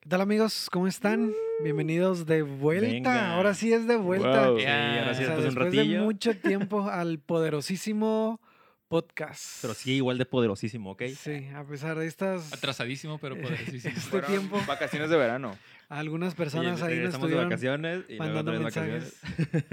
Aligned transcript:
¿Qué 0.00 0.08
tal 0.08 0.20
amigos? 0.22 0.68
¿Cómo 0.72 0.86
están? 0.86 1.32
Bienvenidos 1.62 2.24
de 2.26 2.42
vuelta. 2.42 2.86
Venga. 2.88 3.34
Ahora 3.34 3.54
sí 3.54 3.72
es 3.72 3.86
de 3.86 3.96
vuelta. 3.96 4.48
Wow. 4.48 4.56
O 4.56 4.58
Sí, 4.60 4.66
ahora 4.66 5.14
sí 5.14 5.24
sea, 5.24 5.36
después 5.36 5.42
de 5.42 5.48
un 5.48 5.54
después 5.54 5.72
de 5.88 5.98
mucho 6.00 6.36
tiempo 6.38 6.88
al 6.90 7.18
poderosísimo 7.18 8.40
podcast. 8.88 9.58
Pero 9.60 9.74
sí, 9.74 9.92
igual 9.92 10.16
de 10.18 10.24
poderosísimo, 10.26 10.92
¿ok? 10.92 11.02
Sí, 11.16 11.48
a 11.54 11.64
pesar 11.64 11.98
de 11.98 12.06
estas 12.06 12.52
Atrasadísimo, 12.52 13.18
pero 13.18 13.36
poderosísimo. 13.40 13.94
este 13.94 14.10
Fueron 14.10 14.30
tiempo, 14.30 14.60
Vacaciones 14.66 15.10
de 15.10 15.16
verano. 15.16 15.56
algunas 15.88 16.34
personas 16.34 16.66
ahí 16.66 16.80
nos 16.80 16.80
regresamos 16.90 17.28
de 17.30 17.36
estuvieron 17.36 17.48
vacaciones 17.50 18.04
y 18.08 18.16
mandando 18.16 18.52
mensajes. 18.52 19.20
vacaciones. 19.22 19.64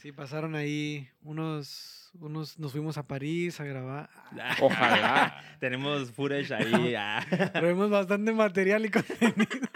Sí, 0.00 0.12
pasaron 0.12 0.54
ahí 0.54 1.08
unos, 1.22 2.01
unos, 2.20 2.58
nos 2.58 2.72
fuimos 2.72 2.98
a 2.98 3.06
París 3.06 3.58
a 3.60 3.64
grabar. 3.64 4.10
Ojalá. 4.60 5.42
Tenemos 5.60 6.10
footage 6.12 6.52
ahí. 6.52 6.94
ah. 6.94 7.24
Traemos 7.52 7.90
bastante 7.90 8.32
material 8.32 8.84
y 8.86 8.90
contenido. 8.90 9.68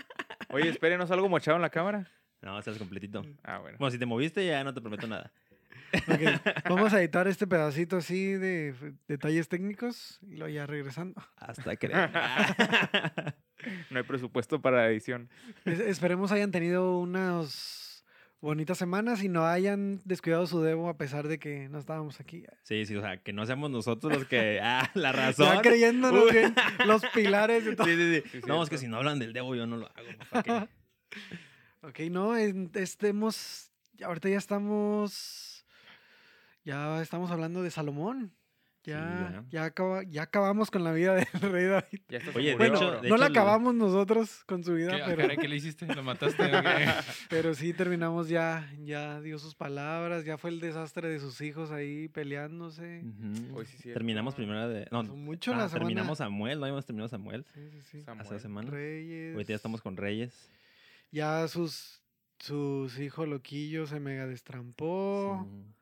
Oye, 0.51 0.69
espérenos 0.69 1.10
algo 1.10 1.29
mochado 1.29 1.57
en 1.57 1.62
la 1.62 1.70
cámara. 1.70 2.09
No, 2.43 2.59
estás 2.59 2.79
completito. 2.79 3.24
Ah, 3.43 3.59
bueno. 3.59 3.79
Bueno, 3.79 3.91
si 3.91 3.98
te 3.98 4.07
moviste 4.07 4.46
ya 4.46 4.62
no 4.62 4.73
te 4.74 4.80
prometo 4.80 5.07
nada. 5.07 5.33
Vamos 6.69 6.93
a 6.93 7.01
editar 7.01 7.27
este 7.29 7.46
pedacito 7.46 7.96
así 7.96 8.33
de 8.33 8.74
detalles 9.09 9.48
técnicos 9.48 10.18
y 10.23 10.37
luego 10.37 10.52
ya 10.52 10.66
regresando. 10.66 11.23
Hasta 11.37 11.77
creer. 11.77 12.10
No 13.91 13.98
hay 13.98 14.05
presupuesto 14.05 14.60
para 14.60 14.79
la 14.79 14.88
edición. 14.88 15.30
Es- 15.65 15.80
esperemos 15.80 16.32
hayan 16.32 16.51
tenido 16.51 16.98
unas 16.98 17.85
bonitas 18.40 18.78
semanas 18.78 19.22
y 19.22 19.28
no 19.28 19.46
hayan 19.46 20.00
descuidado 20.04 20.46
su 20.46 20.60
debo 20.62 20.88
a 20.88 20.96
pesar 20.96 21.28
de 21.28 21.38
que 21.38 21.68
no 21.68 21.78
estábamos 21.78 22.20
aquí. 22.20 22.45
Sí, 22.62 22.86
sí, 22.86 22.96
o 22.96 23.00
sea, 23.00 23.18
que 23.18 23.32
no 23.32 23.46
seamos 23.46 23.70
nosotros 23.70 24.12
los 24.12 24.26
que... 24.26 24.60
Ah, 24.62 24.90
la 24.95 25.12
razón. 25.12 25.54
Ya 25.54 25.62
creyéndonos 25.62 26.30
bien 26.30 26.54
los 26.86 27.02
pilares 27.14 27.64
de 27.64 27.76
todo. 27.76 27.86
Sí, 27.86 27.95
sí, 27.96 28.22
sí. 28.22 28.40
Sí, 28.40 28.40
no, 28.46 28.62
es 28.62 28.68
que 28.68 28.78
si 28.78 28.88
no 28.88 28.96
hablan 28.96 29.18
del 29.18 29.32
Debo 29.32 29.54
yo 29.54 29.66
no 29.66 29.76
lo 29.76 29.86
hago. 29.86 30.09
¿para 30.30 30.42
qué? 30.42 30.68
Ok, 31.82 32.00
no, 32.10 32.34
estemos, 32.34 33.70
ahorita 34.02 34.28
ya 34.28 34.38
estamos, 34.38 35.65
ya 36.65 37.00
estamos 37.00 37.30
hablando 37.30 37.62
de 37.62 37.71
Salomón. 37.71 38.35
Ya, 38.87 39.42
Sí, 39.42 39.48
ya, 39.51 39.65
acaba- 39.65 40.04
ya 40.04 40.23
acabamos 40.23 40.70
con 40.70 40.84
la 40.84 40.92
vida 40.92 41.15
del 41.16 41.26
rey 41.52 41.65
David. 41.66 42.01
Ya 42.09 42.18
está 42.18 42.30
Oye, 42.38 42.51
de 42.51 42.56
Bueno, 42.56 42.76
hecho- 42.76 43.01
de 43.01 43.09
no 43.09 43.16
la 43.16 43.26
acabamos 43.26 43.74
nosotros 43.74 44.45
con 44.46 44.62
su 44.62 44.74
vida, 44.74 44.93
¿Qué, 44.93 45.02
pero, 45.06 45.23
caray, 45.23 45.37
¿qué 45.38 45.48
le 45.48 45.56
hiciste? 45.56 45.87
¿Lo 45.93 46.02
mataste? 46.04 46.45
pero 47.28 47.52
sí 47.54 47.73
terminamos 47.74 48.28
ya, 48.28 48.70
ya 48.84 49.20
dio 49.20 49.38
sus 49.40 49.54
palabras, 49.56 50.24
ya 50.24 50.38
fue 50.38 50.51
el 50.51 50.60
desastre 50.60 51.09
de 51.09 51.18
sus 51.18 51.40
hijos 51.40 51.73
ahí 51.73 52.06
peleándose. 52.09 53.02
Hoy 53.52 53.66
sí. 53.66 53.93
Terminamos 53.93 54.34
primero 54.37 54.68
de... 54.68 54.87
No, 54.93 55.02
mucho 55.02 55.52
ah, 55.52 55.56
la 55.56 55.68
semana. 55.68 55.80
terminamos 55.87 56.18
Samuel, 56.18 56.59
no 56.60 56.65
habíamos 56.66 56.87
terminado 56.87 57.09
Samuel 57.09 57.45
Sí, 57.54 57.68
sí, 57.73 57.80
sí. 57.82 58.02
Samuel. 58.04 58.21
hace 58.24 58.34
dos 58.34 58.43
semanas. 58.43 58.71
Reyes. 58.71 59.32
Ahorita 59.34 59.48
ya 59.50 59.56
estamos 59.56 59.82
con 59.82 59.96
Reyes. 59.96 60.48
Ya 61.10 61.48
sus, 61.48 62.02
sus 62.38 62.98
hijos 63.00 63.26
loquillos 63.26 63.88
se 63.90 63.98
mega 63.98 64.26
destrampó. 64.26 65.44
Sí. 65.50 65.72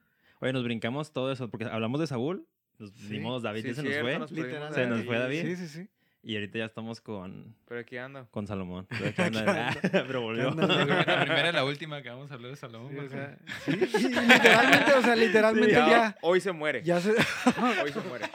Oye, 0.41 0.53
nos 0.53 0.65
brincamos 0.65 1.13
todo 1.13 1.31
eso, 1.33 1.49
porque 1.51 1.65
hablamos 1.67 2.01
de 2.01 2.07
Saúl, 2.07 2.47
nos 2.93 3.01
Sí. 3.01 3.09
dimos 3.09 3.43
David 3.43 3.63
Sí, 3.63 3.69
ya 3.69 3.75
se 3.75 3.81
cierto, 3.83 3.99
nos 4.01 4.11
fue, 4.11 4.19
nos 4.19 4.75
Se 4.75 4.87
nos 4.87 5.05
fue 5.05 5.19
David. 5.19 5.43
Sí, 5.43 5.57
sí, 5.57 5.69
sí. 5.69 5.89
Y 6.25 6.35
ahorita 6.37 6.59
ya 6.59 6.65
estamos 6.65 7.01
con, 7.01 7.55
Pero 7.69 7.81
aquí 7.81 7.97
ando. 7.99 8.27
con 8.31 8.47
Salomón. 8.47 8.87
Pero, 8.91 9.07
aquí 9.09 9.23
anda- 9.23 9.41
anda. 9.69 9.81
pero 10.07 10.21
volvió. 10.23 10.49
anda? 10.51 10.67
La 10.67 11.21
primera 11.25 11.49
y 11.51 11.53
la 11.53 11.65
última 11.65 12.03
que 12.03 12.09
vamos 12.11 12.31
a 12.31 12.35
hablar 12.35 12.51
de 12.51 12.57
Salomón. 12.57 12.91
Sí, 12.93 12.99
o 12.99 13.09
sea, 13.09 13.39
sí, 13.65 13.71
y 13.99 14.09
literalmente, 14.09 14.93
o 14.95 15.03
sea, 15.03 15.17
literalmente 15.17 15.73
Ya, 15.73 15.89
ya, 15.89 16.17
Hoy 16.23 16.41
se 16.41 16.53
muere. 16.53 16.83
ya, 16.83 17.01
se, 17.01 17.11
Hoy 17.11 17.93
se 17.93 18.01
muere. 18.09 18.27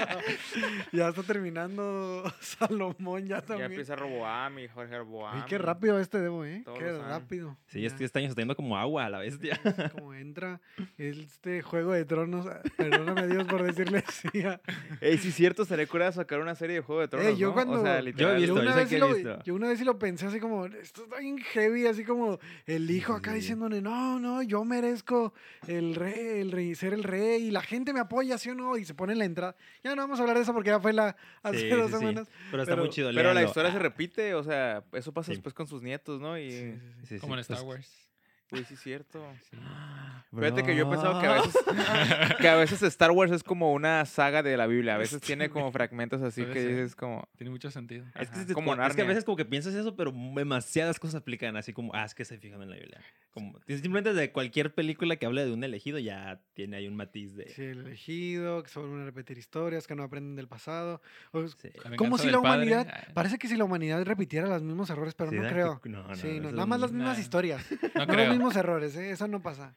ya 0.92 1.10
está 1.10 1.24
terminando 1.24 2.24
Salomón, 2.40 3.26
ya 3.28 3.38
Ya 3.38 3.42
también. 3.42 3.72
empieza 3.72 3.96
Roboam 3.96 4.60
y 4.60 4.68
Jorge 4.68 4.98
Roboam. 4.98 5.36
Ay, 5.38 5.44
qué 5.48 5.58
rápido 5.58 6.00
este 6.00 6.20
debo, 6.20 6.46
¿eh? 6.46 6.62
Todos 6.66 6.80
Qué 6.80 6.92
rápido. 6.98 7.58
Sí, 7.68 7.86
es 7.86 7.92
Ya. 7.94 7.98
que 7.98 8.06
este 8.06 8.20
año 8.20 8.28
se 8.28 8.32
está 8.32 8.42
yendo 8.42 8.56
como 8.56 8.78
agua 8.78 9.06
a 9.06 9.10
la 9.10 9.20
bestia. 9.20 9.60
Es 9.64 9.92
como 9.92 10.14
entra 10.14 10.62
este 10.98 11.62
Juego 11.62 11.94
de 11.94 12.06
Tronos. 12.06 12.46
Perdóname 12.78 13.28
Dios 13.28 13.46
por 13.48 13.64
decirle 13.64 14.04
así. 14.08 14.42
a- 14.44 14.60
Ey, 15.02 15.18
sí 15.18 15.30
es 15.30 15.36
cierto, 15.36 15.64
estaría 15.64 15.88
curado 15.88 16.12
sacar 16.12 16.40
una 16.40 16.56
serie 16.56 16.78
de 16.78 16.82
Juego 16.82 17.02
de 17.02 17.08
Tronos, 17.08 17.38
yo 17.38 17.48
¿no? 17.50 17.54
cuando- 17.54 17.79
O 17.80 17.84
sea, 17.84 18.00
Yo 18.02 18.30
he 18.30 18.36
visto, 18.36 18.56
yo, 18.56 18.62
una 18.62 18.64
yo 18.64 18.70
sé 18.72 18.76
vez 18.78 18.84
que 18.84 18.90
sí 18.90 18.96
he 18.96 19.00
lo, 19.00 19.14
visto. 19.14 19.44
yo 19.44 19.56
una 19.56 19.68
vez 19.68 19.80
sí 19.80 19.86
lo 19.86 20.00
pensé 20.00 20.26
así 20.28 20.40
como, 20.40 20.66
esto 20.66 21.04
está 21.04 21.20
bien 21.20 21.38
heavy, 21.38 21.86
así 21.88 22.04
como 22.04 22.40
el 22.66 22.90
hijo 22.92 23.14
acá 23.14 23.32
Sí. 23.32 23.38
diciéndole, 23.38 23.82
no, 23.82 24.20
no, 24.20 24.42
yo 24.44 24.64
merezco 24.66 25.34
el 25.68 25.96
rey, 25.96 26.40
el 26.42 26.52
rey, 26.52 26.76
ser 26.76 26.94
el 26.94 27.04
rey, 27.04 27.44
y 27.48 27.52
la 27.52 27.62
gente 27.62 27.94
me 27.94 28.00
apoya, 28.00 28.38
¿sí 28.38 28.50
o 28.50 28.56
no? 28.56 28.78
Y 28.78 28.86
se 28.86 28.94
pone 28.94 29.14
en 29.14 29.20
la 29.20 29.26
entrada. 29.26 29.56
Ya 29.84 29.96
no 29.96 30.02
vamos 30.02 30.20
a 30.20 30.24
hablar 30.24 30.38
de 30.38 30.44
eso 30.44 30.54
porque 30.54 30.70
ya 30.70 30.80
fue 30.80 30.94
la 30.94 31.16
hace 31.44 31.60
Sí, 31.62 31.70
dos 31.70 31.88
sí, 31.88 31.94
sí. 31.94 32.00
semanas. 32.00 32.28
Pero 32.52 32.64
está 32.64 32.74
Pero- 32.74 32.84
muy 32.84 32.90
chido. 32.92 33.12
Pero 33.14 33.34
la 33.34 33.44
historia 33.44 33.72
se 33.72 33.78
Ah, 33.78 33.82
repite, 33.82 34.34
o 34.36 34.44
sea, 34.44 34.84
eso 34.94 35.12
pasa 35.14 35.28
Sí. 35.28 35.34
después 35.34 35.54
con 35.54 35.68
sus 35.68 35.82
nietos, 35.82 36.20
¿no? 36.22 36.38
Y, 36.38 36.52
Sí, 36.52 36.58
sí, 36.58 36.72
sí. 36.72 37.00
sí, 37.02 37.16
sí, 37.16 37.20
Como 37.20 37.34
en 37.36 37.40
Star 37.42 37.58
pues- 37.58 37.68
Wars. 37.68 38.10
uy, 38.52 38.66
sí 38.66 38.74
es 38.74 38.80
cierto. 38.82 39.24
Ah, 39.62 40.19
Fíjate 40.32 40.64
que 40.64 40.76
yo 40.76 40.86
he 40.86 40.90
pensado 40.90 41.20
que 41.20 41.26
a 41.26 41.34
veces, 41.42 41.56
que 42.40 42.48
a 42.50 42.56
veces 42.56 42.84
Star 42.84 43.10
Wars 43.12 43.32
es 43.32 43.42
como 43.44 43.74
una 43.74 44.06
saga 44.06 44.44
de 44.44 44.56
la 44.58 44.68
Biblia. 44.68 44.94
A 44.94 44.98
veces 45.00 45.22
tiene 45.22 45.50
como 45.50 45.72
fragmentos 45.72 46.22
así 46.22 46.46
que 46.46 46.68
dices 46.68 46.96
como... 46.96 47.28
Tiene 47.36 47.50
mucho 47.50 47.72
sentido. 47.72 48.06
Es 48.20 48.30
que, 48.30 48.54
como 48.54 48.76
es 48.76 48.96
que 48.96 49.02
a 49.02 49.06
veces 49.06 49.24
como 49.24 49.36
que 49.38 49.46
piensas 49.46 49.74
eso, 49.74 49.96
pero 49.96 50.14
demasiadas 50.36 51.00
cosas 51.00 51.16
aplican 51.22 51.58
así 51.58 51.74
como, 51.74 51.96
ah, 51.96 52.06
es 52.06 52.14
que 52.14 52.26
se 52.26 52.38
fijan 52.38 52.62
en 52.62 52.70
la 52.70 52.76
Biblia. 52.76 53.02
Como, 53.32 53.60
simplemente 53.68 54.14
de 54.14 54.32
cualquier 54.32 54.74
película 54.76 55.16
que 55.16 55.26
hable 55.26 55.46
de 55.46 55.52
un 55.52 55.64
elegido 55.64 55.98
ya 55.98 56.42
tiene 56.54 56.78
ahí 56.78 56.88
un 56.88 56.96
matiz 56.96 57.36
de... 57.36 57.50
Sí, 57.50 57.64
el 57.64 57.80
elegido, 57.80 58.62
que 58.62 58.70
se 58.70 58.80
vuelven 58.80 59.02
a 59.02 59.06
repetir 59.06 59.38
historias, 59.40 59.88
que 59.88 59.96
no 59.96 60.04
aprenden 60.04 60.36
del 60.36 60.48
pasado. 60.48 61.02
O- 61.32 61.48
Sí. 61.48 61.70
Como 61.98 62.18
si 62.20 62.28
la 62.30 62.40
padre, 62.42 62.68
humanidad, 62.68 62.88
ah, 62.94 63.08
parece 63.16 63.40
que 63.40 63.48
si 63.48 63.56
la 63.56 63.64
humanidad 63.64 64.04
repitiera 64.06 64.48
los 64.48 64.62
mismos 64.62 64.90
errores, 64.92 65.16
pero 65.16 65.32
Sí, 65.32 65.38
no 65.38 65.48
creo. 65.50 65.82
que- 65.82 65.90
No, 65.90 66.04
no, 66.08 66.16
sí, 66.16 66.40
no, 66.40 66.52
nada 66.52 66.68
más 66.68 66.80
las 66.80 66.92
nah. 66.92 66.98
mismas 67.00 67.20
historias. 67.20 67.66
No 67.96 68.06
No, 68.06 68.14
creo. 68.14 68.28
los 68.28 68.36
mismos 68.36 68.56
errores, 68.56 68.96
¿eh? 68.96 69.10
eso 69.12 69.28
no 69.28 69.42
pasa. 69.42 69.76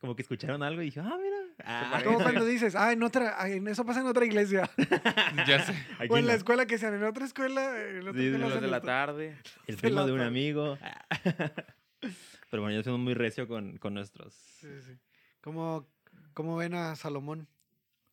Como 0.00 0.14
que 0.14 0.22
escucharon 0.22 0.62
algo 0.62 0.82
y 0.82 0.86
dije, 0.86 1.00
ah, 1.00 1.16
mira. 1.22 1.36
Ah. 1.64 2.00
Como 2.04 2.18
cuando 2.20 2.44
dices, 2.44 2.74
ah, 2.76 2.92
en 2.92 3.02
otra, 3.02 3.34
ah, 3.38 3.48
en 3.48 3.66
eso 3.66 3.84
pasa 3.86 4.00
en 4.00 4.06
otra 4.06 4.24
iglesia. 4.26 4.68
Ya 5.46 5.64
sé. 5.64 5.72
aquí 5.98 6.08
o 6.10 6.18
en 6.18 6.26
la 6.26 6.34
escuela 6.34 6.66
que 6.66 6.78
sean 6.78 6.94
en 6.94 7.04
otra 7.04 7.24
escuela. 7.24 7.80
En 7.88 8.00
otra 8.08 8.12
Sí, 8.20 8.26
escuela 8.26 8.38
Los 8.38 8.50
hacen 8.50 8.62
de 8.62 8.68
la 8.70 8.80
tarde. 8.82 9.36
El 9.66 9.76
primo 9.76 10.04
de 10.04 10.12
un 10.12 10.18
tarde. 10.18 10.28
amigo. 10.28 10.78
Pero 12.50 12.62
bueno, 12.62 12.76
yo 12.76 12.82
soy 12.82 12.98
muy 12.98 13.14
recio 13.14 13.48
con, 13.48 13.78
con 13.78 13.94
nuestros... 13.94 14.34
Sí, 14.34 14.68
sí. 14.84 14.92
¿Cómo, 15.40 15.88
¿Cómo 16.34 16.56
ven 16.56 16.74
a 16.74 16.94
Salomón? 16.96 17.48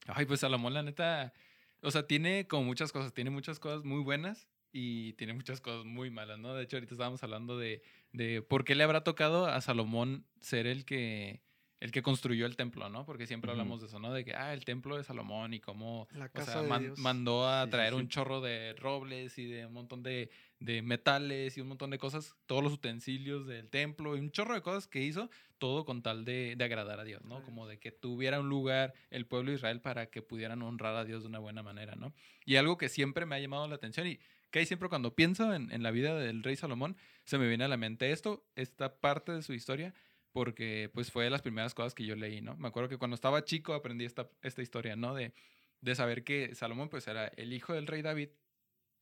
Ay, 0.08 0.26
pues 0.26 0.40
Salomón, 0.40 0.74
la 0.74 0.84
neta. 0.84 1.34
O 1.82 1.92
sea, 1.92 2.08
tiene 2.08 2.48
como 2.48 2.64
muchas 2.64 2.92
cosas. 2.92 3.14
Tiene 3.14 3.30
muchas 3.30 3.60
cosas 3.60 3.84
muy 3.84 4.02
buenas 4.02 4.48
y 4.72 5.14
tiene 5.14 5.34
muchas 5.34 5.62
cosas 5.62 5.86
muy 5.86 6.10
malas, 6.10 6.40
¿no? 6.40 6.56
De 6.56 6.64
hecho, 6.64 6.78
ahorita 6.78 6.94
estábamos 6.94 7.24
hablando 7.24 7.58
de, 7.58 7.84
de 8.12 8.42
por 8.42 8.64
qué 8.64 8.76
le 8.76 8.84
habrá 8.84 9.04
tocado 9.04 9.46
a 9.48 9.62
Salomón 9.62 10.26
ser 10.42 10.66
el 10.66 10.86
que 10.86 11.42
el 11.84 11.92
que 11.92 12.02
construyó 12.02 12.46
el 12.46 12.56
templo, 12.56 12.88
¿no? 12.88 13.06
Porque 13.06 13.28
siempre 13.28 13.52
hablamos 13.52 13.82
de 13.82 13.88
eso, 13.88 14.00
¿no? 14.00 14.14
De 14.14 14.24
que, 14.24 14.34
ah, 14.34 14.54
el 14.54 14.64
templo 14.64 14.96
de 14.96 15.04
Salomón 15.04 15.54
y 15.54 15.60
cómo, 15.60 16.08
La 16.14 16.26
o 16.28 16.32
casa 16.32 16.54
sea, 16.54 16.62
de 16.62 16.70
man- 16.70 16.82
Dios. 16.82 16.98
mandó 16.98 17.46
a 17.50 17.66
Sí, 17.66 17.72
traer 17.72 17.92
sí. 17.94 18.00
un 18.00 18.08
chorro 18.08 18.40
de 18.40 18.74
robles 18.74 19.38
y 19.38 19.46
de 19.48 19.66
un 19.66 19.74
montón 19.74 20.02
de, 20.02 20.30
de 20.60 20.82
metales 20.82 21.58
y 21.58 21.62
un 21.62 21.68
montón 21.68 21.90
de 21.90 21.98
cosas, 21.98 22.36
todos 22.46 22.64
los 22.64 22.72
utensilios 22.72 23.46
del 23.48 23.70
templo 23.70 24.16
y 24.16 24.20
un 24.22 24.32
chorro 24.32 24.54
de 24.54 24.62
cosas 24.62 24.88
que 24.88 25.02
hizo, 25.04 25.30
todo 25.58 25.84
con 25.84 26.02
tal 26.02 26.24
de, 26.24 26.56
de 26.58 26.64
agradar 26.64 27.02
a 27.02 27.04
Dios, 27.04 27.22
¿no? 27.26 27.44
Como 27.44 27.68
de 27.68 27.78
que 27.80 27.92
tuviera 27.92 28.40
un 28.40 28.48
lugar 28.48 28.94
el 29.12 29.26
pueblo 29.26 29.52
de 29.52 29.58
Israel 29.58 29.82
para 29.82 30.06
que 30.06 30.22
pudieran 30.22 30.62
honrar 30.62 30.96
a 30.96 31.04
Dios 31.04 31.24
de 31.24 31.28
una 31.28 31.40
buena 31.40 31.64
manera, 31.64 31.96
¿no? 31.96 32.14
Y 32.46 32.56
algo 32.56 32.78
que 32.78 32.88
siempre 32.88 33.26
me 33.26 33.36
ha 33.36 33.40
llamado 33.40 33.68
la 33.68 33.76
atención 33.76 34.08
y 34.08 34.20
que 34.52 34.60
ahí 34.60 34.66
siempre 34.66 34.88
cuando 34.88 35.16
pienso 35.16 35.54
en, 35.54 35.70
en 35.72 35.84
la 35.84 35.92
vida 35.92 36.16
del 36.18 36.44
rey 36.44 36.56
Salomón, 36.56 36.96
se 37.26 37.38
me 37.38 37.48
viene 37.50 37.66
a 37.66 37.68
la 37.68 37.76
mente 37.76 38.12
esto, 38.14 38.46
esta 38.56 38.96
parte 39.02 39.32
de 39.34 39.42
su 39.42 39.54
historia, 39.54 39.94
porque 40.34 40.90
pues 40.94 41.12
fue 41.12 41.26
de 41.26 41.30
las 41.30 41.42
primeras 41.42 41.74
cosas 41.74 41.94
que 41.96 42.06
yo 42.06 42.16
leí, 42.16 42.42
¿no? 42.42 42.58
Me 42.58 42.68
acuerdo 42.68 42.90
que 42.90 42.98
cuando 42.98 43.16
estaba 43.16 43.46
chico 43.46 43.74
aprendí 43.74 44.06
esta, 44.06 44.30
esta 44.42 44.62
historia, 44.62 44.96
¿no? 44.96 45.14
De, 45.16 45.34
de 45.82 45.96
saber 45.96 46.24
que 46.24 46.56
Salomón 46.56 46.90
pues 46.90 47.08
era 47.08 47.28
el 47.28 47.54
hijo 47.54 47.74
del 47.74 47.88
rey 47.88 48.02
David 48.02 48.30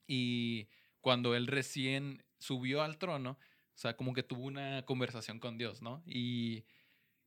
y 0.08 0.70
cuando 1.00 1.36
él 1.36 1.47
recién 1.47 2.24
subió 2.40 2.81
al 2.81 2.97
trono, 2.97 3.31
o 3.31 3.78
sea, 3.78 3.96
como 3.96 4.14
que 4.14 4.23
tuvo 4.23 4.46
una 4.46 4.84
conversación 4.85 5.40
con 5.40 5.58
Dios, 5.58 5.82
¿no? 5.82 6.03
Y, 6.05 6.66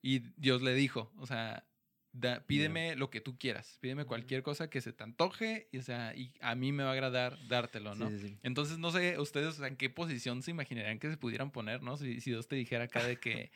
y 0.02 0.20
Dios 0.36 0.62
le 0.62 0.74
dijo, 0.74 1.12
o 1.18 1.26
sea, 1.26 1.66
da- 2.12 2.46
pídeme 2.46 2.94
lo 2.96 3.10
que 3.10 3.20
tú 3.20 3.38
quieras, 3.38 3.78
pídeme 3.80 4.04
cualquier 4.04 4.42
cosa 4.42 4.70
que 4.70 4.80
se 4.80 4.92
te 4.92 5.02
antoje, 5.04 5.68
y, 5.72 5.78
o 5.78 5.82
sea, 5.82 6.14
y 6.14 6.34
a 6.40 6.54
mí 6.54 6.72
me 6.72 6.82
va 6.84 6.90
a 6.90 6.92
agradar 6.92 7.38
dártelo, 7.48 7.94
¿no? 7.94 8.10
Sí, 8.10 8.18
sí, 8.18 8.28
sí. 8.28 8.38
Entonces, 8.42 8.78
no 8.78 8.90
sé, 8.92 9.18
ustedes, 9.18 9.48
o 9.48 9.52
sea, 9.52 9.68
en 9.68 9.76
qué 9.76 9.90
posición 9.90 10.42
se 10.42 10.50
imaginarían 10.50 10.98
que 10.98 11.10
se 11.10 11.16
pudieran 11.16 11.50
poner, 11.50 11.82
¿no? 11.82 11.96
Si, 11.96 12.20
si 12.20 12.30
Dios 12.30 12.46
te 12.48 12.56
dijera 12.56 12.84
acá 12.84 13.02
de 13.02 13.18
que, 13.18 13.50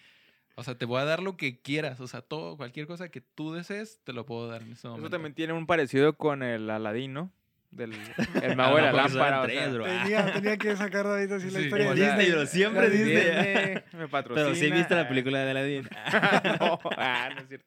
o 0.59 0.65
sea, 0.65 0.77
te 0.77 0.85
voy 0.87 1.01
a 1.01 1.05
dar 1.05 1.23
lo 1.23 1.37
que 1.37 1.61
quieras, 1.61 2.01
o 2.01 2.09
sea, 2.09 2.21
todo, 2.21 2.57
cualquier 2.57 2.87
cosa 2.89 3.09
que 3.11 3.21
tú 3.21 3.53
desees, 3.53 4.01
te 4.03 4.13
lo 4.13 4.27
puedo 4.27 4.49
dar 4.49 4.63
en 4.63 4.73
ese 4.73 4.89
momento. 4.89 5.07
Eso 5.07 5.11
también 5.13 5.33
tiene 5.35 5.53
un 5.53 5.67
parecido 5.67 6.17
con 6.17 6.43
el 6.43 6.69
Aladín, 6.69 7.13
¿no? 7.13 7.33
Del 7.71 7.93
el 8.43 8.53
Ah, 8.53 8.55
mago 8.57 8.77
de 8.77 8.83
la 8.83 8.93
lámpara. 8.93 9.43
o 9.43 9.47
sea. 9.47 9.65
Ah. 9.67 10.03
Tenía, 10.05 10.33
tenía 10.33 10.57
que 10.57 10.75
sacar 10.75 11.05
David 11.07 11.31
así 11.33 11.51
la 11.51 11.59
Sí. 11.61 11.65
historia. 11.67 11.91
O 11.91 11.95
de 11.95 12.01
sea, 12.01 12.17
Disney, 12.17 12.33
bro, 12.33 12.47
siempre 12.47 12.89
la 12.89 12.95
Disney. 12.95 13.15
Disney. 13.17 13.83
me 13.93 14.09
patrocina. 14.09 14.45
Pero 14.47 14.55
sí 14.57 14.71
viste 14.71 14.95
la 14.95 15.09
película 15.09 15.39
de 15.45 15.51
Aladdin. 15.51 15.89
no, 16.61 16.79
ah, 16.97 17.31
no 17.35 17.41
es 17.43 17.49
cierto. 17.49 17.67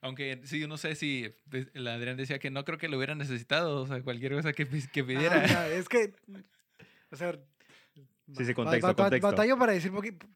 Aunque 0.00 0.40
sí, 0.44 0.60
yo 0.60 0.68
no 0.68 0.76
sé 0.76 0.94
si 0.94 1.28
pues, 1.50 1.68
el 1.74 1.86
Adrián 1.88 2.16
decía 2.16 2.38
que 2.38 2.50
no 2.50 2.64
creo 2.64 2.78
que 2.78 2.88
lo 2.88 2.96
hubiera 2.96 3.14
necesitado, 3.16 3.82
o 3.82 3.86
sea, 3.86 4.00
cualquier 4.02 4.32
cosa 4.32 4.52
que, 4.52 4.66
que 4.66 5.04
pidiera. 5.04 5.44
Ah, 5.56 5.68
es 5.68 5.88
que, 5.88 6.12
o 7.10 7.16
sea, 7.16 7.32
Sí, 8.36 8.44
sí, 8.44 8.52
Ba- 8.52 8.54
contexto, 8.54 8.86
bata- 8.88 9.02
contexto. 9.04 9.26
Batallo 9.28 9.58
para 9.58 9.72
decir 9.72 9.90
poquito. 9.90 10.26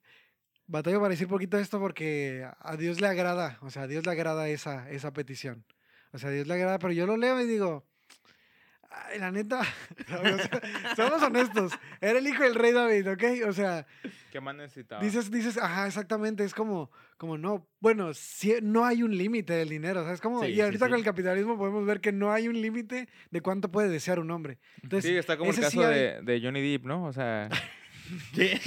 Batallo 0.67 0.99
para 1.01 1.11
decir 1.11 1.29
poquito 1.29 1.59
esto 1.59 1.79
porque 1.79 2.47
a 2.61 2.77
Dios 2.77 3.01
le 3.01 3.07
agrada, 3.09 3.59
o 3.63 3.71
sea, 3.71 3.83
a 3.83 3.87
Dios 3.87 4.07
le 4.07 4.13
agrada 4.13 4.49
esa, 4.49 4.89
esa 4.91 5.13
petición. 5.13 5.65
O 6.13 6.19
sea, 6.19 6.31
a 6.31 6.33
Dios 6.33 6.47
le 6.47 6.55
agrada, 6.55 6.79
pero 6.79 6.93
yo 6.93 7.07
lo 7.07 7.17
leo 7.17 7.41
y 7.41 7.47
digo, 7.47 7.85
ay, 8.91 9.19
la 9.19 9.31
neta, 9.31 9.63
somos 10.97 11.23
honestos, 11.23 11.73
era 12.01 12.19
el 12.19 12.27
hijo 12.27 12.43
del 12.43 12.55
rey 12.55 12.73
David, 12.73 13.11
¿ok? 13.11 13.25
O 13.49 13.53
sea, 13.53 13.87
¿Qué 14.31 14.41
más 14.41 14.55
necesitaba? 14.55 15.03
dices, 15.03 15.31
dices, 15.31 15.59
ajá, 15.59 15.87
exactamente, 15.87 16.45
es 16.45 16.55
como, 16.55 16.91
como 17.17 17.37
no, 17.39 17.67
bueno, 17.81 18.15
sí, 18.15 18.55
no 18.63 18.85
hay 18.85 19.03
un 19.03 19.17
límite 19.17 19.53
del 19.55 19.69
dinero, 19.69 20.05
¿sabes? 20.05 20.21
Como, 20.21 20.41
Sí, 20.43 20.49
y 20.51 20.55
sí, 20.55 20.61
ahorita 20.61 20.87
sí. 20.87 20.91
con 20.91 20.99
el 20.99 21.05
capitalismo 21.05 21.59
podemos 21.59 21.85
ver 21.87 22.01
que 22.01 22.13
no 22.13 22.33
hay 22.33 22.49
un 22.49 22.61
límite 22.61 23.09
de 23.31 23.41
cuánto 23.41 23.71
puede 23.71 23.89
desear 23.89 24.19
un 24.21 24.31
hombre. 24.31 24.59
Entonces, 24.83 25.11
Sí, 25.11 25.17
está 25.17 25.37
como 25.37 25.51
el 25.51 25.57
sí 25.57 25.63
caso 25.63 25.87
hay- 25.87 25.95
de, 25.99 26.23
de 26.23 26.41
Johnny 26.43 26.61
Depp, 26.73 26.85
¿no? 26.87 27.05
O 27.05 27.13
sea, 27.13 27.49
¿Qué? 28.35 28.59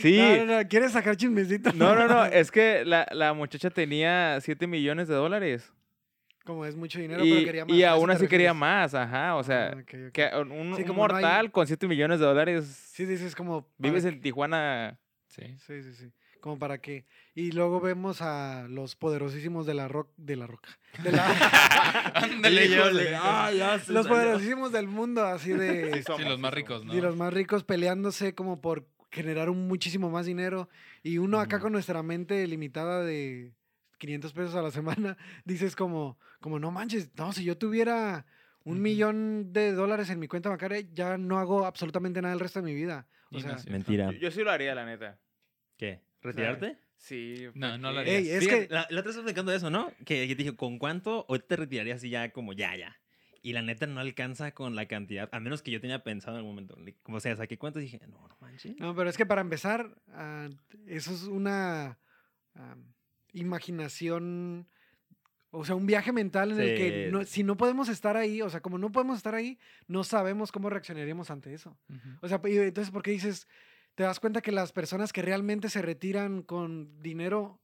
sí. 0.00 0.18
No, 0.18 0.44
no, 0.46 0.58
no, 0.62 0.68
¿quieres 0.68 0.92
sacar 0.92 1.16
chismecito? 1.16 1.72
No, 1.72 1.94
no, 1.94 2.06
no, 2.08 2.24
es 2.26 2.50
que 2.50 2.84
la, 2.84 3.06
la 3.12 3.32
muchacha 3.34 3.70
tenía 3.70 4.38
7 4.40 4.66
millones 4.66 5.08
de 5.08 5.14
dólares. 5.14 5.72
Como 6.44 6.64
es 6.66 6.74
mucho 6.74 6.98
dinero, 6.98 7.24
Y, 7.24 7.30
pero 7.32 7.44
quería 7.46 7.64
más. 7.64 7.76
y 7.76 7.82
¿a 7.84 7.86
eso 7.88 7.94
aún 7.94 8.10
así 8.10 8.26
quería 8.26 8.52
más, 8.52 8.94
ajá. 8.94 9.36
O 9.36 9.44
sea, 9.44 9.76
Ah, 9.76 9.82
que 9.86 10.30
un, 10.40 10.50
un 10.50 10.76
Sí, 10.76 10.82
como 10.84 11.06
no 11.06 11.14
hay- 11.14 11.22
mortal 11.22 11.52
con 11.52 11.66
7 11.68 11.86
millones 11.86 12.18
de 12.18 12.26
dólares. 12.26 12.64
Sí, 12.92 13.04
dices 13.06 13.36
como... 13.36 13.62
para 13.62 13.74
Vives 13.78 14.02
que- 14.02 14.08
en 14.08 14.20
Tijuana. 14.20 14.98
Sí. 15.28 15.42
Sí, 15.66 15.82
sí, 15.82 15.94
sí. 15.94 16.12
Como 16.42 16.58
para 16.58 16.78
qué. 16.78 17.06
Y 17.36 17.52
luego 17.52 17.80
vemos 17.80 18.20
a 18.20 18.66
los 18.68 18.96
poderosísimos 18.96 19.64
de 19.64 19.74
la 19.74 19.86
rock... 19.86 20.10
De 20.16 20.34
la 20.34 20.48
roca. 20.48 20.70
De 21.00 21.12
la... 21.12 21.24
Ándale, 22.16 22.68
de- 22.68 23.14
ah, 23.14 23.52
ya 23.56 23.78
se 23.78 23.92
los 23.92 24.06
salió. 24.06 24.18
poderosísimos 24.18 24.72
del 24.72 24.88
mundo, 24.88 25.24
así 25.24 25.52
de... 25.52 25.94
Sí, 25.94 26.02
somos, 26.02 26.22
Sí, 26.22 26.28
los 26.28 26.40
más 26.40 26.52
ricos, 26.52 26.84
¿no? 26.84 26.92
Y 26.96 27.00
los 27.00 27.14
más 27.14 27.32
ricos 27.32 27.62
peleándose 27.62 28.34
como 28.34 28.60
por 28.60 28.88
generar 29.12 29.50
un 29.50 29.68
muchísimo 29.68 30.10
más 30.10 30.26
dinero. 30.26 30.68
Y 31.04 31.18
uno 31.18 31.38
acá 31.38 31.60
con 31.60 31.70
nuestra 31.70 32.02
mente 32.02 32.44
limitada 32.48 33.04
de 33.04 33.52
500 33.98 34.32
pesos 34.32 34.54
a 34.56 34.62
la 34.62 34.72
semana, 34.72 35.16
dices 35.44 35.76
como, 35.76 36.18
como 36.40 36.58
no 36.58 36.72
manches, 36.72 37.08
no, 37.14 37.32
si 37.32 37.44
yo 37.44 37.56
tuviera 37.56 38.26
un 38.64 38.82
millón 38.82 39.52
de 39.52 39.70
dólares 39.70 40.10
en 40.10 40.18
mi 40.18 40.26
cuenta 40.26 40.48
bancaria, 40.48 40.80
ya 40.92 41.18
no 41.18 41.38
hago 41.38 41.66
absolutamente 41.66 42.20
nada 42.20 42.34
el 42.34 42.40
resto 42.40 42.58
de 42.58 42.64
mi 42.64 42.74
vida. 42.74 43.06
O 43.30 43.38
sea. 43.38 43.58
Mentira. 43.68 44.10
Yo, 44.10 44.18
yo 44.18 44.30
sí 44.32 44.42
lo 44.42 44.50
haría, 44.50 44.74
la 44.74 44.84
neta. 44.84 45.20
¿Qué? 45.76 46.00
¿Retirarte? 46.22 46.78
Sí. 46.96 47.48
No, 47.54 47.76
no 47.78 47.92
lo 47.92 48.00
haría. 48.00 48.18
Ey, 48.18 48.28
es 48.30 48.44
Fíjate, 48.44 48.68
que... 48.68 48.74
La, 48.74 48.86
la 48.90 49.00
otra 49.00 49.10
vez 49.10 49.16
explicando 49.16 49.52
eso, 49.52 49.70
¿no? 49.70 49.90
Que, 50.04 50.26
que 50.28 50.36
te 50.36 50.42
dije, 50.44 50.56
¿con 50.56 50.78
cuánto 50.78 51.24
hoy 51.28 51.40
te 51.40 51.56
retirarías 51.56 51.96
así 51.98 52.10
ya 52.10 52.30
como 52.32 52.52
ya, 52.52 52.76
ya? 52.76 52.96
Y 53.44 53.54
la 53.54 53.62
neta 53.62 53.88
no 53.88 53.98
alcanza 53.98 54.52
con 54.52 54.76
la 54.76 54.86
cantidad, 54.86 55.28
a 55.32 55.40
menos 55.40 55.62
que 55.62 55.72
yo 55.72 55.80
tenía 55.80 56.04
pensado 56.04 56.36
en 56.36 56.38
algún 56.38 56.52
momento. 56.54 56.78
Como 57.02 57.18
sea, 57.18 57.34
saqué 57.34 57.58
cuánto 57.58 57.80
y 57.80 57.82
dije, 57.82 57.98
no, 58.06 58.28
no 58.28 58.36
manches. 58.40 58.78
No, 58.78 58.94
pero 58.94 59.10
es 59.10 59.16
que 59.16 59.26
para 59.26 59.40
empezar, 59.40 60.00
ah, 60.12 60.48
eso 60.86 61.12
es 61.12 61.24
una 61.24 61.98
ah, 62.54 62.76
imaginación, 63.32 64.68
o 65.50 65.64
sea, 65.64 65.74
un 65.74 65.86
viaje 65.86 66.12
mental 66.12 66.52
en 66.52 66.60
el 66.60 66.76
que 66.76 67.08
no- 67.10 67.24
si 67.24 67.42
no 67.42 67.56
podemos 67.56 67.88
estar 67.88 68.16
ahí, 68.16 68.42
o 68.42 68.48
sea, 68.48 68.60
como 68.60 68.78
no 68.78 68.92
podemos 68.92 69.16
estar 69.16 69.34
ahí, 69.34 69.58
no 69.88 70.04
sabemos 70.04 70.52
cómo 70.52 70.70
reaccionaríamos 70.70 71.30
ante 71.30 71.52
eso. 71.52 71.76
O 72.20 72.28
sea, 72.28 72.40
y 72.44 72.56
entonces, 72.58 72.92
¿por 72.92 73.02
qué 73.02 73.10
dices, 73.10 73.48
te 73.94 74.02
das 74.04 74.20
cuenta 74.20 74.40
que 74.40 74.52
las 74.52 74.72
personas 74.72 75.12
que 75.12 75.22
realmente 75.22 75.68
se 75.68 75.82
retiran 75.82 76.42
con 76.42 77.00
dinero 77.00 77.60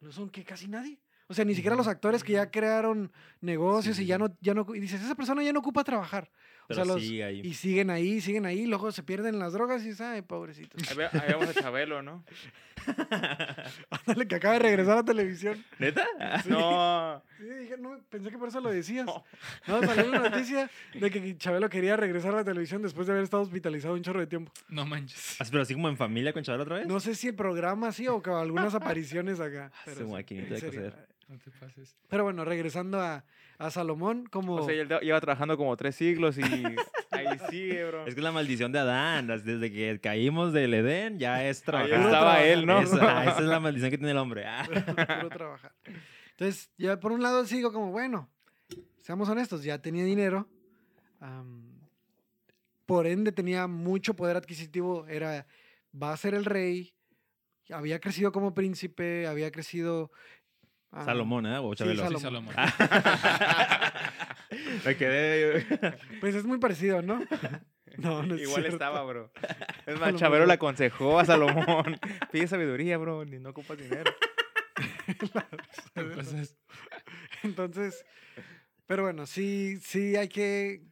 no 0.00 0.12
son 0.12 0.30
que 0.30 0.44
casi 0.44 0.68
nadie? 0.68 1.00
O 1.28 1.34
sea, 1.34 1.44
ni 1.44 1.54
siquiera 1.54 1.76
los 1.76 1.86
actores 1.86 2.24
que 2.24 2.32
ya 2.32 2.50
crearon 2.50 3.12
negocios 3.40 3.96
Sí, 3.96 4.02
y 4.02 4.06
ya 4.06 4.18
no, 4.18 4.36
ya 4.40 4.52
no, 4.52 4.66
y 4.74 4.80
dices, 4.80 5.00
esa 5.00 5.14
persona 5.14 5.42
ya 5.44 5.52
no 5.52 5.60
ocupa 5.60 5.84
trabajar. 5.84 6.32
O 6.70 6.72
Pero 6.72 6.84
sea, 6.84 6.94
los, 6.94 7.02
sí, 7.02 7.20
ahí. 7.20 7.40
y 7.42 7.54
siguen 7.54 7.90
ahí, 7.90 8.20
siguen 8.20 8.46
ahí, 8.46 8.64
luego 8.66 8.92
se 8.92 9.02
pierden 9.02 9.38
las 9.40 9.52
drogas 9.52 9.82
y 9.82 9.86
dices, 9.88 10.02
ay, 10.02 10.22
pobrecitos. 10.22 10.88
Ahí 10.88 10.96
ve- 10.96 11.08
ahí 11.12 11.28
vemos 11.28 11.48
a 11.48 11.54
Chabelo, 11.60 12.00
¿no? 12.00 12.22
Ándale, 13.90 14.26
que 14.28 14.34
acaba 14.36 14.54
de 14.54 14.60
regresar 14.60 14.98
a 14.98 15.04
televisión. 15.04 15.62
¿Neta? 15.78 16.06
No. 16.46 17.22
Sí, 17.38 17.44
dije, 17.44 17.76
no, 17.78 17.98
pensé 18.08 18.30
que 18.30 18.38
por 18.38 18.48
eso 18.48 18.60
lo 18.60 18.70
decías. 18.70 19.06
No. 19.06 19.24
No, 19.66 19.82
salió 19.82 20.06
la 20.10 20.18
noticia 20.30 20.70
de 20.94 21.10
que 21.10 21.36
Chabelo 21.36 21.68
quería 21.68 21.96
regresar 21.96 22.32
a 22.34 22.36
la 22.38 22.44
televisión 22.44 22.82
después 22.82 23.06
de 23.06 23.12
haber 23.14 23.24
estado 23.24 23.42
hospitalizado 23.42 23.94
un 23.94 24.02
chorro 24.02 24.20
de 24.20 24.26
tiempo. 24.26 24.52
No 24.68 24.86
manches. 24.86 25.40
Ah, 25.40 25.44
Pero 25.50 25.62
así 25.62 25.74
como 25.74 25.88
en 25.88 25.96
familia 25.96 26.32
con 26.32 26.42
Chabelo 26.42 26.64
otra 26.64 26.76
vez. 26.76 26.86
No 26.86 27.00
sé 27.00 27.14
si 27.14 27.28
el 27.28 27.34
programa 27.34 27.92
sí 27.92 28.06
o 28.08 28.22
con 28.22 28.34
algunas 28.34 28.74
apariciones 28.74 29.40
acá. 29.40 29.70
Su 29.84 29.90
Pero, 29.94 30.06
sí, 30.06 30.12
maquinita 30.12 30.54
de 30.54 30.60
coser. 30.62 30.94
No 31.30 31.38
te 31.38 31.52
pases. 31.52 31.96
pero 32.08 32.24
bueno, 32.24 32.44
regresando 32.44 33.00
a, 33.00 33.24
a 33.58 33.70
Salomón, 33.70 34.26
como... 34.26 34.56
O 34.56 34.64
sea, 34.64 34.74
él 34.74 34.88
lleva 35.00 35.20
trabajando 35.20 35.56
como 35.56 35.76
tres 35.76 35.94
siglos 35.94 36.36
y 36.36 36.42
ahí 37.12 37.38
sigue, 37.48 37.84
bro. 37.84 38.04
Es 38.04 38.14
que 38.14 38.20
es 38.20 38.24
la 38.24 38.32
maldición 38.32 38.72
de 38.72 38.80
Adán. 38.80 39.28
Desde 39.28 39.70
que 39.70 40.00
caímos 40.00 40.52
del 40.52 40.74
Edén, 40.74 41.20
ya 41.20 41.46
es 41.46 41.60
Ahí 41.60 41.66
trabajar. 41.66 41.90
Puro 41.90 42.04
estaba 42.04 42.42
él, 42.42 42.66
¿no? 42.66 42.80
Esa, 42.80 43.24
esa 43.26 43.38
es 43.38 43.44
la 43.44 43.60
maldición 43.60 43.92
que 43.92 43.98
tiene 43.98 44.10
el 44.10 44.18
hombre. 44.18 44.44
Ah. 44.44 44.66
puro 44.66 45.28
trabajar. 45.28 45.72
Entonces, 46.32 46.68
ya 46.76 46.98
por 46.98 47.12
un 47.12 47.22
lado 47.22 47.44
sigo 47.44 47.72
como, 47.72 47.92
bueno, 47.92 48.28
seamos 48.98 49.28
honestos, 49.28 49.62
ya 49.62 49.80
tenía 49.80 50.04
dinero. 50.04 50.48
por 52.86 53.06
ende 53.06 53.30
tenía 53.30 53.68
mucho 53.68 54.16
poder 54.16 54.36
adquisitivo, 54.36 55.06
era, 55.06 55.46
va 55.94 56.12
a 56.12 56.16
ser 56.16 56.34
el 56.34 56.44
rey, 56.44 56.92
había 57.70 58.00
crecido 58.00 58.32
como 58.32 58.52
príncipe, 58.52 59.28
había 59.28 59.52
crecido... 59.52 60.10
Salomón, 60.92 61.46
¿eh? 61.46 61.58
O 61.58 61.72
sí, 61.72 61.78
Chabelo. 61.78 62.08
Sí, 62.08 62.18
Salomón. 62.20 62.54
Salomón. 62.54 62.74
Me 64.84 64.96
quedé. 64.96 65.66
Pues 66.20 66.34
es 66.34 66.44
muy 66.44 66.58
parecido, 66.58 67.02
¿no? 67.02 67.22
No, 67.98 68.22
no 68.22 68.36
es 68.36 68.42
Igual 68.42 68.62
cierto. 68.62 68.76
estaba, 68.76 69.02
bro. 69.02 69.32
Es 69.84 69.98
más, 69.98 70.12
lo 70.12 70.18
Chabelo 70.18 70.46
le 70.46 70.52
aconsejó 70.52 71.18
a 71.18 71.24
Salomón. 71.24 71.98
Pide 72.32 72.46
sabiduría, 72.46 72.96
bro. 72.98 73.24
Ni 73.24 73.38
no 73.40 73.50
ocupas 73.50 73.76
dinero. 73.78 74.12
Entonces, 75.96 76.56
Entonces, 77.42 78.04
pero 78.86 79.02
bueno, 79.02 79.26
sí, 79.26 79.78
sí 79.82 80.14
hay 80.16 80.28
que 80.28 80.82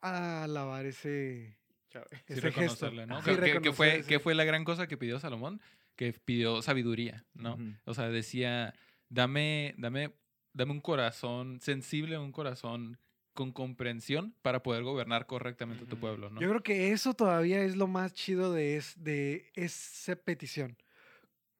alabar 0.00 0.86
ese, 0.86 1.58
sí 1.90 1.98
ese 2.28 2.52
gesto. 2.52 2.86
reconocerle, 2.86 3.06
¿no? 3.06 3.20
Sí, 3.22 3.30
Que- 3.30 3.34
que, 3.34 3.40
que 3.40 3.46
reconocer 3.54 3.74
fue, 3.74 4.04
que 4.06 4.20
fue 4.20 4.34
la 4.34 4.44
gran 4.44 4.64
cosa 4.64 4.86
que 4.86 4.96
pidió 4.96 5.18
Salomón? 5.18 5.60
Que 5.96 6.12
pidió 6.12 6.62
sabiduría, 6.62 7.24
¿no? 7.34 7.58
O 7.84 7.94
sea, 7.94 8.08
decía, 8.08 8.74
dame, 9.12 9.74
dame, 9.78 10.14
dame 10.52 10.72
un 10.72 10.80
corazón 10.80 11.60
sensible, 11.60 12.18
un 12.18 12.32
corazón 12.32 12.98
con 13.34 13.52
comprensión 13.52 14.34
para 14.42 14.62
poder 14.62 14.82
gobernar 14.82 15.26
correctamente 15.26 15.84
tu 15.86 15.92
Ujú. 15.96 16.00
pueblo, 16.00 16.30
¿no? 16.30 16.40
Yo 16.40 16.48
creo 16.48 16.62
que 16.62 16.92
eso 16.92 17.14
todavía 17.14 17.62
es 17.62 17.76
lo 17.76 17.86
más 17.86 18.12
chido 18.12 18.52
de, 18.52 18.76
es, 18.76 19.02
de 19.02 19.50
esa 19.54 20.16
petición. 20.16 20.76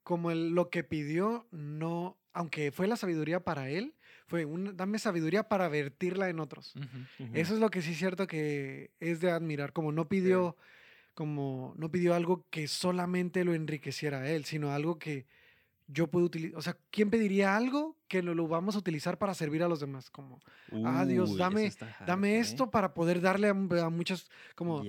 Como 0.02 0.30
el- 0.30 0.50
lo 0.50 0.68
que 0.70 0.84
pidió, 0.84 1.46
no, 1.52 2.18
aunque 2.32 2.72
fue 2.72 2.88
la 2.88 2.96
sabiduría 2.96 3.40
para 3.44 3.70
él, 3.70 3.94
fue 4.26 4.44
un, 4.44 4.76
dame 4.76 4.98
sabiduría 4.98 5.48
para 5.48 5.68
vertirla 5.68 6.28
en 6.28 6.40
otros. 6.40 6.74
Ujú. 6.76 7.36
Eso 7.36 7.54
es 7.54 7.60
lo 7.60 7.70
que 7.70 7.82
sí 7.82 7.92
es 7.92 7.98
cierto 7.98 8.26
que 8.26 8.90
es 9.00 9.20
de 9.20 9.30
admirar, 9.30 9.72
como 9.72 9.92
no 9.92 10.08
pidió, 10.08 10.56
como 11.14 11.74
no 11.76 11.90
pidió 11.90 12.14
algo 12.14 12.46
que 12.50 12.68
solamente 12.68 13.44
lo 13.44 13.54
enriqueciera 13.54 14.20
a 14.20 14.30
él, 14.30 14.44
sino 14.44 14.72
algo 14.72 14.98
que 14.98 15.26
yo 15.88 16.06
puedo 16.06 16.26
utilizar. 16.26 16.58
O 16.58 16.62
sea, 16.62 16.76
¿quién 16.90 17.10
pediría 17.10 17.56
algo 17.56 17.96
que 18.08 18.22
lo, 18.22 18.34
lo 18.34 18.48
vamos 18.48 18.74
a 18.76 18.78
utilizar 18.78 19.18
para 19.18 19.34
servir 19.34 19.62
a 19.62 19.68
los 19.68 19.80
demás? 19.80 20.10
Como, 20.10 20.40
ah, 20.84 21.04
Dios, 21.06 21.30
dame- 21.38 21.66
dame 22.06 22.36
¿eh? 22.36 22.38
esto 22.40 22.70
para 22.70 22.94
poder 22.94 23.20
darle 23.20 23.48
a, 23.48 23.50
a 23.50 23.90
muchas, 23.90 24.28
como, 24.54 24.82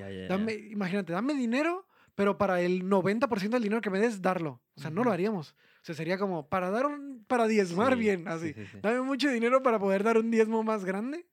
imagínate, 0.70 1.14
dame 1.14 1.34
dinero, 1.34 1.88
pero 2.16 2.38
para 2.38 2.62
el 2.62 2.84
90% 2.90 3.50
del 3.50 3.64
dinero 3.64 3.82
que 3.82 3.90
me 3.90 4.00
des, 4.00 4.22
darlo. 4.22 4.62
O 4.76 4.82
sea, 4.82 4.90
no 4.92 5.04
lo 5.04 5.12
haríamos. 5.12 5.52
O 5.82 5.86
sea, 5.86 5.96
sería 5.96 6.18
como, 6.18 6.48
para 6.48 6.70
dar 6.70 6.86
un, 6.86 7.26
para 7.28 7.48
diezmar 7.48 7.94
Sí, 7.94 8.00
bien, 8.00 8.28
así. 8.28 8.54
sí, 8.54 8.54
sí, 8.54 8.68
sí. 8.74 8.78
Dame 8.82 9.02
mucho 9.02 9.30
dinero 9.30 9.62
para 9.64 9.80
poder 9.80 10.04
dar 10.04 10.18
un 10.18 10.32
diezmo 10.32 10.64
más 10.64 10.86
grande. 10.86 11.26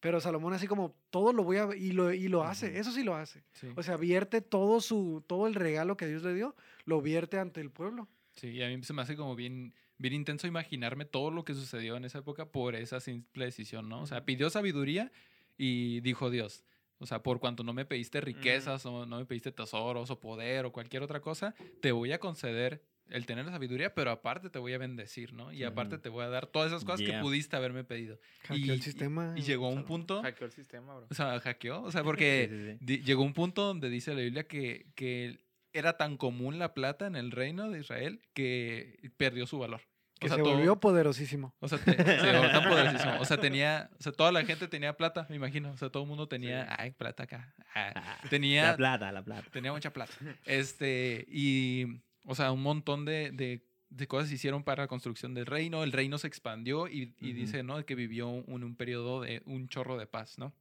Pero 0.00 0.20
Salomón 0.20 0.52
así 0.52 0.66
como 0.66 0.94
todo 1.08 1.32
lo 1.32 1.42
voy 1.42 1.56
a 1.56 1.74
y 1.74 1.92
lo, 1.92 2.12
y 2.12 2.28
lo 2.28 2.44
hace, 2.44 2.78
eso 2.78 2.92
sí 2.92 3.02
lo 3.02 3.16
hace. 3.16 3.42
O 3.74 3.82
sea, 3.82 3.96
vierte 3.96 4.42
todo 4.42 4.80
su 4.82 5.24
todo 5.26 5.46
el 5.46 5.54
regalo 5.54 5.96
que 5.96 6.06
Dios 6.06 6.22
le 6.22 6.34
dio, 6.34 6.54
lo 6.84 7.00
vierte 7.00 7.38
ante 7.38 7.62
el 7.62 7.70
pueblo. 7.70 8.06
Sí, 8.36 8.48
y 8.50 8.62
a 8.62 8.68
mí 8.68 8.82
se 8.82 8.92
me 8.92 9.02
hace 9.02 9.16
como 9.16 9.34
bien, 9.34 9.74
bien 9.98 10.14
intenso 10.14 10.46
imaginarme 10.46 11.04
todo 11.04 11.30
lo 11.30 11.44
que 11.44 11.54
sucedió 11.54 11.96
en 11.96 12.04
esa 12.04 12.18
época 12.18 12.50
por 12.52 12.74
esa 12.74 13.00
simple 13.00 13.46
decisión, 13.46 13.88
¿no? 13.88 14.02
O 14.02 14.06
sea, 14.06 14.24
pidió 14.24 14.50
sabiduría 14.50 15.10
y 15.56 16.00
dijo 16.00 16.30
Dios, 16.30 16.64
o 16.98 17.06
sea, 17.06 17.22
por 17.22 17.40
cuanto 17.40 17.62
no 17.64 17.72
me 17.72 17.84
pediste 17.84 18.20
riquezas 18.20 18.84
o 18.86 19.06
no 19.06 19.18
me 19.18 19.24
pediste 19.26 19.52
tesoros 19.52 20.10
o 20.10 20.20
poder 20.20 20.64
o 20.66 20.72
cualquier 20.72 21.02
otra 21.02 21.20
cosa, 21.20 21.54
te 21.80 21.92
voy 21.92 22.12
a 22.12 22.20
conceder 22.20 22.82
el 23.08 23.24
tener 23.24 23.44
la 23.46 23.52
sabiduría, 23.52 23.94
pero 23.94 24.10
aparte 24.10 24.50
te 24.50 24.58
voy 24.58 24.72
a 24.72 24.78
bendecir, 24.78 25.32
¿no? 25.32 25.52
Y 25.52 25.62
aparte 25.62 25.96
te 25.96 26.08
voy 26.08 26.24
a 26.24 26.28
dar 26.28 26.46
todas 26.48 26.72
esas 26.72 26.84
cosas 26.84 27.00
que 27.02 27.06
Yeah. 27.12 27.20
pudiste 27.22 27.54
haberme 27.54 27.84
pedido. 27.84 28.18
Hackeó 28.48 28.72
el 28.72 28.82
sistema. 28.82 29.32
y 29.36 29.42
llegó 29.42 29.66
a 29.66 29.68
un 29.68 29.74
Salomón. 29.76 29.86
punto, 30.00 30.22
Hackeó 30.22 30.46
el 30.46 30.52
sistema, 30.52 30.96
bro. 30.96 31.06
o 31.08 31.14
sea, 31.14 31.38
hackeó, 31.40 31.82
o 31.82 31.92
sea, 31.92 32.02
porque 32.02 32.48
Sí, 32.50 32.56
sí, 32.56 32.72
sí. 32.72 32.78
di- 32.80 33.02
llegó 33.04 33.22
un 33.22 33.32
punto 33.32 33.62
donde 33.62 33.88
dice 33.90 34.12
la 34.12 34.20
Biblia 34.22 34.48
que, 34.48 34.86
que 34.96 35.38
era 35.78 35.96
tan 35.96 36.16
común 36.16 36.58
la 36.58 36.74
plata 36.74 37.06
en 37.06 37.16
el 37.16 37.30
reino 37.30 37.70
de 37.70 37.80
Israel 37.80 38.20
que 38.34 39.10
perdió 39.16 39.46
su 39.46 39.58
valor. 39.58 39.80
Que 40.18 40.26
O 40.26 40.28
sea, 40.30 40.38
se 40.38 40.42
todo- 40.42 40.54
volvió 40.54 40.80
poderosísimo. 40.80 41.54
O 41.60 41.68
sea, 41.68 41.76
te- 41.78 41.92
se 41.94 42.32
volvió 42.32 42.50
tan 42.50 42.68
poderosísimo. 42.68 43.20
O 43.20 43.24
sea, 43.26 43.36
tenía, 43.40 43.90
o 43.98 44.02
sea, 44.02 44.12
toda 44.12 44.32
la 44.32 44.44
gente 44.46 44.66
tenía 44.66 44.96
plata, 44.96 45.26
me 45.28 45.36
imagino. 45.36 45.70
O 45.72 45.76
sea, 45.76 45.90
todo 45.90 46.04
el 46.04 46.08
mundo 46.08 46.26
tenía, 46.26 46.74
ay, 46.78 46.92
plata 46.92 47.24
acá. 47.24 47.54
Ah, 47.74 47.92
La 48.22 48.30
tenía, 48.30 48.76
plata, 48.76 49.12
la 49.12 49.22
plata. 49.22 49.50
tenía 49.52 49.72
mucha 49.72 49.92
plata. 49.92 50.12
Este, 50.46 51.26
y, 51.28 52.00
o 52.24 52.34
sea, 52.34 52.50
un 52.52 52.62
montón 52.62 53.04
de, 53.04 53.30
de, 53.30 53.66
de 53.90 54.06
cosas 54.08 54.30
se 54.30 54.36
hicieron 54.36 54.64
para 54.64 54.84
la 54.84 54.88
construcción 54.88 55.34
del 55.34 55.44
reino. 55.44 55.84
El 55.84 55.92
reino 55.92 56.16
se 56.16 56.28
expandió 56.28 56.88
y, 56.88 57.14
y 57.20 57.30
Ujú. 57.32 57.38
dice, 57.40 57.62
¿no? 57.62 57.84
Que 57.84 57.94
vivió 57.94 58.28
un, 58.28 58.64
un 58.64 58.74
periodo 58.76 59.20
de 59.20 59.42
un 59.44 59.68
chorro 59.68 59.98
de 59.98 60.06
paz, 60.06 60.38
¿no? 60.38 60.54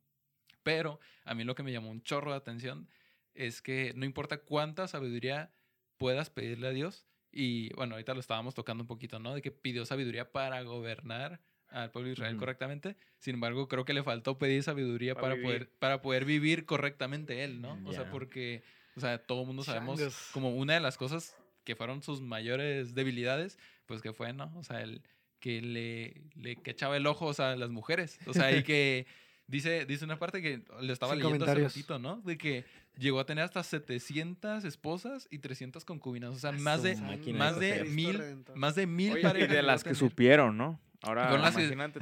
Pero 0.64 1.00
a 1.24 1.34
mí 1.34 1.44
lo 1.46 1.56
que 1.56 1.64
me 1.64 1.72
llamó 1.72 1.90
un 1.92 2.02
chorro 2.02 2.32
de 2.32 2.38
atención 2.38 2.90
es 3.36 3.62
que 3.62 3.94
no 3.96 4.06
importa 4.06 4.40
cuánta 4.40 4.88
sabiduría 4.88 5.52
puedas 5.98 6.30
pedirle 6.30 6.68
a 6.68 6.72
Dios, 6.72 7.06
y 7.32 7.74
bueno, 7.74 7.96
ahorita 7.96 8.14
lo 8.14 8.22
estábamos 8.22 8.56
tocando 8.56 8.84
un 8.84 8.88
poquito, 8.88 9.20
¿no? 9.20 9.34
De 9.36 9.42
que 9.42 9.52
pidió 9.52 9.86
sabiduría 9.86 10.32
para 10.32 10.62
gobernar 10.64 11.42
al 11.68 11.92
pueblo 11.92 12.08
de 12.08 12.14
Israel 12.14 12.38
correctamente. 12.38 12.96
Sin 13.20 13.36
embargo, 13.36 13.68
creo 13.68 13.84
que 13.84 13.94
le 13.94 14.04
faltó 14.04 14.38
pedir 14.38 14.64
sabiduría 14.64 15.16
Para 15.16 15.30
para, 15.30 15.42
poder, 15.42 15.60
vivir. 15.60 15.80
para 15.80 16.02
poder 16.02 16.26
vivir 16.26 16.66
correctamente 16.66 17.44
él, 17.44 17.62
¿no? 17.62 17.78
O 17.86 17.92
sea, 17.92 18.10
porque, 18.10 18.64
o 18.96 19.02
sea, 19.02 19.18
todo 19.18 19.42
el 19.42 19.48
mundo 19.48 19.64
sabemos 19.64 20.00
Changos. 20.00 20.30
como 20.32 20.52
una 20.56 20.76
de 20.76 20.80
las 20.80 20.98
cosas 20.98 21.36
que 21.66 21.76
fueron 21.76 22.02
sus 22.02 22.22
mayores 22.22 22.96
debilidades, 22.96 23.60
pues 23.86 24.02
que 24.02 24.14
fue, 24.14 24.32
¿no? 24.32 24.54
O 24.56 24.64
sea, 24.64 24.82
el 24.82 25.02
que 25.40 25.62
le, 25.62 26.24
le 26.36 26.56
que 26.56 26.72
echaba 26.72 26.96
el 26.96 27.06
ojo, 27.06 27.26
o 27.26 27.34
sea, 27.34 27.52
a 27.52 27.56
las 27.58 27.70
mujeres. 27.70 28.18
O 28.28 28.34
sea, 28.34 28.56
y 28.56 28.64
que 28.64 29.08
dice, 29.48 29.86
dice 29.86 30.06
una 30.06 30.18
parte 30.20 30.42
que 30.42 30.64
le 30.82 30.94
estaba 30.94 31.14
Sin 31.14 31.20
leyendo 31.24 31.46
hace 31.46 31.54
comentarios. 31.54 31.74
ratito, 31.74 32.00
¿no? 32.00 32.22
De 32.22 32.38
que 32.38 32.66
llegó 32.98 33.20
a 33.20 33.26
tener 33.26 33.44
hasta 33.44 33.64
700 33.64 34.64
esposas 34.64 35.28
y 35.32 35.40
300 35.40 35.86
concubinas. 35.86 36.32
O 36.36 36.40
sea, 36.40 36.52
más 36.52 36.84
de, 36.84 36.96
más 37.34 37.60
de 37.60 37.78
de 37.78 37.84
mil, 37.86 38.22
más 38.56 38.76
de 38.76 38.88
mil 38.88 39.12
Oye, 39.14 39.20
y 39.22 39.24
parejas 39.24 39.50
de 39.50 39.64
las 39.64 39.84
que 39.84 39.90
tener. 39.90 39.96
supieron, 39.96 40.58
¿no? 40.58 40.80
Ahora, 41.02 41.28
Fueron 41.28 41.44
las 41.44 41.56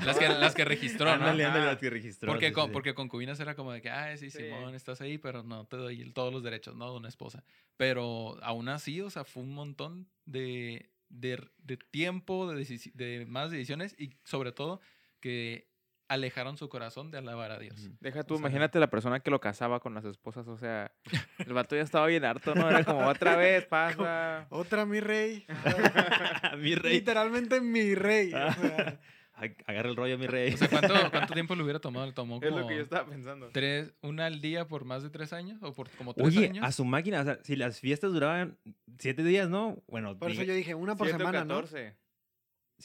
Las 0.06 0.18
que, 0.18 0.30
las 0.30 0.56
que 0.56 0.64
registró, 0.64 1.06
¿no? 1.06 1.12
Ándale, 1.14 1.44
ándale, 1.46 1.66
las 1.66 1.78
que 1.78 1.90
registró. 1.90 2.32
Porque, 2.32 2.48
sí, 2.48 2.54
con, 2.54 2.68
sí. 2.68 2.72
porque 2.72 2.94
concubinas 2.94 3.38
era 3.40 3.54
como 3.56 3.74
de 3.74 3.82
que, 3.82 3.90
ah, 3.90 4.16
sí, 4.16 4.30
Sí. 4.30 4.38
Simón, 4.44 4.76
estás 4.76 5.02
ahí, 5.02 5.18
pero 5.18 5.44
no 5.44 5.66
te 5.66 5.76
doy 5.76 6.12
todos 6.12 6.32
los 6.32 6.42
derechos, 6.44 6.76
¿no? 6.76 6.90
De 6.92 6.98
una 6.98 7.10
esposa. 7.10 7.44
Pero 7.76 8.38
aún 8.42 8.70
así, 8.70 9.02
o 9.02 9.10
sea, 9.10 9.26
fue 9.26 9.44
un 9.44 9.54
montón 9.54 10.08
de, 10.26 10.90
de, 11.10 11.44
de 11.58 11.76
tiempo, 11.78 12.50
de, 12.54 12.64
de 12.94 13.26
más 13.26 13.52
decisiones 13.52 13.94
y 14.00 14.12
sobre 14.24 14.54
todo 14.54 14.80
que 15.20 15.73
alejaron 16.14 16.58
su 16.58 16.70
corazón 16.70 17.12
de 17.12 17.18
alabar 17.18 17.52
a 17.52 17.60
Dios. 17.60 17.90
Deja 18.00 18.24
tú, 18.24 18.36
O 18.36 18.38
sea- 18.38 18.42
imagínate 18.44 18.80
la 18.80 18.90
persona 18.90 19.20
que 19.20 19.30
lo 19.32 19.40
casaba 19.40 19.80
con 19.80 19.94
las 19.94 20.06
esposas, 20.06 20.48
o 20.48 20.58
sea, 20.58 20.92
el 21.40 21.54
vato 21.54 21.76
ya 21.76 21.82
estaba 21.82 22.08
bien 22.08 22.24
harto, 22.26 22.56
¿no? 22.56 22.70
Era 22.70 22.84
como, 22.84 23.06
otra 23.08 23.36
vez, 23.38 23.66
pasa. 23.66 24.48
Otra 24.50 24.86
mi 24.86 25.00
rey. 25.00 25.46
mi 26.60 26.76
rey. 26.76 26.94
Literalmente 26.94 27.62
mi 27.62 27.96
rey. 27.96 28.34
o 28.34 28.52
sea, 28.54 29.00
Ag- 29.36 29.56
Agarra 29.66 29.90
el 29.90 29.96
rollo, 29.96 30.16
mi 30.20 30.28
rey. 30.28 30.54
O 30.54 30.58
sea, 30.58 30.70
¿cuánto, 30.70 30.94
cuánto 31.10 31.34
tiempo 31.34 31.56
le 31.56 31.64
hubiera 31.64 31.80
tomado? 31.80 32.06
Le 32.06 32.14
tomó 32.14 32.40
Es 32.42 32.52
lo 32.52 32.68
que 32.68 32.76
yo 32.76 32.82
estaba 32.84 33.10
pensando. 33.10 33.50
tres, 33.52 33.92
una 34.02 34.28
al 34.28 34.42
día 34.42 34.68
por 34.68 34.86
más 34.86 35.02
de 35.02 35.10
tres 35.10 35.34
años 35.34 35.58
o 35.64 35.74
por 35.74 35.90
como 35.90 36.14
tres 36.14 36.28
Oye, 36.28 36.46
años. 36.50 36.64
a 36.64 36.72
su 36.72 36.86
máquina, 36.86 37.22
o 37.22 37.24
sea, 37.24 37.40
si 37.44 37.56
las 37.56 37.80
fiestas 37.80 38.14
duraban 38.14 38.60
siete 39.00 39.24
días, 39.24 39.50
¿no? 39.50 39.82
Bueno, 39.88 40.18
por 40.20 40.30
eso 40.30 40.44
yo 40.44 40.54
dije, 40.54 40.76
una 40.76 40.96
por 40.96 41.08
Siete 41.08 41.24
o 41.24 41.26
semana, 41.26 41.46
¿no? 41.46 41.64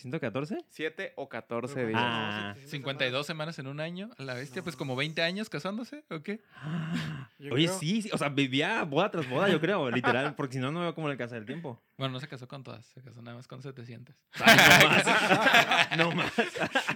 14. 0.02 0.56
¿114? 0.56 0.64
7 0.68 1.12
o 1.16 1.28
14 1.28 1.74
Pero 1.74 1.88
días. 1.88 2.00
Ah. 2.02 2.54
52 2.66 3.26
semanas 3.26 3.58
en 3.58 3.66
un 3.66 3.80
año, 3.80 4.10
a 4.18 4.22
la 4.22 4.34
bestia, 4.34 4.62
pues 4.62 4.74
No. 4.74 4.78
como 4.78 4.96
20 4.96 5.22
años 5.22 5.48
casándose, 5.48 6.04
¿o 6.10 6.20
qué? 6.22 6.40
Yo 7.38 7.52
Oye, 7.54 7.66
creo- 7.66 7.78
sí, 7.78 8.02
sí, 8.02 8.10
o 8.12 8.18
sea, 8.18 8.28
vivía 8.30 8.82
boda 8.84 9.10
tras 9.10 9.28
boda, 9.28 9.48
yo 9.48 9.60
creo, 9.60 9.90
literal, 9.90 10.34
porque 10.34 10.54
si 10.54 10.58
no, 10.60 10.72
no 10.72 10.80
veo 10.80 10.94
cómo 10.94 11.06
le 11.08 11.12
alcanza 11.12 11.36
el 11.36 11.46
tiempo. 11.46 11.80
Bueno, 11.96 12.12
no 12.14 12.20
se 12.20 12.28
casó 12.28 12.48
con 12.48 12.62
todas, 12.62 12.84
se 12.86 13.00
casó 13.02 13.22
nada 13.22 13.36
más 13.36 13.46
con 13.48 13.62
700. 13.62 14.14
no 15.96 16.12
más. 16.12 16.32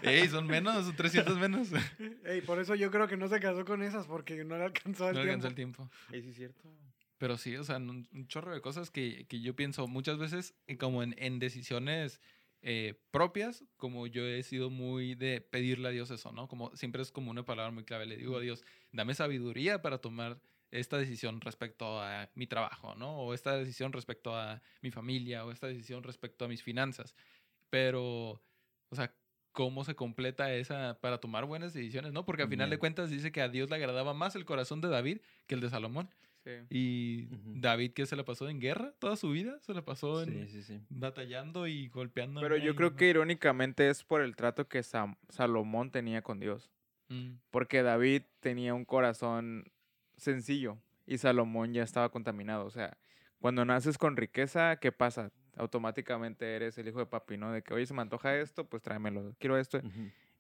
Ey, 0.03 0.29
son 0.29 0.47
menos, 0.47 0.85
son 0.85 0.97
300 0.97 1.39
menos. 1.39 1.71
No 1.71 1.81
Ey, 2.25 2.41
por 2.43 2.59
eso 2.61 2.75
yo 2.75 2.91
creo 2.91 3.09
que 3.09 3.17
no 3.17 3.29
se 3.29 3.41
casó 3.41 3.65
con 3.65 3.83
esas, 3.83 4.07
porque 4.07 4.45
no 4.45 4.57
le 4.59 4.65
alcanzó 4.65 5.09
el 5.09 5.17
le 5.17 5.23
tiempo. 5.23 5.31
alcanzó 5.47 5.49
el 5.49 5.55
tiempo. 5.55 5.91
Sí, 6.11 6.23
sí, 6.23 6.29
es 6.31 6.37
cierto. 6.37 6.69
Pero 7.19 7.37
sí, 7.39 7.57
o 7.57 7.63
sea, 7.65 7.77
un, 7.77 8.09
un 8.13 8.27
chorro 8.27 8.53
de 8.53 8.61
cosas 8.61 8.91
que, 8.91 9.27
que 9.29 9.41
yo 9.41 9.55
pienso 9.55 9.87
muchas 9.87 10.19
veces 10.19 10.55
eh, 10.67 10.77
como 10.77 11.03
en, 11.05 11.15
en 11.19 11.39
decisiones 11.39 12.21
eh, 12.63 12.95
propias, 13.11 13.65
como 13.77 14.07
yo 14.07 14.25
he 14.25 14.43
sido 14.45 14.71
muy 14.71 15.17
de 15.17 15.41
pedirle 15.41 15.89
a 15.89 15.91
Dios 15.91 16.11
eso, 16.11 16.31
¿no? 16.31 16.47
Como 16.47 16.75
siempre 16.77 17.03
es 17.03 17.11
como 17.11 17.31
una 17.31 17.45
palabra 17.45 17.73
muy 17.73 17.85
clave, 17.85 18.07
le 18.07 18.17
digo 18.17 18.37
a 18.37 18.41
Dios, 18.41 18.65
dame 18.93 19.15
sabiduría 19.15 19.83
para 19.83 19.99
tomar 19.99 20.41
esta 20.71 20.97
decisión 20.97 21.41
respecto 21.41 22.01
a 22.01 22.31
mi 22.35 22.47
trabajo, 22.47 22.95
¿no? 22.95 23.19
O 23.19 23.35
esta 23.35 23.57
decisión 23.57 23.93
respecto 23.93 24.37
a 24.37 24.63
mi 24.81 24.91
familia, 24.91 25.45
o 25.45 25.51
esta 25.51 25.67
decisión 25.67 26.03
respecto 26.03 26.45
a 26.45 26.49
mis 26.49 26.63
finanzas. 26.63 27.15
Pero, 27.69 28.41
o 28.89 28.95
sea, 28.97 29.15
¿cómo 29.53 29.85
se 29.85 29.95
completa 29.95 30.53
esa 30.55 30.99
para 31.01 31.19
tomar 31.19 31.45
buenas 31.45 31.75
decisiones, 31.75 32.13
no? 32.13 32.25
Porque 32.25 32.43
al 32.43 32.49
final 32.49 32.71
de 32.71 32.79
cuentas 32.79 33.11
dice 33.11 33.33
que 33.33 33.43
a 33.43 33.49
Dios 33.49 33.71
le 33.71 33.77
agradaba 33.77 34.15
más 34.15 34.35
el 34.37 34.45
corazón 34.45 34.81
de 34.81 34.89
David 34.89 35.19
que 35.47 35.55
el 35.57 35.61
de 35.61 35.71
Salomón. 35.71 36.11
Sí. 36.45 36.51
Y. 36.71 37.29
David, 37.61 37.93
que 37.93 38.05
se 38.07 38.17
la 38.17 38.25
pasó 38.25 38.49
en 38.49 38.59
guerra 38.61 38.93
toda 38.99 39.17
su 39.17 39.31
vida, 39.31 39.59
se 39.61 39.75
la 39.75 39.85
pasó 39.85 40.23
en 40.23 40.49
Sí, 40.49 40.49
sí, 40.49 40.63
sí. 40.63 40.81
batallando 40.91 41.67
y 41.67 41.89
golpeando. 41.89 42.41
Pero 42.41 42.57
yo 42.57 42.75
creo 42.75 42.97
que 42.97 43.09
irónicamente 43.09 43.89
es 43.89 44.03
por 44.03 44.21
el 44.23 44.35
trato 44.35 44.69
que 44.69 44.81
Sam- 44.83 45.17
Salomón 45.29 45.91
tenía 45.91 46.23
con 46.23 46.41
Dios. 46.41 46.71
Mm, 47.09 47.35
Porque 47.51 47.83
David 47.83 48.23
tenía 48.41 48.75
un 48.75 48.85
corazón 48.85 49.71
sencillo 50.17 50.79
y 51.07 51.19
Salomón 51.19 51.75
ya 51.75 51.83
estaba 51.83 52.09
contaminado. 52.11 52.65
O 52.67 52.71
sea, 52.71 52.97
cuando 53.39 53.65
naces 53.65 53.99
con 53.99 54.17
riqueza, 54.17 54.77
¿qué 54.77 54.93
pasa? 54.93 55.31
Automáticamente 55.57 56.55
eres 56.57 56.79
el 56.79 56.89
hijo 56.89 56.99
de 57.01 57.07
papi, 57.07 57.37
¿no? 57.37 57.53
De 57.53 57.63
que, 57.63 57.75
oye, 57.75 57.87
se 57.87 57.95
me 57.95 58.03
antoja 58.03 58.37
esto, 58.37 58.69
pues 58.69 58.83
tráemelo. 58.83 59.35
Quiero 59.39 59.59
esto. 59.59 59.81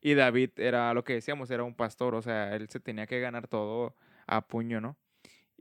Y 0.01 0.15
David 0.15 0.51
era 0.57 0.93
lo 0.95 1.05
que 1.05 1.15
decíamos, 1.15 1.51
era 1.51 1.63
un 1.65 1.75
pastor. 1.75 2.15
O 2.15 2.23
sea, 2.23 2.55
él 2.57 2.69
se 2.69 2.81
tenía 2.81 3.07
que 3.07 3.21
ganar 3.21 3.47
todo 3.49 3.95
a 4.27 4.47
puño, 4.47 4.81
¿no? 4.81 4.97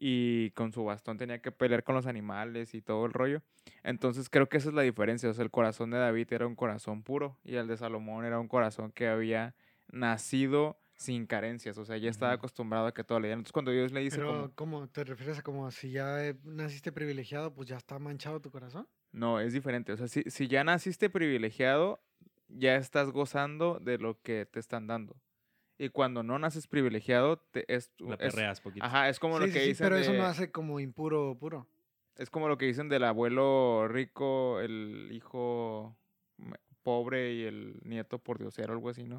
Y 0.03 0.49
con 0.51 0.73
su 0.73 0.83
bastón 0.83 1.17
tenía 1.17 1.43
que 1.43 1.51
pelear 1.51 1.83
con 1.83 1.93
los 1.93 2.07
animales 2.07 2.73
y 2.73 2.81
todo 2.81 3.05
el 3.05 3.13
rollo. 3.13 3.43
Entonces 3.83 4.29
creo 4.29 4.49
que 4.49 4.57
esa 4.57 4.69
es 4.69 4.73
la 4.73 4.81
diferencia. 4.81 5.29
O 5.29 5.33
sea, 5.33 5.43
el 5.43 5.51
corazón 5.51 5.91
de 5.91 5.99
David 5.99 6.33
era 6.33 6.47
un 6.47 6.55
corazón 6.55 7.03
puro 7.03 7.37
y 7.43 7.55
el 7.55 7.67
de 7.67 7.77
Salomón 7.77 8.25
era 8.25 8.39
un 8.39 8.47
corazón 8.47 8.91
que 8.91 9.07
había 9.07 9.53
nacido 9.91 10.79
sin 10.95 11.27
carencias. 11.27 11.77
O 11.77 11.85
sea, 11.85 11.97
ya 11.97 12.09
estaba 12.09 12.31
acostumbrado 12.33 12.87
a 12.87 12.93
que 12.95 13.03
todo 13.03 13.19
le 13.19 13.27
dieran. 13.27 13.41
Entonces 13.41 13.53
cuando 13.53 13.69
Dios 13.69 13.91
le 13.91 13.99
dice 13.99 14.17
Pero, 14.17 14.51
como, 14.55 14.55
¿cómo 14.55 14.87
te 14.87 15.03
refieres 15.03 15.37
a 15.37 15.43
como 15.43 15.69
si 15.69 15.91
ya 15.91 16.25
eh, 16.25 16.35
naciste 16.45 16.91
privilegiado, 16.91 17.53
pues 17.53 17.69
ya 17.69 17.77
está 17.77 17.99
manchado 17.99 18.41
tu 18.41 18.49
corazón? 18.49 18.87
no, 19.11 19.39
es 19.39 19.53
diferente. 19.53 19.91
O 19.91 19.97
sea, 19.97 20.07
si, 20.07 20.23
si 20.23 20.47
ya 20.47 20.63
naciste 20.63 21.11
privilegiado, 21.11 22.01
ya 22.47 22.75
estás 22.75 23.11
gozando 23.11 23.79
de 23.79 23.97
lo 23.97 24.19
que 24.21 24.45
te 24.45 24.59
están 24.59 24.87
dando. 24.87 25.15
Y 25.77 25.89
cuando 25.89 26.21
no 26.23 26.37
naces 26.37 26.67
privilegiado, 26.67 27.37
te, 27.37 27.65
es, 27.73 27.91
La 27.99 28.15
es- 28.15 28.33
perreas 28.33 28.61
poquito. 28.61 28.85
Ajá, 28.85 29.09
es 29.09 29.19
como 29.19 29.37
Sí, 29.39 29.47
lo 29.47 29.51
que 29.53 29.59
sí, 29.61 29.67
dicen 29.69 29.85
pero 29.85 29.97
eso 29.97 30.13
no 30.13 30.23
hace 30.23 30.51
como 30.51 30.79
impuro 30.79 31.35
puro. 31.39 31.67
Es 32.17 32.29
como 32.29 32.47
lo 32.47 32.57
que 32.57 32.65
dicen 32.65 32.89
del 32.89 33.03
abuelo 33.03 33.87
rico, 33.87 34.59
el 34.59 35.09
hijo 35.11 35.95
pobre 36.83 37.33
y 37.33 37.43
el 37.45 37.79
nieto 37.83 38.19
por 38.19 38.37
diosero, 38.37 38.73
algo 38.73 38.89
así, 38.89 39.03
¿no? 39.03 39.17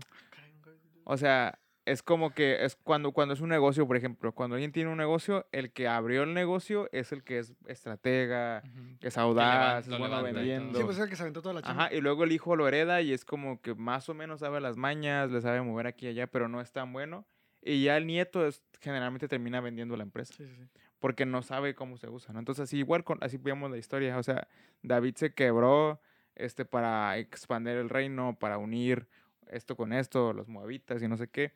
O 1.04 1.16
sea, 1.16 1.58
es 1.84 2.02
como 2.02 2.30
que 2.32 2.64
es 2.64 2.76
cuando, 2.76 3.12
cuando 3.12 3.34
es 3.34 3.40
un 3.40 3.48
negocio, 3.48 3.86
por 3.86 3.96
ejemplo, 3.96 4.32
cuando 4.32 4.54
alguien 4.54 4.72
tiene 4.72 4.90
un 4.90 4.98
negocio, 4.98 5.46
el 5.52 5.72
que 5.72 5.88
abrió 5.88 6.22
el 6.22 6.32
negocio 6.32 6.88
es 6.92 7.12
el 7.12 7.24
que 7.24 7.38
es 7.40 7.54
estratega, 7.66 8.62
es 9.00 9.18
audaz, 9.18 9.88
lo 9.88 9.94
es 9.94 9.98
bueno 9.98 10.22
vendiendo. 10.22 10.78
Sí, 10.78 10.84
pues 10.84 10.96
es 10.96 11.02
el 11.04 11.10
que 11.10 11.16
se 11.16 11.22
aventó 11.22 11.42
toda 11.42 11.54
la 11.54 11.62
chamba. 11.62 11.84
Ajá, 11.86 11.94
y 11.94 12.00
luego 12.00 12.24
el 12.24 12.32
hijo 12.32 12.54
lo 12.54 12.68
hereda 12.68 13.00
y 13.02 13.12
es 13.12 13.24
como 13.24 13.60
que 13.60 13.74
más 13.74 14.08
o 14.08 14.14
menos 14.14 14.40
sabe 14.40 14.60
las 14.60 14.76
mañas, 14.76 15.30
le 15.30 15.40
sabe 15.40 15.60
mover 15.62 15.86
aquí 15.86 16.06
y 16.06 16.10
allá, 16.10 16.26
pero 16.28 16.48
no 16.48 16.60
es 16.60 16.70
tan 16.72 16.92
bueno. 16.92 17.26
Y 17.60 17.84
ya 17.84 17.96
el 17.96 18.06
nieto 18.06 18.46
es, 18.46 18.62
generalmente 18.80 19.28
termina 19.28 19.60
vendiendo 19.60 19.96
la 19.96 20.02
empresa 20.02 20.34
Sí, 20.34 20.44
sí, 20.46 20.54
sí. 20.54 20.68
porque 20.98 21.26
no 21.26 21.42
sabe 21.42 21.74
cómo 21.74 21.96
se 21.96 22.08
usa, 22.08 22.32
¿no? 22.32 22.40
Entonces, 22.40 22.64
así 22.64 22.78
igual, 22.78 23.04
con, 23.04 23.18
así 23.22 23.38
vemos 23.38 23.70
la 23.70 23.78
historia, 23.78 24.18
o 24.18 24.22
sea, 24.22 24.48
David 24.82 25.14
se 25.16 25.32
quebró 25.32 26.00
este, 26.34 26.64
para 26.64 27.18
expandir 27.18 27.74
el 27.76 27.88
reino, 27.88 28.36
para 28.38 28.58
unir 28.58 29.06
esto 29.48 29.76
con 29.76 29.92
esto, 29.92 30.32
los 30.32 30.48
moabitas 30.48 31.02
y 31.02 31.08
no 31.08 31.16
sé 31.16 31.28
qué, 31.28 31.52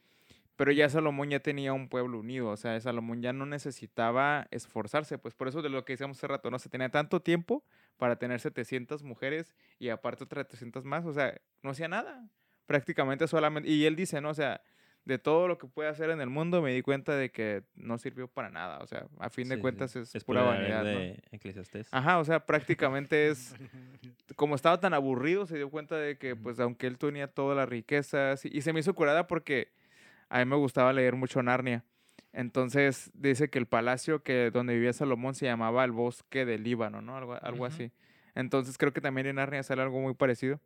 pero 0.56 0.72
ya 0.72 0.88
Salomón 0.88 1.30
ya 1.30 1.40
tenía 1.40 1.72
un 1.72 1.88
pueblo 1.88 2.18
unido, 2.18 2.48
o 2.48 2.56
sea, 2.56 2.80
Salomón 2.80 3.22
ya 3.22 3.32
no 3.32 3.46
necesitaba 3.46 4.46
esforzarse, 4.50 5.18
pues 5.18 5.34
por 5.34 5.48
eso 5.48 5.62
de 5.62 5.68
lo 5.68 5.84
que 5.84 5.92
decíamos 5.92 6.16
hace 6.18 6.26
rato, 6.26 6.50
no 6.50 6.58
se 6.58 6.68
tenía 6.68 6.88
tanto 6.88 7.20
tiempo 7.20 7.62
para 7.98 8.16
tener 8.16 8.40
700 8.40 9.02
mujeres 9.02 9.54
y 9.78 9.90
aparte 9.90 10.25
otras 10.25 10.48
300 10.48 10.84
más, 10.84 11.04
o 11.04 11.12
sea, 11.12 11.34
no 11.62 11.70
hacía 11.70 11.88
nada, 11.88 12.28
prácticamente 12.66 13.26
solamente, 13.28 13.68
y 13.68 13.84
él 13.86 13.96
dice, 13.96 14.20
¿no? 14.20 14.30
O 14.30 14.34
sea, 14.34 14.60
de 15.04 15.18
todo 15.18 15.46
lo 15.46 15.56
que 15.56 15.68
puede 15.68 15.88
hacer 15.88 16.10
en 16.10 16.20
el 16.20 16.28
mundo 16.30 16.60
me 16.62 16.72
di 16.72 16.82
cuenta 16.82 17.14
de 17.14 17.30
que 17.30 17.62
no 17.76 17.96
sirvió 17.96 18.26
para 18.26 18.50
nada, 18.50 18.78
o 18.80 18.86
sea, 18.88 19.06
a 19.20 19.30
fin 19.30 19.44
Sí, 19.44 19.50
de 19.50 19.54
sí. 19.56 19.60
cuentas 19.62 19.94
es, 19.94 20.12
Es 20.16 20.25
pura 20.25 20.42
vanidad, 20.42 20.82
¿no? 20.82 20.88
de 20.98 21.22
Eclesiastés. 21.30 21.88
Ajá, 21.92 22.18
o 22.18 22.25
sea, 22.25 22.44
prácticamente 22.44 23.28
es, 23.28 23.54
como 24.36 24.56
estaba 24.56 24.80
tan 24.80 24.94
aburrido, 24.94 25.46
se 25.46 25.56
dio 25.58 25.70
cuenta 25.70 25.96
de 25.96 26.18
que, 26.18 26.34
pues, 26.34 26.58
aunque 26.58 26.86
él 26.88 26.98
tenía 26.98 27.28
todas 27.28 27.56
las 27.56 27.68
riquezas, 27.68 28.44
y, 28.46 28.48
y 28.56 28.62
se 28.62 28.72
me 28.72 28.80
hizo 28.80 28.94
curada 28.94 29.26
porque 29.28 29.68
a 30.28 30.38
mí 30.38 30.45
me 30.45 30.56
gustaba 30.56 30.92
leer 30.92 31.14
mucho 31.16 31.42
Narnia. 31.42 31.85
Entonces, 32.33 33.11
dice 33.14 33.49
que 33.49 33.59
el 33.59 33.66
palacio 33.66 34.23
que 34.23 34.50
donde 34.50 34.75
vivía 34.75 34.92
Salomón 34.92 35.35
se 35.35 35.47
llamaba 35.47 35.85
el 35.85 35.92
bosque 35.92 36.45
del 36.45 36.64
Líbano, 36.64 37.00
¿no? 37.00 37.16
Algo, 37.16 37.35
algo 37.42 37.64
así. 37.64 37.92
Entonces, 38.35 38.76
creo 38.76 38.92
que 38.92 39.00
también 39.00 39.26
en 39.26 39.37
Narnia 39.37 39.62
sale 39.62 39.80
algo 39.83 40.00
muy 40.00 40.14
parecido. 40.14 40.61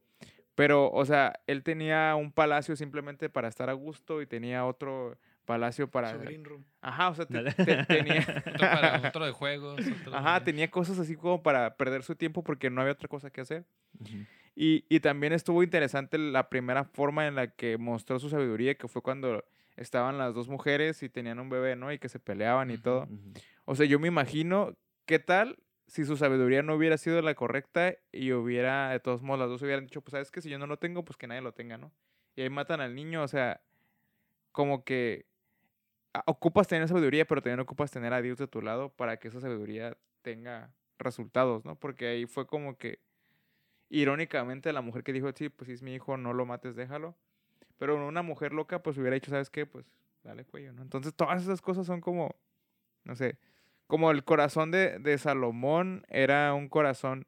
Pero, 0.57 0.90
o 0.90 1.05
sea, 1.07 1.40
él 1.47 1.62
tenía 1.62 2.17
un 2.17 2.33
palacio 2.33 2.75
simplemente 2.75 3.31
para 3.31 3.47
estar 3.49 3.71
a 3.71 3.73
gusto 3.73 4.21
y 4.21 4.26
tenía 4.26 4.67
otro 4.67 5.17
palacio 5.45 5.88
para... 5.88 6.11
Su 6.12 6.19
green 6.19 6.45
room. 6.45 6.64
Ajá, 6.81 7.09
o 7.11 7.14
sea, 7.14 7.26
te- 7.26 7.35
Dale. 7.35 7.52
te- 7.52 7.85
tenía... 7.85 8.21
Otro, 8.47 8.59
para, 8.59 9.09
otro 9.09 9.25
de 9.26 9.33
juegos. 9.33 9.81
otro 9.81 10.14
Ajá, 10.14 10.40
de- 10.40 10.45
tenía 10.47 10.71
cosas 10.71 10.99
así 10.99 11.14
como 11.14 11.43
para 11.43 11.76
perder 11.76 12.02
su 12.02 12.17
tiempo 12.17 12.43
porque 12.43 12.69
no 12.69 12.81
había 12.81 12.93
otra 12.95 13.09
cosa 13.09 13.31
que 13.31 13.40
hacer. 13.43 13.64
Ujú. 14.00 14.25
Y, 14.54 14.85
y 14.88 15.00
también 15.00 15.33
estuvo 15.33 15.62
interesante 15.62 16.19
la 16.19 16.49
primera 16.49 16.85
forma 16.85 17.26
en 17.26 17.37
la 17.37 17.49
que 17.49 17.78
mostró 17.78 18.19
su 18.19 18.28
sabiduría, 18.28 18.75
que 18.75 18.88
fue 18.88 19.02
cuando 19.02 19.45
estaban 19.76 20.19
las 20.19 20.35
dos 20.35 20.49
mujeres 20.49 21.02
y 21.02 21.09
tenían 21.09 21.38
un 21.38 21.49
bebé, 21.49 21.76
¿no? 21.76 21.92
Y 21.92 21.99
que 21.99 22.09
se 22.09 22.19
peleaban 22.19 22.71
y 22.71 22.78
todo. 22.78 23.09
O 23.64 23.75
sea, 23.75 23.87
yo 23.87 23.99
me 23.99 24.09
imagino 24.09 24.76
qué 25.07 25.19
tal 25.19 25.59
si 25.87 26.04
su 26.04 26.16
sabiduría 26.16 26.62
no 26.62 26.75
hubiera 26.75 26.97
sido 26.99 27.21
la 27.21 27.35
correcta 27.35 27.95
y 28.12 28.33
hubiera, 28.33 28.90
de 28.90 29.00
todos 29.00 29.23
modos, 29.23 29.40
las 29.40 29.49
dos 29.49 29.62
hubieran 29.62 29.87
dicho, 29.87 30.02
pues 30.02 30.12
sabes 30.12 30.30
que 30.30 30.40
si 30.40 30.49
yo 30.49 30.59
no 30.59 30.69
lo 30.69 30.78
tengo, 30.78 31.04
pues 31.04 31.16
que 31.16 31.26
nadie 31.26 31.40
lo 31.40 31.52
tenga, 31.52 31.78
¿no? 31.78 31.90
Y 32.37 32.42
ahí 32.42 32.50
matan 32.50 32.80
al 32.80 32.95
niño, 32.95 33.23
o 33.23 33.28
sea, 33.28 33.61
como 34.52 34.85
que 34.85 35.26
ah, 36.14 36.23
ocupas 36.26 36.69
tener 36.69 36.87
sabiduría, 36.87 37.25
pero 37.25 37.42
también 37.42 37.61
ocupas 37.61 37.90
tener 37.90 38.12
a 38.12 38.23
Dios 38.23 38.38
de 38.38 38.47
tu 38.47 38.62
lado 38.62 38.90
para 38.90 39.16
que 39.16 39.28
esa 39.28 39.40
sabiduría 39.40 39.97
tenga 40.23 40.73
resultados, 40.99 41.64
¿no? 41.64 41.75
Porque 41.75 42.07
ahí 42.07 42.26
fue 42.26 42.47
como 42.47 42.76
que, 42.78 43.00
irónicamente, 43.90 44.73
la 44.73 44.80
mujer 44.80 45.02
que 45.02 45.12
dijo, 45.12 45.30
sí, 45.32 45.49
pues 45.49 45.66
si 45.66 45.75
es 45.75 45.82
mi 45.82 45.94
hijo, 45.94 46.16
no 46.16 46.32
lo 46.32 46.47
mates, 46.47 46.76
déjalo. 46.76 47.16
Pero 47.76 48.06
una 48.06 48.23
mujer 48.23 48.52
loca, 48.52 48.82
pues 48.82 48.97
hubiera 48.97 49.14
dicho, 49.14 49.30
¿sabes 49.30 49.50
qué? 49.50 49.66
Pues 49.66 49.85
dale 50.23 50.44
cuello, 50.44 50.73
¿no? 50.73 50.82
Entonces 50.82 51.14
todas 51.14 51.42
esas 51.42 51.61
cosas 51.61 51.87
son 51.87 52.00
como, 52.00 52.37
no 53.04 53.14
sé, 53.14 53.38
como 53.87 54.11
el 54.11 54.25
corazón 54.25 54.70
de, 54.70 54.99
de 54.99 55.18
Salomón 55.18 56.04
era 56.09 56.54
un 56.54 56.68
corazón 56.68 57.26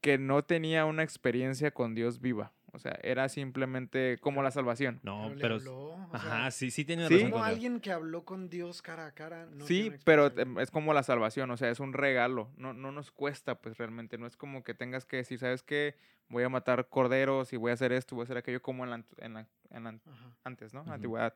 que 0.00 0.18
no 0.18 0.44
tenía 0.44 0.84
una 0.84 1.02
experiencia 1.02 1.70
con 1.70 1.94
Dios 1.94 2.20
viva. 2.20 2.52
O 2.72 2.78
sea, 2.78 2.98
era 3.02 3.28
simplemente 3.30 4.18
como 4.20 4.42
la 4.42 4.50
salvación. 4.50 5.00
No, 5.02 5.30
le 5.34 5.40
pero. 5.40 5.54
habló, 5.54 5.76
o 5.94 6.10
Ajá, 6.12 6.28
sea, 6.42 6.50
sí, 6.50 6.70
sí 6.70 6.84
tiene 6.84 7.08
Sí. 7.08 7.14
razón. 7.14 7.30
como 7.30 7.42
alguien 7.44 7.80
que 7.80 7.90
habló 7.92 8.24
con 8.24 8.50
Dios 8.50 8.82
cara 8.82 9.06
a 9.06 9.12
cara. 9.12 9.46
no 9.46 9.64
sí, 9.66 9.92
pero 10.04 10.26
em, 10.38 10.58
es 10.58 10.70
como 10.70 10.92
la 10.92 11.02
salvación, 11.02 11.50
o 11.50 11.56
sea, 11.56 11.70
es 11.70 11.80
un 11.80 11.92
regalo. 11.94 12.50
No, 12.56 12.74
no 12.74 12.92
nos 12.92 13.10
cuesta, 13.10 13.54
pues 13.60 13.78
realmente. 13.78 14.18
No 14.18 14.26
es 14.26 14.36
como 14.36 14.62
que 14.64 14.74
tengas 14.74 15.06
que 15.06 15.16
decir, 15.16 15.38
¿sabes 15.38 15.62
qué? 15.62 15.94
Voy 16.28 16.44
a 16.44 16.48
matar 16.50 16.88
corderos 16.88 17.52
y 17.52 17.56
voy 17.56 17.70
a 17.70 17.74
hacer 17.74 17.92
esto, 17.92 18.14
voy 18.14 18.22
a 18.22 18.24
hacer 18.24 18.36
aquello 18.36 18.60
como 18.60 18.84
en 18.84 18.90
la, 18.90 19.04
en 19.18 19.34
la- 19.34 19.46
en 19.70 19.84
la 19.84 19.98
antes, 20.44 20.74
¿no? 20.74 20.82
Ujú. 20.82 20.92
Antigüedad. 20.92 21.34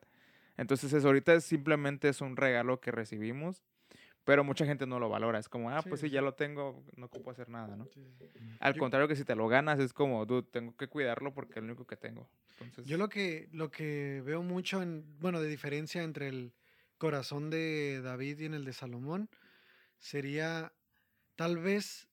Entonces, 0.55 0.93
eso 0.93 1.07
ahorita 1.07 1.33
es 1.33 1.43
simplemente 1.43 2.09
es 2.09 2.21
un 2.21 2.37
regalo 2.37 2.79
que 2.79 2.91
recibimos, 2.91 3.63
pero 4.23 4.43
mucha 4.43 4.65
gente 4.65 4.85
no 4.85 4.99
lo 4.99 5.09
valora. 5.09 5.39
Es 5.39 5.49
como, 5.49 5.69
ah, 5.69 5.81
Sí, 5.81 5.89
pues 5.89 6.01
sí, 6.01 6.07
sí, 6.07 6.13
ya 6.13 6.21
lo 6.21 6.33
tengo, 6.33 6.83
no 6.95 7.07
ocupo 7.07 7.31
hacer 7.31 7.49
nada, 7.49 7.75
¿no? 7.75 7.85
Sí, 7.85 8.03
sí, 8.17 8.27
sí. 8.33 8.39
Al 8.59 8.73
Yo- 8.73 8.79
contrario 8.79 9.07
que 9.07 9.15
si 9.15 9.25
te 9.25 9.35
lo 9.35 9.47
ganas, 9.47 9.79
es 9.79 9.93
como, 9.93 10.25
dude, 10.25 10.43
tengo 10.51 10.75
que 10.75 10.87
cuidarlo 10.87 11.33
porque 11.33 11.53
es 11.59 11.63
lo 11.63 11.65
único 11.71 11.85
que 11.85 11.97
tengo. 11.97 12.29
Entonces, 12.59 12.85
Yo 12.85 12.97
lo 12.97 13.09
que, 13.09 13.49
lo 13.51 13.69
que 13.71 14.21
veo 14.25 14.41
mucho, 14.43 14.81
en, 14.81 15.03
bueno, 15.19 15.41
de 15.41 15.49
diferencia 15.49 16.03
entre 16.03 16.29
el 16.29 16.53
corazón 16.97 17.49
de 17.49 18.01
David 18.01 18.39
y 18.39 18.45
en 18.45 18.53
el 18.53 18.63
de 18.65 18.73
Salomón, 18.73 19.29
sería 19.99 20.71
tal 21.35 21.57
vez, 21.57 22.07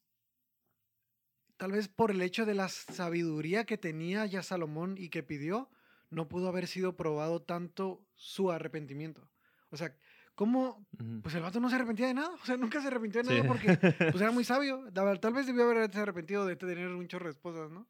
tal 1.57 1.73
vez 1.73 1.89
por 1.89 2.11
el 2.11 2.23
hecho 2.23 2.47
de 2.47 2.55
la 2.55 2.69
sabiduría 2.69 3.65
que 3.65 3.79
tenía 3.79 4.27
ya 4.27 4.43
Salomón 4.43 4.97
y 4.99 5.11
que 5.11 5.23
pidió, 5.23 5.71
no 6.09 6.27
pudo 6.29 6.49
haber 6.49 6.67
sido 6.67 6.97
probado 6.97 7.41
tanto 7.43 8.05
su 8.15 8.51
arrepentimiento. 8.51 9.31
O 9.71 9.77
sea, 9.77 9.95
¿cómo? 10.41 10.87
Pues 11.23 11.35
el 11.35 11.43
vato 11.43 11.61
no 11.61 11.69
se 11.69 11.75
arrepentía 11.77 12.07
de 12.07 12.15
nada, 12.15 12.31
o 12.31 12.47
sea, 12.47 12.57
nunca 12.57 12.81
se 12.81 12.87
arrepintió 12.89 13.23
de 13.23 13.29
Sí. 13.29 13.35
nada 13.35 13.47
porque 13.47 13.67
pues 14.17 14.23
era 14.23 14.31
muy 14.31 14.43
sabio. 14.43 14.91
Tal 15.21 15.35
vez 15.35 15.47
debió 15.47 15.65
haberse 15.65 16.01
arrepentido 16.01 16.47
de 16.47 16.57
tener 16.57 16.89
un 16.89 17.07
chorro 17.09 17.27
de 17.27 17.33
esposas, 17.33 17.71
¿no? 17.71 17.87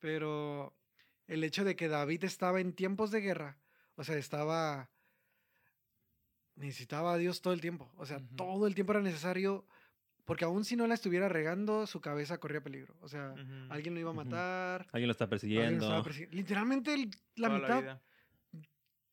Pero 0.00 0.76
el 1.28 1.44
hecho 1.44 1.62
de 1.64 1.76
que 1.76 1.86
David 1.86 2.24
estaba 2.24 2.60
en 2.60 2.72
tiempos 2.72 3.12
de 3.12 3.20
guerra, 3.20 3.58
o 3.94 4.02
sea, 4.02 4.16
estaba... 4.16 4.90
Necesitaba 6.56 7.12
a 7.12 7.16
Dios 7.16 7.42
todo 7.42 7.52
el 7.54 7.60
tiempo, 7.60 7.92
o 7.96 8.06
sea, 8.06 8.20
todo 8.36 8.66
el 8.66 8.74
tiempo 8.74 8.92
era 8.92 9.00
necesario, 9.00 9.64
porque 10.24 10.44
aún 10.44 10.64
si 10.64 10.74
no 10.74 10.88
la 10.88 10.94
estuviera 10.94 11.28
regando, 11.28 11.86
su 11.86 12.00
cabeza 12.00 12.38
corría 12.38 12.60
peligro. 12.60 12.96
O 13.02 13.08
sea, 13.08 13.34
alguien 13.70 13.94
lo 13.94 14.00
iba 14.00 14.10
a 14.10 14.14
matar. 14.14 14.86
Alguien 14.92 15.06
lo 15.06 15.12
está 15.12 15.26
alguien 15.26 15.78
lo 15.78 15.84
estaba 15.84 16.02
persiguiendo. 16.02 16.04
persi- 16.04 16.28
Literalmente 16.32 16.92
el- 16.94 17.10
la 17.36 17.48
toda 17.48 17.58
mitad 17.60 17.80
vida. 17.82 18.02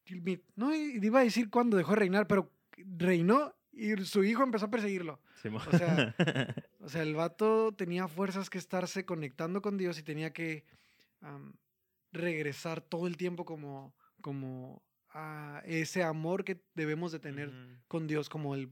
el 0.05 0.21
mi- 0.23 0.43
No 0.55 0.73
iba 0.73 1.19
a 1.19 1.23
decir 1.23 1.51
cuándo 1.51 1.77
dejó 1.77 1.91
de 1.93 1.99
reinar, 1.99 2.27
pero 2.27 2.51
reinó 2.77 3.55
y 3.71 3.95
su 4.05 4.23
hijo 4.23 4.43
empezó 4.43 4.65
a 4.65 4.69
perseguirlo. 4.71 5.19
Simón. 5.41 5.61
O 5.71 5.77
sea, 5.77 6.15
O 6.79 6.89
sea, 6.89 7.03
el 7.03 7.15
vato 7.15 7.71
tenía 7.73 8.07
fuerzas 8.07 8.49
que 8.49 8.57
estarse 8.57 9.05
conectando 9.05 9.61
con 9.61 9.77
Dios 9.77 9.97
y 9.99 10.03
tenía 10.03 10.33
que 10.33 10.65
regresar 12.11 12.81
todo 12.81 13.07
el 13.07 13.17
tiempo 13.17 13.45
como, 13.45 13.93
como 14.21 14.83
a 15.09 15.61
ese 15.65 16.03
amor 16.03 16.43
que 16.43 16.61
debemos 16.73 17.11
de 17.11 17.19
tener 17.19 17.51
con 17.87 18.07
Dios, 18.07 18.29
como 18.29 18.55
el, 18.55 18.69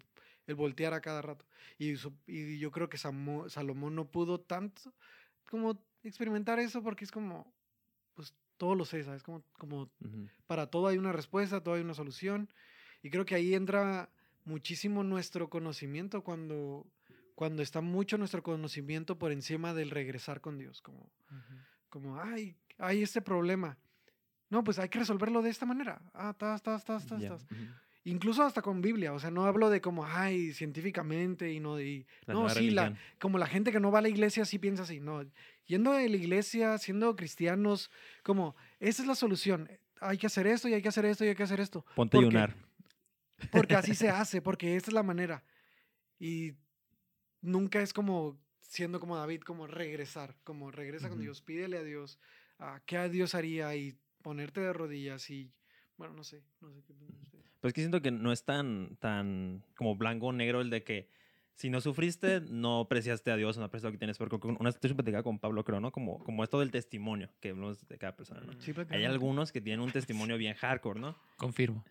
el 0.48 0.56
voltear 0.56 0.94
a 0.94 1.02
cada 1.02 1.22
rato. 1.22 1.46
Y, 1.78 1.96
su- 1.96 2.18
y 2.28 2.58
yo 2.60 2.72
creo 2.72 2.90
que 2.90 2.98
Samo- 2.98 3.50
Salomón 3.50 3.96
no 3.96 4.10
pudo 4.12 4.40
tanto 4.40 4.94
como 5.50 5.82
experimentar 6.04 6.60
eso 6.60 6.82
porque 6.84 7.06
es 7.06 7.12
como, 7.12 7.54
pues 8.16 8.34
todo 8.58 8.76
lo 8.76 8.86
sé, 8.86 9.04
¿sabes? 9.04 9.24
Como, 9.24 9.44
como 9.58 9.90
para 10.48 10.68
todo 10.68 10.88
hay 10.88 10.98
una 10.98 11.12
respuesta, 11.14 11.62
todo 11.64 11.76
hay 11.76 11.82
una 11.82 11.94
solución. 11.94 12.50
Y 13.02 13.10
creo 13.10 13.26
que 13.26 13.36
ahí 13.36 13.54
entra 13.54 14.10
muchísimo 14.46 15.04
nuestro 15.04 15.50
conocimiento 15.50 16.24
cuando, 16.24 16.86
cuando 17.36 17.62
está 17.62 17.82
mucho 17.82 18.18
nuestro 18.18 18.44
conocimiento 18.44 19.18
por 19.18 19.32
encima 19.32 19.74
del 19.74 19.92
regresar 19.92 20.42
con 20.42 20.58
Dios. 20.58 20.82
Como, 20.82 21.00
Ujú. 21.00 21.56
como 21.90 22.22
ay, 22.22 22.56
hay 22.78 23.04
este 23.04 23.22
problema. 23.22 23.78
No, 24.50 24.64
pues 24.64 24.80
hay 24.80 24.90
que 24.90 25.00
resolverlo 25.00 25.42
de 25.42 25.52
esta 25.52 25.66
manera. 25.66 26.02
Ah, 26.14 26.34
tas, 26.38 26.62
tas, 26.64 26.84
tas, 26.84 27.06
tas, 27.06 27.22
Ya. 27.22 27.30
tas. 27.30 27.46
Incluso 28.06 28.44
hasta 28.44 28.62
con 28.62 28.82
Biblia. 28.82 29.14
O 29.14 29.20
sea, 29.20 29.30
no 29.30 29.46
hablo 29.46 29.70
de 29.70 29.82
como, 29.82 30.06
ay, 30.06 30.54
científicamente 30.54 31.52
y 31.52 31.60
no. 31.60 31.80
Y, 31.80 32.08
La 32.26 32.34
no, 32.34 32.50
sí, 32.50 32.72
la, 32.72 32.98
como 33.20 33.38
la 33.38 33.46
gente 33.46 33.72
que 33.72 33.80
no 33.80 33.92
va 33.92 34.00
a 34.00 34.02
la 34.02 34.10
iglesia 34.10 34.46
sí 34.46 34.58
piensa 34.58 34.84
así. 34.84 35.00
No, 35.00 35.24
yendo 35.66 35.92
a 35.92 35.96
la 36.00 36.04
iglesia, 36.04 36.78
siendo 36.80 37.16
cristianos, 37.16 37.92
como, 38.24 38.56
esa 38.80 39.04
es 39.04 39.08
la 39.08 39.16
solución. 39.16 39.70
Hay 40.02 40.18
que 40.18 40.26
hacer 40.28 40.48
esto 40.48 40.68
y 40.68 40.74
hay 40.74 40.82
que 40.82 40.88
hacer 40.88 41.06
esto 41.06 41.26
y 41.26 41.28
hay 41.28 41.36
que 41.36 41.44
hacer 41.44 41.60
esto. 41.60 41.86
Ponte 41.96 42.18
a 42.18 42.22
ayunar. 42.22 42.56
Porque 43.52 43.75
así 43.75 43.95
se 43.95 44.10
hace, 44.10 44.41
porque 44.41 44.75
esta 44.75 44.91
es 44.91 44.93
la 44.93 45.04
manera. 45.04 45.43
Y 46.19 46.54
nunca 47.41 47.82
es 47.82 47.93
como 47.93 48.39
siendo 48.62 48.99
como 48.99 49.17
David, 49.17 49.41
como 49.41 49.67
regresar, 49.67 50.36
como 50.43 50.71
regresa 50.71 51.10
con 51.10 51.17
Ujú. 51.17 51.23
Dios, 51.23 51.41
pídele 51.41 51.78
a 51.78 51.84
Dios, 51.84 52.19
a 52.60 52.82
qué 52.86 52.97
a 52.97 53.10
Dios 53.10 53.34
haría 53.36 53.75
y 53.75 53.97
ponerte 54.21 54.62
de 54.62 54.73
rodillas 54.73 55.30
y, 55.30 55.52
bueno, 55.97 56.13
no 56.13 56.23
sé, 56.23 56.43
no 56.62 56.71
sé 56.71 56.84
qué. 56.84 56.93
Pues 57.62 57.73
que 57.73 57.82
siento 57.82 58.02
que 58.02 58.12
no 58.12 58.32
es 58.32 58.43
tan, 58.45 58.95
tan 58.97 59.63
como 59.75 59.95
blanco 59.95 60.28
o 60.28 60.34
negro 60.34 60.62
el 60.62 60.69
de 60.69 60.84
que 60.84 61.10
si 61.60 61.69
no 61.69 61.82
sufriste, 61.82 62.39
no 62.50 62.80
apreciaste 62.80 63.32
a 63.32 63.36
Dios, 63.36 63.58
no 63.58 63.65
apreciaste 63.65 63.89
lo 63.89 63.91
que 63.91 63.98
tienes. 63.98 64.17
Porque 64.17 64.38
una 64.48 64.69
estoy 64.69 64.93
platicando 64.93 65.26
con 65.26 65.39
Pablo, 65.39 65.65
creo, 65.65 65.82
¿no? 65.82 65.91
Como, 65.91 66.24
como 66.24 66.41
esto 66.45 66.58
del 66.62 66.72
testimonio 66.72 67.28
que 67.41 67.50
hablamos 67.50 67.86
de 67.86 67.98
cada 67.98 68.15
persona, 68.15 68.39
¿no? 68.45 68.54
Sí, 68.62 68.72
Hay 68.91 69.04
algunos 69.04 69.52
que 69.52 69.60
tienen 69.60 69.82
un 69.82 69.91
testimonio 69.91 70.38
bien 70.38 70.56
hardcore, 70.56 71.02
¿no? 71.02 71.17
Confirmo. 71.36 71.84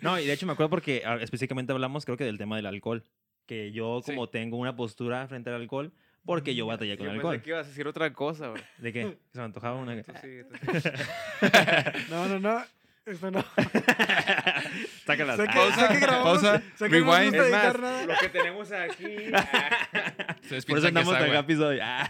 No, 0.00 0.18
y 0.18 0.26
de 0.26 0.32
hecho 0.32 0.46
me 0.46 0.52
acuerdo 0.54 0.70
porque 0.70 1.02
ah, 1.06 1.16
específicamente 1.20 1.72
hablamos, 1.72 2.04
creo 2.04 2.16
que 2.16 2.24
del 2.24 2.38
tema 2.38 2.56
del 2.56 2.66
alcohol. 2.66 3.04
Que 3.46 3.70
yo 3.70 4.00
Sí. 4.04 4.10
como 4.12 4.28
tengo 4.28 4.56
una 4.56 4.74
postura 4.74 5.28
frente 5.28 5.50
al 5.50 5.60
alcohol, 5.60 5.92
porque 6.24 6.56
yo 6.56 6.64
Mm, 6.64 6.68
batallé 6.68 6.96
con 6.96 7.06
Yo 7.06 7.12
el 7.12 7.18
pensé 7.18 7.28
alcohol. 7.28 7.42
que 7.44 7.50
ibas 7.50 7.66
a 7.66 7.68
decir 7.68 7.86
otra 7.86 8.12
cosa, 8.12 8.48
güey. 8.48 8.62
¿De 8.78 8.92
qué? 8.92 9.16
Se 9.32 9.38
me 9.38 9.44
antojaba 9.44 9.76
una... 9.76 10.02
Tú 10.02 10.12
sí, 10.20 10.28
tú 10.48 10.80
sí. 10.80 10.88
No, 12.10 12.26
no, 12.28 12.40
no. 12.40 12.62
Esto 13.04 13.30
no. 13.32 13.44
Sácala. 15.06 15.36
Sé 15.36 15.46
que, 15.48 15.52
Pausa, 15.54 15.88
sé 15.88 15.94
que 15.94 16.00
grabamos. 16.00 16.40
pausa, 16.42 16.62
sé 16.76 16.88
que 16.88 17.00
no 17.00 17.06
nos 17.06 17.16
rewind. 17.18 17.34
gusta 17.36 17.46
Es 17.46 17.52
más, 17.52 17.80
nada. 17.80 18.06
lo 18.06 18.14
que 18.16 18.28
tenemos 18.28 18.72
aquí. 18.72 19.16
Por 20.66 20.78
eso 20.78 20.88
andamos 20.88 21.18
tan 21.18 21.30
rápido 21.30 21.68
hoy. 21.68 21.78
Ah. 21.82 22.08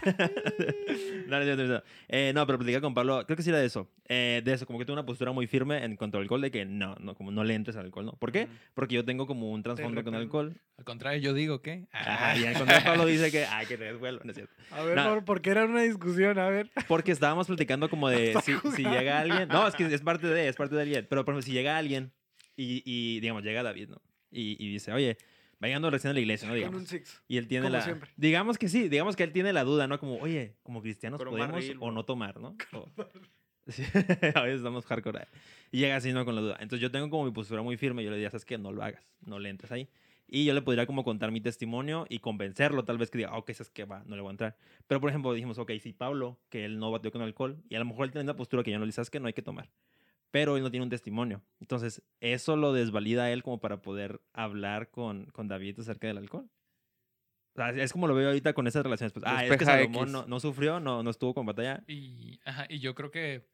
no, 1.27 1.39
no, 1.43 1.55
no, 1.55 1.63
no. 1.65 1.83
Eh, 2.09 2.31
no, 2.33 2.45
pero 2.45 2.57
platicar 2.59 2.81
con 2.81 2.93
Pablo, 2.93 3.23
creo 3.25 3.37
que 3.37 3.43
sí 3.43 3.49
era 3.49 3.59
de 3.59 3.65
eso. 3.65 3.89
Eh, 4.07 4.41
de 4.43 4.53
eso, 4.53 4.65
como 4.65 4.79
que 4.79 4.85
tengo 4.85 4.95
una 4.95 5.05
postura 5.05 5.31
muy 5.31 5.47
firme 5.47 5.83
en 5.83 5.95
cuanto 5.95 6.17
al 6.17 6.23
alcohol, 6.23 6.41
de 6.41 6.51
que 6.51 6.65
no, 6.65 6.95
no, 6.99 7.15
como 7.15 7.31
no 7.31 7.43
le 7.43 7.53
entres 7.55 7.75
al 7.77 7.85
alcohol, 7.85 8.05
¿no? 8.05 8.11
¿Por 8.13 8.31
qué? 8.31 8.47
Porque 8.73 8.95
yo 8.95 9.05
tengo 9.05 9.25
como 9.27 9.51
un 9.51 9.63
trasfondo 9.63 10.03
con 10.03 10.15
alcohol. 10.15 10.55
Al 10.77 10.85
contrario, 10.85 11.21
yo 11.21 11.33
digo 11.33 11.61
que. 11.61 11.87
Ajá, 11.91 12.37
y 12.37 12.43
en 12.43 12.53
contrario, 12.53 12.85
Pablo 12.85 13.05
dice 13.05 13.31
que, 13.31 13.45
ay, 13.45 13.65
que 13.65 13.77
te 13.77 13.85
desvuelvo, 13.85 14.21
no 14.23 14.31
es 14.31 14.35
cierto. 14.35 14.53
A 14.71 14.83
ver, 14.83 14.95
No. 14.95 15.09
por, 15.09 15.25
porque 15.25 15.49
era 15.51 15.65
una 15.65 15.81
discusión, 15.83 16.37
a 16.39 16.49
ver. 16.49 16.69
Porque 16.87 17.11
estábamos 17.11 17.47
platicando 17.47 17.89
como 17.89 18.09
de 18.09 18.33
si, 18.43 18.53
si 18.75 18.83
llega 18.83 19.19
alguien. 19.19 19.47
No, 19.47 19.67
es 19.67 19.75
que 19.75 19.85
es 19.85 20.01
parte 20.01 20.27
de, 20.27 20.47
es 20.47 20.55
parte 20.55 20.75
de 20.75 20.81
alguien. 20.81 21.07
Pero 21.09 21.23
por 21.25 21.33
ejemplo, 21.33 21.45
si 21.45 21.51
llega 21.53 21.77
alguien 21.77 22.11
y, 22.55 22.81
y, 22.85 23.19
digamos, 23.19 23.43
llega 23.43 23.63
David, 23.63 23.89
¿no? 23.89 24.01
Y, 24.31 24.57
y 24.63 24.71
dice, 24.71 24.91
oye, 24.91 25.17
va 25.63 25.67
llegando 25.67 25.89
recién 25.89 26.11
a 26.11 26.13
la 26.13 26.19
iglesia, 26.19 26.47
¿no? 26.47 26.51
Con 26.51 26.57
Digamos. 26.59 26.81
un 26.81 26.87
six. 26.87 27.21
Y 27.27 27.37
él 27.37 27.47
tiene 27.47 27.65
Como 27.67 27.77
la. 27.77 27.83
siempre. 27.83 28.09
Digamos 28.17 28.57
que 28.57 28.69
sí, 28.69 28.89
digamos 28.89 29.15
que 29.15 29.23
él 29.23 29.31
tiene 29.31 29.53
la 29.53 29.63
duda, 29.63 29.87
¿no? 29.87 29.97
Como, 29.99 30.17
oye, 30.17 30.55
como 30.63 30.81
cristianos 30.81 31.17
Con 31.17 31.29
un 31.29 31.33
podemos 31.33 31.53
barril, 31.53 31.77
o 31.79 31.91
no 31.91 32.05
tomar, 32.05 32.39
¿no? 32.39 32.55
O- 32.73 32.89
Sí, 33.67 33.81
a 34.35 34.41
veces 34.41 34.57
estamos 34.57 34.85
hardcore. 34.85 35.25
Y 35.71 35.79
llega 35.79 35.95
así, 35.95 36.11
¿no? 36.11 36.25
Con 36.25 36.35
la 36.35 36.41
duda. 36.41 36.57
Entonces 36.59 36.81
yo 36.81 36.91
tengo 36.91 37.09
como 37.09 37.23
mi 37.23 37.31
postura 37.31 37.61
muy 37.61 37.77
firme. 37.77 38.03
Yo 38.03 38.09
le 38.09 38.17
diría, 38.17 38.29
¿sabes 38.29 38.43
qué? 38.43 38.57
No 38.57 38.73
lo 38.73 38.83
hagas. 38.83 39.01
No 39.25 39.39
le 39.39 39.47
entres 39.49 39.71
ahí. 39.71 39.87
Y 40.27 40.43
yo 40.43 40.53
le 40.53 40.61
podría 40.61 40.85
como 40.85 41.05
contar 41.05 41.31
mi 41.31 41.39
testimonio 41.39 42.05
y 42.09 42.19
convencerlo, 42.19 42.83
tal 42.83 42.97
vez 42.97 43.09
que 43.09 43.19
diga, 43.19 43.29
"Ah, 43.31 43.37
ok, 43.37 43.49
es 43.51 43.69
que 43.69 43.85
va, 43.85 44.03
no 44.05 44.15
le 44.17 44.21
voy 44.21 44.29
a 44.29 44.31
entrar. 44.31 44.57
Pero, 44.87 44.99
por 44.99 45.09
ejemplo, 45.09 45.31
dijimos, 45.33 45.57
ok, 45.59 45.71
si 45.81 45.93
Pablo, 45.93 46.39
que 46.49 46.65
él 46.65 46.77
no 46.79 46.91
batió 46.91 47.11
con 47.11 47.21
alcohol, 47.21 47.61
y 47.69 47.75
a 47.75 47.79
lo 47.79 47.85
mejor 47.85 48.05
él 48.05 48.11
tiene 48.11 48.23
una 48.23 48.35
postura 48.35 48.63
que 48.63 48.71
yo 48.71 48.79
no 48.79 48.85
le 48.85 48.89
dices 48.89 49.09
que 49.09 49.19
no 49.21 49.27
hay 49.27 49.33
que 49.33 49.41
tomar. 49.41 49.69
Pero 50.33 50.57
él 50.57 50.63
no 50.63 50.71
tiene 50.71 50.83
un 50.83 50.89
testimonio. 50.89 51.43
Entonces, 51.59 52.01
eso 52.19 52.55
lo 52.55 52.73
desvalida 52.73 53.25
a 53.25 53.31
él 53.31 53.43
como 53.43 53.59
para 53.59 53.83
poder 53.83 54.19
hablar 54.33 54.89
con, 54.89 55.27
con 55.27 55.47
David 55.47 55.79
acerca 55.79 56.07
del 56.07 56.17
alcohol. 56.17 56.49
O 57.53 57.57
sea, 57.57 57.69
es 57.69 57.93
como 57.93 58.07
lo 58.07 58.15
veo 58.15 58.29
ahorita 58.29 58.53
con 58.53 58.65
esas 58.65 58.81
relaciones. 58.81 59.13
Pues, 59.13 59.23
ah, 59.27 59.45
es 59.45 59.55
que 59.55 59.63
Salomón 59.63 60.11
no, 60.11 60.25
no 60.25 60.39
sufrió, 60.39 60.79
no, 60.79 61.03
no 61.03 61.11
estuvo 61.11 61.35
con 61.35 61.45
batalla. 61.45 61.83
Y, 61.85 62.39
ajá, 62.45 62.65
y 62.67 62.79
yo 62.79 62.95
creo 62.95 63.11
que 63.11 63.47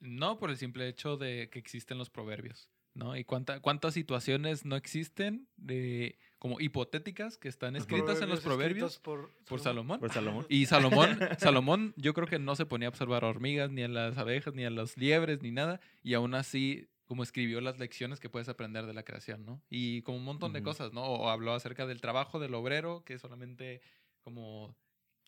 no 0.00 0.38
por 0.38 0.50
el 0.50 0.58
simple 0.58 0.86
hecho 0.86 1.16
de 1.16 1.48
que 1.48 1.58
existen 1.58 1.96
los 1.96 2.10
proverbios, 2.10 2.70
¿no? 2.92 3.16
Y 3.16 3.24
cuánta, 3.24 3.60
cuántas 3.60 3.94
situaciones 3.94 4.66
no 4.66 4.76
existen 4.76 5.48
de 5.56 6.18
como 6.38 6.60
hipotéticas 6.60 7.36
que 7.36 7.48
están 7.48 7.74
escritas 7.76 8.20
en 8.22 8.28
los 8.28 8.40
proverbios 8.40 8.98
por, 8.98 9.32
por 9.46 9.60
Salomón. 9.60 9.98
Por 9.98 10.12
Salomón. 10.12 10.46
Y 10.48 10.66
Salomón, 10.66 11.18
Salomón, 11.38 11.94
yo 11.96 12.14
creo 12.14 12.28
que 12.28 12.38
no 12.38 12.54
se 12.54 12.66
ponía 12.66 12.88
a 12.88 12.90
observar 12.90 13.24
hormigas, 13.24 13.70
ni 13.70 13.82
a 13.82 13.88
las 13.88 14.16
abejas, 14.18 14.54
ni 14.54 14.64
a 14.64 14.70
las 14.70 14.96
liebres, 14.96 15.42
ni 15.42 15.50
nada. 15.50 15.80
Y 16.02 16.14
aún 16.14 16.34
así, 16.34 16.88
como 17.06 17.22
escribió 17.22 17.60
las 17.60 17.78
lecciones 17.78 18.20
que 18.20 18.30
puedes 18.30 18.48
aprender 18.48 18.86
de 18.86 18.94
la 18.94 19.02
creación, 19.02 19.44
¿no? 19.44 19.60
Y 19.68 20.02
como 20.02 20.18
un 20.18 20.24
montón 20.24 20.52
de 20.52 20.62
cosas, 20.62 20.92
¿no? 20.92 21.04
O 21.04 21.28
habló 21.28 21.54
acerca 21.54 21.86
del 21.86 22.00
trabajo 22.00 22.38
del 22.38 22.54
obrero, 22.54 23.02
que 23.04 23.18
solamente 23.18 23.80
como 24.20 24.76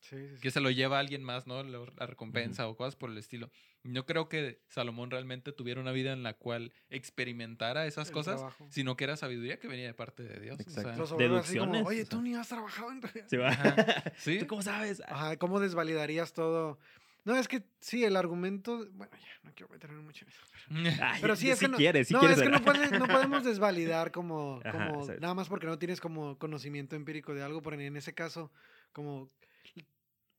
Sí, 0.01 0.17
sí, 0.17 0.35
sí. 0.37 0.41
que 0.41 0.51
se 0.51 0.61
lo 0.61 0.71
lleva 0.71 0.97
a 0.97 1.01
alguien 1.01 1.23
más, 1.23 1.47
¿no? 1.47 1.63
La, 1.63 2.07
recompensa 2.07 2.67
o 2.69 2.77
cosas 2.77 2.97
por 2.97 3.11
el 3.11 3.19
estilo. 3.19 3.51
No 3.83 4.07
creo 4.07 4.29
que 4.29 4.61
Salomón 4.69 5.11
realmente 5.11 5.53
tuviera 5.53 5.81
una 5.81 5.93
vida 5.93 6.13
en 6.13 6.23
la 6.23 6.35
cual 6.35 6.73
experimentara 6.89 7.87
esas 7.87 8.09
El 8.09 8.15
cosas, 8.15 8.37
trabajo. 8.37 8.67
sino 8.71 8.97
que 8.97 9.05
era 9.05 9.17
sabiduría 9.17 9.59
que 9.59 9.69
venía 9.69 9.87
de 9.87 9.95
parte 9.95 10.23
de 10.23 10.41
Dios. 10.41 10.59
o 10.59 10.63
sea, 10.71 10.83
Exacto. 10.83 10.99
Los 11.01 11.13
obreros 11.13 11.41
así 11.47 11.59
como, 11.59 11.73
Deducciones, 11.73 11.87
Oye, 11.89 12.03
o 12.03 12.07
tú 12.07 12.17
sea. 12.17 12.23
ni 12.23 12.35
has 12.35 12.49
trabajado 12.49 12.91
en 12.93 13.01
vida". 13.01 13.27
Sí, 13.29 13.37
va. 13.37 14.05
Sí. 14.17 14.39
¿Tú 14.39 14.47
cómo 14.47 14.63
sabes? 14.63 15.03
Ajá, 15.07 15.37
¿cómo 15.37 15.61
desvalidarías 15.61 16.33
todo? 16.33 16.79
No, 17.25 17.37
es 17.37 17.49
que 17.49 17.63
sí, 17.81 18.03
el 18.05 18.17
argumento. 18.17 18.87
Bueno, 18.93 19.13
ya, 19.21 19.29
no 19.43 19.53
quiero 19.55 19.71
meterme 19.71 20.01
mucho 20.01 20.25
en 20.25 20.31
eso. 20.31 20.41
ay, 21.05 21.19
Pero 21.21 21.37
sí, 21.37 21.51
es 21.51 21.59
sí 21.59 21.67
que 21.67 21.71
no, 21.71 21.77
quieres, 21.77 22.09
sí 22.09 22.15
no, 22.15 22.21
quieres 22.21 22.39
es 22.39 22.45
que 22.45 22.49
no, 22.49 22.63
puedes- 22.63 22.93
no 22.93 23.07
podemos 23.07 23.45
desvalidar 23.45 24.11
como, 24.13 24.61
Ajá, 24.65 24.93
como 24.93 25.07
nada 25.21 25.35
más 25.35 25.49
porque 25.49 25.67
no 25.67 25.79
tienes 25.79 26.01
como 26.01 26.39
conocimiento 26.39 26.97
empírico 26.97 27.35
de 27.35 27.43
algo, 27.43 27.61
porque 27.61 27.85
en 27.85 27.97
ese 27.99 28.15
caso, 28.15 28.51
como 28.93 29.31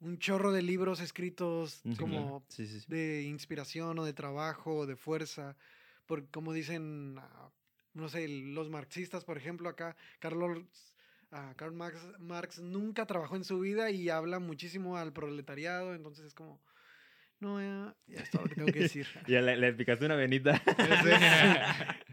un 0.02 0.18
chorro 0.18 0.52
de 0.52 0.62
libros 0.62 1.00
escritos 1.00 1.82
como 1.98 2.44
Sí, 2.50 2.68
sí, 2.68 2.80
sí. 2.82 2.86
de 2.88 3.24
inspiración 3.24 3.98
o 4.00 4.04
de 4.04 4.14
trabajo 4.14 4.76
o 4.78 4.86
de 4.86 4.96
fuerza, 4.96 5.56
por 6.08 6.28
como 6.30 6.54
dicen, 6.54 7.16
ah, 7.20 7.50
no 7.94 8.10
sé, 8.10 8.28
los 8.28 8.70
marxistas, 8.70 9.24
por 9.24 9.38
ejemplo, 9.38 9.70
acá, 9.70 9.96
Carlos, 10.20 10.64
ah, 11.32 11.54
Karl 11.56 11.74
Marx, 11.74 12.00
Marx 12.20 12.60
nunca 12.60 13.06
trabajó 13.06 13.36
en 13.36 13.44
su 13.44 13.60
vida 13.60 13.92
y 13.92 14.10
habla 14.10 14.40
muchísimo 14.40 14.98
al 14.98 15.14
proletariado, 15.14 15.94
entonces 15.94 16.26
es 16.26 16.34
como, 16.34 16.60
no, 17.42 17.60
ya, 17.60 17.96
ya 18.08 18.22
es 18.22 18.30
todo 18.30 18.44
lo 18.44 18.50
que 18.50 18.56
tengo 18.56 18.72
que 18.72 18.80
decir. 18.82 19.08
Ya 19.28 19.42
le, 19.42 19.58
le 19.58 19.74
picaste 19.74 20.06
una 20.06 20.16
venita. 20.16 20.62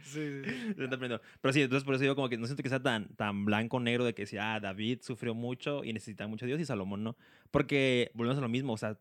Sí, 0.05 0.21
sí, 0.21 0.43
sí. 0.43 0.51
Se 0.75 0.85
está 0.85 0.97
aprendiendo. 0.97 1.21
Pero 1.43 1.53
sí, 1.53 1.61
entonces 1.61 1.85
por 1.85 1.95
eso 1.95 2.03
digo 2.03 2.15
como 2.15 2.31
que 2.31 2.39
no 2.39 2.47
siento 2.47 2.63
que 2.63 2.71
sea 2.71 2.83
tan, 2.83 3.15
tan 3.15 3.45
blanco 3.45 3.79
negro 3.79 4.05
de 4.05 4.15
que 4.15 4.23
decía, 4.23 4.55
ah, 4.55 4.61
David 4.61 5.01
sufrió 5.03 5.35
mucho 5.35 5.85
y 5.85 5.93
necesitaba 5.93 6.29
mucho 6.29 6.47
a 6.47 6.49
Dios 6.49 6.59
y 6.61 6.65
Salomón 6.65 7.05
no. 7.05 7.17
Porque 7.51 8.11
volvemos 8.15 8.39
a 8.39 8.41
lo 8.41 8.49
mismo, 8.49 8.73
o 8.73 8.79
sea, 8.79 8.99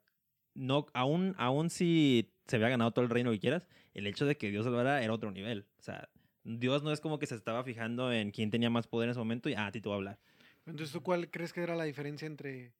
no, 0.54 0.88
aún, 0.94 1.34
aún 1.38 1.70
si 1.70 2.34
se 2.46 2.58
había 2.58 2.68
ganado 2.68 2.92
todo 2.92 3.06
el 3.06 3.10
reino 3.10 3.32
que 3.32 3.40
quieras, 3.40 3.68
el 3.94 4.06
hecho 4.06 4.26
de 4.26 4.36
que 4.38 4.52
Dios 4.52 4.66
salvara 4.66 5.02
era 5.02 5.14
otro 5.14 5.32
nivel. 5.32 5.66
O 5.80 5.84
sea, 5.84 6.10
Dios 6.44 6.84
no 6.84 6.92
es 6.92 7.00
como 7.00 7.20
que 7.20 7.26
se 7.26 7.36
estaba 7.36 7.64
fijando 7.64 8.12
en 8.12 8.32
quién 8.32 8.52
tenía 8.52 8.70
más 8.70 8.88
poder 8.88 9.08
en 9.08 9.12
ese 9.12 9.20
momento 9.20 9.48
y, 9.48 9.54
ah, 9.54 9.68
a 9.68 9.72
ti 9.72 9.80
te 9.80 9.88
voy 9.88 9.94
a 9.94 9.98
hablar. 9.98 10.20
Entonces, 10.66 10.92
¿tú 10.92 11.02
cuál 11.02 11.30
crees 11.30 11.54
que 11.54 11.62
era 11.62 11.76
la 11.76 11.86
diferencia 11.86 12.26
entre 12.26 12.74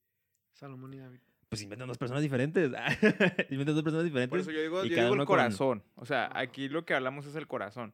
Salomón 0.54 0.94
y 0.94 0.98
David? 0.98 1.22
Pues 1.50 1.62
inventan 1.62 1.88
dos 1.88 1.98
personas 1.98 2.22
diferentes. 2.24 2.66
inventan 3.50 3.76
dos 3.76 3.84
personas 3.84 4.04
diferentes. 4.04 4.30
Por 4.30 4.40
eso 4.40 4.52
yo 4.52 4.62
digo, 4.62 4.84
y 4.86 4.90
yo 4.90 4.96
digo 4.96 5.14
el 5.14 5.18
con- 5.20 5.26
corazón. 5.26 5.84
O 5.96 6.06
sea, 6.06 6.30
aquí 6.34 6.68
lo 6.70 6.86
que 6.86 6.94
hablamos 6.94 7.26
es 7.26 7.36
el 7.36 7.48
corazón. 7.48 7.94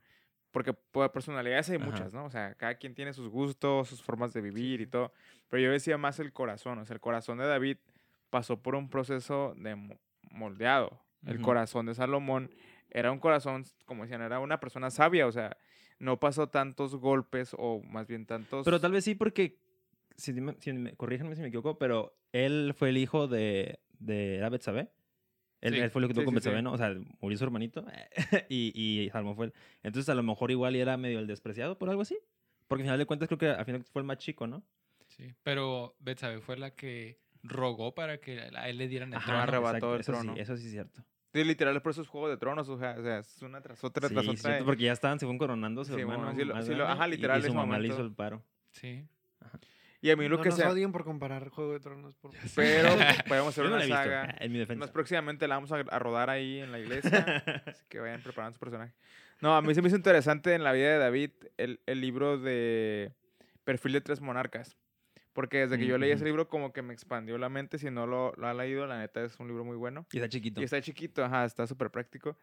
Porque 0.52 0.74
por 0.74 1.12
personalidades 1.12 1.70
hay 1.70 1.78
Ajá. 1.78 1.86
muchas, 1.86 2.14
¿no? 2.14 2.26
O 2.26 2.30
sea, 2.30 2.54
cada 2.56 2.76
quien 2.76 2.94
tiene 2.94 3.14
sus 3.14 3.28
gustos, 3.30 3.88
sus 3.90 4.04
formas 4.04 4.34
de 4.34 4.42
vivir 4.42 4.82
y 4.82 4.88
todo. 4.88 5.12
Pero 5.50 5.64
yo 5.64 5.72
decía 5.72 5.98
más 5.98 6.20
el 6.20 6.32
corazón. 6.32 6.78
O 6.80 6.86
sea, 6.86 6.94
el 6.94 7.00
corazón 7.00 7.38
de 7.40 7.46
David 7.48 7.78
pasó 8.30 8.62
por 8.62 8.76
un 8.76 8.90
proceso 8.90 9.54
de 9.58 9.76
mo- 9.76 10.00
moldeado. 10.32 11.00
El 11.26 11.40
corazón 11.42 11.86
de 11.86 11.96
Salomón 11.96 12.52
era 12.90 13.12
un 13.12 13.20
corazón, 13.20 13.66
como 13.86 14.04
decían, 14.04 14.22
era 14.22 14.40
una 14.40 14.60
persona 14.60 14.90
sabia. 14.92 15.26
O 15.26 15.32
sea, 15.32 15.56
no 16.00 16.20
pasó 16.20 16.48
tantos 16.50 16.96
golpes 16.98 17.56
o 17.58 17.82
más 17.84 18.08
bien 18.08 18.26
tantos... 18.26 18.66
Pero 18.66 18.80
tal 18.82 18.92
vez 18.92 19.06
sí 19.06 19.16
porque, 19.16 19.58
si 20.16 20.34
me, 20.34 20.56
si 20.60 20.74
me- 20.74 20.94
corríjanme 20.96 21.36
si 21.36 21.42
me 21.42 21.48
equivoco, 21.48 21.78
pero 21.78 22.18
él 22.32 22.74
fue 22.78 22.90
el 22.90 22.98
hijo 22.98 23.28
de, 23.28 23.80
de 24.00 24.38
era 24.38 24.50
Betsabé. 24.50 24.92
Él, 25.62 25.74
Sí. 25.76 25.80
él 25.80 25.92
fue 25.92 26.02
el 26.02 26.08
que 26.10 26.14
tuvo 26.14 26.24
Sí, 26.24 26.26
con 26.34 26.42
sí, 26.42 26.62
¿no? 26.62 26.74
O 26.74 26.78
sea, 26.78 26.94
murió 27.22 27.38
su 27.38 27.44
hermanito 27.46 27.86
y, 28.50 28.74
y 29.06 29.10
Salomón 29.12 29.36
fue 29.36 29.46
el... 29.48 29.54
Entonces 29.82 30.10
a 30.10 30.16
lo 30.16 30.22
mejor 30.24 30.52
igual 30.52 30.76
y 30.76 30.80
era 30.82 30.98
medio 30.98 31.20
el 31.20 31.28
despreciado 31.28 31.78
por 31.78 31.90
algo 31.90 32.02
así. 32.02 32.18
Porque 32.68 32.82
al 32.84 32.88
final 32.88 33.00
de 33.00 33.06
cuentas 33.06 33.28
creo 33.30 33.38
que 33.38 33.48
al 33.50 33.64
final 33.66 33.84
fue 33.86 34.02
el 34.02 34.06
más 34.06 34.18
chico, 34.18 34.46
¿no? 34.48 34.64
Sí, 35.08 35.34
pero 35.44 35.96
Betsabe 36.00 36.42
fue 36.42 36.58
la 36.58 36.72
que 36.76 37.20
rogó 37.44 37.94
para 37.94 38.20
que 38.20 38.40
a 38.42 38.68
él 38.70 38.78
le 38.78 38.88
dieran 38.88 39.10
el 39.10 39.18
Ajá, 39.18 39.26
trono. 39.28 39.42
arrebató 39.44 39.96
el 39.96 40.02
eso 40.02 40.12
trono. 40.12 40.34
Sí, 40.34 40.40
eso 40.42 40.58
sí 40.58 40.66
es 40.66 40.72
cierto. 40.72 41.04
Sí, 41.34 41.44
literal, 41.44 41.82
por 41.82 41.92
esos 41.92 42.08
juegos 42.08 42.30
de 42.32 42.38
tronos. 42.38 42.68
O 42.70 42.78
sea, 42.78 42.96
o 42.98 43.02
sea, 43.04 43.20
es 43.20 43.42
una 43.42 43.62
tras 43.62 43.84
otra, 43.84 44.08
Sí, 44.08 44.14
tras 44.14 44.26
es 44.26 44.32
otra. 44.32 44.42
cierto, 44.52 44.66
porque 44.66 44.84
ya 44.84 44.92
estaban, 44.94 45.20
se 45.20 45.26
fueron 45.26 45.38
coronando 45.40 45.84
su 45.86 45.94
Sí, 45.94 46.02
hermano 46.02 46.24
bueno, 46.26 46.34
sí 46.64 46.72
lo- 46.72 46.78
lo- 46.80 46.88
ajá, 46.88 47.08
y- 47.08 47.12
literal, 47.12 47.40
y, 47.40 47.42
su 47.44 47.48
ese 47.48 47.56
mamá 47.56 47.78
le 47.80 47.88
momento. 47.90 47.96
hizo 47.96 48.04
el 48.06 48.14
paro. 48.14 48.44
Sí. 48.72 49.08
Y 50.04 50.12
a 50.12 50.16
mí 50.18 50.28
lo 50.28 50.36
no 50.38 50.44
que 50.44 50.50
nos 50.50 50.58
sea... 50.60 50.70
odien 50.70 50.92
por 50.92 51.04
comparar 51.06 51.48
Juego 51.50 51.72
de 51.74 51.80
Tronos. 51.80 52.14
Por... 52.18 52.32
Pero 52.56 52.90
podemos 53.28 53.50
hacer 53.58 53.64
no 53.70 53.76
una 53.78 53.88
saga. 53.88 54.36
en 54.40 54.52
mi 54.52 54.60
defensa. 54.60 54.80
Más 54.82 54.92
próximamente 54.92 55.48
la 55.48 55.56
vamos 55.56 55.72
a, 55.72 55.78
a 55.78 55.98
rodar 56.00 56.30
ahí 56.30 56.60
en 56.60 56.72
la 56.74 56.80
iglesia. 56.80 57.10
así 57.66 57.86
que 57.88 58.00
vayan 58.00 58.22
preparando 58.22 58.54
su 58.54 58.60
personaje. 58.60 58.94
No, 59.40 59.56
a 59.56 59.62
mí 59.62 59.74
se 59.74 59.82
me 59.82 59.88
hizo 59.88 59.96
interesante 59.96 60.54
en 60.56 60.64
la 60.64 60.74
vida 60.74 60.92
de 60.92 60.98
David 60.98 61.32
el, 61.58 61.80
el 61.86 62.02
libro 62.02 62.38
de 62.38 63.14
Perfil 63.64 63.94
de 63.94 64.02
Tres 64.02 64.20
Monarcas. 64.22 64.76
Porque 65.32 65.60
desde 65.60 65.78
que 65.80 65.86
Mm, 65.86 65.88
yo 65.88 65.98
leí 65.98 66.12
ese 66.12 66.18
ujú. 66.24 66.26
libro, 66.26 66.48
como 66.50 66.74
que 66.74 66.82
me 66.82 66.94
expandió 66.94 67.38
la 67.38 67.48
mente. 67.50 67.80
Si 67.80 67.90
no 67.90 68.06
lo, 68.06 68.34
lo 68.36 68.48
han 68.48 68.58
leído, 68.58 68.86
la 68.86 69.00
neta 69.00 69.24
es 69.24 69.40
un 69.40 69.48
libro 69.48 69.64
muy 69.64 69.78
bueno. 69.78 70.06
Y 70.12 70.18
está 70.18 70.28
chiquito. 70.30 70.60
Y 70.62 70.66
está 70.66 70.82
chiquito, 70.82 71.24
ajá, 71.24 71.46
está 71.46 71.66
súper 71.66 71.90
práctico. 71.90 72.38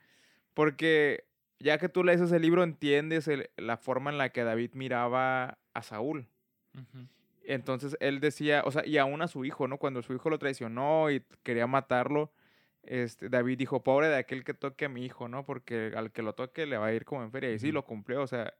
Porque 0.54 1.24
ya 1.58 1.78
que 1.78 1.88
tú 1.88 2.02
lees 2.04 2.20
ese 2.20 2.40
libro, 2.40 2.62
entiendes 2.64 3.28
el- 3.28 3.50
la 3.56 3.76
forma 3.76 4.10
en 4.10 4.18
la 4.18 4.30
que 4.30 4.44
David 4.44 4.70
miraba 4.74 5.58
a 5.74 5.82
Saúl. 5.82 6.26
Ujú. 6.74 7.06
Entonces 7.44 7.96
él 8.00 8.20
decía, 8.20 8.62
o 8.64 8.70
sea, 8.70 8.86
y 8.86 8.98
aún 8.98 9.22
a 9.22 9.28
su 9.28 9.44
hijo, 9.44 9.66
¿no? 9.68 9.78
Cuando 9.78 10.02
su 10.02 10.12
hijo 10.14 10.30
lo 10.30 10.38
traicionó 10.38 11.10
y 11.10 11.22
quería 11.42 11.66
matarlo, 11.66 12.32
este, 12.82 13.28
David 13.28 13.58
dijo, 13.58 13.82
pobre 13.82 14.08
de 14.08 14.16
aquel 14.16 14.44
que 14.44 14.54
toque 14.54 14.86
a 14.86 14.88
mi 14.88 15.04
hijo, 15.04 15.28
¿no? 15.28 15.44
Porque 15.44 15.92
al 15.96 16.12
que 16.12 16.22
lo 16.22 16.34
toque 16.34 16.66
le 16.66 16.76
va 16.76 16.86
a 16.86 16.92
ir 16.92 17.04
como 17.04 17.22
en 17.22 17.30
feria. 17.30 17.52
Y 17.52 17.58
sí, 17.58 17.72
lo 17.72 17.84
cumplió, 17.84 18.22
o 18.22 18.26
sea, 18.26 18.54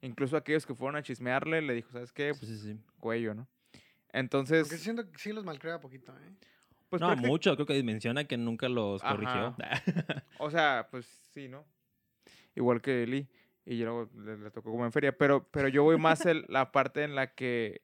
incluso 0.00 0.36
aquellos 0.36 0.66
que 0.66 0.74
fueron 0.74 0.96
a 0.96 1.02
chismearle, 1.02 1.62
le 1.62 1.74
dijo, 1.74 1.90
¿sabes 1.92 2.12
qué? 2.12 2.32
Pues, 2.38 2.50
sí, 2.50 2.58
sí. 2.58 2.78
cuello, 3.00 3.34
¿no? 3.34 3.48
Entonces, 4.12 4.62
Porque 4.62 4.76
siento 4.76 5.10
que 5.10 5.18
sí 5.18 5.32
los 5.32 5.44
malcrea 5.44 5.80
poquito, 5.80 6.12
¿eh? 6.12 6.30
pues 6.88 7.00
no, 7.00 7.16
mucho. 7.16 7.54
Creo 7.56 7.66
que 7.66 7.82
menciona 7.82 8.24
que 8.24 8.36
nunca 8.36 8.68
los 8.68 9.02
corrigió. 9.02 9.56
O 10.38 10.50
sea, 10.50 10.86
pues 10.90 11.06
sí, 11.32 11.48
¿no? 11.48 11.64
Igual 12.54 12.80
que 12.80 13.06
Lee. 13.06 13.28
Y 13.66 13.78
yo 13.78 14.08
le, 14.16 14.36
le 14.36 14.50
tocó 14.50 14.70
como 14.70 14.84
en 14.84 14.92
feria. 14.92 15.16
Pero, 15.16 15.48
pero 15.50 15.68
yo 15.68 15.82
voy 15.82 15.98
más 15.98 16.26
en 16.26 16.44
la 16.48 16.70
parte 16.70 17.02
en 17.02 17.14
la 17.14 17.34
que, 17.34 17.82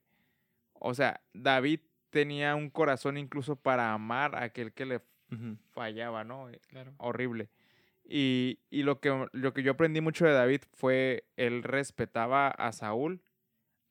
o 0.81 0.95
sea, 0.95 1.21
David 1.33 1.81
tenía 2.11 2.57
un 2.57 2.71
corazón 2.71 3.17
incluso 3.17 3.57
para 3.57 3.93
amar 3.93 4.35
a 4.35 4.43
aquel 4.45 4.73
que 4.73 4.87
le 4.87 5.01
fallaba, 5.71 6.25
¿no? 6.25 6.51
Eh, 6.51 6.61
Claro. 6.69 6.93
Horrible. 6.99 7.49
Y, 8.05 8.59
y 8.71 8.83
lo, 8.83 8.99
que, 9.01 9.27
lo 9.31 9.53
que 9.55 9.63
yo 9.63 9.73
aprendí 9.73 10.01
mucho 10.01 10.27
de 10.27 10.33
David 10.33 10.63
fue, 10.73 11.25
él 11.37 11.63
respetaba 11.63 12.49
a 12.49 12.73
Saúl, 12.73 13.23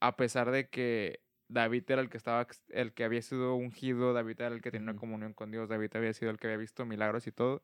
a 0.02 0.18
pesar 0.18 0.52
de 0.52 0.68
que 0.68 1.22
David 1.48 1.84
era 1.88 2.02
el 2.02 2.10
que 2.10 2.18
estaba, 2.18 2.46
el 2.70 2.94
que 2.94 3.06
había 3.06 3.22
sido 3.22 3.56
ungido, 3.56 4.12
David 4.14 4.42
era 4.42 4.54
el 4.54 4.62
que 4.62 4.72
tenía 4.72 4.92
una 4.92 5.00
comunión 5.00 5.34
con 5.34 5.52
Dios, 5.52 5.70
David 5.70 5.96
había 5.96 6.14
sido 6.14 6.32
el 6.32 6.38
que 6.38 6.48
había 6.48 6.58
visto 6.58 6.86
milagros 6.86 7.28
y 7.28 7.32
todo. 7.32 7.64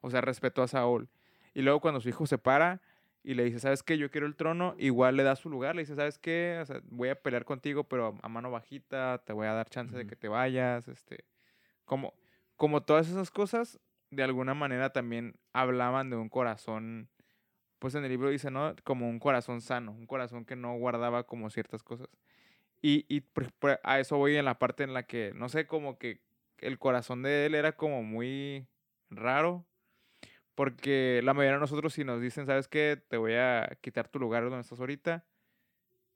O 0.00 0.10
sea, 0.10 0.22
respetó 0.22 0.62
a 0.62 0.68
Saúl. 0.68 1.10
Y 1.52 1.62
luego 1.62 1.80
cuando 1.80 2.00
su 2.00 2.08
hijo 2.08 2.26
se 2.26 2.38
para 2.38 2.80
y 3.22 3.34
le 3.34 3.44
dice, 3.44 3.60
¿sabes 3.60 3.82
qué? 3.82 3.98
Yo 3.98 4.10
quiero 4.10 4.26
el 4.26 4.36
trono, 4.36 4.74
igual 4.78 5.16
le 5.16 5.22
da 5.24 5.36
su 5.36 5.50
lugar, 5.50 5.74
le 5.76 5.82
dice, 5.82 5.96
¿sabes 5.96 6.18
qué? 6.18 6.58
O 6.62 6.66
sea, 6.66 6.80
voy 6.84 7.10
a 7.10 7.20
pelear 7.22 7.44
contigo, 7.44 7.84
pero 7.84 8.18
a 8.22 8.28
mano 8.28 8.50
bajita, 8.50 9.22
te 9.24 9.32
voy 9.32 9.46
a 9.46 9.52
dar 9.52 9.68
chance 9.68 9.96
de 9.96 10.04
Ujú. 10.04 10.06
que 10.06 10.16
te 10.16 10.28
vayas, 10.28 10.88
este, 10.88 11.24
como, 11.84 12.14
como 12.56 12.82
todas 12.82 13.08
esas 13.10 13.30
cosas, 13.30 13.80
de 14.10 14.22
alguna 14.24 14.54
manera 14.54 14.92
también 14.92 15.36
hablaban 15.52 16.10
de 16.10 16.16
un 16.16 16.28
corazón, 16.30 17.10
pues 17.78 17.94
en 17.94 18.04
el 18.04 18.10
libro 18.10 18.30
dice, 18.30 18.50
¿no? 18.50 18.74
Como 18.84 19.08
un 19.08 19.18
corazón 19.20 19.60
sano, 19.62 19.92
un 19.92 20.06
corazón 20.06 20.44
que 20.44 20.56
no 20.56 20.76
guardaba 20.78 21.24
como 21.26 21.50
ciertas 21.50 21.82
cosas. 21.82 22.08
Y, 22.82 23.04
y 23.08 23.20
por- 23.22 23.52
por- 23.54 23.80
a 23.84 24.00
eso 24.00 24.16
voy 24.16 24.36
en 24.36 24.44
la 24.44 24.58
parte 24.58 24.84
en 24.84 24.94
la 24.94 25.04
que, 25.04 25.32
no 25.34 25.48
sé, 25.48 25.66
como 25.66 25.98
que 25.98 26.22
el 26.58 26.78
corazón 26.78 27.22
de 27.22 27.46
él 27.46 27.54
era 27.54 27.72
como 27.76 28.02
muy 28.02 28.68
raro, 29.10 29.66
porque 30.54 31.20
la 31.24 31.34
mayoría 31.34 31.54
de 31.54 31.60
nosotros 31.60 31.92
si 31.92 32.04
nos 32.04 32.20
dicen, 32.20 32.46
¿sabes 32.46 32.68
qué? 32.68 33.02
Te 33.08 33.16
voy 33.16 33.34
a 33.34 33.78
quitar 33.80 34.08
tu 34.08 34.18
lugar 34.18 34.42
donde 34.44 34.60
estás 34.60 34.80
ahorita, 34.80 35.24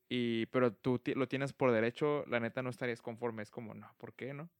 y, 0.08 0.46
pero 0.46 0.72
tú 0.72 1.00
lo 1.14 1.28
tienes 1.28 1.52
por 1.52 1.72
derecho, 1.72 2.24
la 2.26 2.40
neta 2.40 2.62
no 2.62 2.70
estarías 2.70 3.02
conforme. 3.02 3.42
Es 3.42 3.50
como, 3.50 3.74
no, 3.74 3.92
¿por 3.98 4.14
qué, 4.14 4.34
no? 4.34 4.50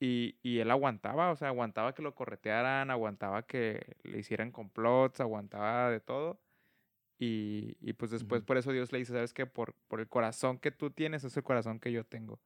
Y, 0.00 0.38
y 0.42 0.58
él 0.60 0.70
aguantaba, 0.70 1.30
o 1.30 1.36
sea, 1.36 1.48
aguantaba 1.48 1.94
que 1.94 2.02
lo 2.02 2.14
corretearan, 2.14 2.90
aguantaba 2.90 3.46
que 3.46 3.96
le 4.02 4.18
hicieran 4.18 4.52
complots, 4.52 5.20
aguantaba 5.20 5.90
de 5.90 6.00
todo. 6.00 6.40
Y, 7.18 7.76
y 7.80 7.92
pues 7.94 8.10
después 8.10 8.42
por 8.42 8.56
eso 8.56 8.72
Dios 8.72 8.92
le 8.92 8.98
dice, 8.98 9.12
¿sabes 9.12 9.32
qué? 9.32 9.46
Por, 9.46 9.74
por 9.88 10.00
el 10.00 10.08
corazón 10.08 10.58
que 10.58 10.70
tú 10.70 10.90
tienes 10.90 11.24
es 11.24 11.36
el 11.36 11.42
corazón 11.42 11.80
que 11.80 11.92
yo 11.92 12.04
tengo. 12.04 12.40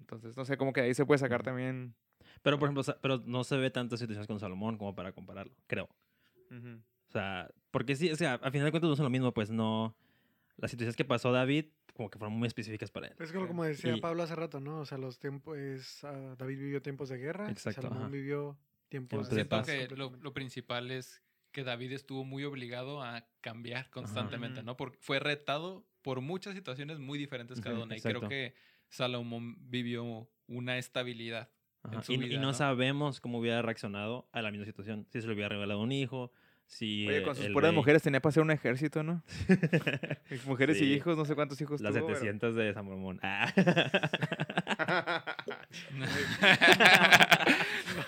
Entonces, 0.00 0.36
no 0.36 0.44
sé, 0.44 0.56
como 0.56 0.72
que 0.72 0.80
de 0.80 0.88
ahí 0.88 0.94
se 0.94 1.06
puede 1.06 1.18
sacar 1.18 1.42
también... 1.42 1.94
Pero, 2.42 2.58
por 2.58 2.68
ejemplo, 2.70 2.94
pero 3.00 3.18
no 3.26 3.44
se 3.44 3.56
ve 3.56 3.70
tantas 3.70 3.98
situaciones 4.00 4.26
con 4.26 4.38
Salomón 4.40 4.78
como 4.78 4.94
para 4.94 5.12
compararlo, 5.12 5.54
creo. 5.66 5.88
Ujú. 6.50 6.80
O 7.08 7.10
sea, 7.10 7.50
porque 7.70 7.96
sí, 7.96 8.10
o 8.10 8.16
sea, 8.16 8.34
al 8.34 8.52
final 8.52 8.66
de 8.66 8.70
cuentas 8.70 8.90
no 8.90 8.96
son 8.96 9.04
lo 9.04 9.10
mismo, 9.10 9.32
pues 9.32 9.50
no. 9.50 9.96
Las 10.56 10.70
situaciones 10.70 10.96
que 10.96 11.04
pasó 11.04 11.30
David, 11.32 11.66
como 11.94 12.10
que 12.10 12.18
fueron 12.18 12.36
muy 12.38 12.46
específicas 12.48 12.90
para 12.90 13.08
él. 13.08 13.14
Es 13.18 13.32
como, 13.32 13.46
como 13.46 13.64
decía 13.64 13.96
Y- 13.96 14.00
Pablo 14.00 14.22
hace 14.22 14.34
rato, 14.34 14.60
¿no? 14.60 14.80
O 14.80 14.86
sea, 14.86 14.98
los 14.98 15.18
tiempos, 15.18 15.56
es, 15.56 16.04
ah, 16.04 16.34
David 16.36 16.58
vivió 16.58 16.82
tiempos 16.82 17.08
de 17.08 17.18
guerra, 17.18 17.50
Exacto, 17.50 17.82
Salomón 17.82 18.04
ajá. 18.04 18.12
vivió 18.12 18.58
tiempos 18.88 19.30
de 19.30 19.44
paz. 19.44 19.66
que 19.66 19.88
lo, 19.96 20.10
lo 20.20 20.32
principal 20.34 20.90
es 20.90 21.22
que 21.52 21.64
David 21.64 21.92
estuvo 21.92 22.24
muy 22.24 22.44
obligado 22.44 23.02
a 23.02 23.26
cambiar 23.40 23.88
constantemente, 23.90 24.60
Ujú. 24.60 24.66
¿no? 24.66 24.76
Porque 24.76 24.98
fue 25.00 25.18
retado 25.18 25.86
por 26.02 26.20
muchas 26.20 26.54
situaciones 26.54 26.98
muy 26.98 27.18
diferentes 27.18 27.60
cada 27.60 27.82
una. 27.82 27.96
Y 27.96 28.00
creo 28.00 28.28
que 28.28 28.54
Salomón 28.88 29.56
vivió 29.70 30.28
una 30.46 30.78
estabilidad. 30.78 31.50
En 31.92 32.02
su 32.02 32.12
Y, 32.12 32.16
y 32.16 32.18
vida, 32.18 32.40
no, 32.40 32.48
¿no? 32.48 32.54
sabemos 32.54 33.20
cómo 33.20 33.38
hubiera 33.38 33.62
reaccionado 33.62 34.28
a 34.32 34.42
la 34.42 34.50
misma 34.50 34.66
situación. 34.66 35.06
Si 35.10 35.20
se 35.20 35.26
le 35.26 35.34
hubiera 35.34 35.48
revelado 35.48 35.80
un 35.80 35.92
hijo, 35.92 36.32
si. 36.66 37.06
Oye, 37.08 37.18
eh, 37.18 37.22
con 37.22 37.34
sus 37.36 37.46
el 37.46 37.52
puras 37.52 37.70
rey- 37.70 37.76
mujeres 37.76 38.02
tenía 38.02 38.20
para 38.20 38.30
hacer 38.30 38.42
un 38.42 38.50
ejército, 38.50 39.02
¿no? 39.02 39.22
Mujeres 40.46 40.76
y 40.78 40.80
Sí. 40.80 40.92
hijos, 40.94 41.16
no 41.16 41.24
sé 41.24 41.34
cuántos 41.34 41.60
hijos 41.60 41.80
Las 41.80 41.94
tuvo. 41.94 42.06
pero- 42.08 42.18
700 42.18 42.54
de 42.56 42.74
Salomón. 42.74 43.20
Ah. 43.22 43.52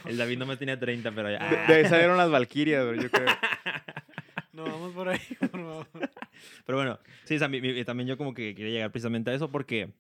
el 0.06 0.16
David 0.16 0.38
no 0.38 0.46
me 0.46 0.56
tenía 0.56 0.78
30, 0.78 1.12
pero 1.12 1.30
ya. 1.30 1.38
De, 1.50 1.56
de 1.66 1.74
ahí 1.80 1.85
salieron 1.88 2.16
las 2.16 2.30
valquirias, 2.30 2.85
bro, 2.87 2.94
yo 3.00 3.11
creo. 3.11 3.28
No, 4.52 4.64
vamos 4.64 4.92
por 4.92 5.09
ahí, 5.09 5.20
por 5.38 5.50
favor. 5.52 5.87
Pero 6.66 6.76
bueno, 6.76 6.98
sí, 7.24 7.38
mi- 7.48 7.85
también 7.85 8.09
yo 8.09 8.18
como 8.18 8.35
que 8.35 8.54
quería 8.54 8.72
llegar 8.72 8.90
precisamente 8.90 9.30
a 9.30 9.35
eso 9.35 9.48
porque 9.50 9.94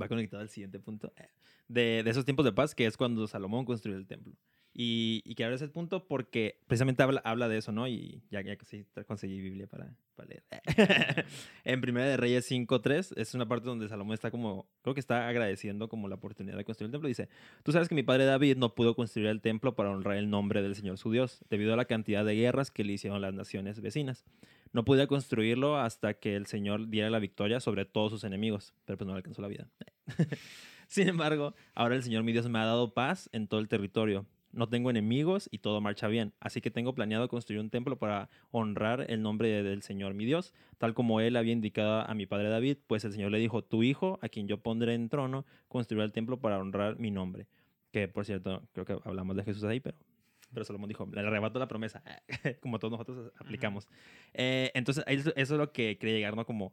va 0.00 0.08
conectado 0.08 0.42
al 0.42 0.48
siguiente 0.48 0.80
punto 0.80 1.12
eh, 1.16 1.28
de, 1.68 2.02
esos 2.06 2.24
tiempos 2.24 2.44
de 2.44 2.52
paz, 2.52 2.74
que 2.74 2.86
es 2.86 2.96
cuando 2.96 3.26
Salomón 3.26 3.64
construyó 3.64 3.96
el 3.96 4.06
templo. 4.06 4.34
Y, 4.78 5.22
y 5.24 5.42
ahora 5.42 5.54
ese 5.54 5.68
punto 5.68 6.06
porque 6.06 6.60
precisamente 6.66 7.02
habla, 7.02 7.22
habla 7.24 7.48
de 7.48 7.56
eso, 7.56 7.72
¿no? 7.72 7.88
Y 7.88 8.22
ya, 8.30 8.42
ya 8.42 8.58
sí, 8.62 8.84
conseguí 9.06 9.40
Biblia 9.40 9.66
para, 9.66 9.96
para 10.14 10.28
leer. 10.28 10.44
en 11.64 11.80
Primera 11.80 12.04
de 12.06 12.18
Reyes 12.18 12.50
5.3 12.50 13.14
es 13.16 13.34
una 13.34 13.48
parte 13.48 13.66
donde 13.66 13.88
Salomón 13.88 14.12
está 14.12 14.30
como, 14.30 14.68
creo 14.82 14.92
que 14.92 15.00
está 15.00 15.28
agradeciendo 15.28 15.88
como 15.88 16.08
la 16.08 16.16
oportunidad 16.16 16.58
de 16.58 16.64
construir 16.66 16.88
el 16.88 16.92
templo. 16.92 17.08
Dice, 17.08 17.30
tú 17.62 17.72
sabes 17.72 17.88
que 17.88 17.94
mi 17.94 18.02
padre 18.02 18.26
David 18.26 18.58
no 18.58 18.74
pudo 18.74 18.94
construir 18.94 19.28
el 19.28 19.40
templo 19.40 19.74
para 19.74 19.90
honrar 19.90 20.18
el 20.18 20.28
nombre 20.28 20.60
del 20.60 20.74
Señor 20.74 20.98
su 20.98 21.10
Dios, 21.10 21.42
debido 21.48 21.72
a 21.72 21.76
la 21.76 21.86
cantidad 21.86 22.22
de 22.22 22.34
guerras 22.34 22.70
que 22.70 22.84
le 22.84 22.92
hicieron 22.92 23.22
las 23.22 23.32
naciones 23.32 23.80
vecinas. 23.80 24.26
No 24.74 24.84
podía 24.84 25.06
construirlo 25.06 25.78
hasta 25.78 26.14
que 26.14 26.36
el 26.36 26.44
Señor 26.44 26.90
diera 26.90 27.08
la 27.08 27.18
victoria 27.18 27.60
sobre 27.60 27.86
todos 27.86 28.12
sus 28.12 28.24
enemigos, 28.24 28.74
pero 28.84 28.98
pues 28.98 29.08
no 29.08 29.14
alcanzó 29.14 29.40
la 29.40 29.48
vida. 29.48 29.70
Sin 30.88 31.08
embargo, 31.08 31.54
ahora 31.74 31.96
el 31.96 32.02
Señor 32.02 32.22
mi 32.22 32.32
Dios 32.32 32.48
me 32.48 32.58
ha 32.58 32.64
dado 32.64 32.94
paz 32.94 33.28
en 33.32 33.46
todo 33.48 33.60
el 33.60 33.68
territorio. 33.68 34.26
No 34.52 34.68
tengo 34.68 34.88
enemigos 34.88 35.48
y 35.50 35.58
todo 35.58 35.80
marcha 35.82 36.08
bien. 36.08 36.32
Así 36.40 36.60
que 36.62 36.70
tengo 36.70 36.94
planeado 36.94 37.28
construir 37.28 37.60
un 37.60 37.68
templo 37.68 37.98
para 37.98 38.30
honrar 38.52 39.04
el 39.10 39.20
nombre 39.20 39.48
de- 39.48 39.62
del 39.62 39.82
Señor 39.82 40.14
mi 40.14 40.24
Dios, 40.24 40.54
tal 40.78 40.94
como 40.94 41.20
él 41.20 41.36
había 41.36 41.52
indicado 41.52 42.08
a 42.08 42.14
mi 42.14 42.24
padre 42.26 42.48
David, 42.48 42.78
pues 42.86 43.04
el 43.04 43.12
Señor 43.12 43.32
le 43.32 43.38
dijo, 43.38 43.62
tu 43.62 43.82
hijo, 43.82 44.18
a 44.22 44.28
quien 44.28 44.48
yo 44.48 44.58
pondré 44.62 44.94
en 44.94 45.08
trono, 45.10 45.44
construirá 45.68 46.04
el 46.04 46.12
templo 46.12 46.40
para 46.40 46.58
honrar 46.58 46.98
mi 46.98 47.10
nombre. 47.10 47.48
Que 47.92 48.08
por 48.08 48.24
cierto, 48.24 48.62
creo 48.72 48.86
que 48.86 48.96
hablamos 49.04 49.36
de 49.36 49.44
Jesús 49.44 49.64
ahí, 49.64 49.80
pero, 49.80 49.98
pero 50.54 50.64
Salomón 50.64 50.88
dijo, 50.88 51.06
le 51.12 51.20
arrebato 51.20 51.58
la 51.58 51.68
promesa, 51.68 52.02
como 52.62 52.78
todos 52.78 52.92
nosotros 52.92 53.32
aplicamos. 53.38 53.88
Eh, 54.32 54.70
entonces, 54.74 55.04
eso, 55.06 55.32
eso 55.36 55.54
es 55.54 55.58
lo 55.58 55.70
que 55.72 55.98
quería 55.98 56.14
llegar, 56.16 56.34
¿no? 56.36 56.46
Como, 56.46 56.72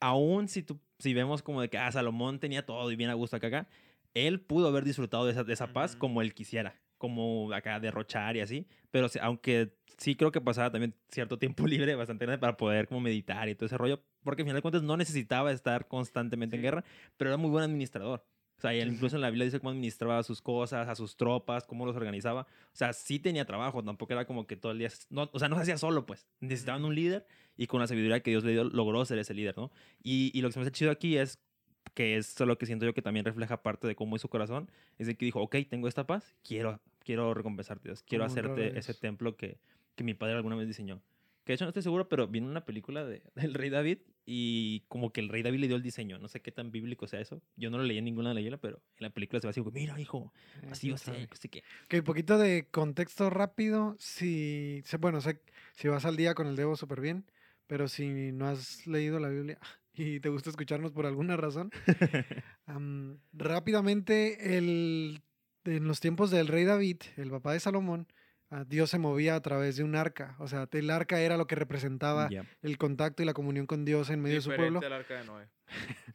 aún 0.00 0.48
si, 0.48 0.62
tú, 0.62 0.80
si 0.98 1.14
vemos 1.14 1.42
como 1.42 1.60
de 1.60 1.68
que 1.68 1.78
ah, 1.78 1.92
Salomón 1.92 2.40
tenía 2.40 2.66
todo 2.66 2.90
y 2.90 2.96
bien 2.96 3.10
a 3.10 3.14
gusto 3.14 3.36
acá, 3.36 3.46
acá, 3.46 3.68
él 4.14 4.40
pudo 4.40 4.68
haber 4.68 4.84
disfrutado 4.84 5.26
de 5.26 5.32
esa, 5.32 5.44
de 5.44 5.52
esa 5.52 5.72
paz 5.72 5.94
como 5.94 6.22
él 6.22 6.34
quisiera, 6.34 6.80
como 6.98 7.52
acá 7.52 7.78
derrochar 7.78 8.36
y 8.36 8.40
así, 8.40 8.66
pero 8.90 9.06
aunque 9.20 9.76
sí 9.98 10.16
creo 10.16 10.32
que 10.32 10.40
pasaba 10.40 10.70
también 10.72 10.94
cierto 11.10 11.38
tiempo 11.38 11.66
libre, 11.66 11.94
bastante 11.94 12.24
grande, 12.24 12.40
para 12.40 12.56
poder 12.56 12.88
como 12.88 13.00
meditar 13.00 13.48
y 13.48 13.54
todo 13.54 13.66
ese 13.66 13.78
rollo, 13.78 14.02
porque 14.24 14.42
al 14.42 14.46
final 14.46 14.56
de 14.56 14.62
cuentas 14.62 14.82
no 14.82 14.96
necesitaba 14.96 15.52
estar 15.52 15.86
constantemente 15.86 16.56
en 16.56 16.62
guerra, 16.62 16.84
pero 17.16 17.30
era 17.30 17.36
muy 17.36 17.50
buen 17.50 17.64
administrador. 17.64 18.24
O 18.56 18.60
sea, 18.60 18.74
él 18.74 18.92
incluso 18.92 19.16
en 19.16 19.22
la 19.22 19.30
Biblia 19.30 19.46
dice 19.46 19.58
cómo 19.58 19.70
administraba 19.70 20.22
sus 20.22 20.42
cosas, 20.42 20.86
a 20.86 20.94
sus 20.94 21.16
tropas, 21.16 21.66
cómo 21.66 21.86
los 21.86 21.96
organizaba. 21.96 22.42
O 22.42 22.76
sea, 22.76 22.92
sí 22.92 23.18
tenía 23.18 23.46
trabajo, 23.46 23.82
tampoco 23.82 24.12
era 24.12 24.26
como 24.26 24.46
que 24.46 24.54
todo 24.54 24.72
el 24.72 24.78
día... 24.78 24.90
No, 25.08 25.30
o 25.32 25.38
sea, 25.38 25.48
no 25.48 25.56
se 25.56 25.62
hacía 25.62 25.78
solo, 25.78 26.04
pues. 26.04 26.26
Necesitaban 26.40 26.84
un 26.84 26.94
líder 26.94 27.26
y 27.60 27.66
con 27.66 27.78
la 27.78 27.86
sabiduría 27.86 28.20
que 28.20 28.30
Dios 28.30 28.42
le 28.42 28.52
dio 28.52 28.64
logró 28.64 29.04
ser 29.04 29.18
ese 29.18 29.34
líder, 29.34 29.54
¿no? 29.54 29.70
Y, 30.02 30.30
y 30.32 30.40
lo 30.40 30.48
que 30.48 30.54
se 30.54 30.58
me 30.60 30.62
hace 30.62 30.72
chido 30.72 30.90
aquí 30.90 31.18
es 31.18 31.38
que 31.92 32.16
es 32.16 32.40
lo 32.40 32.56
que 32.56 32.64
siento 32.64 32.86
yo 32.86 32.94
que 32.94 33.02
también 33.02 33.26
refleja 33.26 33.62
parte 33.62 33.86
de 33.86 33.94
cómo 33.94 34.16
es 34.16 34.22
su 34.22 34.30
corazón, 34.30 34.70
es 34.96 35.06
de 35.06 35.14
que 35.14 35.26
dijo, 35.26 35.42
ok, 35.42 35.56
tengo 35.68 35.86
esta 35.86 36.06
paz, 36.06 36.34
quiero, 36.42 36.80
quiero 37.04 37.34
recompensarte, 37.34 37.90
Dios, 37.90 38.02
quiero 38.02 38.24
hacerte 38.24 38.78
ese 38.78 38.94
templo 38.94 39.36
que, 39.36 39.58
que 39.94 40.04
mi 40.04 40.14
padre 40.14 40.36
alguna 40.36 40.56
vez 40.56 40.68
diseñó. 40.68 41.02
Que 41.44 41.52
de 41.52 41.54
hecho 41.56 41.66
no 41.66 41.68
estoy 41.68 41.82
seguro, 41.82 42.08
pero 42.08 42.28
vino 42.28 42.46
una 42.46 42.64
película 42.64 43.04
de, 43.04 43.22
del 43.34 43.52
rey 43.52 43.68
David 43.68 43.98
y 44.24 44.80
como 44.88 45.12
que 45.12 45.20
el 45.20 45.28
rey 45.28 45.42
David 45.42 45.60
le 45.60 45.66
dio 45.66 45.76
el 45.76 45.82
diseño. 45.82 46.18
No 46.18 46.28
sé 46.28 46.40
qué 46.40 46.52
tan 46.52 46.70
bíblico 46.70 47.06
sea 47.06 47.20
eso. 47.20 47.42
Yo 47.56 47.68
no 47.68 47.76
lo 47.76 47.84
leí 47.84 47.98
en 47.98 48.06
ninguna 48.06 48.32
leyenda, 48.32 48.56
pero 48.56 48.80
en 48.96 49.02
la 49.04 49.10
película 49.10 49.38
se 49.38 49.46
va 49.46 49.50
así 49.50 49.60
mira, 49.72 50.00
hijo, 50.00 50.32
así 50.70 50.88
va 50.88 50.94
a 50.94 50.98
sé 50.98 51.28
qué. 51.50 51.62
Ok, 51.84 51.94
un 51.94 52.04
poquito 52.04 52.38
de 52.38 52.68
contexto 52.70 53.28
rápido. 53.28 53.96
Si, 53.98 54.82
bueno, 54.98 55.20
sé, 55.20 55.42
si 55.74 55.88
vas 55.88 56.06
al 56.06 56.16
día 56.16 56.34
con 56.34 56.46
el 56.46 56.56
Devo 56.56 56.76
súper 56.76 57.00
bien, 57.00 57.24
pero 57.70 57.86
si 57.86 58.32
no 58.32 58.48
has 58.48 58.84
leído 58.88 59.20
la 59.20 59.28
Biblia 59.28 59.56
y 59.94 60.18
te 60.18 60.28
gusta 60.28 60.50
escucharnos 60.50 60.90
por 60.90 61.06
alguna 61.06 61.36
razón, 61.36 61.70
am, 62.66 63.20
rápidamente, 63.32 64.56
el, 64.56 65.22
en 65.64 65.86
los 65.86 66.00
tiempos 66.00 66.32
del 66.32 66.48
rey 66.48 66.64
David, 66.64 66.96
el 67.16 67.30
papá 67.30 67.52
de 67.52 67.60
Salomón, 67.60 68.08
Dios 68.66 68.90
se 68.90 68.98
movía 68.98 69.36
a 69.36 69.40
través 69.42 69.76
de 69.76 69.84
un 69.84 69.94
arca. 69.94 70.34
O 70.38 70.48
sea, 70.48 70.68
el 70.72 70.90
arca 70.90 71.20
era 71.20 71.36
lo 71.36 71.46
que 71.46 71.54
representaba 71.54 72.28
el 72.62 72.78
contacto 72.78 73.22
y 73.22 73.26
la 73.26 73.34
comunión 73.34 73.66
con 73.66 73.84
Dios 73.84 74.10
en 74.10 74.20
medio 74.20 74.36
de 74.36 74.42
su 74.42 74.50
pueblo. 74.54 74.80
Al 74.84 74.92
arca 74.92 75.14
de 75.20 75.24
Noé. 75.24 75.46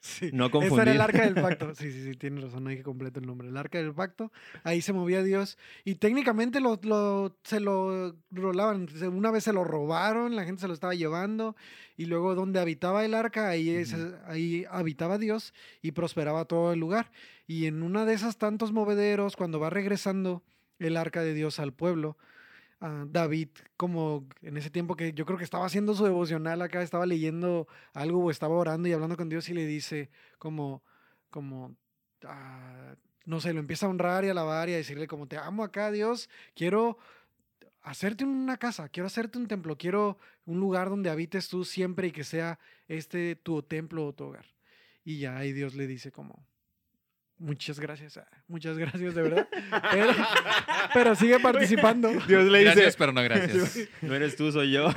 Sí. 0.00 0.30
No 0.32 0.46
Ese 0.46 0.56
era 0.58 0.68
confundir. 0.68 0.88
el 0.88 1.00
arca 1.00 1.24
del 1.24 1.34
pacto. 1.34 1.74
Sí, 1.74 1.90
sí, 1.90 2.04
sí, 2.04 2.14
tienes 2.14 2.44
razón, 2.44 2.62
no 2.64 2.70
hay 2.70 2.76
que 2.76 2.82
completo 2.82 3.18
el 3.20 3.26
nombre. 3.26 3.48
El 3.48 3.56
arca 3.56 3.78
del 3.78 3.92
pacto, 3.92 4.30
ahí 4.62 4.80
se 4.82 4.92
movía 4.92 5.22
Dios. 5.22 5.58
Y 5.84 5.96
técnicamente 5.96 6.60
lo, 6.60 6.78
lo- 6.82 7.36
se 7.42 7.58
lo 7.60 8.14
rolaban. 8.30 8.86
Una 9.12 9.30
vez 9.32 9.44
se 9.44 9.52
lo 9.52 9.64
robaron, 9.64 10.36
la 10.36 10.44
gente 10.44 10.60
se 10.60 10.68
lo 10.68 10.74
estaba 10.74 10.94
llevando. 10.94 11.56
Y 11.96 12.06
luego 12.06 12.34
donde 12.34 12.60
habitaba 12.60 13.04
el 13.04 13.14
arca, 13.14 13.48
ahí, 13.48 13.82
ahí 14.26 14.64
habitaba 14.70 15.18
Dios 15.18 15.52
y 15.82 15.92
prosperaba 15.92 16.44
todo 16.44 16.72
el 16.72 16.78
lugar. 16.80 17.10
Y 17.46 17.66
en 17.66 17.82
una 17.82 18.04
de 18.04 18.14
esas 18.14 18.38
tantos 18.38 18.72
movederos, 18.72 19.36
cuando 19.36 19.58
va 19.60 19.70
regresando 19.70 20.42
el 20.86 20.96
arca 20.96 21.22
de 21.22 21.34
Dios 21.34 21.58
al 21.58 21.72
pueblo, 21.72 22.16
ah, 22.80 23.04
David, 23.08 23.48
como 23.76 24.26
en 24.42 24.56
ese 24.56 24.70
tiempo 24.70 24.96
que 24.96 25.12
yo 25.12 25.26
creo 25.26 25.38
que 25.38 25.44
estaba 25.44 25.66
haciendo 25.66 25.94
su 25.94 26.04
devocional 26.04 26.62
acá, 26.62 26.82
estaba 26.82 27.06
leyendo 27.06 27.68
algo 27.92 28.24
o 28.24 28.30
estaba 28.30 28.54
orando 28.54 28.88
y 28.88 28.92
hablando 28.92 29.16
con 29.16 29.28
Dios 29.28 29.48
y 29.48 29.54
le 29.54 29.66
dice 29.66 30.10
como, 30.38 30.82
como, 31.30 31.76
ah, 32.24 32.94
no 33.24 33.40
sé, 33.40 33.52
lo 33.52 33.60
empieza 33.60 33.86
a 33.86 33.90
honrar 33.90 34.24
y 34.24 34.28
alabar 34.28 34.68
y 34.68 34.74
a 34.74 34.76
decirle 34.76 35.06
como, 35.06 35.26
te 35.28 35.36
amo 35.36 35.64
acá, 35.64 35.90
Dios, 35.90 36.28
quiero 36.54 36.98
hacerte 37.82 38.24
una 38.24 38.56
casa, 38.56 38.88
quiero 38.88 39.06
hacerte 39.06 39.38
un 39.38 39.48
templo, 39.48 39.76
quiero 39.76 40.18
un 40.44 40.60
lugar 40.60 40.88
donde 40.88 41.10
habites 41.10 41.48
tú 41.48 41.64
siempre 41.64 42.08
y 42.08 42.12
que 42.12 42.24
sea 42.24 42.58
este 42.88 43.36
tu 43.36 43.62
templo 43.62 44.06
o 44.06 44.12
tu 44.12 44.24
hogar. 44.24 44.46
Y 45.04 45.18
ya 45.18 45.36
ahí 45.36 45.52
Dios 45.52 45.74
le 45.74 45.86
dice 45.86 46.12
como, 46.12 46.46
muchas 47.42 47.78
gracias, 47.80 48.16
ah, 48.16 48.26
muchas 48.46 48.78
gracias 48.78 49.14
de 49.14 49.22
verdad, 49.22 49.48
pero, 49.90 50.12
pero 50.94 51.14
sigue 51.16 51.40
participando. 51.40 52.08
Dios 52.26 52.44
le 52.44 52.62
Gracias, 52.62 52.86
dice, 52.86 52.98
pero 52.98 53.12
no 53.12 53.22
gracias. 53.22 53.88
No 54.02 54.14
eres 54.14 54.36
tú, 54.36 54.50
soy 54.52 54.70
yo. 54.72 54.90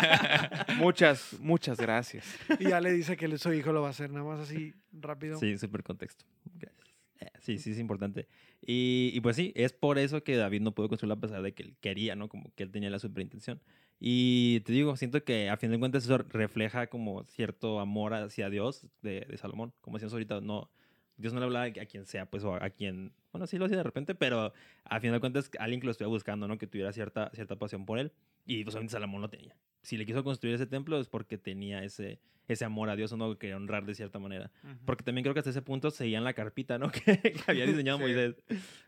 muchas, 0.76 1.36
muchas 1.40 1.78
gracias. 1.78 2.24
Y 2.58 2.68
ya 2.68 2.80
le 2.80 2.92
dice 2.92 3.16
que 3.16 3.36
su 3.38 3.52
hijo 3.52 3.72
lo 3.72 3.82
va 3.82 3.88
a 3.88 3.90
hacer, 3.90 4.10
nada 4.10 4.24
más 4.24 4.40
así 4.40 4.74
rápido. 4.92 5.38
Sí, 5.38 5.58
súper 5.58 5.82
contexto. 5.82 6.24
Gracias. 6.54 6.86
Eh, 7.20 7.30
Sí, 7.40 7.58
sí, 7.58 7.70
es 7.70 7.78
importante. 7.78 8.26
Y, 8.60 9.10
y 9.14 9.20
pues 9.20 9.36
sí, 9.36 9.52
es 9.54 9.72
por 9.72 9.98
eso 9.98 10.24
que 10.24 10.36
David 10.36 10.62
no 10.62 10.72
pudo 10.72 10.88
construirlo 10.88 11.14
a 11.14 11.20
pesar 11.20 11.42
de 11.42 11.52
que 11.54 11.62
él 11.62 11.76
quería, 11.80 12.16
¿no? 12.16 12.28
Como 12.28 12.52
que 12.54 12.62
él 12.62 12.70
tenía 12.72 12.90
la 12.90 12.98
superintención. 12.98 13.60
Y 14.00 14.60
te 14.60 14.72
digo, 14.72 14.96
siento 14.96 15.22
que 15.24 15.48
a 15.48 15.56
fin 15.56 15.70
de 15.70 15.78
cuentas 15.78 16.04
eso 16.04 16.18
refleja 16.18 16.88
como 16.88 17.24
cierto 17.24 17.80
amor 17.80 18.14
hacia 18.14 18.50
Dios 18.50 18.86
de, 19.02 19.20
de 19.20 19.36
Salomón. 19.38 19.72
Como 19.80 19.96
decíamos 19.96 20.12
ahorita, 20.12 20.40
no, 20.40 20.70
Dios 21.16 21.32
no 21.32 21.40
le 21.40 21.46
hablaba 21.46 21.64
a 21.66 21.86
quien 21.86 22.04
sea, 22.04 22.26
pues, 22.26 22.44
o 22.44 22.54
a, 22.54 22.70
quien, 22.70 23.12
bueno, 23.32 23.46
sí 23.46 23.58
lo 23.58 23.64
hacía 23.64 23.78
de 23.78 23.82
repente, 23.82 24.14
pero 24.14 24.52
a 24.84 25.00
fin 25.00 25.12
de 25.12 25.20
cuentas 25.20 25.50
alguien 25.58 25.80
que 25.80 25.86
lo 25.86 25.90
estuviera 25.90 26.08
buscando, 26.08 26.46
¿no? 26.46 26.58
Que 26.58 26.66
tuviera 26.66 26.92
cierta, 26.92 27.30
cierta 27.34 27.56
pasión 27.56 27.86
por 27.86 27.98
él. 27.98 28.12
Y 28.44 28.62
pues 28.64 28.74
obviamente 28.74 28.92
Salomón 28.92 29.22
lo 29.22 29.30
tenía. 29.30 29.56
si 29.82 29.96
le 29.96 30.06
quiso 30.06 30.22
construir 30.22 30.54
ese 30.54 30.66
templo 30.66 31.00
es 31.00 31.08
porque 31.08 31.38
tenía 31.38 31.82
ese, 31.82 32.20
ese 32.48 32.64
amor 32.64 32.90
a 32.90 32.96
Dios 32.96 33.12
o 33.12 33.16
no 33.16 33.32
que 33.32 33.38
quería 33.38 33.56
honrar 33.56 33.84
de 33.86 33.94
cierta 33.94 34.18
manera. 34.18 34.50
Porque 34.84 35.04
también 35.04 35.22
creo 35.24 35.34
que 35.34 35.40
hasta 35.40 35.50
ese 35.50 35.62
punto 35.62 35.90
seguían 35.90 36.24
la 36.24 36.32
carpita, 36.34 36.78
¿no? 36.78 36.90
Que, 36.92 37.18
que 37.20 37.40
había 37.46 37.66
diseñado 37.66 37.98
Sí. 37.98 38.04
Moisés. 38.04 38.36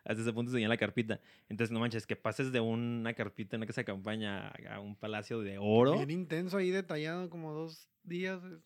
Hasta 0.05 0.23
ese 0.23 0.33
punto 0.33 0.53
seguían 0.53 0.69
la 0.71 0.77
carpita. 0.77 1.21
Entonces, 1.49 1.73
no 1.73 1.81
manches, 1.81 2.07
que 2.07 2.17
pases 2.17 2.53
de 2.53 2.61
una 2.61 3.15
carpita 3.15 3.57
en 3.57 3.61
una 3.61 3.67
casa 3.67 3.81
de 3.81 3.85
campaña 3.87 4.49
a 4.71 4.81
un 4.81 4.97
palacio 4.97 5.41
de 5.41 5.59
oro. 5.59 5.97
Bien 5.97 6.11
intenso 6.11 6.57
ahí, 6.57 6.71
detallado 6.71 7.29
como 7.31 7.53
dos 7.53 7.89
días. 8.05 8.41
De 8.43 8.59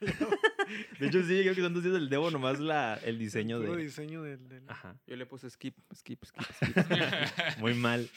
hecho, 1.06 1.20
sí, 1.22 1.40
creo 1.42 1.54
que 1.54 1.60
son 1.60 1.74
dos 1.74 1.82
días 1.82 1.94
del 1.94 2.08
Debo, 2.08 2.30
nomás 2.30 2.60
la, 2.60 2.98
el 3.04 3.18
diseño 3.18 3.58
puro 3.58 3.74
de... 3.76 3.82
diseño 3.84 4.22
del... 4.22 4.48
del- 4.48 4.62
Ajá, 4.68 4.96
Yo 5.06 5.16
le 5.16 5.26
puse 5.26 5.50
skip, 5.50 5.76
skip, 5.94 6.24
skip, 6.24 6.42
skip. 6.44 7.58
muy 7.58 7.74
mal. 7.74 8.08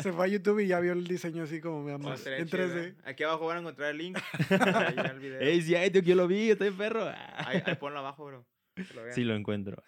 Se 0.00 0.12
fue 0.12 0.26
a 0.26 0.28
YouTube 0.28 0.60
y 0.60 0.66
ya 0.68 0.80
vio 0.80 0.92
el 0.92 1.06
diseño 1.06 1.44
así 1.44 1.60
como 1.60 1.82
me 1.82 1.92
amas. 1.92 2.26
En 2.26 2.46
chido, 2.46 2.58
3D. 2.64 2.76
¿eh? 2.88 2.94
Aquí 3.04 3.22
abajo 3.24 3.46
van 3.46 3.58
a 3.58 3.60
encontrar 3.60 3.90
el 3.92 3.98
link. 3.98 4.18
Ahí 4.50 4.94
el 5.12 5.18
video. 5.18 5.35
¡Ey, 5.40 5.62
sí, 5.62 5.74
ay, 5.74 5.90
tío, 5.90 6.02
que 6.02 6.08
yo 6.10 6.14
lo 6.16 6.26
vi! 6.26 6.50
¡Estoy 6.50 6.70
perro! 6.70 7.08
Ahí, 7.36 7.62
ahí 7.64 7.74
ponlo 7.76 7.98
abajo, 7.98 8.24
bro. 8.26 8.46
lo. 8.94 9.12
Sí, 9.12 9.24
lo 9.24 9.34
encuentro. 9.34 9.82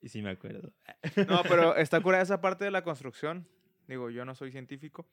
Y 0.00 0.08
sí 0.08 0.22
me 0.22 0.30
acuerdo. 0.30 0.72
No, 1.28 1.42
pero 1.44 1.76
está 1.76 2.00
curada 2.00 2.22
esa 2.22 2.40
parte 2.40 2.64
de 2.64 2.70
la 2.70 2.82
construcción. 2.82 3.46
Digo, 3.86 4.10
yo 4.10 4.24
no 4.24 4.34
soy 4.34 4.50
científico, 4.52 5.06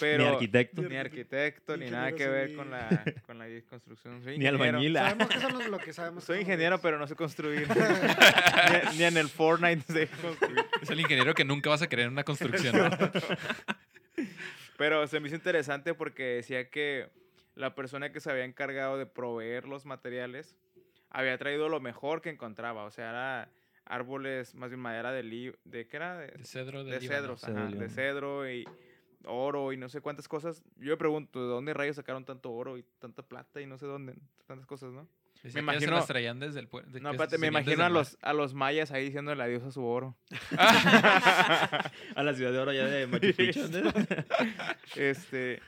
pero... 0.00 0.24
Ni 0.24 0.30
arquitecto. 0.30 0.82
Ni 0.82 0.96
arquitecto, 0.96 1.76
ni 1.76 1.90
nada 1.90 2.12
que 2.12 2.28
ver 2.28 2.54
con 2.54 2.70
la, 2.70 3.04
con 3.26 3.38
la 3.38 3.46
construcción. 3.68 4.22
Soy 4.22 4.38
Ni 4.38 4.46
ingeniero. 4.46 4.78
albañil. 4.78 4.94
Sabemos 4.96 5.28
que 5.28 5.36
eso 5.38 5.60
es 5.60 5.68
lo 5.68 5.78
que 5.78 5.92
sabemos. 5.92 6.24
Soy 6.24 6.40
ingeniero, 6.40 6.80
pero 6.80 6.98
no 6.98 7.06
sé 7.06 7.14
construir. 7.16 7.66
ni, 8.92 8.98
ni 8.98 9.04
en 9.04 9.16
el 9.16 9.28
Fortnite 9.28 9.82
sé 9.92 10.08
construir. 10.08 10.64
Es 10.80 10.90
el 10.90 11.00
ingeniero 11.00 11.34
que 11.34 11.44
nunca 11.44 11.70
vas 11.70 11.82
a 11.82 11.88
querer 11.88 12.06
en 12.06 12.12
una 12.12 12.24
construcción. 12.24 12.76
¿no? 12.76 12.88
Pero 14.76 15.06
se 15.06 15.20
me 15.20 15.28
hizo 15.28 15.36
interesante 15.36 15.94
porque 15.94 16.22
decía 16.24 16.68
que 16.68 17.08
la 17.54 17.74
persona 17.74 18.10
que 18.12 18.20
se 18.20 18.30
había 18.30 18.44
encargado 18.44 18.98
de 18.98 19.06
proveer 19.06 19.66
los 19.66 19.84
materiales 19.86 20.56
había 21.10 21.36
traído 21.38 21.68
lo 21.68 21.80
mejor 21.80 22.20
que 22.20 22.30
encontraba. 22.30 22.84
O 22.84 22.90
sea, 22.90 23.10
era 23.10 23.50
árboles, 23.84 24.54
más 24.54 24.70
bien 24.70 24.80
madera 24.80 25.12
de 25.12 25.22
li 25.22 25.52
de 25.64 25.86
¿qué 25.86 25.96
era? 25.96 26.18
De, 26.18 26.26
De 26.28 26.44
cedro, 26.44 26.84
de, 26.84 26.98
de 26.98 27.06
cedros, 27.06 27.40
Cedro 27.40 27.60
ajá, 27.62 27.70
de 27.70 27.78
de 27.78 27.88
cedro 27.88 28.50
y 28.50 28.64
oro 29.26 29.72
y 29.72 29.76
no 29.76 29.88
sé 29.88 30.00
cuántas 30.00 30.26
cosas. 30.28 30.62
Yo 30.76 30.90
me 30.92 30.96
pregunto, 30.96 31.40
¿de 31.40 31.46
dónde 31.48 31.72
rayos 31.74 31.96
sacaron 31.96 32.24
tanto 32.24 32.50
oro 32.52 32.76
y 32.78 32.84
tanta 32.98 33.22
plata 33.22 33.60
y 33.60 33.66
no 33.66 33.78
sé 33.78 33.86
dónde? 33.86 34.14
Tantas 34.46 34.66
cosas, 34.66 34.92
¿no? 34.92 35.02
Me 35.42 35.50
que 35.50 35.50
se 35.50 35.58
imagino- 35.60 35.92
las 35.92 36.06
traían 36.06 36.40
desde 36.40 36.58
el 36.60 36.68
pueblo. 36.68 36.90
No, 37.00 37.10
espérate, 37.10 37.36
me 37.38 37.48
imagino 37.48 37.84
a 37.84 37.90
los, 37.90 38.16
a 38.22 38.32
los 38.32 38.54
mayas 38.54 38.90
ahí 38.92 39.04
diciéndole 39.04 39.42
adiós 39.42 39.62
a 39.62 39.70
su 39.70 39.84
oro. 39.84 40.16
A 42.16 42.22
la 42.22 42.34
ciudad 42.34 42.52
de 42.52 42.58
oro 42.58 42.72
ya 42.72 42.86
de 42.86 43.06
Machu. 43.06 43.26
Este, 44.96 45.60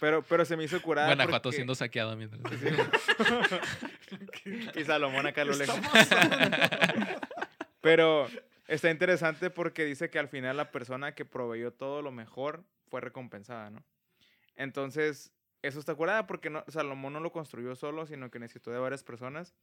pero, 0.00 0.22
pero 0.22 0.44
se 0.44 0.56
me 0.56 0.64
hizo 0.64 0.80
curada. 0.82 1.08
Guanajuato 1.08 1.44
porque- 1.44 1.56
siendo 1.56 1.74
saqueado 1.74 2.16
mientras. 2.16 2.40
y 4.76 4.84
Salomón 4.84 5.26
acá 5.26 5.44
lo 5.44 5.54
lejos. 5.54 5.76
Pero 7.80 8.28
está 8.66 8.90
interesante 8.90 9.50
porque 9.50 9.84
dice 9.84 10.10
que 10.10 10.18
al 10.18 10.28
final 10.28 10.56
la 10.56 10.70
persona 10.70 11.14
que 11.14 11.24
proveyó 11.24 11.72
todo 11.72 12.02
lo 12.02 12.10
mejor 12.10 12.64
fue 12.88 13.00
recompensada, 13.00 13.70
¿no? 13.70 13.84
Entonces, 14.56 15.32
eso 15.62 15.78
está 15.78 15.94
curada 15.94 16.26
porque 16.26 16.50
no, 16.50 16.64
Salomón 16.68 17.12
no 17.12 17.20
lo 17.20 17.30
construyó 17.30 17.76
solo, 17.76 18.06
sino 18.06 18.30
que 18.30 18.40
necesitó 18.40 18.72
de 18.72 18.78
varias 18.78 19.04
personas. 19.04 19.54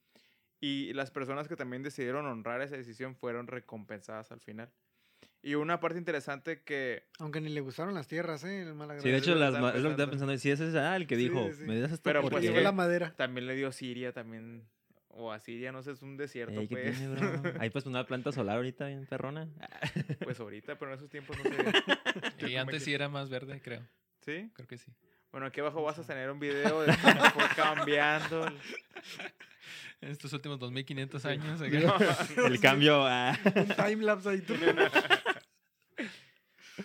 Y 0.58 0.94
las 0.94 1.10
personas 1.10 1.48
que 1.48 1.56
también 1.56 1.82
decidieron 1.82 2.26
honrar 2.26 2.62
esa 2.62 2.76
decisión 2.76 3.14
fueron 3.14 3.46
recompensadas 3.46 4.32
al 4.32 4.40
final. 4.40 4.72
Y 5.46 5.54
una 5.54 5.78
parte 5.78 5.96
interesante 5.96 6.62
que... 6.62 7.04
Aunque 7.20 7.40
ni 7.40 7.50
le 7.50 7.60
gustaron 7.60 7.94
las 7.94 8.08
tierras, 8.08 8.42
¿eh? 8.42 8.62
El 8.62 8.74
mal 8.74 9.00
Sí, 9.00 9.08
de 9.10 9.18
hecho, 9.18 9.36
las 9.36 9.54
es 9.54 9.60
lo 9.80 9.90
que 9.90 9.90
estaba 9.92 10.10
pensando. 10.10 10.36
Sí, 10.38 10.50
ese 10.50 10.66
es 10.70 10.74
ah, 10.74 10.96
el 10.96 11.06
que 11.06 11.14
Sí, 11.14 11.22
dijo, 11.28 11.48
sí. 11.56 11.62
me 11.62 11.78
das 11.78 11.92
esto 11.92 12.02
Pero, 12.02 12.22
porque... 12.22 12.50
pues, 12.50 12.62
la 12.64 12.72
madera. 12.72 13.14
también 13.16 13.46
le 13.46 13.54
dio 13.54 13.70
Siria, 13.70 14.12
también... 14.12 14.66
O 15.06 15.30
a 15.30 15.38
Siria, 15.38 15.70
no 15.70 15.84
sé, 15.84 15.92
es 15.92 16.02
un 16.02 16.16
desierto, 16.16 16.58
Ey, 16.60 16.66
¿qué 16.66 16.74
pues. 16.76 16.98
tiene, 16.98 17.14
bro? 17.14 17.52
Ahí 17.60 17.70
pues 17.70 17.86
una 17.86 18.04
planta 18.04 18.32
solar 18.32 18.56
ahorita 18.56 18.88
bien 18.88 19.06
perrona. 19.06 19.48
Pues 20.24 20.40
ahorita, 20.40 20.80
pero 20.80 20.90
en 20.90 20.98
esos 20.98 21.10
tiempos 21.10 21.36
no 21.38 21.44
sé. 21.44 22.50
Y 22.52 22.56
antes 22.56 22.82
sí 22.82 22.92
era 22.92 23.08
más 23.08 23.30
verde, 23.30 23.60
creo. 23.62 23.86
¿Sí? 24.22 24.50
Creo 24.52 24.66
que 24.66 24.78
sí. 24.78 24.90
Bueno, 25.30 25.46
aquí 25.46 25.60
abajo 25.60 25.80
vas 25.80 25.96
a 26.00 26.02
tener 26.02 26.28
un 26.28 26.40
video 26.40 26.82
de 26.82 26.92
cómo 27.00 27.24
fue 27.30 27.44
cambiando. 27.54 28.48
el- 28.48 28.58
En 30.02 30.10
estos 30.10 30.30
últimos 30.34 30.58
2500 30.58 31.22
Sí. 31.22 31.28
años. 31.28 31.58
Sí. 31.58 32.34
El 32.44 32.60
cambio 32.60 33.06
ah. 33.06 33.34
Un 33.56 33.68
timelapse 33.86 34.28
ahí. 34.28 34.40
tú. 34.42 34.54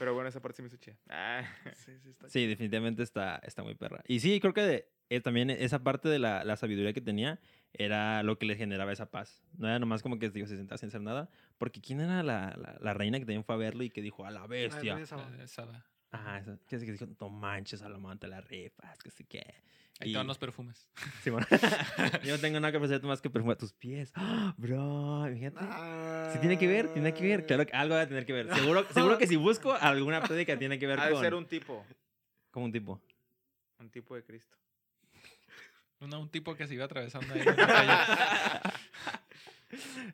Pero 0.01 0.15
bueno, 0.15 0.29
esa 0.29 0.41
parte 0.41 0.55
sí 0.55 0.61
me 0.63 0.67
hizo 0.67 0.77
chida. 0.77 0.97
Ah, 1.09 1.43
Sí, 1.75 1.91
sí, 1.99 2.09
está 2.09 2.27
Sí, 2.27 2.47
definitivamente 2.47 3.03
está, 3.03 3.35
está 3.43 3.61
muy 3.61 3.75
perra. 3.75 4.01
Y 4.07 4.19
sí, 4.19 4.39
creo 4.39 4.51
que 4.51 4.61
de- 4.61 4.89
eh, 5.11 5.21
también 5.21 5.51
esa 5.51 5.83
parte 5.83 6.09
de 6.09 6.17
la, 6.17 6.43
la 6.43 6.55
sabiduría 6.55 6.91
que 6.91 7.01
tenía 7.01 7.39
era 7.71 8.23
lo 8.23 8.39
que 8.39 8.47
le 8.47 8.55
generaba 8.55 8.91
esa 8.91 9.11
paz. 9.11 9.43
No 9.59 9.67
era 9.67 9.77
nomás 9.77 10.01
como 10.01 10.17
que 10.17 10.31
digo, 10.31 10.47
se 10.47 10.57
sentaba 10.57 10.79
sin 10.79 10.87
hacer 10.87 11.01
nada. 11.01 11.29
Porque 11.59 11.81
¿quién 11.81 12.01
era 12.01 12.23
la, 12.23 12.55
la, 12.57 12.79
la 12.81 12.93
reina 12.95 13.19
que 13.19 13.25
también 13.25 13.43
fue 13.43 13.53
a 13.53 13.59
verlo 13.59 13.83
y 13.83 13.91
que 13.91 14.01
dijo, 14.01 14.25
a 14.25 14.31
la 14.31 14.47
bestia? 14.47 15.05
Saba. 15.45 15.85
Ajá, 16.12 16.43
que, 16.67 16.78
que 16.80 16.91
dijo, 16.91 17.08
no 17.19 17.30
manches, 17.30 17.80
Salomón, 17.80 18.19
te 18.19 18.28
la 18.28 18.41
rifas, 18.41 18.97
que 19.00 19.10
sí 19.12 19.24
que... 19.24 19.39
Ahí 20.00 20.08
Y- 20.08 20.12
estaban 20.12 20.28
los 20.28 20.38
perfumes. 20.39 20.88
Sí, 21.24 21.30
bueno. 21.30 21.45
Yo 22.24 22.36
no 22.36 22.39
tengo 22.41 22.60
nada 22.60 22.71
que 22.71 22.78
ofrecerte 22.78 23.06
más 23.08 23.21
que 23.21 23.30
perfume 23.30 23.54
a 23.54 23.58
tus 23.58 23.71
pies. 23.74 24.12
¡Ah! 24.15 24.54
bro, 24.58 25.26
fíjate. 25.32 25.60
Si 26.34 26.39
tiene 26.39 26.58
que 26.58 26.67
ver, 26.67 26.91
tiene 26.93 27.13
que 27.13 27.24
ver. 27.24 27.45
Claro 27.45 27.65
que 27.65 27.74
algo 27.74 27.95
va 27.95 28.02
a 28.02 28.08
tener 28.08 28.26
que 28.26 28.34
ver. 28.34 28.54
Seguro, 28.54 28.86
seguro 28.93 29.17
que 29.17 29.28
si 29.28 29.36
busco 29.36 29.74
alguna 29.74 30.21
prédica 30.24 30.58
tiene 30.58 30.80
que 30.80 30.88
ver 30.88 31.00
ha 31.00 31.06
de 31.06 31.13
con... 31.13 31.21
ser 31.21 31.36
un 31.36 31.45
tipo. 31.45 31.86
Como 32.50 32.65
un 32.65 32.71
tipo. 32.71 33.00
Un 33.80 33.89
tipo 33.89 34.15
de 34.15 34.24
Cristo. 34.24 34.58
No, 36.00 36.19
un 36.19 36.30
tipo 36.30 36.56
que 36.56 36.65
se 36.67 36.74
iba 36.74 36.86
atravesando 36.86 37.32
ahí. 37.34 37.43
la. 37.45 38.74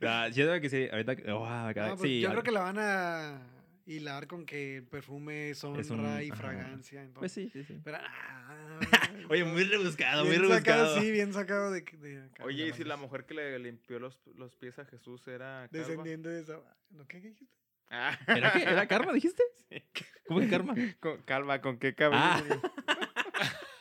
Ah, 0.02 0.30
siento 0.32 0.60
que 0.62 0.70
sí, 0.70 0.88
ahorita... 0.92 1.16
oh, 1.34 1.48
No, 1.74 1.74
pues 1.96 2.02
sí, 2.02 2.20
yo 2.20 2.30
creo 2.30 2.44
que 2.44 2.52
la 2.52 2.60
van 2.60 2.78
a 2.78 3.42
hilar 3.88 4.28
con 4.28 4.45
que 4.45 4.78
el 4.78 4.84
perfume 4.88 5.50
es 5.52 5.63
honra 5.63 5.82
Es 5.82 5.89
un- 5.89 6.00
y 6.21 6.28
ajá. 6.30 6.36
fragancia. 6.36 7.10
Pues 7.15 7.38
Entonces, 7.38 7.52
sí, 7.54 7.63
sí, 7.63 7.63
sí. 7.63 7.82
pero, 7.84 7.97
ah, 8.02 8.80
Oye, 9.30 9.43
muy 9.45 9.63
rebuscado, 9.63 10.23
muy 10.23 10.32
bien 10.32 10.41
rebuscado. 10.43 10.86
sacado, 10.88 11.02
sí, 11.02 11.12
bien 11.12 11.34
sacado 11.34 11.71
de, 11.71 11.82
de 11.82 12.23
acá, 12.23 12.43
Oye, 12.43 12.63
de 12.65 12.69
¿y 12.69 12.73
si 12.73 12.84
la 12.84 12.97
mujer 12.97 13.26
que 13.26 13.34
le 13.34 13.58
limpió 13.60 13.97
los, 14.00 14.19
los 14.36 14.56
pies 14.56 14.78
a 14.80 14.86
Jesús 14.86 15.28
era 15.28 15.67
calva? 15.71 15.88
Descendiente 15.88 16.30
de 16.30 16.41
esa. 16.41 16.60
¿No, 16.91 17.08
¿Qué 17.08 17.19
dijiste? 17.21 17.45
Ah, 17.89 18.17
¿Era 18.28 18.52
qué? 18.52 18.63
¿Era 18.63 18.88
karma, 18.88 19.13
dijiste? 19.13 19.41
sí. 19.69 19.82
¿Cómo 20.28 20.41
que 20.41 20.50
karma? 20.50 20.76
Con, 21.00 21.21
calva, 21.23 21.62
¿con 21.62 21.80
qué 21.80 21.95
cabello? 21.95 22.62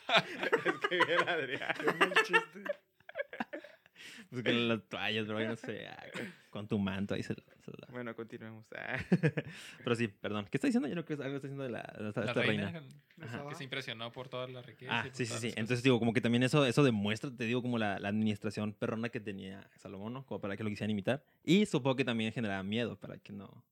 Ah. 0.09 0.25
es 0.65 0.89
que 0.89 0.97
bien, 1.05 1.29
Adrián. 1.29 1.75
Qué 1.79 1.93
mal 1.99 2.13
chiste. 2.25 2.63
Pues 4.31 4.43
con 4.43 4.69
las 4.69 4.83
toallas, 4.89 5.27
bro, 5.27 5.41
no 5.41 5.57
sé. 5.57 5.87
ah, 5.89 6.05
con- 6.51 6.69
tu 6.69 6.79
manto 6.79 7.15
ahí 7.15 7.23
se, 7.23 7.35
la- 7.35 7.43
Bueno, 7.91 8.15
continuemos. 8.15 8.67
Ah. 8.77 8.99
Pero 9.85 9.97
sí, 9.97 10.09
perdón. 10.09 10.47
¿Qué 10.51 10.57
está 10.59 10.67
diciendo? 10.69 10.89
Yo 10.89 10.95
creo 11.05 11.19
que 11.19 11.25
algo 11.25 11.37
está 11.37 11.49
diciendo 11.49 11.65
de 11.65 11.71
la, 11.71 11.83
de 11.99 12.09
esta, 12.09 12.21
La 12.23 12.27
esta 12.29 12.43
reina, 12.43 12.71
reina. 12.71 13.49
Que 13.49 13.55
se 13.55 13.65
impresionó 13.65 14.13
por 14.13 14.29
toda 14.29 14.47
la 14.49 14.63
riqueza. 14.63 15.01
Ah, 15.01 15.09
sí, 15.13 15.27
sí, 15.27 15.35
sí. 15.39 15.49
las 15.49 15.57
Entonces 15.59 15.83
digo, 15.83 15.99
como 15.99 16.13
que 16.13 16.21
también 16.21 16.43
eso, 16.43 16.65
eso 16.67 16.83
demuestra, 16.85 17.31
te 17.35 17.45
digo, 17.45 17.63
como 17.63 17.79
la, 17.79 17.99
la 17.99 18.09
administración 18.09 18.73
perrona 18.75 19.09
que 19.09 19.21
tenía 19.21 19.69
Salomón, 19.77 20.13
¿no? 20.13 20.27
Como 20.27 20.41
para 20.41 20.57
que 20.57 20.63
lo 20.65 20.69
quisieran 20.71 20.91
imitar. 20.91 21.25
Y 21.45 21.67
supongo 21.67 21.97
que 21.97 22.05
también 22.05 22.33
generaba 22.33 22.63
miedo 22.63 22.97
para 22.99 23.19
que 23.19 23.33
no 23.33 23.65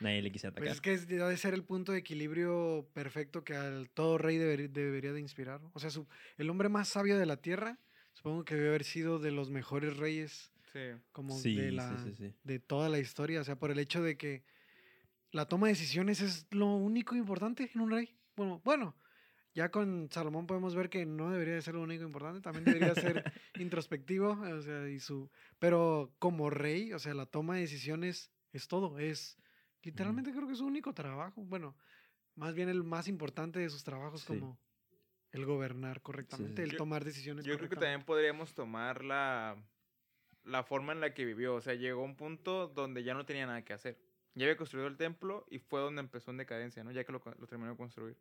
nadie 0.00 0.20
le 0.22 0.32
quisiera 0.32 0.50
atacar. 0.50 0.64
Pues 0.66 0.74
es 0.76 0.80
que 0.80 0.92
es- 0.94 1.06
debe 1.06 1.36
ser 1.36 1.54
el 1.54 1.62
punto 1.64 1.92
de 1.92 1.98
equilibrio 1.98 2.88
perfecto 2.92 3.44
que 3.44 3.54
al 3.54 3.88
todo 3.90 4.18
rey 4.18 4.36
deber- 4.36 4.70
debería 4.70 5.12
de 5.12 5.20
inspirar. 5.20 5.60
O 5.74 5.78
sea, 5.80 5.90
su- 5.90 6.06
el 6.38 6.50
hombre 6.50 6.68
más 6.68 6.88
sabio 6.88 7.16
de 7.18 7.26
la 7.26 7.36
tierra, 7.36 7.78
supongo 8.12 8.44
que 8.44 8.54
debe 8.56 8.68
haber 8.68 8.84
sido 8.84 9.18
de 9.20 9.30
los 9.30 9.50
mejores 9.50 9.96
reyes 9.96 10.52
Sí. 10.72 10.80
como 11.12 11.38
sí, 11.38 11.54
de, 11.56 11.70
sí, 11.70 11.76
la, 11.76 11.98
sí, 12.04 12.14
sí. 12.14 12.34
de 12.42 12.58
toda 12.58 12.88
la 12.88 12.98
historia. 12.98 13.40
O 13.40 13.44
sea, 13.44 13.56
por 13.58 13.70
el 13.70 13.78
hecho 13.78 14.02
de 14.02 14.16
que 14.16 14.44
la 15.30 15.46
toma 15.46 15.66
de 15.66 15.72
decisiones 15.74 16.20
es 16.20 16.46
lo 16.50 16.66
único 16.66 17.14
importante 17.16 17.70
en 17.74 17.80
un 17.80 17.90
rey. 17.90 18.16
Bueno, 18.36 18.60
bueno, 18.64 18.96
ya 19.54 19.70
con 19.70 20.08
Salomón 20.10 20.46
podemos 20.46 20.74
ver 20.74 20.88
que 20.88 21.04
no 21.04 21.30
debería 21.30 21.54
de 21.54 21.62
ser 21.62 21.74
lo 21.74 21.82
único 21.82 22.04
importante, 22.04 22.40
también 22.40 22.64
debería 22.64 22.94
ser 22.94 23.22
introspectivo, 23.58 24.30
o 24.40 24.62
sea, 24.62 24.88
y 24.88 24.98
su 24.98 25.30
pero 25.58 26.14
como 26.18 26.48
rey, 26.50 26.92
o 26.94 26.98
sea, 26.98 27.12
la 27.14 27.26
toma 27.26 27.54
de 27.56 27.60
decisiones 27.62 28.30
es 28.52 28.68
todo, 28.68 28.98
es 28.98 29.36
literalmente 29.82 30.32
creo 30.32 30.46
que 30.46 30.52
es 30.52 30.58
su 30.58 30.66
único 30.66 30.94
trabajo. 30.94 31.42
Bueno, 31.44 31.76
más 32.34 32.54
bien 32.54 32.68
el 32.70 32.82
más 32.82 33.08
importante 33.08 33.58
de 33.58 33.68
sus 33.68 33.84
trabajos 33.84 34.22
Sí. 34.22 34.26
como 34.28 34.58
el 35.32 35.44
gobernar 35.46 36.00
correctamente, 36.02 36.62
sí. 36.62 36.66
el 36.66 36.70
Yo- 36.72 36.76
tomar 36.78 37.04
decisiones 37.04 37.44
Yo 37.44 37.56
creo 37.56 37.68
que 37.68 37.76
también 37.76 38.04
podríamos 38.04 38.54
tomar 38.54 39.02
la, 39.04 39.56
la 40.44 40.62
forma 40.62 40.92
en 40.92 41.00
la 41.00 41.14
que 41.14 41.24
vivió. 41.24 41.54
O 41.54 41.60
sea, 41.60 41.74
llegó 41.74 42.02
a 42.02 42.04
un 42.04 42.16
punto 42.16 42.68
donde 42.68 43.02
ya 43.02 43.14
no 43.14 43.24
tenía 43.24 43.46
nada 43.46 43.62
que 43.62 43.72
hacer. 43.72 43.98
Ya 44.34 44.46
había 44.46 44.56
construido 44.56 44.88
el 44.88 44.96
templo 44.96 45.46
y 45.50 45.58
fue 45.58 45.80
donde 45.80 46.00
empezó 46.00 46.30
en 46.30 46.38
decadencia, 46.38 46.82
¿no? 46.84 46.90
Ya 46.90 47.04
que 47.04 47.12
lo, 47.12 47.22
lo 47.38 47.46
terminó 47.46 47.70
de 47.70 47.76
construir. 47.76 48.16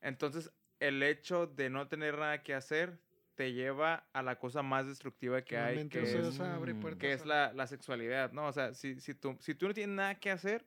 Entonces, 0.00 0.52
el 0.78 1.02
hecho 1.02 1.46
de 1.46 1.70
no 1.70 1.88
tener 1.88 2.18
nada 2.18 2.42
que 2.42 2.54
hacer 2.54 2.98
te 3.34 3.52
lleva 3.52 4.06
a 4.12 4.22
la 4.22 4.38
cosa 4.38 4.62
más 4.62 4.86
destructiva 4.86 5.42
que 5.42 5.56
hay, 5.56 5.88
que 5.88 6.02
es, 6.02 6.42
que 6.98 7.16
la, 7.24 7.52
la 7.54 7.66
sexualidad, 7.66 8.32
¿no? 8.32 8.46
O 8.46 8.52
sea, 8.52 8.74
si, 8.74 9.00
si, 9.00 9.14
tú, 9.14 9.36
si 9.40 9.54
tú 9.54 9.68
no 9.68 9.74
tienes 9.74 9.96
nada 9.96 10.14
que 10.16 10.30
hacer, 10.30 10.66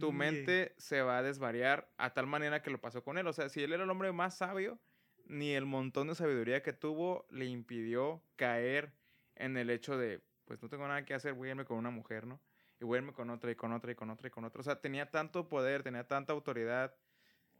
tu 0.00 0.12
Mm, 0.12 0.16
mente 0.16 0.74
se 0.78 1.02
va 1.02 1.18
a 1.18 1.22
desvariar 1.22 1.88
a 1.96 2.12
tal 2.12 2.26
manera 2.26 2.62
que 2.62 2.70
lo 2.70 2.80
pasó 2.80 3.02
con 3.04 3.18
él. 3.18 3.26
O 3.26 3.32
sea, 3.32 3.48
si 3.48 3.62
él 3.62 3.72
era 3.72 3.84
el 3.84 3.90
hombre 3.90 4.12
más 4.12 4.36
sabio, 4.38 4.78
ni 5.26 5.52
el 5.52 5.64
montón 5.66 6.08
de 6.08 6.14
sabiduría 6.14 6.62
que 6.62 6.72
tuvo 6.72 7.26
le 7.30 7.46
impidió 7.46 8.22
caer 8.36 8.92
en 9.36 9.56
el 9.56 9.70
hecho 9.70 9.96
de, 9.96 10.22
pues 10.44 10.62
no 10.62 10.68
tengo 10.68 10.86
nada 10.86 11.04
que 11.04 11.14
hacer, 11.14 11.34
voy 11.34 11.48
a 11.48 11.50
irme 11.52 11.64
con 11.64 11.78
una 11.78 11.90
mujer, 11.90 12.26
¿no? 12.26 12.40
Y 12.80 12.84
voy 12.84 12.96
a 12.96 13.00
irme 13.00 13.12
con 13.12 13.30
otra 13.30 13.50
y 13.50 13.54
con 13.54 13.72
otra 13.72 13.92
y 13.92 13.94
con 13.94 14.10
otra 14.10 14.28
y 14.28 14.30
con 14.30 14.44
otra. 14.44 14.60
O 14.60 14.64
sea, 14.64 14.80
tenía 14.80 15.10
tanto 15.10 15.48
poder, 15.48 15.82
tenía 15.82 16.06
tanta 16.06 16.32
autoridad. 16.32 16.94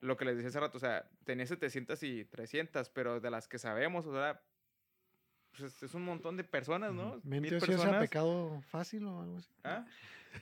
Lo 0.00 0.16
que 0.16 0.24
les 0.24 0.36
decía 0.36 0.48
hace 0.48 0.60
rato, 0.60 0.76
o 0.76 0.80
sea, 0.80 1.08
tenía 1.24 1.46
700 1.46 2.02
y 2.02 2.24
300, 2.26 2.90
pero 2.90 3.20
de 3.20 3.30
las 3.30 3.48
que 3.48 3.58
sabemos, 3.58 4.06
o 4.06 4.12
sea, 4.12 4.42
pues 5.58 5.82
es, 5.82 5.94
un 5.94 6.04
montón 6.04 6.36
de 6.36 6.44
personas, 6.44 6.92
¿no? 6.92 7.20
Mente 7.24 7.58
personas. 7.58 8.00
pecado 8.00 8.60
fácil 8.68 9.04
o 9.06 9.20
algo 9.22 9.38
así. 9.38 9.50
¿Ah? 9.64 9.84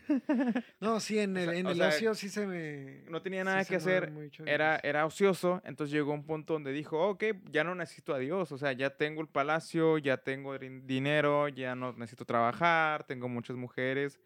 No, 0.80 0.98
sí, 1.00 1.18
en 1.20 1.36
O 1.36 1.40
el, 1.40 1.44
sea- 1.50 1.58
en 1.58 1.66
el 1.68 1.76
sea, 1.76 1.88
ocio 1.88 2.14
sí 2.14 2.28
se 2.28 2.46
me... 2.46 3.02
No 3.10 3.22
tenía 3.22 3.44
nada 3.44 3.64
que 3.64 3.76
hacer. 3.76 4.12
Era, 4.44 4.80
era 4.82 5.06
ocioso, 5.06 5.62
entonces 5.64 5.92
llegó 5.94 6.12
un 6.12 6.24
punto 6.24 6.54
donde 6.54 6.72
dijo, 6.72 6.98
ok, 7.10 7.24
ya 7.50 7.62
no 7.64 7.74
necesito 7.74 8.12
a 8.14 8.18
Dios, 8.18 8.50
o 8.52 8.58
sea, 8.58 8.72
ya 8.72 8.90
tengo 8.96 9.20
el 9.20 9.28
palacio, 9.28 9.98
ya 9.98 10.16
tengo 10.18 10.56
din- 10.58 10.84
dinero, 10.86 11.48
ya 11.48 11.74
no 11.76 11.92
necesito 11.92 12.24
trabajar, 12.24 13.04
tengo 13.04 13.28
muchas 13.28 13.56
mujeres, 13.56 14.18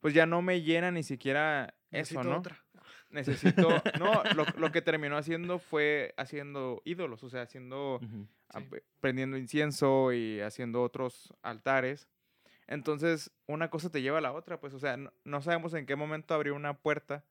pues 0.00 0.14
ya 0.14 0.26
no 0.26 0.42
me 0.42 0.62
llena 0.62 0.90
ni 0.92 1.02
siquiera 1.02 1.74
eso, 1.90 2.22
¿no? 2.22 2.38
otra. 2.38 2.64
Necesito, 3.10 3.68
no, 3.98 4.22
lo, 4.34 4.44
lo 4.58 4.72
que 4.72 4.82
terminó 4.82 5.16
haciendo 5.16 5.58
fue 5.58 6.12
haciendo 6.16 6.82
ídolos, 6.84 7.22
o 7.24 7.28
sea, 7.30 7.42
haciendo, 7.42 8.00
Sí. 8.52 8.64
prendiendo 9.00 9.36
incienso 9.36 10.12
y 10.12 10.40
haciendo 10.40 10.82
otros 10.82 11.34
altares. 11.42 12.08
Entonces, 12.68 13.30
una 13.46 13.70
cosa 13.70 13.90
te 13.90 14.02
lleva 14.02 14.18
a 14.18 14.20
la 14.20 14.32
otra, 14.32 14.60
pues, 14.60 14.74
o 14.74 14.78
sea, 14.78 14.96
no, 14.96 15.12
no 15.24 15.40
sabemos 15.42 15.74
en 15.74 15.86
qué 15.86 15.94
momento 15.96 16.34
abrió 16.34 16.54
una 16.54 16.74
puerta 16.74 17.24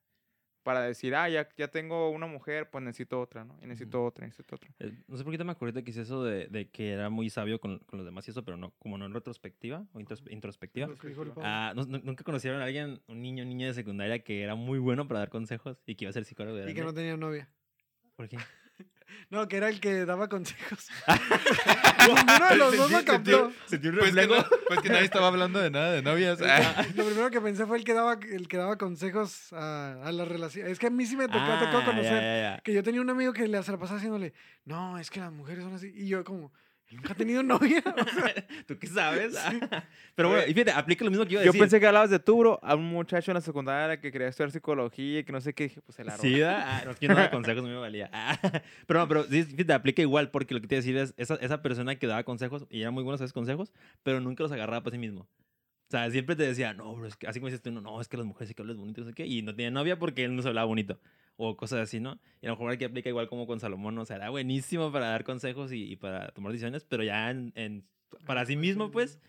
para 0.65 0.81
decir, 0.81 1.13
ah, 1.13 1.29
ya, 1.29 1.47
ya 1.55 1.67
tengo 1.67 2.09
una 2.09 2.25
mujer, 2.25 2.71
pues 2.71 2.83
necesito 2.83 3.21
otra, 3.21 3.45
¿no? 3.45 3.55
Y 3.61 3.67
necesito 3.67 4.03
otra, 4.03 4.25
necesito 4.25 4.55
otra. 4.55 4.71
Eh, 4.79 4.97
No 5.07 5.15
sé 5.15 5.23
por 5.23 5.31
qué 5.31 5.37
te 5.37 5.43
me 5.43 5.51
acordé 5.51 5.83
que 5.83 5.91
hice 5.91 6.01
eso 6.01 6.23
de, 6.23 6.47
de 6.47 6.69
que 6.71 6.91
era 6.91 7.11
muy 7.11 7.29
sabio 7.29 7.59
con, 7.59 7.77
con 7.85 7.97
los 7.99 8.05
demás 8.05 8.27
y 8.27 8.31
eso, 8.31 8.43
pero 8.43 8.57
no, 8.57 8.71
como 8.79 8.97
no 8.97 9.05
en 9.05 9.13
retrospectiva 9.13 9.85
o 9.93 9.99
intros- 9.99 10.27
introspectiva. 10.31 10.87
Ah, 11.43 11.71
¿no- 11.75 11.85
no- 11.85 11.99
¿Nunca 11.99 12.23
conocieron 12.23 12.61
a 12.61 12.65
alguien, 12.65 12.99
un 13.07 13.21
niño 13.21 13.43
o 13.43 13.45
niña 13.45 13.67
de 13.67 13.75
secundaria 13.75 14.19
que 14.23 14.41
era 14.41 14.55
muy 14.55 14.79
bueno 14.79 15.07
para 15.07 15.19
dar 15.19 15.29
consejos 15.29 15.77
y 15.85 15.93
que 15.93 16.05
iba 16.05 16.09
a 16.09 16.13
ser 16.13 16.25
psicólogo? 16.25 16.57
de 16.57 16.71
y 16.71 16.73
que 16.73 16.81
no 16.81 16.93
tenía 16.95 17.15
novia. 17.15 17.47
¿Por 18.15 18.27
qué? 18.27 18.37
No, 19.29 19.47
que 19.47 19.57
era 19.57 19.69
el 19.69 19.79
que 19.79 20.05
daba 20.05 20.29
consejos. 20.29 20.87
Ninguno 22.07 22.49
de 22.49 22.55
los 22.55 22.77
dos 22.77 22.91
lo 22.91 23.03
captó. 23.05 23.51
Sentí 23.65 23.87
un 23.87 23.97
Pues 23.97 24.13
que, 24.13 24.21
reflejo. 24.21 24.41
no- 24.41 24.47
pues 24.67 24.79
que 24.81 24.89
nadie 24.89 25.05
estaba 25.05 25.27
hablando 25.27 25.59
de 25.59 25.69
nada 25.71 25.91
de 25.91 26.01
novias. 26.01 26.39
Ah. 26.41 26.85
Lo 26.95 27.05
primero 27.05 27.29
que 27.31 27.41
pensé 27.41 27.65
fue 27.65 27.77
el 27.77 27.83
que 27.83 27.93
daba, 27.93 28.13
el 28.31 28.47
que 28.47 28.57
daba 28.57 28.77
consejos 28.77 29.51
a, 29.53 30.01
a 30.03 30.11
las 30.11 30.27
relaciones. 30.27 30.71
Es 30.71 30.79
que 30.79 30.87
a 30.87 30.89
mí 30.89 31.05
sí 31.05 31.15
me 31.15 31.27
tocó, 31.27 31.39
Ah, 31.39 31.59
ya, 31.71 31.85
conocer. 31.85 32.11
ya, 32.21 32.55
ya. 32.55 32.61
Que 32.63 32.73
yo 32.73 32.83
tenía 32.83 33.01
un 33.01 33.09
amigo 33.09 33.33
que 33.33 33.47
le 33.47 33.61
se 33.63 33.71
la 33.71 33.77
pasaba 33.77 33.97
haciéndole, 33.97 34.33
no, 34.65 34.97
es 34.99 35.09
que 35.09 35.19
las 35.19 35.31
mujeres 35.31 35.63
son 35.63 35.73
así. 35.73 35.91
Y 35.95 36.07
yo 36.07 36.23
como, 36.23 36.45
"Él 36.45 36.51
nunca 36.95 37.13
ha 37.13 37.15
tenido 37.15 37.43
novia. 37.43 37.83
O 37.85 38.03
sea, 38.09 38.33
¿Tú 38.67 38.77
qué 38.79 38.87
sabes? 38.87 39.35
Pero 40.15 40.29
bueno, 40.29 40.43
y 40.47 40.53
fíjate, 40.53 40.71
aplica 40.71 41.03
lo 41.05 41.11
mismo 41.11 41.25
que 41.25 41.33
iba 41.33 41.41
a 41.41 41.45
Yo 41.45 41.53
pensé 41.53 41.79
que 41.79 41.87
hablabas 41.87 42.09
de 42.09 42.19
tu, 42.19 42.37
bro, 42.37 42.59
a 42.63 42.75
un 42.75 42.85
muchacho 42.85 43.31
en 43.31 43.35
la 43.35 43.41
secundaria 43.41 43.99
que 43.99 44.11
quería 44.11 44.27
estudiar 44.27 44.51
psicología 44.51 45.19
y 45.19 45.23
que 45.23 45.31
no 45.31 45.41
sé 45.41 45.53
qué, 45.53 45.63
dije, 45.65 45.81
pues 45.81 45.99
el 45.99 46.11
Sí, 46.11 46.39
¿da? 46.39 46.79
ah, 46.79 46.81
no, 46.85 46.91
es 46.91 46.99
que 46.99 47.07
yo 47.07 47.13
no 47.13 47.17
daba 47.17 47.31
consejos, 47.31 47.63
no 47.63 47.69
me 47.69 47.75
valía. 47.75 48.09
Ah, 48.11 48.37
pero 48.87 48.99
no, 48.99 49.07
pero 49.07 49.23
sí, 49.25 49.43
fíjate, 49.43 49.73
aplica 49.73 50.01
igual, 50.01 50.31
porque 50.31 50.53
lo 50.53 50.61
que 50.61 50.67
te 50.67 50.75
iba 50.75 50.79
a 50.79 50.83
decir 50.83 50.97
es, 50.97 51.13
esa, 51.17 51.35
esa 51.35 51.61
persona 51.61 51.95
que 51.95 52.07
daba 52.07 52.23
consejos, 52.23 52.65
y 52.69 52.81
era 52.81 52.91
muy 52.91 53.03
bueno 53.03 53.15
a 53.15 53.17
esos 53.17 53.33
consejos, 53.33 53.73
pero 54.03 54.19
nunca 54.19 54.43
los 54.43 54.51
agarraba 54.51 54.81
para 54.81 54.93
sí 54.93 54.99
mismo. 54.99 55.27
O 55.87 55.91
sea, 55.91 56.09
siempre 56.09 56.35
te 56.35 56.43
decía, 56.43 56.73
no, 56.73 56.95
bro, 56.95 57.07
es 57.07 57.15
que, 57.15 57.27
así 57.27 57.39
como 57.39 57.47
dices 57.47 57.61
tú, 57.61 57.71
no, 57.71 57.79
no, 57.79 58.01
es 58.01 58.07
que 58.07 58.17
las 58.17 58.25
mujeres 58.25 58.49
sí 58.49 58.55
que 58.55 58.61
hablas 58.63 58.77
bonito, 58.77 59.01
no 59.01 59.07
sé 59.07 59.13
qué, 59.13 59.25
y 59.27 59.41
no 59.43 59.55
tenía 59.55 59.69
novia 59.69 59.99
porque 59.99 60.23
él 60.23 60.35
no 60.35 60.41
se 60.41 60.47
hablaba 60.47 60.65
bonito, 60.65 60.99
o 61.37 61.55
cosas 61.55 61.79
así, 61.79 61.99
¿no? 61.99 62.19
Y 62.41 62.47
a 62.47 62.49
lo 62.49 62.55
mejor 62.55 62.71
aquí 62.71 62.85
aplica 62.85 63.09
igual 63.09 63.27
como 63.29 63.45
con 63.45 63.59
Salomón, 63.59 63.97
o 63.99 64.05
sea, 64.05 64.15
era 64.15 64.29
buenísimo 64.29 64.91
para 64.91 65.09
dar 65.09 65.23
consejos 65.23 65.71
y, 65.71 65.95
para 65.95 66.29
tomar 66.29 66.51
decisiones, 66.51 66.83
pero 66.83 67.03
ya 67.03 67.29
en, 67.29 67.87
para 68.25 68.45
sí 68.45 68.55
mismo, 68.55 68.89
pues, 68.89 69.19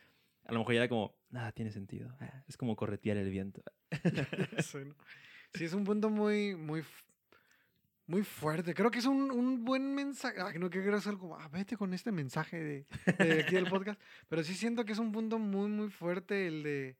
a 0.44 0.52
lo 0.52 0.60
mejor 0.60 0.74
ya 0.74 0.80
era 0.80 0.88
como, 0.88 1.14
nada, 1.28 1.52
tiene 1.52 1.70
sentido, 1.70 2.16
ah, 2.20 2.42
es 2.48 2.56
como 2.56 2.74
corretear 2.74 3.18
el 3.18 3.30
viento. 3.30 3.62
sí. 4.60 4.78
Sí, 5.54 5.64
es 5.64 5.72
un 5.72 5.84
punto 5.84 6.10
muy, 6.10 6.54
muy, 6.54 6.82
muy 8.06 8.22
fuerte. 8.22 8.74
Creo 8.74 8.90
que 8.90 8.98
es 8.98 9.06
un, 9.06 9.30
un 9.30 9.64
buen 9.64 9.94
mensaje. 9.94 10.36
Que 10.52 10.58
no 10.58 10.70
quiero 10.70 10.96
hacer 10.96 11.16
como, 11.16 11.36
ah, 11.36 11.48
vete 11.48 11.76
con 11.76 11.92
este 11.92 12.12
mensaje 12.12 12.62
de, 12.62 12.86
de 13.18 13.42
aquí 13.42 13.54
del 13.54 13.68
podcast. 13.68 14.00
Pero 14.28 14.44
sí 14.44 14.54
siento 14.54 14.84
que 14.84 14.92
es 14.92 14.98
un 14.98 15.12
punto 15.12 15.38
muy, 15.38 15.68
muy 15.68 15.90
fuerte 15.90 16.46
el 16.46 16.62
de, 16.62 16.96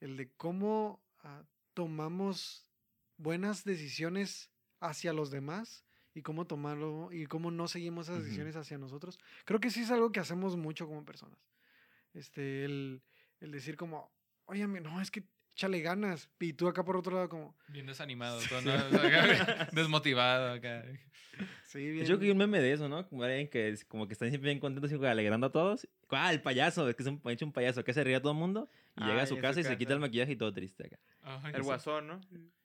el 0.00 0.16
de 0.16 0.30
cómo 0.36 1.00
ah, 1.22 1.42
tomamos 1.74 2.66
buenas 3.16 3.64
decisiones 3.64 4.50
hacia 4.80 5.12
los 5.12 5.30
demás 5.30 5.84
y 6.14 6.22
cómo 6.22 6.46
tomarlo 6.46 7.10
y 7.12 7.26
cómo 7.26 7.50
no 7.50 7.68
seguimos 7.68 8.08
esas 8.08 8.24
decisiones 8.24 8.56
hacia 8.56 8.78
nosotros. 8.78 9.18
Creo 9.44 9.60
que 9.60 9.70
sí 9.70 9.82
es 9.82 9.90
algo 9.90 10.10
que 10.10 10.20
hacemos 10.20 10.56
mucho 10.56 10.86
como 10.86 11.04
personas. 11.04 11.38
Este, 12.14 12.64
el, 12.64 13.02
el 13.40 13.50
decir 13.52 13.76
como, 13.76 14.10
oye, 14.46 14.66
no, 14.66 15.00
es 15.00 15.10
que 15.10 15.22
échale 15.60 15.80
ganas. 15.82 16.30
Y 16.40 16.54
tú 16.54 16.68
acá 16.68 16.82
por 16.84 16.96
otro 16.96 17.14
lado 17.14 17.28
como, 17.28 17.54
Bien 17.68 17.86
desanimado, 17.86 18.40
todo, 18.48 18.62
¿no? 18.62 18.74
O 18.74 18.90
sea, 18.90 19.06
acá, 19.26 19.68
desmotivado 19.72 20.52
acá. 20.54 20.84
sí, 21.64 21.90
bien. 21.90 21.98
Yo 21.98 22.06
creo 22.06 22.18
que 22.18 22.24
hay 22.26 22.30
un 22.30 22.38
meme 22.38 22.60
de 22.60 22.72
eso, 22.72 22.88
¿no? 22.88 23.06
Como 23.08 23.22
alguien 23.24 23.46
que 23.48 23.68
es 23.68 23.84
como 23.84 24.06
que 24.06 24.14
están 24.14 24.30
siempre 24.30 24.48
bien 24.48 24.58
contentos 24.58 24.90
y 24.90 25.04
alegrando 25.06 25.48
a 25.48 25.52
todos. 25.52 25.86
Ah, 26.08 26.32
el 26.32 26.40
payaso, 26.40 26.88
es 26.88 26.96
que 26.96 27.02
es 27.02 27.08
un, 27.08 27.20
hecho 27.26 27.44
un 27.44 27.52
payaso 27.52 27.84
que 27.84 27.92
se 27.92 28.02
ríe 28.02 28.16
a 28.16 28.22
todo 28.22 28.32
el 28.32 28.38
mundo 28.38 28.70
y 28.96 29.02
Ah, 29.02 29.08
llega 29.08 29.20
a 29.20 29.24
y 29.24 29.26
su 29.26 29.38
casa 29.38 29.60
y 29.60 29.64
se 29.64 29.76
quita 29.76 29.92
el 29.92 30.00
maquillaje 30.00 30.32
y 30.32 30.36
todo 30.36 30.52
triste 30.52 30.86
acá. 30.86 30.98
Ay, 31.22 31.52
El 31.54 31.60
sí. 31.60 31.66
guasón, 31.66 32.06
¿no? 32.06 32.20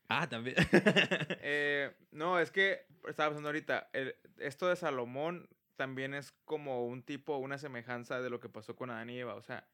Ah, 0.07 0.27
también. 0.29 0.55
Eh, 1.41 1.91
no, 2.11 2.39
es 2.39 2.49
que 2.51 2.85
estaba 3.09 3.29
pensando 3.29 3.49
ahorita, 3.49 3.89
el- 3.91 4.15
esto 4.37 4.69
de 4.69 4.75
Salomón 4.77 5.49
también 5.75 6.13
es 6.13 6.31
como 6.45 6.87
un 6.87 7.03
tipo, 7.03 7.35
una 7.37 7.57
semejanza 7.57 8.21
de 8.21 8.29
lo 8.29 8.39
que 8.39 8.47
pasó 8.47 8.75
con 8.77 8.89
Adán 8.89 9.09
y 9.09 9.19
Eva. 9.19 9.35
O 9.35 9.41
sea, 9.41 9.67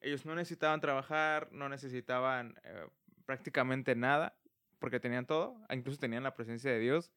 ellos 0.00 0.24
no 0.26 0.34
necesitaban 0.34 0.80
trabajar, 0.80 1.48
no 1.52 1.68
necesitaban 1.68 2.58
eh, 2.64 2.86
prácticamente 3.26 3.94
nada, 3.94 4.38
porque 4.78 5.00
tenían 5.00 5.26
todo, 5.26 5.56
incluso 5.70 5.98
tenían 5.98 6.22
la 6.22 6.34
presencia 6.34 6.70
de 6.70 6.78
Dios. 6.78 7.12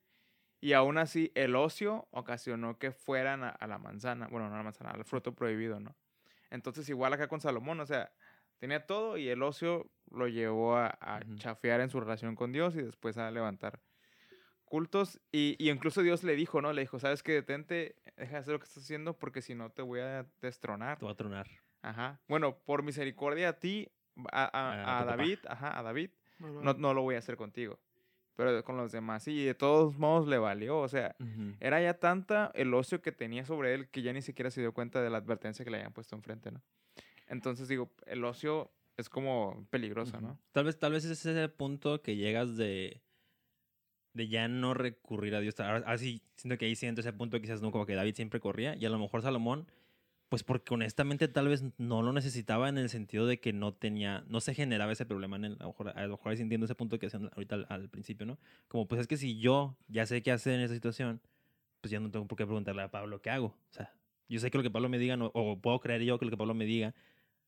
Y 0.60 0.74
aún 0.74 0.98
así, 0.98 1.32
el 1.36 1.56
ocio 1.56 2.08
ocasionó 2.12 2.78
que 2.78 2.92
fueran 2.92 3.44
a, 3.44 3.50
a 3.50 3.68
la 3.68 3.80
manzana, 3.80 4.28
bueno, 4.28 4.48
no 4.50 4.56
a 4.56 4.58
la 4.58 4.64
manzana, 4.64 4.92
al 4.92 5.06
fruto 5.06 5.34
prohibido, 5.34 5.80
¿no? 5.80 5.96
Entonces, 6.52 6.88
igual 6.90 7.14
acá 7.14 7.28
con 7.28 7.42
Salomón, 7.42 7.80
o 7.80 7.86
sea, 7.86 8.12
tenía 8.60 8.86
todo 8.86 9.18
y 9.18 9.30
el 9.30 9.42
ocio 9.42 9.90
lo 10.12 10.28
llevó 10.28 10.76
a, 10.76 10.98
a 11.02 11.22
chafear 11.36 11.82
en 11.82 11.90
su 11.90 12.00
relación 12.00 12.36
con 12.36 12.52
Dios 12.52 12.76
y 12.76 12.82
después 12.82 13.18
a 13.18 13.32
levantar 13.32 13.82
cultos. 14.66 15.20
Y, 15.32 15.56
y 15.60 15.70
incluso 15.70 16.02
Dios 16.02 16.24
le 16.24 16.36
dijo, 16.36 16.62
¿no? 16.62 16.74
Le 16.74 16.82
dijo, 16.82 17.00
¿sabes 17.00 17.24
qué? 17.24 17.34
Detente, 17.34 17.96
deja 18.18 18.34
de 18.34 18.38
hacer 18.38 18.54
lo 18.54 18.60
que 18.60 18.66
estás 18.66 18.84
haciendo 18.84 19.18
porque 19.18 19.42
si 19.42 19.56
no 19.56 19.72
te 19.72 19.82
voy 19.82 20.00
a 20.00 20.26
destronar. 20.42 21.00
Te 21.00 21.06
va 21.06 21.12
a 21.12 21.16
tronar. 21.16 21.48
Ajá. 21.82 22.20
Bueno, 22.28 22.58
por 22.60 22.84
misericordia 22.84 23.50
a 23.50 23.54
ti, 23.60 23.90
a, 24.32 24.44
a- 24.44 24.72
A 24.72 24.98
a 25.00 25.02
tu 25.04 25.06
papá. 25.10 25.18
David, 25.18 25.40
ajá, 25.48 25.80
a 25.80 25.84
David, 25.84 26.12
No, 26.40 26.48
no, 26.50 26.62
no, 26.62 26.74
no 26.74 26.94
lo 26.94 27.02
voy 27.02 27.16
a 27.16 27.20
hacer 27.20 27.38
contigo. 27.38 27.80
Pero 28.36 28.64
con 28.64 28.78
los 28.78 28.92
demás, 28.92 29.24
sí, 29.24 29.44
de 29.44 29.54
todos 29.54 29.98
modos 29.98 30.28
le 30.28 30.38
valió. 30.38 30.80
O 30.80 30.88
sea, 30.88 31.16
era 31.60 31.82
ya 31.82 31.96
tanta 32.00 32.52
el 32.56 32.74
ocio 32.74 33.02
que 33.02 33.12
tenía 33.12 33.46
sobre 33.46 33.74
él 33.74 33.90
que 33.90 34.02
ya 34.02 34.14
ni 34.14 34.22
siquiera 34.22 34.50
se 34.50 34.62
dio 34.62 34.74
cuenta 34.74 35.02
de 35.02 35.10
la 35.10 35.18
advertencia 35.18 35.64
que 35.66 35.72
le 35.72 35.78
habían 35.78 35.94
puesto 35.94 36.16
enfrente, 36.16 36.52
¿no? 36.52 36.62
Entonces 37.28 37.68
digo, 37.68 37.92
el 38.08 38.24
ocio 38.26 38.72
es 38.98 39.10
como 39.10 39.68
peligroso. 39.70 40.20
¿no? 40.22 40.40
Tal 40.52 40.66
vez, 40.66 40.80
tal 40.80 40.94
vez 40.94 41.06
es 41.06 41.26
ese 41.26 41.50
punto 41.50 42.02
que 42.02 42.16
llegas 42.16 42.58
de, 42.58 43.02
de 44.14 44.28
ya 44.28 44.48
no 44.48 44.74
recurrir 44.74 45.36
a 45.36 45.40
Dios. 45.40 45.60
Ahora, 45.60 45.78
ahora 45.80 45.98
sí, 45.98 46.22
siento 46.36 46.58
que 46.58 46.66
ahí 46.66 46.76
siento 46.76 47.02
ese 47.02 47.14
punto 47.14 47.40
quizás 47.40 47.62
no 47.62 47.72
como 47.72 47.86
que 47.86 47.96
David 47.96 48.16
siempre 48.16 48.40
corría 48.40 48.76
y 48.76 48.86
a 48.86 48.90
lo 48.90 49.00
mejor 49.00 49.22
Salomón, 49.22 49.68
pues 50.32 50.44
porque 50.46 50.74
honestamente 50.74 51.28
tal 51.28 51.50
vez 51.50 51.62
no 51.78 52.02
lo 52.02 52.14
necesitaba 52.14 52.70
en 52.70 52.78
el 52.78 52.88
sentido 52.88 53.28
de 53.28 53.42
que 53.42 53.52
no 53.52 53.74
tenía, 53.74 54.24
no 54.30 54.40
se 54.40 54.54
generaba 54.54 54.94
ese 54.94 55.06
problema 55.06 55.36
en 55.36 55.44
él. 55.44 55.58
A 55.60 55.64
lo 55.64 55.70
mejor, 55.72 55.90
a 55.90 56.04
lo 56.04 56.10
mejor 56.12 56.32
ahí 56.32 56.38
sí 56.38 56.44
entiendo 56.44 56.64
ese 56.64 56.74
punto 56.76 56.98
que 57.00 57.08
hacían 57.08 57.30
ahorita 57.36 57.56
al, 57.56 57.68
al 57.70 57.90
principio, 57.90 58.26
¿no? 58.26 58.40
Como 58.70 58.88
pues 58.88 59.02
es 59.02 59.08
que 59.08 59.18
si 59.18 59.40
yo 59.40 59.78
ya 59.90 60.06
sé 60.06 60.24
qué 60.24 60.32
hacer 60.32 60.54
en 60.54 60.62
esa 60.62 60.74
situación, 60.74 61.20
pues 61.82 61.92
ya 61.92 62.00
no 62.00 62.10
tengo 62.12 62.28
por 62.30 62.38
qué 62.38 62.46
preguntarle 62.46 62.82
a 62.82 62.92
Pablo 62.92 63.22
qué 63.22 63.30
hago. 63.30 63.48
O 63.48 63.74
sea, 63.74 63.94
yo 64.30 64.40
sé 64.40 64.52
que 64.52 64.58
lo 64.58 64.64
que 64.64 64.72
Pablo 64.72 64.88
me 64.88 65.00
diga, 65.00 65.18
no- 65.18 65.32
o 65.34 65.60
puedo 65.60 65.80
creer 65.82 66.02
yo 66.04 66.18
que 66.18 66.26
lo 66.26 66.32
que 66.32 66.38
Pablo 66.38 66.54
me 66.54 66.66
diga 66.66 66.96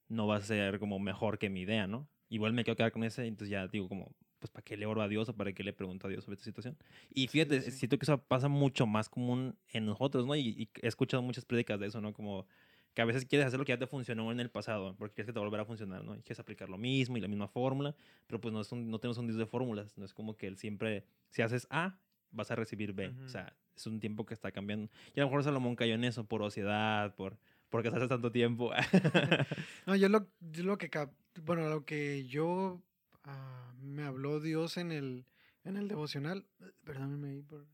no 0.10 0.28
va 0.28 0.38
a 0.38 0.42
ser 0.42 0.80
como 0.80 1.00
mejor 1.00 1.40
que 1.40 1.50
mi 1.50 1.62
idea, 1.62 1.88
¿no? 1.88 2.08
Igual 2.30 2.54
me 2.54 2.64
quiero 2.64 2.76
quedar 2.78 2.92
con 2.92 3.04
ese, 3.04 3.26
entonces 3.28 3.50
ya 3.52 3.68
digo 3.68 3.88
como, 3.90 4.12
pues 4.40 4.52
¿para 4.52 4.64
qué 4.64 4.76
le 4.78 4.86
oro 4.86 5.02
a 5.02 5.08
Dios 5.08 5.30
o 5.30 5.38
para 5.38 5.54
qué 5.54 5.64
le 5.64 5.74
pregunto 5.74 6.08
a 6.08 6.10
Dios 6.10 6.24
sobre 6.26 6.36
esta 6.36 6.46
situación? 6.46 6.78
Y 7.14 7.28
fíjate, 7.28 7.62
sí. 7.62 7.72
siento 7.72 7.98
que 7.98 8.06
eso 8.06 8.18
pasa 8.24 8.50
mucho 8.50 8.86
más 8.88 9.10
común 9.10 9.58
en 9.70 9.86
nosotros, 9.86 10.26
¿no? 10.28 10.36
Y, 10.36 10.42
y 10.50 10.70
he 10.82 10.88
escuchado 10.88 11.24
muchas 11.24 11.46
prédicas 11.46 11.80
de 11.80 11.88
eso, 11.88 12.02
¿no? 12.02 12.14
Como 12.14 12.46
que 12.94 13.02
a 13.02 13.06
veces 13.06 13.26
quieres 13.26 13.48
hacer 13.48 13.60
lo 13.60 13.66
que 13.66 13.72
ya 13.72 13.80
te 13.80 13.88
funcionó 13.88 14.32
en 14.32 14.40
el 14.40 14.50
pasado, 14.50 14.96
porque 14.98 15.16
quieres 15.16 15.28
que 15.28 15.34
te 15.34 15.40
va 15.40 15.62
a 15.62 15.66
funcionar, 15.66 16.04
¿no? 16.04 16.16
Y 16.16 16.22
quieres 16.22 16.40
aplicar 16.40 16.70
lo 16.70 16.78
mismo 16.78 17.18
y 17.18 17.22
la 17.22 17.28
misma 17.28 17.48
fórmula, 17.48 17.96
pero 18.28 18.40
pues 18.40 18.54
no, 18.54 18.62
es 18.62 18.72
un- 18.72 18.90
no 18.92 19.00
tenemos 19.00 19.18
un 19.18 19.28
Dios 19.28 19.38
de 19.38 19.46
fórmulas, 19.46 19.98
no 19.98 20.06
es 20.06 20.14
como 20.14 20.36
que 20.38 20.48
él 20.48 20.58
siempre, 20.58 21.06
si 21.30 21.42
haces 21.42 21.66
A, 21.70 21.98
vas 22.32 22.52
a 22.52 22.56
recibir 22.56 22.94
B, 22.94 23.10
Ujú. 23.10 23.24
o 23.26 23.30
sea, 23.30 23.56
es 23.76 23.88
un 23.88 24.00
tiempo 24.00 24.26
que 24.26 24.34
está 24.34 24.52
cambiando. 24.52 24.90
Y 25.16 25.20
a 25.20 25.24
lo 25.24 25.28
mejor 25.30 25.44
Salomón 25.44 25.76
cayó 25.76 25.96
en 25.96 26.04
eso 26.04 26.26
por 26.26 26.42
ociedad, 26.44 27.16
por 27.16 27.38
porque 27.70 27.88
hace 27.88 28.08
tanto 28.08 28.32
tiempo. 28.32 28.72
No, 29.88 29.96
yo 29.96 30.08
lo, 30.10 30.28
yo 30.40 30.64
lo 30.64 30.78
que, 30.78 30.90
cap- 30.90 31.12
bueno, 31.44 31.68
lo 31.70 31.86
que 31.86 32.26
yo, 32.28 32.82
ah, 33.24 33.74
me 33.82 34.04
habló 34.04 34.40
Dios 34.40 34.78
en 34.78 34.92
el, 34.92 35.26
en 35.64 35.78
el 35.78 35.88
devocional, 35.88 36.46
perdónenme 36.84 37.30
ahí 37.30 37.42
por... 37.42 37.66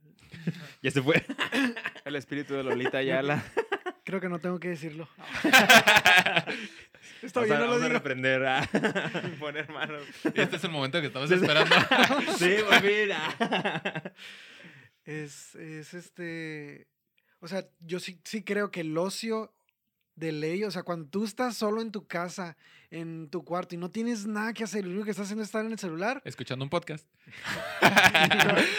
Ya 0.81 0.91
se 0.91 1.01
fue. 1.01 1.21
El 2.05 2.15
espíritu 2.15 2.53
de 2.53 2.63
Lolita 2.63 2.99
Ayala. 2.99 3.43
Creo 4.09 4.19
que 4.19 4.27
no 4.27 4.39
tengo 4.39 4.59
que 4.59 4.69
decirlo. 4.69 5.07
Está 7.21 7.41
bien, 7.41 7.53
a, 7.53 7.59
no 7.59 7.65
lo 7.65 7.71
vamos 7.73 7.83
a 7.83 7.85
digo. 7.85 7.93
reprender. 7.99 8.43
ah. 8.43 8.67
Poner 9.39 9.69
manos. 9.69 10.01
Y 10.33 10.41
este 10.41 10.55
es 10.55 10.63
el 10.63 10.71
momento 10.71 10.99
que 10.99 11.05
estamos 11.05 11.29
esperando. 11.29 11.75
sí, 12.39 12.55
pues 12.67 12.83
mira. 12.83 14.11
Es, 15.05 15.53
es 15.53 15.93
este. 15.93 16.87
O 17.39 17.47
sea, 17.47 17.67
yo 17.81 17.99
sí, 17.99 18.19
sí 18.23 18.41
creo 18.41 18.71
que 18.71 18.81
el 18.81 18.97
ocio 18.97 19.53
de 20.15 20.31
ley, 20.31 20.63
o 20.63 20.71
sea, 20.71 20.81
cuando 20.81 21.07
tú 21.07 21.23
estás 21.23 21.55
solo 21.55 21.79
en 21.79 21.91
tu 21.91 22.07
casa, 22.07 22.57
en 22.89 23.29
tu 23.29 23.45
cuarto 23.45 23.75
y 23.75 23.77
no 23.77 23.91
tienes 23.91 24.25
nada 24.25 24.53
que 24.53 24.63
hacer, 24.63 24.85
lo 24.85 24.89
único 24.89 25.05
que 25.05 25.11
estás 25.11 25.25
haciendo 25.25 25.43
es 25.43 25.49
estar 25.49 25.63
en 25.63 25.71
el 25.71 25.77
celular. 25.77 26.19
Escuchando 26.25 26.65
un 26.65 26.69
podcast. 26.71 27.05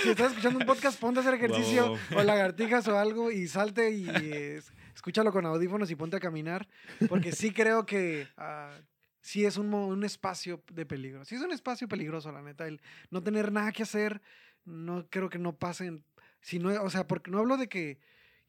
si 0.02 0.08
estás 0.10 0.30
escuchando 0.32 0.58
un 0.58 0.66
podcast, 0.66 0.98
ponte 0.98 1.20
a 1.20 1.22
hacer 1.22 1.34
ejercicio 1.34 1.96
o 2.16 2.22
lagartijas 2.24 2.88
o 2.88 2.98
algo 2.98 3.30
y 3.30 3.46
salte 3.46 3.92
y 3.92 4.08
eh, 4.08 4.60
escúchalo 5.01 5.32
con 5.32 5.46
audífonos 5.46 5.90
y 5.90 5.96
ponte 5.96 6.16
a 6.18 6.20
caminar. 6.20 6.68
Porque 7.09 7.32
sí 7.32 7.53
creo 7.53 7.86
que 7.86 8.28
ah, 8.36 8.78
sí 9.22 9.46
es 9.46 9.57
un, 9.57 9.72
un 9.72 10.05
espacio 10.05 10.62
de 10.70 10.84
peligro. 10.84 11.24
Sí 11.24 11.36
es 11.36 11.40
un 11.40 11.53
espacio 11.53 11.88
peligroso, 11.88 12.30
la 12.30 12.42
neta. 12.42 12.66
El 12.66 12.82
no 13.11 13.22
tener 13.22 13.51
nada 13.51 13.72
que 13.72 13.82
hacer, 13.82 14.20
no 14.66 15.07
creo 15.09 15.30
que 15.30 15.38
no 15.38 15.57
pasen. 15.57 16.05
Si 16.42 16.59
no, 16.59 16.68
o 16.82 16.90
sea, 16.90 17.07
porque 17.07 17.30
no 17.30 17.38
hablo 17.38 17.57
de 17.57 17.68
que 17.68 17.98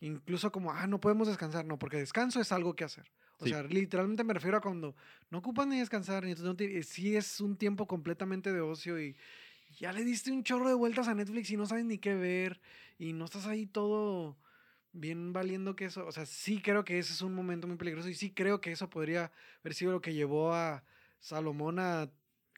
incluso 0.02 0.52
como, 0.52 0.74
ah, 0.74 0.88
no 0.88 1.00
podemos 1.00 1.30
descansar. 1.30 1.64
No, 1.66 1.80
porque 1.80 1.98
descanso 1.98 2.42
es 2.42 2.52
algo 2.52 2.76
que 2.76 2.84
hacer. 2.84 3.10
O 3.40 3.46
Sí. 3.46 3.52
sea, 3.52 3.64
literalmente 3.64 4.26
me 4.26 4.34
refiero 4.34 4.58
a 4.58 4.62
cuando 4.62 4.94
no 5.30 5.38
ocupas 5.38 5.68
ni 5.68 5.80
descansar, 5.80 6.26
ni 6.26 6.34
no 6.34 6.54
te- 6.56 6.84
sí 6.84 7.16
es 7.16 7.40
un 7.40 7.56
tiempo 7.56 7.88
completamente 7.88 8.52
de 8.52 8.60
ocio 8.60 9.02
y 9.02 9.16
ya 9.80 9.94
le 9.94 10.04
diste 10.04 10.32
un 10.34 10.44
chorro 10.44 10.68
de 10.68 10.76
vueltas 10.76 11.08
a 11.08 11.16
Netflix 11.16 11.50
y 11.50 11.56
no 11.58 11.66
sabes 11.66 11.86
ni 11.86 11.98
qué 11.98 12.14
ver 12.14 12.60
y 13.00 13.14
no 13.14 13.24
estás 13.26 13.48
ahí 13.48 13.66
todo 13.66 14.38
bien 14.94 15.32
valiendo 15.34 15.76
que 15.76 15.86
eso, 15.86 16.06
o 16.06 16.12
sea, 16.12 16.26
sí 16.26 16.62
creo 16.62 16.84
que 16.84 17.00
ese 17.00 17.14
es 17.14 17.22
un 17.22 17.34
momento 17.34 17.68
muy 17.68 17.78
peligroso 17.78 18.10
y 18.10 18.14
sí 18.16 18.32
creo 18.32 18.60
que 18.62 18.72
eso 18.72 18.90
podría 18.90 19.32
haber 19.62 19.74
sido 19.74 19.92
lo 19.92 20.02
que 20.02 20.14
llevó 20.14 20.54
a 20.54 20.84
Salomón 21.20 21.80
a 21.80 22.10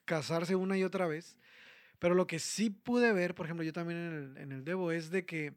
casarse 0.06 0.56
una 0.56 0.78
y 0.78 0.84
otra 0.84 1.06
vez. 1.08 1.38
Pero 2.00 2.16
lo 2.16 2.28
que 2.28 2.40
sí 2.40 2.70
pude 2.70 3.14
ver, 3.14 3.34
por 3.36 3.46
ejemplo, 3.46 3.64
yo 3.64 3.72
también 3.72 4.00
en 4.00 4.14
el, 4.14 4.38
en 4.38 4.52
el 4.52 4.66
Debo, 4.66 4.92
es 4.92 5.10
de 5.10 5.26
que 5.26 5.54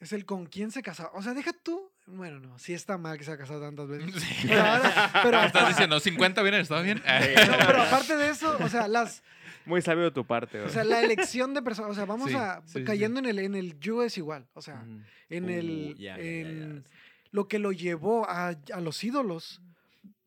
es 0.00 0.12
el 0.12 0.24
con 0.24 0.46
quién 0.46 0.70
se 0.70 0.82
casaba. 0.82 1.10
O 1.14 1.22
sea, 1.22 1.32
deja 1.34 1.52
tú. 1.52 1.90
Bueno, 2.06 2.40
no, 2.40 2.58
sí 2.58 2.74
está 2.74 2.98
mal 2.98 3.16
que 3.16 3.24
se 3.24 3.30
ha 3.30 3.38
casado 3.38 3.60
tantas 3.60 3.86
veces. 3.88 4.20
Sí. 4.20 4.48
Pero, 4.48 4.60
ahora- 4.62 5.10
pero 5.22 5.42
Estás 5.42 5.68
diciendo 5.68 6.00
50 6.00 6.42
bien, 6.42 6.54
¿estaba 6.56 6.82
bien? 6.82 6.98
no, 6.98 7.56
pero 7.66 7.82
aparte 7.86 8.16
de 8.16 8.30
eso, 8.30 8.56
o 8.60 8.68
sea, 8.68 8.88
las, 8.88 9.22
Muy 9.66 9.82
sabio 9.82 10.04
de 10.04 10.10
tu 10.10 10.26
parte. 10.26 10.58
o 10.58 10.62
güey. 10.62 10.72
sea, 10.72 10.84
la 10.84 11.00
elección 11.00 11.54
de 11.54 11.62
personas, 11.62 11.92
o 11.92 11.94
sea, 11.94 12.04
vamos 12.04 12.30
Sí, 12.30 12.36
a 12.36 12.62
sí, 12.66 12.78
sí, 12.80 12.84
cayendo 12.84 13.20
en 13.20 13.26
el 13.26 13.38
en 13.38 13.54
el 13.54 13.78
yo 13.78 14.02
es 14.02 14.16
igual, 14.18 14.48
o 14.54 14.62
sea, 14.62 14.84
en 15.28 15.44
Uh, 15.44 15.48
el 15.48 15.94
ya, 15.98 16.16
en 16.18 16.84
lo 17.30 17.48
que 17.48 17.58
lo 17.58 17.72
llevó 17.72 18.28
a, 18.28 18.48
a 18.72 18.80
los 18.80 19.02
ídolos. 19.04 19.60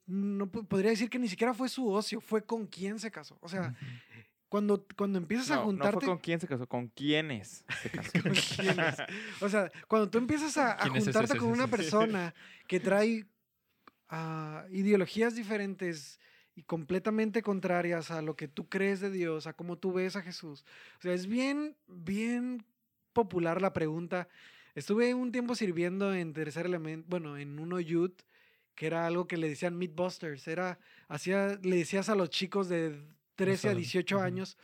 No 0.08 0.52
po- 0.52 0.64
podría 0.64 0.92
decir 0.92 1.10
que 1.10 1.18
ni 1.20 1.28
siquiera 1.28 1.54
fue 1.54 1.68
su 1.68 1.90
ocio, 1.90 2.22
fue 2.22 2.44
con 2.44 2.68
quién 2.68 3.00
se 3.00 3.10
casó. 3.10 3.38
O 3.42 3.50
sea, 3.50 3.76
cuando 4.50 4.86
cuando 4.96 5.18
empiezas 5.18 5.50
a 5.52 5.56
No, 5.56 5.62
no 5.62 5.66
juntarte 5.68 6.00
fue 6.02 6.08
con 6.10 6.18
quién 6.20 6.40
se 6.40 6.48
casó, 6.48 6.68
con 6.68 6.88
quiénes 6.90 7.66
se 7.82 7.90
casó. 7.90 8.12
con 8.24 8.32
quiénes. 8.34 8.96
O 9.42 9.50
sea, 9.50 9.72
cuando 9.88 10.10
tú 10.10 10.18
empiezas 10.20 10.56
a, 10.58 10.74
a 10.74 10.78
¿Quién 10.78 10.96
es 10.98 11.02
ese, 11.08 11.12
juntarte 11.12 11.38
con 11.40 11.48
ese, 11.50 11.54
una 11.56 11.64
ese? 11.66 11.76
persona 11.76 12.36
que 12.68 12.80
trae 12.80 13.26
ah, 14.10 14.66
ideologías 14.72 15.36
diferentes 15.36 16.20
y 16.56 16.64
completamente 16.64 17.42
contrarias 17.42 18.12
a 18.12 18.22
lo 18.22 18.36
que 18.36 18.48
tú 18.48 18.70
crees 18.70 19.02
de 19.02 19.12
Dios, 19.12 19.46
a 19.46 19.54
cómo 19.54 19.78
tú 19.78 19.92
ves 19.94 20.16
a 20.16 20.22
Jesús. 20.22 20.66
O 21.00 21.02
sea, 21.02 21.14
es 21.14 21.28
bien, 21.28 21.76
bien 21.88 22.66
popular 23.14 23.62
la 23.62 23.74
pregunta. 23.74 24.30
Estuve 24.74 25.14
un 25.14 25.32
tiempo 25.32 25.56
sirviendo 25.56 26.14
en 26.14 26.34
tercer 26.34 26.66
elemento, 26.66 27.06
bueno, 27.10 27.38
en 27.38 27.60
uno 27.60 27.80
youth, 27.80 28.22
que 28.74 28.88
era 28.88 29.06
algo 29.06 29.28
que 29.28 29.38
le 29.38 29.50
decían 29.50 29.78
Meatbusters. 29.78 30.48
Era, 30.48 30.80
hacía, 31.08 31.60
le 31.62 31.78
decías 31.78 32.10
a 32.10 32.16
los 32.16 32.30
chicos 32.30 32.70
de 32.70 33.02
13 33.36 33.70
a 33.70 33.72
Ujú, 33.72 33.80
18 33.80 34.16
ujú. 34.16 34.24
años. 34.26 34.58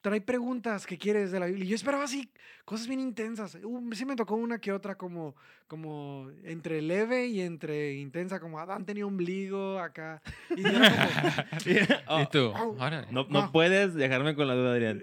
Trae 0.00 0.20
preguntas 0.20 0.86
que 0.86 0.96
quieres 0.98 1.30
de 1.30 1.40
la 1.40 1.46
Biblia. 1.46 1.64
Y 1.64 1.68
yo 1.68 1.74
esperaba 1.74 2.04
así, 2.04 2.30
cosas 2.64 2.86
bien 2.88 3.00
intensas. 3.00 3.58
Uh, 3.62 3.90
sí 3.92 4.04
me 4.04 4.16
tocó 4.16 4.34
una 4.36 4.58
que 4.58 4.72
otra 4.72 4.96
como, 4.96 5.34
como 5.66 6.30
entre 6.44 6.80
leve 6.82 7.26
y 7.26 7.40
entre 7.42 7.94
intensa, 7.94 8.40
como 8.40 8.58
Adán 8.58 8.84
tenía 8.86 9.04
ombligo 9.06 9.78
acá. 9.78 10.22
Y 10.56 10.62
yo 10.62 10.68
era 10.68 11.46
Oh, 12.08 12.20
¿Y 12.22 12.26
tú? 12.28 12.52
Au. 12.54 12.72
Órale. 12.78 13.06
no, 13.10 13.26
no 13.28 13.52
puedes 13.52 13.94
dejarme 13.94 14.34
con 14.34 14.48
la 14.48 14.54
duda, 14.54 14.72
Adrián. 14.72 15.02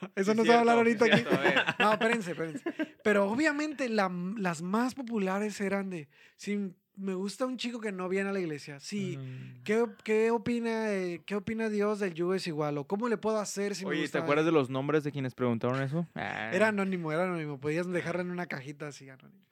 como, 0.00 0.10
eso 0.16 0.34
no 0.34 0.42
se 0.42 0.48
va 0.48 0.56
a 0.56 0.60
hablar 0.60 0.76
ahorita 0.78 1.04
aquí. 1.04 1.24
No, 1.78 1.92
espérense, 1.92 2.30
espérense. 2.32 2.64
Pero 3.02 3.30
obviamente 3.30 3.88
la- 3.88 4.10
las 4.38 4.62
más 4.62 4.94
populares 4.94 5.60
eran 5.60 5.90
de, 5.90 6.08
si 6.36 6.72
me 6.96 7.14
gusta 7.14 7.44
un 7.46 7.56
chico 7.56 7.80
que 7.80 7.90
no 7.92 8.08
viene 8.08 8.30
a 8.30 8.32
la 8.32 8.40
iglesia, 8.40 8.78
sí. 8.80 9.16
Mm. 9.18 9.62
¿Qué, 9.64 9.84
qué 10.04 10.30
opina, 10.30 10.92
eh, 10.92 11.22
¿Qué 11.26 11.34
opina 11.36 11.68
Dios 11.68 11.98
del 12.00 12.14
yugo 12.14 12.34
es 12.34 12.46
igual? 12.46 12.78
¿O 12.78 12.84
cómo 12.86 13.08
le 13.08 13.16
puedo 13.16 13.38
hacer 13.38 13.74
si 13.74 13.84
me 13.84 13.90
Oye, 13.90 13.98
¿te 14.00 14.04
gusta? 14.04 14.18
acuerdas 14.20 14.46
de 14.46 14.52
los 14.52 14.70
nombres 14.70 15.02
de 15.04 15.12
quienes 15.12 15.34
preguntaron 15.34 15.82
eso? 15.82 16.06
Ah. 16.14 16.50
Era 16.52 16.68
anónimo, 16.68 17.10
era 17.12 17.24
anónimo. 17.24 17.58
Podías 17.58 17.86
dejarla 17.90 18.22
en 18.22 18.30
una 18.30 18.46
cajita 18.46 18.88
así, 18.88 19.08
anónimo. 19.08 19.42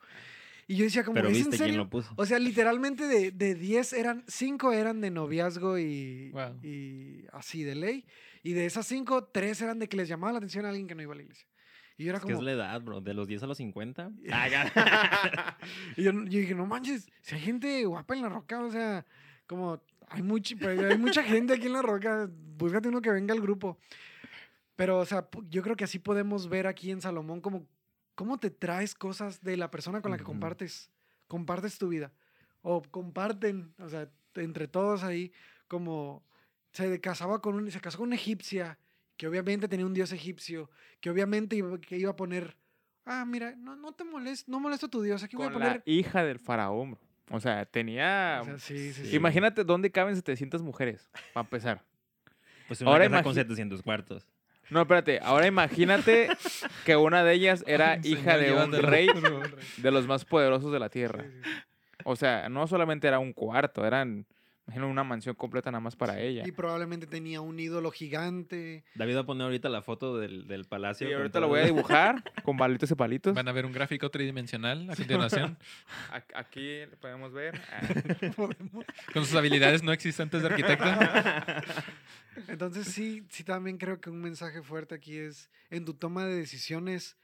Y 0.68 0.76
yo 0.76 0.84
decía, 0.84 1.02
como, 1.04 1.14
Pero 1.16 1.28
¿es 1.28 1.38
en 1.38 1.44
quién 1.46 1.58
serio? 1.58 1.76
lo 1.78 1.90
puso. 1.90 2.12
O 2.16 2.24
sea, 2.24 2.38
literalmente 2.38 3.06
de, 3.08 3.32
de 3.32 3.54
10 3.56 3.92
eran, 3.94 4.24
5 4.28 4.72
eran 4.72 5.00
de 5.00 5.10
noviazgo 5.10 5.76
y, 5.78 6.30
Wow. 6.30 6.60
y 6.62 7.24
así 7.32 7.64
de 7.64 7.74
ley. 7.74 8.06
Y 8.44 8.52
de 8.52 8.66
esas 8.66 8.86
5, 8.86 9.24
3 9.32 9.60
eran 9.62 9.78
de 9.80 9.88
que 9.88 9.96
les 9.96 10.08
llamaba 10.08 10.32
la 10.32 10.38
atención 10.38 10.64
a 10.64 10.68
alguien 10.68 10.86
que 10.86 10.94
no 10.94 11.02
iba 11.02 11.12
a 11.12 11.16
la 11.16 11.22
iglesia. 11.22 11.46
Y 11.96 12.04
yo 12.04 12.10
era 12.10 12.18
Es 12.18 12.24
que 12.24 12.32
es 12.32 12.42
la 12.42 12.52
edad, 12.52 12.80
bro. 12.80 13.00
De 13.00 13.14
los 13.14 13.26
10 13.26 13.42
a 13.42 13.46
los 13.46 13.58
50. 13.58 14.12
y 15.96 16.02
yo, 16.02 16.12
yo 16.12 16.20
dije, 16.24 16.54
no 16.54 16.66
manches, 16.66 17.10
si 17.20 17.34
hay 17.34 17.40
gente 17.40 17.84
guapa 17.84 18.14
en 18.14 18.22
la 18.22 18.28
roca, 18.28 18.60
o 18.60 18.70
sea, 18.70 19.04
como 19.46 19.80
hay, 20.08 20.20
hay 20.20 20.98
mucha 20.98 21.22
gente 21.22 21.54
aquí 21.54 21.66
en 21.66 21.72
la 21.72 21.82
roca, 21.82 22.28
búscate 22.58 22.88
uno 22.88 23.00
que 23.00 23.10
venga 23.10 23.32
al 23.34 23.40
grupo. 23.40 23.78
Pero, 24.76 24.98
o 24.98 25.06
sea, 25.06 25.28
yo 25.48 25.62
creo 25.62 25.76
que 25.76 25.84
así 25.84 25.98
podemos 25.98 26.48
ver 26.48 26.66
aquí 26.66 26.90
en 26.90 27.00
Salomón 27.00 27.40
como 27.40 27.66
cómo 28.14 28.38
te 28.38 28.50
traes 28.50 28.94
cosas 28.94 29.40
de 29.42 29.56
la 29.56 29.70
persona 29.70 30.00
con 30.00 30.10
la 30.10 30.18
que 30.18 30.24
compartes, 30.24 30.90
compartes 31.28 31.78
tu 31.78 31.88
vida. 31.88 32.12
O 32.62 32.82
comparten, 32.82 33.74
o 33.78 33.88
sea, 33.88 34.08
entre 34.34 34.68
todos 34.68 35.02
ahí, 35.02 35.32
como 35.68 36.24
se 36.72 37.00
casaba 37.00 37.40
con 37.40 37.54
un, 37.54 37.70
se 37.70 37.80
casó 37.80 37.98
con 37.98 38.08
una 38.08 38.16
egipcia, 38.16 38.78
que 39.16 39.26
obviamente 39.26 39.68
tenía 39.68 39.86
un 39.86 39.94
dios 39.94 40.12
egipcio, 40.12 40.70
que 41.00 41.10
obviamente 41.10 41.56
iba, 41.56 41.78
que 41.80 41.96
iba 41.96 42.10
a 42.10 42.16
poner, 42.16 42.56
ah, 43.04 43.24
mira, 43.24 43.54
no, 43.56 43.76
no 43.76 43.92
te 43.92 44.04
molest, 44.04 44.48
no 44.48 44.60
molesto 44.60 44.86
a 44.86 44.90
tu 44.90 45.02
dios, 45.02 45.22
aquí 45.22 45.36
voy 45.36 45.46
a 45.46 45.50
poner... 45.52 45.76
la 45.76 45.92
hija 45.92 46.24
del 46.24 46.38
faraón. 46.38 46.98
O 47.30 47.40
sea, 47.40 47.64
tenía... 47.64 48.40
O 48.42 48.44
sea, 48.44 48.58
sí, 48.58 48.76
sí, 48.76 48.92
sí. 48.92 49.06
Sí. 49.10 49.16
Imagínate 49.16 49.64
dónde 49.64 49.90
caben 49.90 50.14
700 50.16 50.62
mujeres, 50.62 51.10
para 51.32 51.44
empezar. 51.44 51.82
Pues 52.68 52.80
una 52.80 52.90
Ahora 52.90 53.08
con 53.22 53.32
imagi- 53.32 53.34
700 53.34 53.82
cuartos. 53.82 54.26
No, 54.70 54.80
espérate. 54.82 55.18
Ahora 55.22 55.46
imagínate 55.46 56.28
que 56.84 56.96
una 56.96 57.24
de 57.24 57.34
ellas 57.34 57.64
era 57.66 57.98
hija 58.02 58.38
de 58.38 58.52
un 58.52 58.72
rey 58.72 59.06
de 59.76 59.90
los 59.90 60.06
más 60.06 60.24
poderosos 60.24 60.72
de 60.72 60.78
la 60.78 60.88
tierra. 60.88 61.24
sí, 61.24 61.30
sí. 61.42 61.50
O 62.04 62.16
sea, 62.16 62.48
no 62.48 62.66
solamente 62.66 63.06
era 63.06 63.18
un 63.18 63.32
cuarto, 63.32 63.86
eran, 63.86 64.26
imagino, 64.66 64.88
una 64.88 65.02
mansión 65.04 65.34
completa 65.34 65.70
nada 65.70 65.80
más 65.80 65.96
para 65.96 66.20
ella. 66.20 66.44
Y 66.46 66.52
probablemente 66.52 67.06
tenía 67.06 67.40
un 67.40 67.58
ídolo 67.58 67.90
gigante. 67.90 68.84
David 68.94 69.16
va 69.16 69.20
a 69.20 69.26
poner 69.26 69.44
ahorita 69.44 69.68
la 69.68 69.82
foto 69.82 70.18
del, 70.18 70.46
del 70.46 70.64
palacio. 70.66 71.06
Sí, 71.06 71.12
con 71.12 71.20
ahorita 71.22 71.40
lo 71.40 71.46
todo 71.46 71.52
voy 71.54 71.60
a 71.60 71.64
dibujar 71.66 72.22
con 72.44 72.56
palitos 72.56 72.90
y 72.90 72.94
palitos. 72.94 73.34
Van 73.34 73.48
a 73.48 73.52
ver 73.52 73.66
un 73.66 73.72
gráfico 73.72 74.10
tridimensional 74.10 74.88
a 74.88 74.94
continuación 74.96 75.58
Ac- 76.12 76.32
Aquí 76.34 76.86
lo 76.86 76.96
podemos 76.98 77.32
ver. 77.32 77.60
Con 79.12 79.24
sus 79.26 79.34
habilidades 79.34 79.82
no 79.82 79.92
existentes 79.92 80.42
de 80.42 80.48
arquitecto. 80.48 80.84
Entonces 82.48 82.86
sí, 82.88 83.24
sí 83.30 83.44
también 83.44 83.78
creo 83.78 84.00
que 84.00 84.10
un 84.10 84.20
mensaje 84.20 84.62
fuerte 84.62 84.94
aquí 84.94 85.16
es 85.18 85.50
en 85.70 85.84
tu 85.84 85.94
toma 85.94 86.24
de 86.24 86.34
decisiones. 86.36 87.16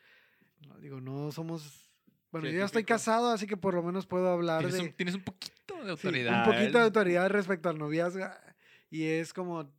No, 0.66 0.78
digo, 0.78 1.00
no 1.00 1.32
somos... 1.32 1.88
Bueno, 2.30 2.48
yo 2.48 2.58
ya 2.58 2.64
estoy 2.66 2.84
casado, 2.84 3.30
así 3.30 3.46
que 3.46 3.56
por 3.56 3.72
lo 3.72 3.82
menos 3.82 4.06
puedo 4.06 4.28
hablar 4.30 4.58
Tienes 4.58 4.74
de... 4.76 4.82
un, 4.82 4.92
tienes 4.92 5.14
un 5.14 5.22
poquito 5.22 5.54
de 5.76 5.84
sí, 5.84 5.90
autoridad. 5.90 6.46
un 6.46 6.52
poquito 6.54 6.78
de 6.78 6.84
autoridad 6.84 7.28
respecto 7.30 7.68
al 7.68 7.78
noviazgo. 7.78 8.26
Y 8.90 9.04
es 9.04 9.32
como, 9.32 9.70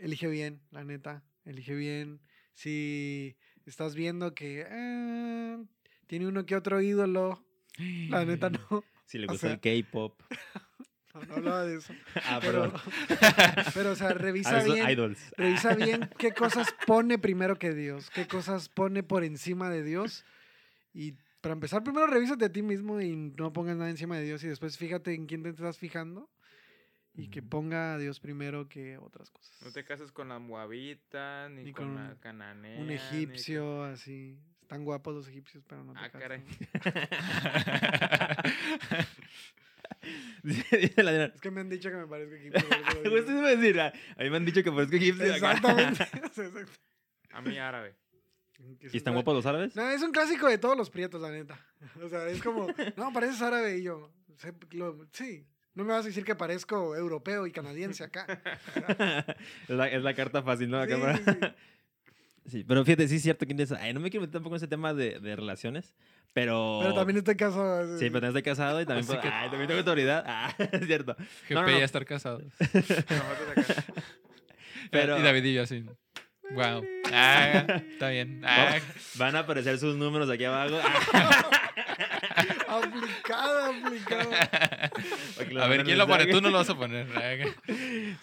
elige 0.00 0.28
bien, 0.28 0.60
la 0.70 0.84
neta. 0.84 1.22
Elige 1.44 1.74
bien. 1.74 2.20
Si 2.54 3.36
estás 3.66 3.94
viendo 3.94 4.34
que 4.34 4.64
eh, 4.68 5.58
tiene 6.06 6.26
uno 6.26 6.46
que 6.46 6.56
otro 6.56 6.80
ídolo, 6.80 7.44
la 8.08 8.24
neta 8.24 8.50
no. 8.70 8.84
Si 9.06 9.18
le 9.18 9.26
O 9.26 9.30
gusta 9.30 9.48
sea- 9.48 9.58
el 9.62 9.84
K-pop. 9.84 10.20
No, 11.14 11.20
no 11.26 11.34
hablaba 11.34 11.64
de 11.66 11.76
eso. 11.76 11.92
Ah, 12.24 12.38
Pero, 12.40 12.72
pero, 13.74 13.90
o 13.90 13.94
sea, 13.94 14.08
Ah, 14.08 14.14
revisa 14.14 14.60
esos 14.62 14.72
bien. 14.74 14.88
idols. 14.88 15.20
Revisa 15.36 15.74
bien 15.74 16.08
qué 16.16 16.32
cosas 16.32 16.74
pone 16.86 17.18
primero 17.18 17.58
que 17.58 17.74
Dios, 17.74 18.08
qué 18.14 18.26
cosas 18.26 18.70
pone 18.70 19.02
por 19.02 19.22
encima 19.22 19.68
de 19.68 19.82
Dios. 19.82 20.24
Y 20.94 21.16
para 21.42 21.52
empezar, 21.52 21.82
primero 21.84 22.06
revísate 22.06 22.46
a 22.46 22.52
ti 22.52 22.62
mismo 22.62 22.98
y 23.02 23.14
no 23.14 23.52
pongas 23.52 23.76
nada 23.76 23.90
encima 23.90 24.16
de 24.16 24.24
Dios 24.24 24.42
y 24.44 24.48
después 24.48 24.78
fíjate 24.78 25.12
en 25.12 25.26
quién 25.26 25.42
te 25.42 25.50
estás 25.50 25.76
fijando. 25.76 26.30
y 27.14 27.28
que 27.28 27.42
ponga 27.42 27.92
a 27.92 27.98
Dios 27.98 28.20
primero 28.20 28.70
que 28.70 28.96
otras 28.96 29.30
cosas. 29.30 29.60
No 29.62 29.70
te 29.70 29.84
cases 29.84 30.10
con 30.12 30.30
la 30.30 30.38
moabita, 30.38 31.50
ni, 31.50 31.64
Ni 31.64 31.72
con, 31.74 31.88
con 31.94 31.96
la 32.08 32.16
cananea. 32.18 32.78
Un 32.80 32.86
con- 32.86 32.90
egipcio, 32.90 33.84
así. 33.84 34.38
Están 34.62 34.82
guapos 34.86 35.14
los 35.14 35.28
egipcios, 35.28 35.62
pero 35.68 35.84
no 35.84 35.92
te 35.92 35.98
Ah, 35.98 36.10
cases 36.10 36.22
caray. 36.22 36.42
con- 36.42 36.56
Dice 40.42 40.92
la 41.02 41.12
Diana, 41.12 41.32
Es 41.34 41.40
que 41.40 41.50
me 41.50 41.60
han 41.60 41.68
dicho 41.68 41.90
que 41.90 41.96
me 41.96 42.06
parezco 42.06 42.34
egipcio. 42.34 42.62
iba 43.04 43.46
a 43.48 43.56
decir, 43.56 43.78
ah, 43.80 43.92
a 44.16 44.22
mí 44.22 44.30
me 44.30 44.36
han 44.38 44.44
dicho 44.44 44.62
que 44.62 44.72
parezco 44.72 44.96
egipcio. 44.96 45.24
Exactamente. 45.34 46.06
A 47.30 47.40
mí 47.42 47.58
árabe. 47.58 47.94
¿Y 48.92 48.96
están 48.96 49.14
guapos 49.14 49.34
los 49.34 49.46
árabes? 49.46 49.74
No, 49.76 49.88
es 49.90 50.02
un 50.02 50.12
clásico 50.12 50.48
de 50.48 50.58
todos 50.58 50.76
los 50.76 50.90
prietos, 50.90 51.20
la 51.20 51.30
neta. 51.30 51.58
O 52.04 52.08
sea, 52.08 52.28
es 52.28 52.42
como, 52.42 52.68
no, 52.96 53.12
pareces 53.12 53.42
árabe 53.42 53.78
y 53.78 53.82
yo, 53.84 54.10
lo- 54.72 55.06
sí, 55.12 55.44
no 55.74 55.84
me 55.84 55.92
vas 55.92 56.04
a 56.04 56.08
decir 56.08 56.24
que 56.24 56.34
parezco 56.34 56.94
europeo 56.96 57.46
y 57.46 57.52
canadiense 57.52 58.04
acá. 58.04 58.26
es, 59.68 59.74
la, 59.76 59.88
es 59.88 60.02
la 60.02 60.14
carta 60.14 60.42
fácil, 60.42 60.70
¿no? 60.70 60.80
Acá 60.80 60.94
Sí, 60.96 61.00
para- 61.00 61.16
sí, 61.16 61.24
sí. 61.24 61.38
Sí, 62.44 62.64
pero 62.66 62.84
fíjate, 62.84 63.06
sí 63.06 63.16
es 63.16 63.22
cierto 63.22 63.46
que 63.46 63.54
tienes... 63.54 63.70
Ay, 63.70 63.94
no 63.94 64.00
me 64.00 64.10
quiero 64.10 64.22
meter 64.22 64.32
tampoco 64.32 64.56
en 64.56 64.58
ese 64.58 64.66
tema 64.66 64.92
de, 64.92 65.20
de 65.20 65.36
relaciones, 65.36 65.94
pero... 66.32 66.80
Pero 66.82 66.92
también 66.92 67.18
estoy 67.18 67.36
casado. 67.36 67.96
Sí, 68.00 68.06
pero 68.10 68.14
también 68.20 68.30
estoy 68.30 68.42
casado 68.42 68.80
y 68.80 68.84
también, 68.84 69.06
puedo- 69.06 69.20
que- 69.20 69.28
ay, 69.28 69.48
también 69.48 69.68
tengo 69.68 69.78
autoridad. 69.78 70.24
Ah, 70.26 70.52
es 70.58 70.86
cierto. 70.86 71.14
GP 71.14 71.50
No, 71.54 71.62
no, 71.62 71.68
no. 71.70 71.78
ya 71.78 71.84
estar 71.84 72.04
casado. 72.04 72.42
Pero- 74.90 75.18
Y 75.18 75.22
David 75.22 75.44
y 75.44 75.54
yo 75.54 75.62
así. 75.62 75.84
Wow. 76.54 76.84
Ah, 77.12 77.64
está 77.92 78.08
bien. 78.08 78.40
Ah, 78.44 78.76
Van 79.16 79.36
a 79.36 79.40
aparecer 79.40 79.78
sus 79.78 79.96
números 79.96 80.28
aquí 80.30 80.44
abajo. 80.44 80.76
Aplicada, 82.68 83.68
aplicada. 83.68 84.90
Para 85.36 85.48
que 85.48 85.54
lo 85.54 85.62
a 85.62 85.66
ver, 85.68 85.84
¿quién 85.84 85.98
lo 85.98 86.06
pone? 86.06 86.26
Tú 86.26 86.40
no 86.40 86.50
lo 86.50 86.58
vas 86.58 86.70
a 86.70 86.74
poner. 86.76 87.06
Ah, 87.14 87.34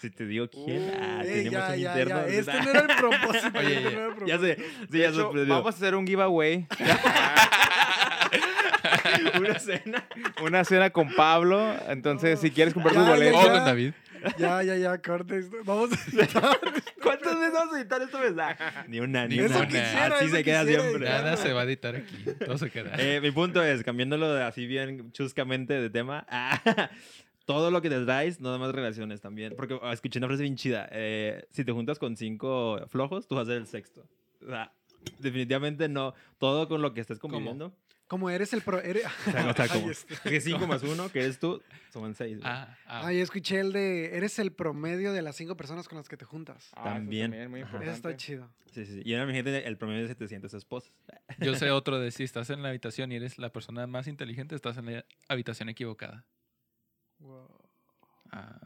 Si 0.00 0.10
te 0.10 0.26
digo 0.26 0.48
quién. 0.48 0.90
ah, 1.00 1.20
tenemos 1.22 1.52
ya, 1.52 1.68
un 1.70 1.76
ya, 1.78 1.90
interno. 1.92 2.26
ya. 2.28 2.34
Este 2.34 2.52
no 2.62 2.70
era 2.70 2.80
el 2.80 2.86
propósito. 2.96 3.58
Oye, 3.58 3.74
este 3.76 3.82
ya- 3.84 3.90
no 3.90 4.00
era 4.00 4.14
el 4.22 4.26
Ya 4.26 4.38
sé. 4.38 4.56
Sí, 4.90 4.98
ya 4.98 5.08
hecho, 5.08 5.32
vamos 5.34 5.66
a 5.66 5.68
hacer 5.76 5.94
un 5.94 6.06
giveaway. 6.06 6.66
Una 9.38 9.58
cena. 9.58 10.04
Una 10.42 10.64
cena 10.64 10.90
con 10.90 11.12
Pablo. 11.14 11.74
Entonces, 11.88 12.40
si 12.40 12.50
quieres 12.50 12.74
comprar 12.74 12.94
tus 12.94 13.04
ya, 13.06 13.30
O 13.34 13.42
con 13.42 13.64
David. 13.64 13.92
Ya, 14.38 14.62
ya, 14.62 14.76
ya, 14.76 14.98
corte 15.00 15.38
esto. 15.38 15.56
Vamos 15.64 15.90
a 15.92 15.94
editar. 16.10 16.58
¿Cuántas 17.02 17.34
veces 17.38 17.52
vamos 17.52 17.74
a 17.74 17.80
editar 17.80 18.02
esto, 18.02 18.18
verdad? 18.18 18.56
Ni 18.88 19.00
una, 19.00 19.26
ni 19.26 19.38
Eso 19.38 19.56
una. 19.58 19.66
quisiera, 19.66 20.06
Así 20.16 20.24
eso 20.26 20.36
se 20.36 20.44
queda 20.44 20.60
quisiera 20.60 20.82
siempre. 20.82 21.08
Nada 21.08 21.36
se 21.36 21.52
va 21.52 21.60
a 21.62 21.64
editar 21.64 21.96
aquí. 21.96 22.24
Todo 22.44 22.58
se 22.58 22.70
queda. 22.70 22.92
Eh, 22.98 23.20
mi 23.20 23.30
punto 23.30 23.62
es, 23.62 23.82
cambiándolo 23.82 24.32
de 24.34 24.42
así 24.42 24.66
bien 24.66 25.12
chuscamente 25.12 25.74
de 25.74 25.90
tema, 25.90 26.26
ah, 26.28 26.60
todo 27.46 27.70
lo 27.70 27.82
que 27.82 27.90
te 27.90 28.04
traes, 28.04 28.40
no 28.40 28.56
más 28.58 28.72
relaciones 28.72 29.20
también. 29.20 29.54
Porque 29.56 29.78
ah, 29.82 29.92
escuché 29.92 30.18
una 30.18 30.28
frase 30.28 30.42
bien 30.42 30.56
chida. 30.56 30.88
eh, 30.92 31.46
si 31.50 31.64
te 31.64 31.72
juntas 31.72 31.98
con 31.98 32.16
cinco 32.16 32.80
flojos, 32.88 33.26
tú 33.26 33.34
vas 33.36 33.48
a 33.48 33.52
ser 33.52 33.58
el 33.58 33.66
sexto. 33.66 34.06
O 34.42 34.48
sea, 34.48 34.72
definitivamente 35.18 35.88
no. 35.88 36.14
Todo 36.38 36.68
con 36.68 36.82
lo 36.82 36.94
que 36.94 37.00
estés 37.00 37.18
¿Cómo? 37.18 37.72
Como 38.10 38.28
eres 38.28 38.52
el 38.52 38.62
pro. 38.62 38.80
Eres... 38.80 39.04
O 39.28 39.30
sea, 39.30 39.50
o 39.50 39.54
sea, 39.54 39.68
como, 39.72 39.86
Ay, 39.86 39.92
este. 39.92 40.14
es 40.14 40.20
que 40.20 40.40
cinco 40.40 40.66
más 40.66 40.82
uno, 40.82 41.08
que 41.12 41.20
eres 41.20 41.38
tú, 41.38 41.62
son 41.92 42.12
seis. 42.16 42.38
güey. 42.38 42.50
Ah, 42.52 42.76
ah. 42.86 43.02
Ay, 43.06 43.20
escuché 43.20 43.60
el 43.60 43.72
de. 43.72 44.16
Eres 44.16 44.40
el 44.40 44.50
promedio 44.50 45.12
de 45.12 45.22
las 45.22 45.36
cinco 45.36 45.56
personas 45.56 45.86
con 45.86 45.96
las 45.96 46.08
que 46.08 46.16
te 46.16 46.24
juntas. 46.24 46.70
Ah, 46.72 46.80
eso 46.80 46.94
También. 46.94 47.48
muy 47.48 47.62
Ajá. 47.62 47.80
Eso 47.80 47.92
está 47.92 48.16
chido. 48.16 48.52
Sí, 48.72 48.84
sí, 48.84 48.94
sí. 48.94 49.02
Y 49.04 49.14
ahora 49.14 49.26
mi 49.26 49.32
gente, 49.34 49.64
el 49.64 49.76
promedio 49.76 50.02
de 50.02 50.08
700 50.08 50.52
esposas. 50.54 50.92
Yo 51.38 51.54
sé 51.54 51.70
otro 51.70 52.00
de 52.00 52.10
si 52.10 52.24
estás 52.24 52.50
en 52.50 52.64
la 52.64 52.70
habitación 52.70 53.12
y 53.12 53.14
eres 53.14 53.38
la 53.38 53.52
persona 53.52 53.86
más 53.86 54.08
inteligente, 54.08 54.56
estás 54.56 54.76
en 54.78 54.86
la 54.92 55.04
habitación 55.28 55.68
equivocada. 55.68 56.26
Wow. 57.20 57.48
Ah. 58.32 58.58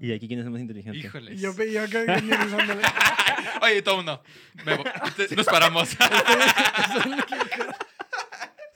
¿Y 0.00 0.12
aquí 0.12 0.26
quién 0.26 0.40
es 0.40 0.46
el 0.46 0.52
más 0.52 0.62
inteligente? 0.62 0.98
Híjole. 0.98 1.36
Yo 1.36 1.54
pensándole. 1.54 2.82
Oye, 3.60 3.82
todo 3.82 4.00
uno. 4.00 4.22
Me 4.64 4.78
Nos 5.36 5.46
paramos. 5.46 5.90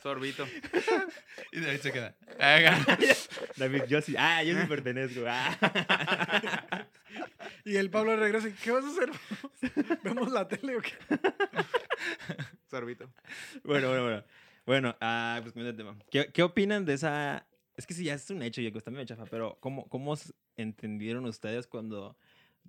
Sorbito. 0.01 0.45
y 1.51 1.59
David 1.59 1.79
se 1.79 1.91
queda. 1.91 2.15
Ah, 2.39 2.85
David, 3.57 3.83
yo 3.87 4.01
sí. 4.01 4.15
Ah, 4.17 4.43
yo 4.43 4.59
sí 4.59 4.65
pertenezco. 4.67 5.21
Ah. 5.27 6.87
Y 7.63 7.75
el 7.75 7.91
Pablo 7.91 8.15
regresa 8.15 8.47
y 8.47 8.53
¿qué 8.53 8.71
vas 8.71 8.83
a 8.83 8.87
hacer? 8.87 9.11
¿Vemos 10.03 10.31
la 10.31 10.47
tele 10.47 10.77
o 10.77 10.81
qué? 10.81 10.93
Sorbito. 12.69 13.11
Bueno, 13.63 13.89
bueno, 13.89 14.03
bueno. 14.03 14.23
Bueno, 14.65 14.97
ah, 14.99 15.39
pues 15.43 15.53
de 15.53 15.73
tema. 15.73 15.95
¿Qué, 16.09 16.31
qué 16.31 16.41
opinan 16.41 16.85
de 16.85 16.93
esa...? 16.93 17.45
Es 17.75 17.85
que 17.85 17.93
sí, 17.93 18.05
ya 18.05 18.15
es 18.15 18.29
un 18.31 18.41
hecho, 18.41 18.61
y 18.61 18.67
está 18.67 18.89
medio 18.89 19.05
chafa, 19.05 19.25
pero 19.25 19.57
¿cómo, 19.59 19.87
¿cómo 19.89 20.15
entendieron 20.55 21.25
ustedes 21.25 21.67
cuando 21.67 22.17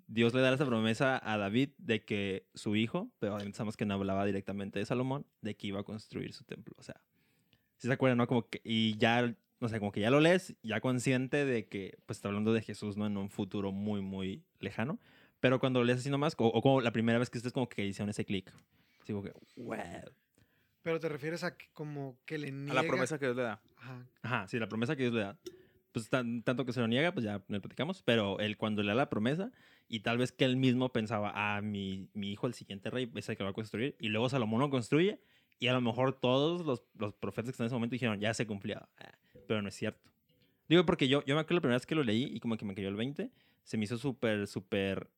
Dios 0.06 0.34
le 0.34 0.40
da 0.40 0.52
esa 0.52 0.66
promesa 0.66 1.20
a 1.22 1.38
David 1.38 1.70
de 1.78 2.04
que 2.04 2.46
su 2.54 2.76
hijo, 2.76 3.10
pero 3.18 3.38
sabemos 3.52 3.76
que 3.76 3.86
no 3.86 3.94
hablaba 3.94 4.26
directamente 4.26 4.78
de 4.78 4.86
Salomón, 4.86 5.26
de 5.40 5.56
que 5.56 5.68
iba 5.68 5.80
a 5.80 5.84
construir 5.84 6.32
su 6.34 6.44
templo? 6.44 6.74
O 6.76 6.82
sea, 6.82 7.00
si 7.82 7.88
se 7.88 7.92
acuerdan, 7.94 8.18
no? 8.18 8.28
Como 8.28 8.48
que, 8.48 8.60
y 8.64 8.96
ya, 8.96 9.34
no 9.60 9.68
sé, 9.68 9.80
como 9.80 9.90
que 9.90 10.00
ya 10.00 10.08
lo 10.08 10.20
lees, 10.20 10.54
ya 10.62 10.80
consciente 10.80 11.44
de 11.44 11.66
que, 11.66 11.98
pues 12.06 12.18
está 12.18 12.28
hablando 12.28 12.52
de 12.52 12.62
Jesús, 12.62 12.96
¿no? 12.96 13.08
En 13.08 13.16
un 13.16 13.28
futuro 13.28 13.72
muy, 13.72 14.00
muy 14.00 14.44
lejano. 14.60 15.00
Pero 15.40 15.58
cuando 15.58 15.80
lo 15.80 15.84
lees 15.86 15.98
así 15.98 16.08
nomás, 16.10 16.34
o, 16.38 16.46
o 16.46 16.62
como 16.62 16.80
la 16.80 16.92
primera 16.92 17.18
vez 17.18 17.28
que 17.28 17.38
estés 17.38 17.52
como 17.52 17.68
que 17.68 17.84
hicieron 17.84 18.08
ese 18.10 18.24
clic. 18.24 18.52
Así 19.02 19.12
como 19.12 19.24
que, 19.24 19.32
wow. 19.56 19.76
Pero 20.82 21.00
te 21.00 21.08
refieres 21.08 21.42
a 21.42 21.56
que 21.56 21.66
como 21.72 22.16
que 22.24 22.38
le 22.38 22.52
niega. 22.52 22.78
A 22.78 22.82
la 22.82 22.88
promesa 22.88 23.18
que 23.18 23.26
Dios 23.26 23.36
le 23.36 23.42
da. 23.42 23.60
Ajá. 23.76 24.06
Ajá, 24.22 24.46
sí, 24.46 24.60
la 24.60 24.68
promesa 24.68 24.94
que 24.94 25.02
Dios 25.02 25.14
le 25.14 25.20
da. 25.22 25.36
Pues 25.90 26.08
tan- 26.08 26.42
tanto 26.44 26.64
que 26.64 26.72
se 26.72 26.78
lo 26.80 26.86
niega, 26.86 27.12
pues 27.12 27.24
ya 27.24 27.42
le 27.48 27.60
platicamos. 27.60 28.02
Pero 28.04 28.38
él 28.38 28.56
cuando 28.56 28.82
le 28.84 28.90
da 28.90 28.94
la 28.94 29.10
promesa, 29.10 29.50
y 29.88 30.00
tal 30.00 30.18
vez 30.18 30.30
que 30.32 30.44
él 30.44 30.56
mismo 30.56 30.92
pensaba, 30.92 31.32
ah, 31.34 31.60
mi, 31.60 32.08
mi 32.14 32.32
hijo, 32.32 32.46
el 32.46 32.54
siguiente 32.54 32.88
rey, 32.90 33.10
es 33.14 33.28
el 33.28 33.36
que 33.36 33.44
va 33.44 33.50
a 33.50 33.52
construir. 33.52 33.96
Y 33.98 34.08
luego 34.08 34.28
Salomón 34.28 34.60
lo 34.60 34.70
construye, 34.70 35.20
y 35.62 35.68
a 35.68 35.72
lo 35.72 35.80
mejor 35.80 36.12
todos 36.12 36.66
los, 36.66 36.82
los 36.98 37.14
profetas 37.14 37.44
que 37.44 37.50
están 37.52 37.66
en 37.66 37.68
ese 37.68 37.76
momento 37.76 37.92
dijeron, 37.92 38.18
ya 38.18 38.34
se 38.34 38.48
cumplió. 38.48 38.88
Pero 39.46 39.62
no 39.62 39.68
es 39.68 39.76
cierto. 39.76 40.10
Digo, 40.68 40.84
porque 40.84 41.06
yo, 41.06 41.24
yo 41.24 41.36
me 41.36 41.40
acuerdo 41.42 41.58
la 41.58 41.60
primera 41.60 41.76
vez 41.76 41.86
que 41.86 41.94
lo 41.94 42.02
leí, 42.02 42.24
y 42.24 42.40
como 42.40 42.56
que 42.56 42.64
me 42.64 42.74
cayó 42.74 42.88
el 42.88 42.96
20, 42.96 43.30
se 43.62 43.76
me 43.78 43.84
hizo 43.84 43.96
súper, 43.96 44.48
súper. 44.48 45.08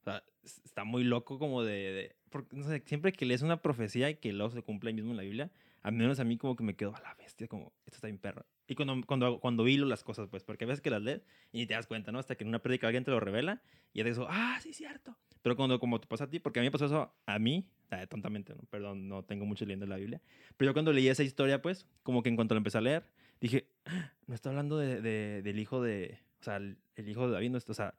O 0.00 0.04
sea, 0.04 0.22
está 0.42 0.84
muy 0.84 1.04
loco 1.04 1.38
como 1.38 1.62
de. 1.62 1.72
de- 1.92 2.16
porque, 2.28 2.54
no 2.54 2.64
sé, 2.64 2.82
siempre 2.84 3.12
que 3.12 3.24
lees 3.24 3.40
una 3.40 3.62
profecía 3.62 4.10
y 4.10 4.16
que 4.16 4.30
luego 4.34 4.50
se 4.50 4.60
cumple 4.60 4.88
ahí 4.90 4.94
mismo 4.94 5.12
en 5.12 5.16
la 5.16 5.22
Biblia, 5.22 5.50
al 5.80 5.92
menos 5.92 6.20
a 6.20 6.24
mí 6.24 6.36
como 6.36 6.54
que 6.54 6.64
me 6.64 6.76
quedo 6.76 6.94
a 6.94 7.00
la 7.00 7.14
bestia, 7.14 7.48
como, 7.48 7.72
esto 7.86 7.96
está 7.96 8.08
bien 8.08 8.18
perro. 8.18 8.44
Y 8.66 8.74
cuando, 8.74 9.00
cuando, 9.06 9.40
cuando 9.40 9.66
hilo 9.66 9.86
las 9.86 10.04
cosas, 10.04 10.28
pues, 10.28 10.44
porque 10.44 10.64
a 10.64 10.66
veces 10.66 10.82
que 10.82 10.90
las 10.90 11.00
lees 11.00 11.22
y 11.50 11.60
ni 11.60 11.66
te 11.66 11.72
das 11.72 11.86
cuenta, 11.86 12.12
¿no? 12.12 12.18
Hasta 12.18 12.34
que 12.34 12.44
en 12.44 12.48
una 12.48 12.58
prédica 12.58 12.88
alguien 12.88 13.04
te 13.04 13.10
lo 13.10 13.20
revela 13.20 13.62
y 13.94 13.98
ya 14.00 14.04
te 14.04 14.10
dices, 14.10 14.26
ah, 14.28 14.58
sí, 14.62 14.74
cierto. 14.74 15.16
Pero 15.40 15.56
cuando 15.56 15.80
como 15.80 15.98
te 15.98 16.06
pasa 16.06 16.24
a 16.24 16.28
ti, 16.30 16.40
porque 16.40 16.60
a 16.60 16.62
mí 16.62 16.66
me 16.66 16.70
pasó 16.72 16.84
eso 16.86 17.14
a 17.24 17.38
mí, 17.38 17.66
ah, 17.92 18.06
tontamente, 18.06 18.54
¿no? 18.54 18.62
Perdón, 18.70 19.08
no 19.08 19.22
tengo 19.24 19.44
mucho 19.46 19.64
leyendo 19.64 19.86
la 19.86 19.96
Biblia. 19.96 20.20
Pero 20.56 20.70
yo 20.70 20.72
cuando 20.74 20.92
leí 20.92 21.08
esa 21.08 21.22
historia, 21.22 21.62
pues, 21.62 21.86
como 22.02 22.22
que 22.22 22.28
en 22.28 22.36
cuanto 22.36 22.54
la 22.54 22.58
empecé 22.58 22.78
a 22.78 22.80
leer, 22.80 23.04
dije, 23.40 23.66
"Ah, 23.84 24.12
no 24.26 24.34
está 24.34 24.48
hablando 24.50 24.78
de, 24.78 25.00
de- 25.00 25.42
del 25.42 25.58
hijo 25.58 25.82
de, 25.82 26.18
o 26.40 26.44
sea, 26.44 26.56
el, 26.56 26.78
el 26.96 27.08
hijo 27.08 27.26
de 27.26 27.32
David, 27.34 27.50
no 27.50 27.58
está, 27.58 27.72
o 27.72 27.74
sea, 27.74 27.94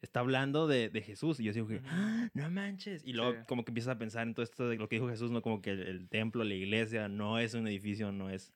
está 0.00 0.20
hablando 0.20 0.66
de, 0.66 0.88
de 0.88 1.00
Jesús. 1.02 1.38
Y 1.40 1.44
yo 1.44 1.52
digo. 1.52 1.68
"Ah, 1.86 2.28
no 2.34 2.50
manches. 2.50 3.02
Y 3.04 3.12
luego 3.12 3.32
Sí. 3.32 3.38
como 3.46 3.64
que 3.64 3.70
empiezas 3.70 3.94
a 3.94 3.98
pensar 3.98 4.26
en 4.26 4.34
todo 4.34 4.42
esto 4.44 4.68
de 4.68 4.76
lo 4.76 4.88
que 4.88 4.96
dijo 4.96 5.08
Jesús, 5.08 5.30
¿no? 5.30 5.42
Como 5.42 5.60
que 5.62 5.70
el, 5.70 5.80
el 5.82 6.08
templo, 6.08 6.42
la 6.44 6.54
iglesia, 6.54 7.08
no 7.08 7.38
es 7.38 7.54
un 7.54 7.66
edificio, 7.68 8.10
no 8.12 8.30
es... 8.30 8.52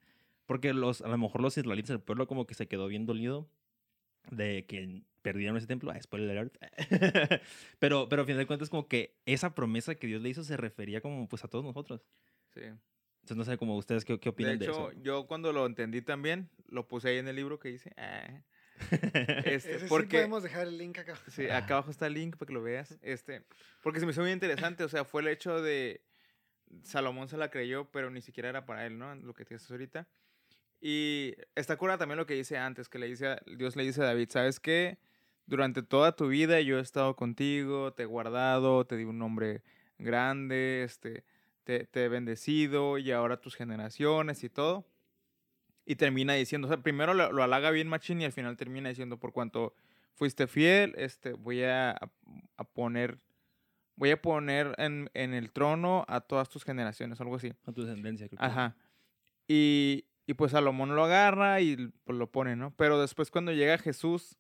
Porque 0.47 0.73
los, 0.75 1.03
a 1.03 1.09
lo 1.09 1.19
mejor 1.19 1.41
los 1.41 1.57
israelitas, 1.59 1.91
el 1.91 2.01
pueblo 2.01 2.27
como 2.29 2.47
que 2.47 2.55
se 2.55 2.69
quedó 2.69 2.87
bien 2.87 3.05
dolido 3.07 3.49
de 4.31 4.67
que 4.67 5.03
perdieron 5.23 5.57
ese 5.57 5.67
templo. 5.67 5.91
Ah, 5.91 6.01
spoiler 6.01 6.31
alert. 6.31 6.57
pero, 7.79 8.09
pero 8.09 8.23
a 8.23 8.25
fin 8.25 8.37
de 8.37 8.47
cuentas 8.47 8.71
como 8.71 8.87
que 8.89 9.17
esa 9.27 9.55
promesa 9.55 9.95
que 9.95 10.07
Dios 10.07 10.23
le 10.23 10.29
hizo 10.29 10.45
se 10.45 10.57
refería 10.57 11.01
como 11.01 11.29
pues 11.29 11.45
a 11.45 11.49
todos 11.49 11.65
nosotros. 11.65 12.07
Sí. 12.55 12.63
Entonces 12.63 13.37
no 13.37 13.45
sé 13.45 13.59
como 13.59 13.77
ustedes 13.77 14.05
qué, 14.05 14.21
qué 14.21 14.29
opinan 14.29 14.59
de, 14.59 14.67
hecho, 14.67 14.91
eso. 14.91 15.01
yo 15.03 15.27
cuando 15.27 15.53
lo 15.53 15.67
entendí 15.67 16.01
también, 16.01 16.49
lo 16.69 16.87
puse 16.87 17.09
ahí 17.09 17.19
en 17.19 17.27
el 17.27 17.35
libro 17.35 17.59
que 17.59 17.71
dice. 17.71 17.93
ah, 17.97 18.45
este, 19.45 19.55
Ese 19.55 19.81
sí 19.81 19.87
porque 19.89 20.19
podemos 20.19 20.43
dejar 20.43 20.69
el 20.69 20.79
link 20.79 20.99
acá. 20.99 21.19
Sí, 21.29 21.49
acá 21.49 21.75
abajo 21.75 21.91
está 21.91 22.07
el 22.07 22.15
link 22.15 22.37
para 22.37 22.47
que 22.47 22.53
lo 22.53 22.63
veas. 22.63 22.97
Este, 23.03 23.43
porque 23.83 23.99
se 23.99 24.07
me 24.07 24.13
hizo 24.13 24.23
muy 24.23 24.31
interesante. 24.31 24.85
O 24.85 24.89
sea, 24.89 25.05
fue 25.05 25.23
el 25.23 25.29
hecho 25.29 25.61
de 25.61 26.05
Salomón 26.83 27.29
se 27.29 27.37
la 27.37 27.51
creyó, 27.51 27.91
pero 27.91 28.11
ni 28.11 28.23
siquiera 28.23 28.49
era 28.49 28.67
para 28.67 28.87
él, 28.87 28.99
¿no? 28.99 29.15
Lo 29.17 29.35
que 29.35 29.45
te 29.45 29.55
dices 29.55 29.71
ahorita. 29.71 30.09
Y 30.89 31.35
está 31.57 31.77
cura 31.77 31.99
también 31.99 32.17
lo 32.17 32.27
que 32.27 32.35
dice 32.35 32.59
antes, 32.59 32.89
que 32.89 33.01
le 33.01 33.09
dice, 33.09 33.27
a- 33.27 33.43
Dios 33.57 33.75
le 33.75 33.83
dice 33.83 34.03
a 34.03 34.05
David, 34.05 34.29
¿sabes 34.31 34.61
qué? 34.61 34.99
Durante 35.45 35.83
toda 35.83 36.15
tu 36.15 36.29
vida 36.29 36.61
yo 36.61 36.79
he 36.79 36.81
estado 36.81 37.17
contigo, 37.17 37.93
te 37.93 38.05
he 38.05 38.07
guardado, 38.07 38.87
te 38.87 38.97
di 38.97 39.03
un 39.03 39.19
nombre 39.19 39.65
grande, 39.99 40.85
este, 40.85 41.25
te, 41.65 41.87
te 41.89 42.05
he 42.05 42.09
bendecido 42.09 42.99
y 42.99 43.11
ahora 43.11 43.41
tus 43.41 43.57
generaciones 43.57 44.45
y 44.45 44.49
todo. 44.49 44.87
Y 45.85 45.97
termina 45.97 46.35
diciendo, 46.35 46.69
o 46.69 46.71
sea, 46.71 46.81
primero 46.81 47.15
lo, 47.15 47.33
lo 47.33 47.43
halaga 47.43 47.73
bien 47.73 47.89
Machín 47.89 48.21
y 48.21 48.25
al 48.25 48.33
final 48.33 48.57
termina 48.57 48.89
diciendo, 48.89 49.19
por 49.19 49.33
cuanto 49.33 49.75
fuiste 50.15 50.47
fiel, 50.47 50.95
este, 50.99 51.33
voy 51.33 51.65
a, 51.65 51.99
a 52.57 52.65
poner, 52.65 53.19
voy 53.97 54.13
a 54.13 54.23
poner 54.23 54.73
en, 54.79 55.11
en 55.15 55.35
el 55.35 55.51
trono 55.51 56.05
a 56.07 56.21
todas 56.21 56.49
tus 56.49 56.63
generaciones, 56.63 57.21
algo 57.21 57.35
así. 57.35 57.53
A 57.65 57.73
tu 57.73 57.83
descendencia, 57.85 58.29
creo 58.29 58.39
que. 58.39 58.47
Ajá. 58.47 58.77
Y, 59.49 60.06
y 60.27 60.35
pues 60.35 60.53
Salomón 60.53 60.95
lo 60.97 61.05
agarra 61.05 61.61
y 61.61 61.93
pues, 62.05 62.19
lo 62.19 62.31
pone, 62.31 62.57
¿no? 62.57 62.75
Pero 62.77 63.01
después 63.01 63.31
cuando 63.31 63.53
llega 63.53 63.79
Jesús 63.79 64.37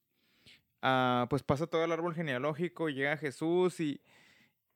ah, 0.82 1.26
pues 1.30 1.42
pasa 1.42 1.66
todo 1.66 1.84
el 1.84 1.92
árbol 1.92 2.14
genealógico, 2.14 2.88
llega 2.88 3.16
Jesús 3.16 3.80
y, 3.80 4.00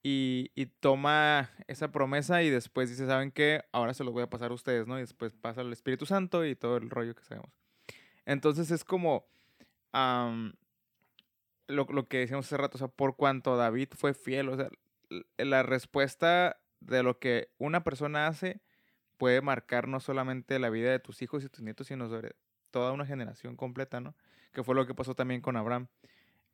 y, 0.03 0.67
toma 0.81 1.51
esa 1.67 1.93
promesa 1.93 2.43
y 2.43 2.51
después 2.51 2.89
dice, 2.89 3.07
¿saben 3.07 3.33
qué? 3.33 3.65
Ahora 3.73 3.93
se 3.95 4.05
los 4.05 4.13
voy 4.13 4.23
a 4.23 4.31
pasar 4.31 4.51
a 4.51 4.55
ustedes, 4.55 4.87
¿no? 4.87 4.99
Y 4.99 5.03
después 5.03 5.35
pasa 5.35 5.61
el 5.63 5.73
Espíritu 5.73 6.07
Santo 6.07 6.45
y 6.47 6.57
todo 6.57 6.77
el 6.77 6.91
rollo 6.91 7.15
que 7.15 7.25
sabemos. 7.25 7.51
Entonces 8.25 8.71
es 8.71 8.85
como 8.85 9.27
lo, 9.93 11.85
lo 11.85 12.09
que 12.09 12.19
decíamos 12.19 12.47
hace 12.47 12.57
rato, 12.57 12.77
o 12.77 12.79
sea, 12.79 12.89
por 12.89 13.17
cuanto 13.17 13.57
David 13.57 13.89
fue 13.97 14.15
fiel, 14.15 14.49
o 14.49 14.57
sea, 14.57 14.71
la 15.39 15.63
respuesta 15.63 16.61
de 16.81 17.03
lo 17.03 17.19
que 17.19 17.51
una 17.59 17.83
persona 17.85 18.27
hace 18.27 18.61
puede 19.21 19.43
marcar 19.43 19.87
no 19.87 20.01
solamente 20.01 20.59
la 20.59 20.71
vida 20.71 20.91
de 20.91 20.99
tus 20.99 21.21
hijos 21.21 21.45
y 21.45 21.51
tus 21.51 21.61
nietos, 21.61 21.89
sino 21.89 22.09
sobre 22.09 22.37
toda 22.71 22.93
una 22.93 23.05
generación 23.05 23.55
completa, 23.55 24.01
¿no? 24.01 24.15
Que 24.55 24.65
fue 24.65 24.75
lo 24.75 24.87
que 24.87 24.95
pasó 24.95 25.15
también 25.15 25.43
con 25.43 25.59
Abraham. 25.59 25.89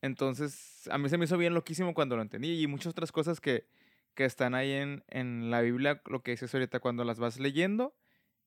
Entonces, 0.02 0.88
a 0.90 0.98
mí 0.98 1.08
se 1.08 1.16
me 1.16 1.26
hizo 1.26 1.38
bien 1.38 1.54
loquísimo 1.54 1.94
cuando 1.94 2.16
lo 2.16 2.22
entendí 2.22 2.60
y 2.60 2.66
muchas 2.66 2.88
otras 2.88 3.12
cosas 3.12 3.40
que, 3.40 3.68
que 4.14 4.24
están 4.24 4.56
ahí 4.56 4.72
en, 4.72 5.04
en 5.06 5.52
la 5.52 5.60
Biblia, 5.60 6.02
lo 6.06 6.24
que 6.24 6.32
dices 6.32 6.52
ahorita, 6.52 6.80
cuando 6.80 7.04
las 7.04 7.20
vas 7.20 7.38
leyendo 7.38 7.94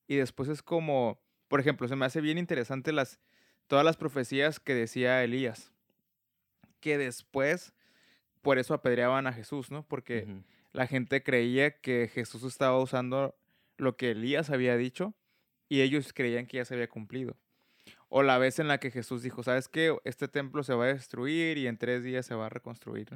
y 0.06 0.16
después 0.16 0.50
es 0.50 0.62
como, 0.62 1.18
por 1.48 1.60
ejemplo, 1.60 1.88
se 1.88 1.96
me 1.96 2.04
hace 2.04 2.20
bien 2.20 2.36
interesante 2.36 2.92
las, 2.92 3.18
todas 3.68 3.86
las 3.86 3.96
profecías 3.96 4.60
que 4.60 4.74
decía 4.74 5.24
Elías, 5.24 5.72
que 6.80 6.98
después 6.98 7.72
por 8.42 8.58
eso 8.58 8.74
apedreaban 8.74 9.26
a 9.26 9.32
Jesús, 9.32 9.70
¿no? 9.70 9.82
Porque 9.82 10.42
la 10.72 10.86
gente 10.86 11.22
creía 11.22 11.80
que 11.80 12.10
Jesús 12.12 12.44
estaba 12.44 12.78
usando 12.78 13.34
lo 13.80 13.96
que 13.96 14.12
Elías 14.12 14.50
había 14.50 14.76
dicho 14.76 15.14
y 15.68 15.80
ellos 15.82 16.12
creían 16.12 16.46
que 16.46 16.58
ya 16.58 16.64
se 16.64 16.74
había 16.74 16.88
cumplido. 16.88 17.36
O 18.08 18.22
la 18.22 18.38
vez 18.38 18.58
en 18.58 18.68
la 18.68 18.78
que 18.78 18.90
Jesús 18.90 19.22
dijo, 19.22 19.42
¿sabes 19.42 19.68
qué? 19.68 19.96
Este 20.04 20.28
templo 20.28 20.64
se 20.64 20.74
va 20.74 20.84
a 20.84 20.88
destruir 20.88 21.58
y 21.58 21.66
en 21.66 21.78
tres 21.78 22.02
días 22.02 22.26
se 22.26 22.34
va 22.34 22.46
a 22.46 22.48
reconstruir. 22.48 23.08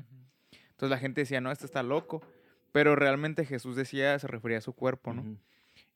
Entonces 0.52 0.90
la 0.90 0.98
gente 0.98 1.22
decía, 1.22 1.40
no, 1.40 1.50
este 1.50 1.66
está 1.66 1.82
loco. 1.82 2.22
Pero 2.72 2.96
realmente 2.96 3.44
Jesús 3.44 3.76
decía, 3.76 4.18
se 4.18 4.26
refería 4.26 4.58
a 4.58 4.60
su 4.60 4.72
cuerpo, 4.72 5.12
¿no? 5.12 5.38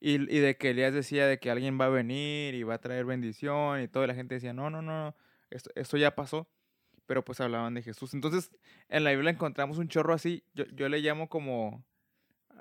Y, 0.01 0.14
y 0.14 0.39
de 0.39 0.57
que 0.57 0.71
Elías 0.71 0.95
decía 0.95 1.27
de 1.27 1.39
que 1.39 1.51
alguien 1.51 1.81
va 1.81 1.87
a 1.87 1.89
venir 1.89 2.55
y 2.55 2.62
va 2.62 2.75
a 2.75 2.81
traer 2.81 3.05
bendición 3.05 3.81
y 3.81 3.89
todo. 3.89 4.05
Y 4.05 4.07
la 4.07 4.14
gente 4.14 4.35
decía, 4.35 4.53
no, 4.53 4.71
no, 4.71 4.83
no, 4.83 5.07
no, 5.07 5.16
esto, 5.51 5.71
esto 5.75 5.97
ya 5.97 6.14
pasó. 6.14 6.49
Pero 7.07 7.25
pues 7.25 7.41
hablaban 7.41 7.75
de 7.75 7.83
Jesús. 7.83 8.14
Entonces, 8.14 8.51
en 8.89 9.03
la 9.03 9.11
Biblia 9.11 9.31
encontramos 9.31 9.79
un 9.79 9.89
chorro 9.89 10.14
así. 10.14 10.45
Yo, 10.55 10.66
yo 10.66 10.89
le 10.89 11.01
llamo 11.01 11.29
como 11.29 11.85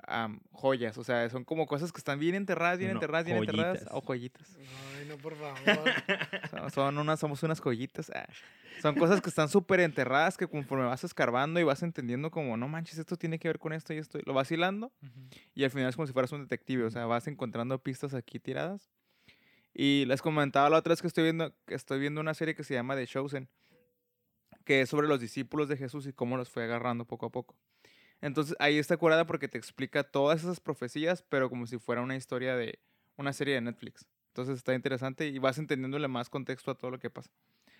am, 0.06 0.40
joyas. 0.52 0.96
O 0.98 1.04
sea, 1.04 1.28
son 1.30 1.44
como 1.44 1.66
cosas 1.66 1.92
que 1.92 1.98
están 1.98 2.18
bien 2.18 2.34
enterradas, 2.34 2.78
bien 2.78 2.90
No, 2.92 2.96
enterradas, 2.96 3.26
bien 3.26 3.38
enterradas. 3.38 3.86
O 3.90 4.00
joyitas. 4.00 4.56
Ay, 4.98 5.06
no, 5.08 5.16
por 5.18 5.34
favor. 5.36 5.56
Son, 6.50 6.70
son 6.70 6.98
unas, 6.98 7.20
somos 7.20 7.42
unas 7.42 7.60
joyitas. 7.60 8.10
ah. 8.14 8.26
Son 8.80 8.94
cosas 8.94 9.20
que 9.20 9.28
están 9.28 9.48
súper 9.48 9.80
enterradas 9.80 10.36
que 10.36 10.46
conforme 10.46 10.84
vas 10.84 11.02
escarbando 11.02 11.58
y 11.58 11.64
vas 11.64 11.82
entendiendo 11.82 12.30
como, 12.30 12.56
no 12.56 12.68
manches, 12.68 12.98
esto 12.98 13.16
tiene 13.16 13.38
que 13.38 13.48
ver 13.48 13.58
con 13.58 13.72
esto 13.72 13.92
y 13.92 13.98
esto. 13.98 14.18
Lo 14.24 14.34
vas 14.34 14.50
hilando 14.52 14.92
y 15.54 15.64
al 15.64 15.70
final 15.70 15.88
es 15.88 15.96
como 15.96 16.06
si 16.06 16.12
fueras 16.12 16.30
un 16.32 16.42
detective, 16.42 16.84
o 16.84 16.90
sea, 16.90 17.06
vas 17.06 17.26
encontrando 17.26 17.76
pistas 17.82 18.14
aquí 18.14 18.38
tiradas. 18.38 18.88
Y 19.74 20.04
les 20.06 20.22
comentaba 20.22 20.70
la 20.70 20.78
otra 20.78 20.92
vez 20.92 21.00
que 21.00 21.08
estoy 21.08 21.24
viendo, 21.24 21.52
que 21.66 21.74
estoy 21.74 21.98
viendo 21.98 22.20
una 22.20 22.34
serie 22.34 22.54
que 22.54 22.62
se 22.64 22.74
llama 22.74 22.94
The 22.94 23.06
Chosen, 23.06 23.48
que 24.64 24.82
es 24.82 24.88
sobre 24.88 25.08
los 25.08 25.20
discípulos 25.20 25.68
de 25.68 25.76
Jesús 25.76 26.06
y 26.06 26.12
cómo 26.12 26.36
los 26.36 26.48
fue 26.50 26.64
agarrando 26.64 27.04
poco 27.04 27.26
a 27.26 27.30
poco. 27.30 27.56
Entonces 28.20 28.56
ahí 28.58 28.78
está 28.78 28.96
curada 28.96 29.26
porque 29.26 29.48
te 29.48 29.58
explica 29.58 30.02
todas 30.04 30.40
esas 30.42 30.60
profecías, 30.60 31.22
pero 31.28 31.48
como 31.48 31.66
si 31.66 31.78
fuera 31.78 32.02
una 32.02 32.16
historia 32.16 32.56
de 32.56 32.78
una 33.16 33.32
serie 33.32 33.54
de 33.54 33.60
Netflix. 33.60 34.06
Entonces 34.28 34.56
está 34.58 34.74
interesante 34.74 35.26
y 35.28 35.38
vas 35.38 35.58
entendiéndole 35.58 36.08
más 36.08 36.28
contexto 36.30 36.70
a 36.70 36.74
todo 36.76 36.90
lo 36.90 36.98
que 36.98 37.10
pasa. 37.10 37.30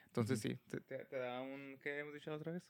Entonces 0.07 0.41
sí, 0.41 0.57
te, 0.69 0.81
te- 0.81 1.05
te 1.05 1.17
da 1.19 1.41
un, 1.41 1.79
¿qué 1.83 1.99
hemos 1.99 2.15
dicho 2.15 2.31
la 2.31 2.37
otra 2.37 2.53
vez? 2.53 2.63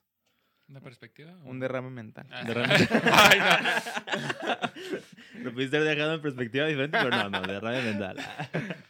¿Una 0.67 0.81
perspectiva? 0.81 1.35
o- 1.43 1.49
Un 1.49 1.59
derrame 1.59 1.89
mental. 1.89 2.27
Ah, 2.29 2.43
De 2.43 2.53
sí. 2.53 2.59
repente- 2.59 3.01
Ay, 3.11 3.39
no. 3.39 5.43
Lo 5.43 5.53
pudiste 5.53 5.77
haber 5.77 5.95
dejado 5.95 6.15
en 6.15 6.21
perspectiva 6.21 6.67
diferente, 6.67 6.97
pero 7.01 7.09
no, 7.09 7.29
no, 7.29 7.41
de 7.41 7.59
rabia 7.59 7.81
mental. 7.81 8.17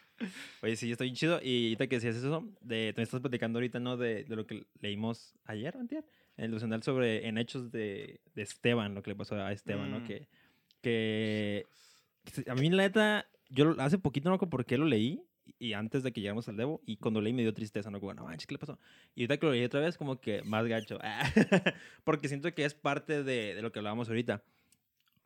Oye, 0.61 0.75
sí, 0.75 0.91
está 0.91 1.05
bien 1.05 1.15
chido. 1.15 1.39
Y 1.41 1.67
ahorita 1.67 1.88
que 1.88 1.95
decías 1.95 2.15
eso, 2.17 2.45
de, 2.61 2.91
te 2.93 3.01
estás 3.01 3.21
platicando 3.21 3.59
ahorita, 3.59 3.80
¿no? 3.80 3.95
De, 3.95 4.25
de 4.25 4.36
lo 4.36 4.45
que 4.45 4.65
leímos 4.82 5.34
ayer, 5.45 5.77
¿o 5.77 5.80
antier? 5.80 6.03
En 6.39 6.45
el 6.45 6.51
devocional 6.51 6.81
sobre, 6.83 7.27
en 7.27 7.37
hechos 7.37 7.69
de, 7.71 8.21
de 8.33 8.41
Esteban, 8.41 8.95
lo 8.95 9.03
que 9.03 9.11
le 9.11 9.15
pasó 9.15 9.35
a 9.35 9.51
Esteban, 9.51 9.91
¿no? 9.91 9.99
Mm. 9.99 10.03
Que, 10.05 10.27
que, 10.81 11.65
a 12.47 12.55
mí, 12.55 12.69
la 12.69 12.83
neta, 12.83 13.27
yo 13.49 13.75
hace 13.79 13.97
poquito 13.97 14.29
no 14.29 14.35
recuerdo 14.35 14.49
por 14.49 14.65
qué 14.65 14.77
lo 14.77 14.85
leí, 14.85 15.21
y 15.57 15.73
antes 15.73 16.03
de 16.03 16.13
que 16.13 16.21
llegáramos 16.21 16.47
al 16.47 16.55
Devo, 16.55 16.81
y 16.85 16.97
cuando 16.97 17.19
leí 17.19 17.33
me 17.33 17.41
dio 17.41 17.53
tristeza, 17.53 17.91
¿no? 17.91 17.99
Como, 17.99 18.13
no 18.13 18.23
manches, 18.23 18.47
¿qué 18.47 18.53
le 18.53 18.59
pasó? 18.59 18.79
Y 19.15 19.21
ahorita 19.23 19.37
que 19.37 19.45
lo 19.45 19.51
leí 19.51 19.63
otra 19.65 19.81
vez, 19.81 19.97
como 19.97 20.21
que 20.21 20.41
más 20.43 20.65
gacho. 20.65 20.97
Porque 22.05 22.29
siento 22.29 22.53
que 22.53 22.63
es 22.63 22.73
parte 22.73 23.23
de, 23.23 23.55
de 23.55 23.61
lo 23.61 23.71
que 23.71 23.79
hablábamos 23.79 24.07
ahorita 24.07 24.43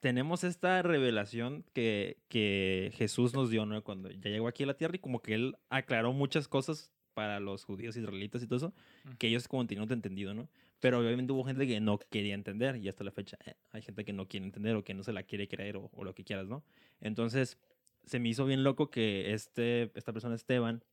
tenemos 0.03 0.43
esta 0.43 0.81
revelación 0.81 1.63
que, 1.71 2.17
que 2.27 2.91
Jesús 2.95 3.33
nos 3.33 3.49
dio, 3.49 3.65
¿no? 3.65 3.81
Cuando 3.85 4.11
ya 4.11 4.29
llegó 4.29 4.49
aquí 4.49 4.63
a 4.63 4.65
la 4.65 4.73
tierra 4.73 4.97
y 4.97 4.99
como 4.99 5.21
que 5.21 5.33
él 5.33 5.55
aclaró 5.69 6.11
muchas 6.11 6.49
cosas 6.49 6.91
para 7.13 7.39
los 7.39 7.63
judíos 7.63 7.95
israelitas 7.95 8.43
y 8.43 8.47
todo 8.47 8.57
eso, 8.57 8.73
que 9.17 9.27
ellos 9.27 9.47
como 9.47 9.65
tenían 9.65 9.89
entendido, 9.89 10.33
¿no? 10.33 10.49
Pero 10.83 10.99
obviamente 10.99 11.31
hubo 11.31 11.45
gente 11.45 11.65
que 11.65 11.79
no 11.79 11.97
quería 11.97 12.33
entender 12.33 12.75
y 12.75 12.89
hasta 12.89 13.05
la 13.05 13.11
fecha 13.11 13.37
eh, 13.45 13.53
hay 13.71 13.81
gente 13.81 14.03
que 14.03 14.11
no 14.11 14.27
quiere 14.27 14.45
entender 14.45 14.75
o 14.75 14.83
que 14.83 14.93
no 14.93 15.01
se 15.01 15.13
la 15.13 15.23
quiere 15.23 15.47
creer 15.47 15.77
o, 15.77 15.89
o 15.93 16.03
lo 16.03 16.13
que 16.13 16.25
quieras, 16.25 16.49
¿no? 16.49 16.61
Entonces 16.99 17.57
se 18.03 18.19
me 18.19 18.27
hizo 18.27 18.45
bien 18.45 18.65
loco 18.65 18.89
que 18.89 19.33
este, 19.33 19.93
esta 19.95 20.11
persona 20.11 20.35
Esteban 20.35 20.83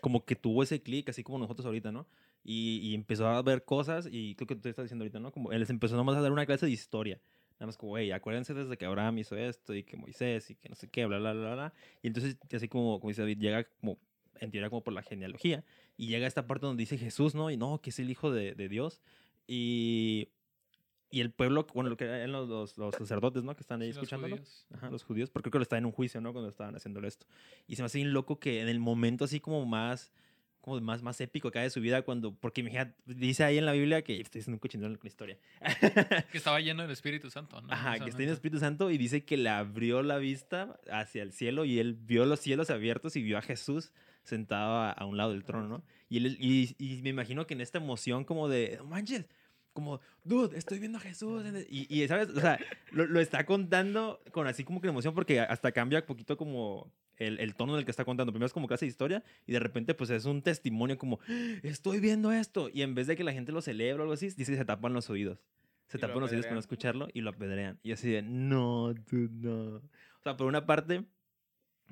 como 0.00 0.24
que 0.24 0.36
tuvo 0.36 0.62
ese 0.62 0.80
clic, 0.80 1.10
así 1.10 1.22
como 1.22 1.38
nosotros 1.38 1.66
ahorita, 1.66 1.92
¿no? 1.92 2.06
Y, 2.42 2.78
y 2.78 2.94
empezó 2.94 3.26
a 3.26 3.42
ver 3.42 3.66
cosas 3.66 4.08
y 4.10 4.36
creo 4.36 4.46
que 4.46 4.56
tú 4.56 4.70
estás 4.70 4.86
diciendo 4.86 5.02
ahorita, 5.02 5.20
¿no? 5.20 5.32
Como 5.32 5.52
él 5.52 5.60
les 5.60 5.68
empezó 5.68 5.96
nomás 5.96 6.16
a 6.16 6.22
dar 6.22 6.32
una 6.32 6.46
clase 6.46 6.64
de 6.64 6.72
historia. 6.72 7.20
Nada 7.56 7.66
más 7.66 7.76
como, 7.76 7.98
hey, 7.98 8.12
acuérdense 8.12 8.54
desde 8.54 8.78
que 8.78 8.86
Abraham 8.86 9.18
hizo 9.18 9.36
esto 9.36 9.74
y 9.74 9.82
que 9.82 9.98
Moisés 9.98 10.48
y 10.48 10.54
que 10.54 10.70
no 10.70 10.76
sé 10.76 10.88
qué, 10.88 11.04
bla, 11.04 11.18
bla, 11.18 11.34
bla, 11.34 11.52
bla. 11.52 11.74
Y 12.00 12.06
entonces, 12.06 12.38
así 12.56 12.68
como, 12.68 12.98
como 13.00 13.10
dice 13.10 13.20
David, 13.20 13.38
llega 13.38 13.64
como, 13.64 13.98
en 14.40 14.50
teoría 14.50 14.68
como 14.70 14.82
por 14.82 14.92
la 14.94 15.02
genealogía. 15.02 15.64
Y 15.96 16.08
llega 16.08 16.24
a 16.24 16.28
esta 16.28 16.46
parte 16.46 16.66
donde 16.66 16.82
dice 16.82 16.98
Jesús, 16.98 17.34
¿no? 17.34 17.50
Y 17.50 17.56
no, 17.56 17.80
que 17.80 17.90
es 17.90 17.98
el 17.98 18.10
hijo 18.10 18.30
de, 18.32 18.54
de 18.54 18.68
Dios. 18.68 19.00
Y, 19.46 20.28
y 21.10 21.20
el 21.20 21.30
pueblo, 21.32 21.66
bueno, 21.74 21.90
lo 21.90 21.96
que 21.96 22.04
eran 22.04 22.32
los, 22.32 22.48
los, 22.48 22.78
los 22.78 22.94
sacerdotes, 22.94 23.42
¿no? 23.44 23.54
Que 23.54 23.60
están 23.62 23.82
ahí 23.82 23.88
Sí, 23.92 23.94
los 23.96 24.04
escuchándolo. 24.04 24.36
judíos. 24.36 24.66
Ajá, 24.72 24.90
los 24.90 25.02
judíos, 25.04 25.30
porque 25.30 25.50
creo 25.50 25.52
que 25.52 25.58
lo 25.58 25.62
estaba 25.64 25.78
en 25.78 25.86
un 25.86 25.92
juicio, 25.92 26.20
¿no? 26.20 26.32
Cuando 26.32 26.48
estaban 26.48 26.74
haciéndolo 26.76 27.06
esto. 27.08 27.26
Y 27.66 27.76
se 27.76 27.82
me 27.82 27.86
hace 27.86 27.98
bien 27.98 28.12
loco 28.12 28.38
que 28.38 28.60
en 28.60 28.68
el 28.68 28.78
momento 28.80 29.24
así 29.24 29.40
como 29.40 29.66
más, 29.66 30.12
como 30.60 30.80
más, 30.80 31.02
más 31.02 31.20
épico 31.20 31.48
acá 31.48 31.62
de 31.62 31.70
su 31.70 31.80
vida, 31.80 32.02
cuando, 32.02 32.34
porque 32.34 32.60
imagínate, 32.60 32.94
dice 33.06 33.42
ahí 33.44 33.58
en 33.58 33.66
la 33.66 33.72
Biblia 33.72 34.02
que 34.02 34.20
estoy 34.20 34.40
haciendo 34.42 34.56
un 34.56 34.60
cochinero 34.60 34.90
con 34.92 35.00
la 35.02 35.08
historia. 35.08 35.38
Que 36.30 36.38
estaba 36.38 36.60
lleno 36.60 36.82
del 36.82 36.90
Espíritu 36.92 37.28
Santo, 37.30 37.60
¿no? 37.60 37.72
Ajá, 37.72 37.74
que 37.74 37.80
está 37.80 37.94
en 37.94 37.94
el 37.94 38.04
Precisamente. 38.04 38.32
Espíritu 38.34 38.58
Santo 38.60 38.90
y 38.90 38.98
dice 38.98 39.24
que 39.24 39.36
le 39.36 39.48
abrió 39.48 40.02
la 40.02 40.18
vista 40.18 40.78
hacia 40.92 41.22
el 41.22 41.32
cielo 41.32 41.64
y 41.64 41.78
él 41.80 41.94
vio 41.94 42.24
los 42.26 42.40
cielos 42.40 42.70
abiertos 42.70 43.16
y 43.16 43.22
vio 43.22 43.36
a 43.38 43.42
Jesús 43.42 43.90
sentado 44.22 44.74
a, 44.74 44.90
a 44.92 45.04
un 45.06 45.16
lado 45.16 45.32
del 45.32 45.44
trono, 45.44 45.68
¿no? 45.68 45.82
Y, 46.08 46.18
él, 46.18 46.36
y, 46.40 46.74
y 46.78 47.02
me 47.02 47.10
imagino 47.10 47.46
que 47.46 47.54
en 47.54 47.60
esta 47.60 47.78
emoción 47.78 48.24
como 48.24 48.48
de, 48.48 48.76
"No 48.78 48.84
manches, 48.86 49.26
como, 49.72 50.00
dude, 50.24 50.58
estoy 50.58 50.78
viendo 50.78 50.98
a 50.98 51.00
Jesús. 51.00 51.44
en 51.44 51.56
el-". 51.56 51.66
Y, 51.70 51.86
y, 51.88 52.06
¿sabes? 52.08 52.28
O 52.30 52.40
sea, 52.40 52.58
lo, 52.92 53.06
lo 53.06 53.20
está 53.20 53.44
contando 53.46 54.20
con 54.32 54.46
así 54.46 54.64
como 54.64 54.80
que 54.80 54.88
emoción 54.88 55.14
porque 55.14 55.40
hasta 55.40 55.72
cambia 55.72 56.00
un 56.00 56.06
poquito 56.06 56.36
como 56.36 56.92
el, 57.16 57.38
el 57.38 57.54
tono 57.54 57.74
en 57.74 57.78
el 57.80 57.84
que 57.84 57.90
está 57.92 58.04
contando. 58.04 58.32
Primero 58.32 58.46
es 58.46 58.52
como 58.52 58.66
clase 58.66 58.86
de 58.86 58.90
historia 58.90 59.22
y 59.46 59.52
de 59.52 59.60
repente 59.60 59.94
pues 59.94 60.10
es 60.10 60.24
un 60.24 60.42
testimonio 60.42 60.98
como, 60.98 61.20
estoy 61.62 62.00
viendo 62.00 62.32
esto. 62.32 62.68
Y 62.72 62.82
en 62.82 62.94
vez 62.94 63.06
de 63.06 63.16
que 63.16 63.24
la 63.24 63.32
gente 63.32 63.52
lo 63.52 63.62
celebra 63.62 64.02
o 64.02 64.04
algo 64.04 64.14
así, 64.14 64.26
dice 64.30 64.52
que 64.52 64.58
se 64.58 64.64
tapan 64.64 64.92
los 64.92 65.08
oídos. 65.10 65.38
Se 65.86 65.98
lo 65.98 66.02
tapan 66.02 66.20
los 66.20 66.30
oídos 66.30 66.46
para 66.46 66.54
no 66.54 66.60
escucharlo 66.60 67.08
y 67.12 67.20
lo 67.20 67.30
apedrean. 67.30 67.78
Y 67.82 67.92
así 67.92 68.08
de, 68.10 68.22
no, 68.22 68.94
dude, 68.94 69.28
no. 69.32 69.76
O 69.76 70.22
sea, 70.22 70.36
por 70.36 70.46
una 70.46 70.64
parte, 70.64 71.04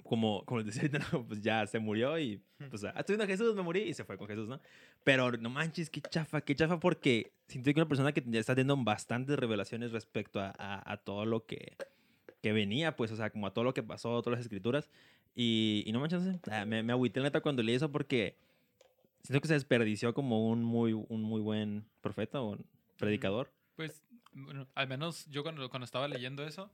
como, 0.04 0.44
como 0.44 0.60
les 0.60 0.74
decía 0.74 0.88
no, 1.12 1.26
pues 1.26 1.40
ya 1.42 1.66
se 1.66 1.78
murió 1.78 2.18
y 2.18 2.40
pues, 2.70 2.84
ah, 2.84 2.94
estoy 2.98 3.14
viendo 3.14 3.24
a 3.24 3.26
Jesús, 3.26 3.54
me 3.54 3.62
morí 3.62 3.80
y 3.82 3.94
se 3.94 4.04
fue 4.04 4.16
con 4.18 4.26
Jesús, 4.28 4.48
¿no? 4.48 4.60
Pero 5.04 5.32
no 5.32 5.50
manches, 5.50 5.90
qué 5.90 6.00
chafa, 6.00 6.40
qué 6.40 6.54
chafa, 6.54 6.78
porque 6.80 7.32
siento 7.46 7.72
que 7.72 7.80
una 7.80 7.88
persona 7.88 8.12
que 8.12 8.22
ya 8.26 8.40
está 8.40 8.54
teniendo 8.54 8.76
bastantes 8.84 9.38
revelaciones 9.38 9.92
respecto 9.92 10.40
a, 10.40 10.52
a- 10.58 10.92
a 10.92 10.96
todo 10.98 11.24
lo 11.26 11.44
que, 11.46 11.76
que 12.42 12.52
venía, 12.52 12.96
pues, 12.96 13.10
o 13.12 13.16
sea, 13.16 13.30
como 13.30 13.46
a 13.46 13.52
todo 13.52 13.64
lo 13.64 13.74
que 13.74 13.82
pasó, 13.82 14.20
todas 14.22 14.38
las 14.38 14.44
escrituras. 14.46 14.90
Y, 15.34 15.84
y 15.86 15.92
no 15.92 16.00
manches, 16.00 16.22
ah, 16.50 16.64
me, 16.64 16.82
me 16.82 16.92
agüité 16.92 17.20
neta 17.20 17.40
cuando 17.40 17.62
leí 17.62 17.74
eso 17.76 17.92
porque 17.92 18.36
siento 19.22 19.40
que 19.40 19.48
se 19.48 19.54
desperdició 19.54 20.14
como 20.14 20.48
un 20.48 20.64
muy, 20.64 20.92
un 20.92 21.22
muy 21.22 21.40
buen 21.40 21.84
profeta 22.00 22.40
o 22.42 22.58
predicador. 22.98 23.50
Pues, 23.76 24.02
bueno, 24.32 24.66
al 24.74 24.88
menos 24.88 25.26
yo 25.26 25.42
cuando, 25.42 25.68
cuando 25.70 25.84
estaba 25.84 26.08
leyendo 26.08 26.44
eso, 26.44 26.70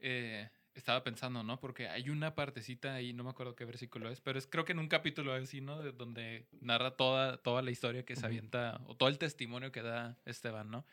eh, 0.00 0.48
estaba 0.78 1.02
pensando, 1.04 1.42
¿no? 1.42 1.58
Porque 1.60 1.88
hay 1.88 2.10
una 2.10 2.34
partecita 2.34 2.94
ahí, 2.94 3.12
no 3.12 3.24
me 3.24 3.30
acuerdo 3.30 3.54
qué 3.54 3.64
versículo 3.64 4.10
es, 4.10 4.20
pero 4.20 4.38
es 4.38 4.46
creo 4.46 4.64
que 4.64 4.72
en 4.72 4.78
un 4.78 4.88
capítulo 4.88 5.32
así, 5.32 5.60
¿no? 5.60 5.80
De 5.80 5.92
donde 5.92 6.46
narra 6.60 6.96
toda, 6.96 7.36
toda 7.38 7.62
la 7.62 7.70
historia 7.70 8.04
que 8.04 8.16
se 8.16 8.26
avienta, 8.26 8.80
o 8.86 8.96
todo 8.96 9.08
el 9.08 9.18
testimonio 9.18 9.72
que 9.72 9.82
da 9.82 10.18
Esteban, 10.24 10.70
¿no? 10.70 10.84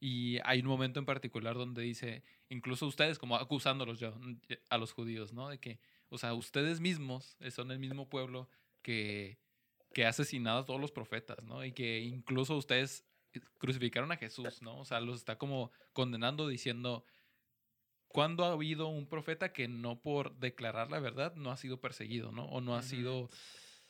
Y 0.00 0.38
hay 0.44 0.60
un 0.60 0.66
momento 0.66 0.98
en 0.98 1.06
particular 1.06 1.54
donde 1.54 1.82
dice, 1.82 2.24
incluso 2.48 2.86
ustedes, 2.86 3.18
como 3.18 3.36
acusándolos 3.36 4.00
yo, 4.00 4.12
mm, 4.12 4.40
a 4.70 4.78
los 4.78 4.92
judíos, 4.92 5.32
¿no? 5.32 5.48
De 5.48 5.58
que, 5.58 5.78
o 6.08 6.18
sea, 6.18 6.34
ustedes 6.34 6.80
mismos 6.80 7.36
eh, 7.40 7.50
son 7.50 7.70
el 7.70 7.78
mismo 7.78 8.08
pueblo 8.08 8.48
que 8.82 9.38
que 9.92 10.06
ha 10.06 10.08
asesinado 10.08 10.60
a 10.60 10.64
todos 10.64 10.80
los 10.80 10.90
profetas, 10.90 11.42
¿no? 11.44 11.64
Y 11.64 11.72
que 11.72 12.00
incluso 12.00 12.56
ustedes 12.56 13.04
crucificaron 13.58 14.12
a 14.12 14.16
Jesús, 14.16 14.60
¿no? 14.62 14.78
O 14.78 14.84
sea, 14.84 15.00
los 15.00 15.18
está 15.18 15.36
como 15.36 15.70
condenando 15.92 16.48
diciendo, 16.48 17.04
¿cuándo 18.12 18.44
ha 18.44 18.52
habido 18.52 18.88
un 18.88 19.06
profeta 19.06 19.52
que 19.52 19.68
no 19.68 19.98
por 20.00 20.36
declarar 20.38 20.90
la 20.90 21.00
verdad 21.00 21.34
no 21.34 21.50
ha 21.50 21.56
sido 21.56 21.80
perseguido, 21.80 22.30
¿no? 22.32 22.44
O 22.46 22.60
no 22.60 22.76
ha 22.76 22.82
sido, 22.82 23.28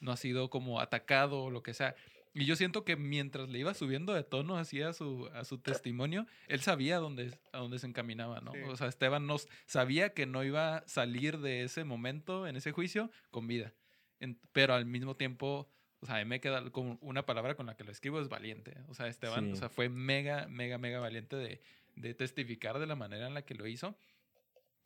no 0.00 0.12
ha 0.12 0.16
sido 0.16 0.48
como 0.50 0.80
atacado 0.80 1.42
o 1.44 1.50
lo 1.50 1.62
que 1.62 1.74
sea. 1.74 1.94
Y 2.34 2.46
yo 2.46 2.56
siento 2.56 2.84
que 2.86 2.96
mientras 2.96 3.50
le 3.50 3.58
iba 3.58 3.74
subiendo 3.74 4.14
de 4.14 4.22
tono 4.24 4.56
así 4.56 4.80
a 4.80 4.94
su, 4.94 5.28
a 5.34 5.44
su 5.44 5.58
testimonio, 5.58 6.26
él 6.48 6.60
sabía 6.60 6.96
dónde, 6.98 7.38
a 7.52 7.58
dónde 7.58 7.78
se 7.78 7.86
encaminaba, 7.86 8.40
¿no? 8.40 8.52
Sí. 8.52 8.60
O 8.68 8.76
sea, 8.76 8.86
Esteban 8.86 9.26
no, 9.26 9.36
sabía 9.66 10.14
que 10.14 10.24
no 10.24 10.42
iba 10.42 10.78
a 10.78 10.88
salir 10.88 11.38
de 11.40 11.62
ese 11.64 11.84
momento, 11.84 12.46
en 12.46 12.56
ese 12.56 12.72
juicio, 12.72 13.10
con 13.30 13.46
vida. 13.46 13.74
En- 14.18 14.40
pero 14.52 14.72
al 14.72 14.86
mismo 14.86 15.14
tiempo, 15.14 15.68
o 16.00 16.06
sea, 16.06 16.24
me 16.24 16.40
queda 16.40 16.70
como 16.70 16.96
una 17.02 17.26
palabra 17.26 17.54
con 17.54 17.66
la 17.66 17.76
que 17.76 17.84
lo 17.84 17.92
escribo, 17.92 18.18
es 18.18 18.30
valiente. 18.30 18.78
O 18.88 18.94
sea, 18.94 19.08
Esteban, 19.08 19.48
Sí. 19.48 19.52
o 19.52 19.56
sea, 19.56 19.68
fue 19.68 19.90
mega, 19.90 20.46
mega, 20.48 20.78
mega 20.78 21.00
valiente 21.00 21.36
de, 21.36 21.60
de 21.96 22.14
testificar 22.14 22.78
de 22.78 22.86
la 22.86 22.96
manera 22.96 23.26
en 23.26 23.34
la 23.34 23.42
que 23.42 23.54
lo 23.54 23.66
hizo, 23.66 23.94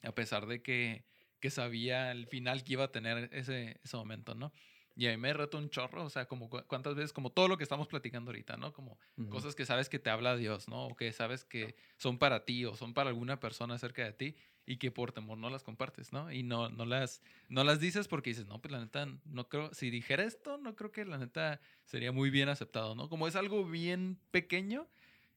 a 0.02 0.12
pesar 0.14 0.46
de 0.46 0.62
que, 0.62 1.06
que 1.40 1.50
sabía 1.50 2.10
el 2.12 2.26
final 2.26 2.64
que 2.64 2.74
iba 2.74 2.84
a 2.84 2.92
tener 2.92 3.28
ese, 3.32 3.80
ese 3.84 3.96
momento, 3.96 4.34
¿no? 4.34 4.52
Y 4.94 5.06
a 5.08 5.10
mí 5.10 5.18
me 5.18 5.32
reto 5.34 5.58
un 5.58 5.68
chorro, 5.68 6.04
o 6.04 6.10
sea, 6.10 6.26
como 6.26 6.48
cu- 6.48 6.64
cuántas 6.66 6.94
veces, 6.94 7.12
como 7.12 7.30
todo 7.30 7.48
lo 7.48 7.58
que 7.58 7.64
estamos 7.64 7.86
platicando 7.86 8.30
ahorita, 8.30 8.56
¿no? 8.56 8.72
Como 8.72 8.98
cosas 9.28 9.54
que 9.54 9.66
sabes 9.66 9.88
que 9.90 9.98
te 9.98 10.08
habla 10.08 10.36
Dios, 10.36 10.68
¿no? 10.68 10.86
O 10.86 10.96
que 10.96 11.12
sabes 11.12 11.44
que 11.44 11.76
son 11.98 12.18
para 12.18 12.44
ti 12.46 12.64
o 12.64 12.74
son 12.76 12.94
para 12.94 13.10
alguna 13.10 13.38
persona 13.38 13.78
cerca 13.78 14.04
de 14.04 14.12
ti 14.14 14.36
y 14.64 14.78
que 14.78 14.90
por 14.90 15.12
temor 15.12 15.36
no 15.38 15.50
las 15.50 15.62
compartes, 15.62 16.12
¿no? 16.12 16.32
Y 16.32 16.42
no, 16.42 16.70
no, 16.70 16.86
las, 16.86 17.22
no 17.48 17.62
las 17.62 17.78
dices 17.78 18.08
porque 18.08 18.30
dices, 18.30 18.46
no, 18.46 18.60
pues 18.62 18.72
la 18.72 18.80
neta, 18.80 19.06
no 19.24 19.48
creo, 19.50 19.72
si 19.74 19.90
dijera 19.90 20.24
esto, 20.24 20.56
no 20.56 20.74
creo 20.76 20.92
que 20.92 21.04
la 21.04 21.18
neta 21.18 21.60
sería 21.84 22.10
muy 22.10 22.30
bien 22.30 22.48
aceptado, 22.48 22.94
¿no? 22.94 23.08
Como 23.10 23.28
es 23.28 23.36
algo 23.36 23.64
bien 23.68 24.18
pequeño 24.30 24.88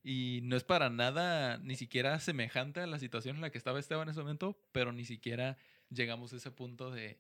y 0.04 0.40
no 0.44 0.56
es 0.56 0.64
para 0.64 0.90
nada 0.90 1.58
ni 1.58 1.76
siquiera 1.76 2.20
semejante 2.20 2.80
a 2.80 2.88
la 2.88 3.00
situación 3.00 3.36
en 3.36 3.42
la 3.42 3.50
que 3.52 3.58
estaba 3.58 3.80
Esteban 3.80 4.08
en 4.08 4.12
ese 4.12 4.22
momento, 4.22 4.58
pero 4.72 4.92
ni 4.92 5.06
siquiera 5.06 5.58
llegamos 5.90 6.34
a 6.34 6.38
ese 6.38 6.52
punto 6.52 6.92
de, 6.92 7.20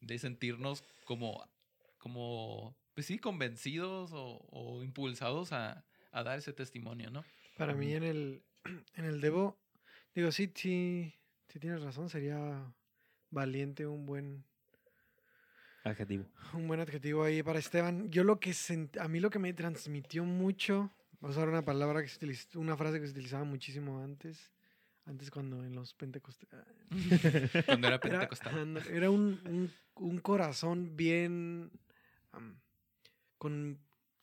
de 0.00 0.18
sentirnos 0.18 0.82
como, 1.04 1.44
como, 1.98 2.76
pues 2.94 3.06
sí, 3.06 3.18
convencidos 3.18 4.12
o, 4.12 4.46
o 4.50 4.82
impulsados 4.82 5.52
a, 5.52 5.84
a 6.12 6.22
dar 6.22 6.38
ese 6.38 6.52
testimonio, 6.52 7.10
¿no? 7.10 7.24
Para 7.56 7.74
mí 7.74 7.94
en 7.94 8.02
el, 8.04 8.42
en 8.94 9.04
el 9.04 9.20
Debo, 9.20 9.58
digo, 10.14 10.30
sí, 10.32 10.50
sí, 10.54 11.14
sí 11.48 11.58
tienes 11.58 11.82
razón, 11.82 12.08
sería 12.08 12.72
valiente 13.30 13.86
un 13.86 14.06
buen, 14.06 14.44
Adjetivo. 15.84 16.26
un 16.54 16.68
buen 16.68 16.80
adjetivo 16.80 17.24
ahí 17.24 17.42
para 17.42 17.58
Esteban. 17.58 18.10
Yo 18.10 18.22
lo 18.24 18.38
que 18.38 18.50
sent- 18.50 19.00
a 19.00 19.08
mí 19.08 19.18
lo 19.20 19.30
que 19.30 19.38
me 19.38 19.52
transmitió 19.52 20.24
mucho, 20.24 20.90
a 21.28 21.32
usar 21.32 21.48
una 21.48 21.64
palabra 21.64 22.02
que 22.02 22.08
se 22.08 22.16
utiliza, 22.16 22.58
una 22.58 22.76
frase 22.76 22.98
que 23.00 23.06
se 23.06 23.12
utilizaba 23.12 23.44
muchísimo 23.44 24.00
antes, 24.02 24.50
antes 25.06 25.30
cuando 25.30 25.64
en 25.64 25.74
los 25.74 25.94
pentecostes, 25.94 26.48
Cuando 27.66 27.88
era 27.88 28.00
pentecostal. 28.00 28.76
era 28.90 29.10
un, 29.10 29.40
un- 29.46 29.72
un 29.94 30.18
corazón 30.18 30.96
bien 30.96 31.70
con 33.38 33.78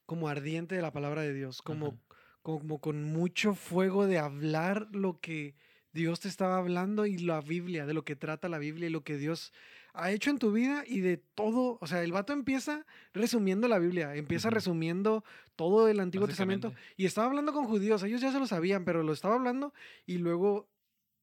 como 0.06 0.28
ardiente 0.28 0.74
de 0.76 0.82
la 0.82 0.92
palabra 0.92 1.22
de 1.22 1.34
Dios, 1.36 1.62
como, 1.62 2.00
como 2.42 2.80
con 2.82 3.04
mucho 3.04 3.54
fuego 3.54 4.08
de 4.08 4.18
hablar 4.18 4.88
lo 4.92 5.20
que 5.20 5.54
Dios 5.94 6.20
te 6.22 6.28
estaba 6.28 6.58
hablando 6.58 7.06
y 7.06 7.20
la 7.20 7.42
Biblia, 7.42 7.86
de 7.86 7.94
lo 7.94 8.04
que 8.04 8.16
trata 8.16 8.50
la 8.50 8.58
Biblia 8.58 8.88
y 8.88 8.92
lo 8.92 9.04
que 9.04 9.18
Dios 9.18 9.54
ha 9.94 10.12
hecho 10.12 10.30
en 10.30 10.40
tu 10.40 10.52
vida 10.52 10.84
y 10.86 11.00
de 11.02 11.18
todo. 11.18 11.78
O 11.82 11.88
sea, 11.88 12.04
el 12.04 12.12
vato 12.12 12.34
empieza 12.34 12.86
resumiendo 13.14 13.68
la 13.68 13.80
Biblia, 13.80 14.16
empieza 14.16 14.50
Ujú. 14.50 14.56
resumiendo 14.56 15.24
todo 15.56 15.88
el 15.88 16.00
Antiguo 16.00 16.28
Testamento 16.28 16.74
y 16.96 17.06
estaba 17.06 17.28
hablando 17.28 17.54
con 17.54 17.66
judíos, 17.66 18.04
ellos 18.04 18.22
ya 18.22 18.32
se 18.32 18.40
lo 18.40 18.48
sabían, 18.48 18.86
pero 18.86 19.04
lo 19.04 19.14
estaba 19.14 19.36
hablando 19.36 19.74
y 20.06 20.18
luego 20.18 20.70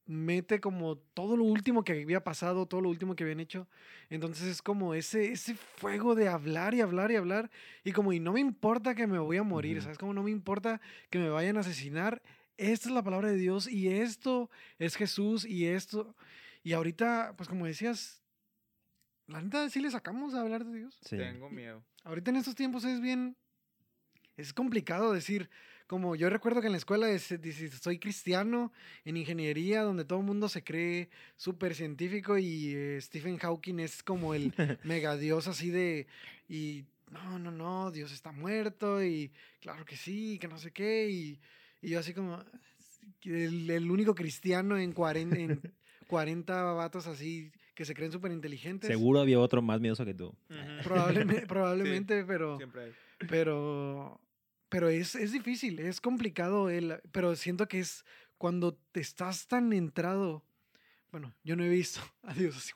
mete 0.06 0.60
como 0.60 0.98
todo 0.98 1.36
lo 1.36 1.44
último 1.44 1.82
que 1.82 2.00
había 2.02 2.22
pasado, 2.22 2.66
todo 2.66 2.80
lo 2.80 2.88
último 2.88 3.16
que 3.16 3.24
habían 3.24 3.40
hecho. 3.40 3.66
Entonces 4.08 4.46
es 4.46 4.62
como 4.62 4.94
ese, 4.94 5.32
ese 5.32 5.54
fuego 5.54 6.14
de 6.14 6.28
hablar 6.28 6.74
y 6.74 6.80
hablar 6.80 7.10
y 7.10 7.16
hablar. 7.16 7.50
Y 7.84 7.92
como, 7.92 8.12
y 8.12 8.20
no 8.20 8.32
me 8.32 8.40
importa 8.40 8.94
que 8.94 9.06
me 9.06 9.18
voy 9.18 9.36
a 9.36 9.42
morir, 9.42 9.78
Ujú. 9.78 9.84
¿sabes? 9.84 9.98
Como 9.98 10.14
no 10.14 10.22
me 10.22 10.30
importa 10.30 10.80
que 11.10 11.18
me 11.18 11.28
vayan 11.28 11.56
a 11.56 11.60
asesinar. 11.60 12.22
Esta 12.56 12.88
es 12.88 12.94
la 12.94 13.02
palabra 13.02 13.28
de 13.28 13.36
Dios 13.36 13.68
y 13.68 13.88
esto 13.88 14.48
es 14.78 14.96
Jesús 14.96 15.44
y 15.44 15.66
esto. 15.66 16.14
Y 16.62 16.72
ahorita, 16.72 17.34
pues 17.36 17.48
como 17.48 17.66
decías, 17.66 18.22
la 19.28 19.40
neta 19.42 19.68
sí 19.70 19.80
le 19.80 19.90
sacamos 19.90 20.34
a 20.34 20.40
hablar 20.40 20.64
de 20.64 20.78
Dios. 20.78 20.98
Sí. 21.04 21.16
Tengo 21.16 21.50
miedo. 21.50 21.82
Ahorita 22.04 22.30
en 22.30 22.36
estos 22.36 22.54
tiempos 22.54 22.84
es 22.84 23.00
bien. 23.00 23.36
Es 24.36 24.52
complicado 24.52 25.12
decir. 25.12 25.48
Como 25.88 26.16
yo 26.16 26.28
recuerdo 26.28 26.60
que 26.60 26.66
en 26.66 26.72
la 26.72 26.78
escuela 26.78 27.08
es- 27.10 27.40
dice, 27.40 27.68
soy 27.70 28.00
cristiano 28.00 28.72
en 29.04 29.16
ingeniería, 29.16 29.82
donde 29.82 30.04
todo 30.04 30.18
el 30.18 30.24
mundo 30.26 30.48
se 30.48 30.64
cree 30.64 31.08
súper 31.36 31.76
científico 31.76 32.36
y 32.38 32.74
eh, 32.74 32.98
Stephen 33.00 33.38
Hawking 33.38 33.78
es 33.78 34.02
como 34.02 34.34
el 34.34 34.52
mega 34.82 35.16
dios 35.16 35.46
así 35.46 35.70
de. 35.70 36.08
Y 36.48 36.86
no, 37.12 37.38
no, 37.38 37.52
no, 37.52 37.92
Dios 37.92 38.10
está 38.10 38.32
muerto 38.32 39.00
y 39.04 39.30
claro 39.60 39.84
que 39.84 39.96
sí, 39.96 40.40
que 40.40 40.48
no 40.48 40.58
sé 40.58 40.72
qué. 40.72 41.08
Y, 41.08 41.38
y 41.80 41.90
yo 41.90 42.00
así 42.00 42.12
como. 42.12 42.42
El, 43.22 43.70
el 43.70 43.90
único 43.90 44.14
cristiano 44.14 44.76
en 44.76 44.92
40, 44.92 45.36
en 45.38 45.60
40 46.08 46.62
vatos 46.72 47.06
así 47.06 47.52
que 47.76 47.84
se 47.84 47.94
creen 47.94 48.10
súper 48.10 48.32
inteligentes. 48.32 48.88
Seguro 48.88 49.20
había 49.20 49.38
otro 49.38 49.62
más 49.62 49.80
miedoso 49.80 50.04
que 50.04 50.14
tú. 50.14 50.34
Probablemente, 50.82 51.46
probablemente 51.46 52.24
pero, 52.24 52.56
Siempre 52.56 52.84
hay. 52.84 52.92
pero, 53.28 54.20
pero 54.68 54.88
es, 54.88 55.14
es 55.14 55.30
difícil, 55.30 55.78
es 55.78 56.00
complicado, 56.00 56.70
el, 56.70 57.00
pero 57.12 57.36
siento 57.36 57.68
que 57.68 57.78
es 57.78 58.04
cuando 58.38 58.74
te 58.92 59.00
estás 59.00 59.46
tan 59.46 59.72
entrado. 59.72 60.42
Bueno, 61.12 61.32
yo 61.44 61.54
no 61.54 61.62
he 61.64 61.68
visto 61.68 62.00
a 62.22 62.34
Dios 62.34 62.56
así 62.56 62.72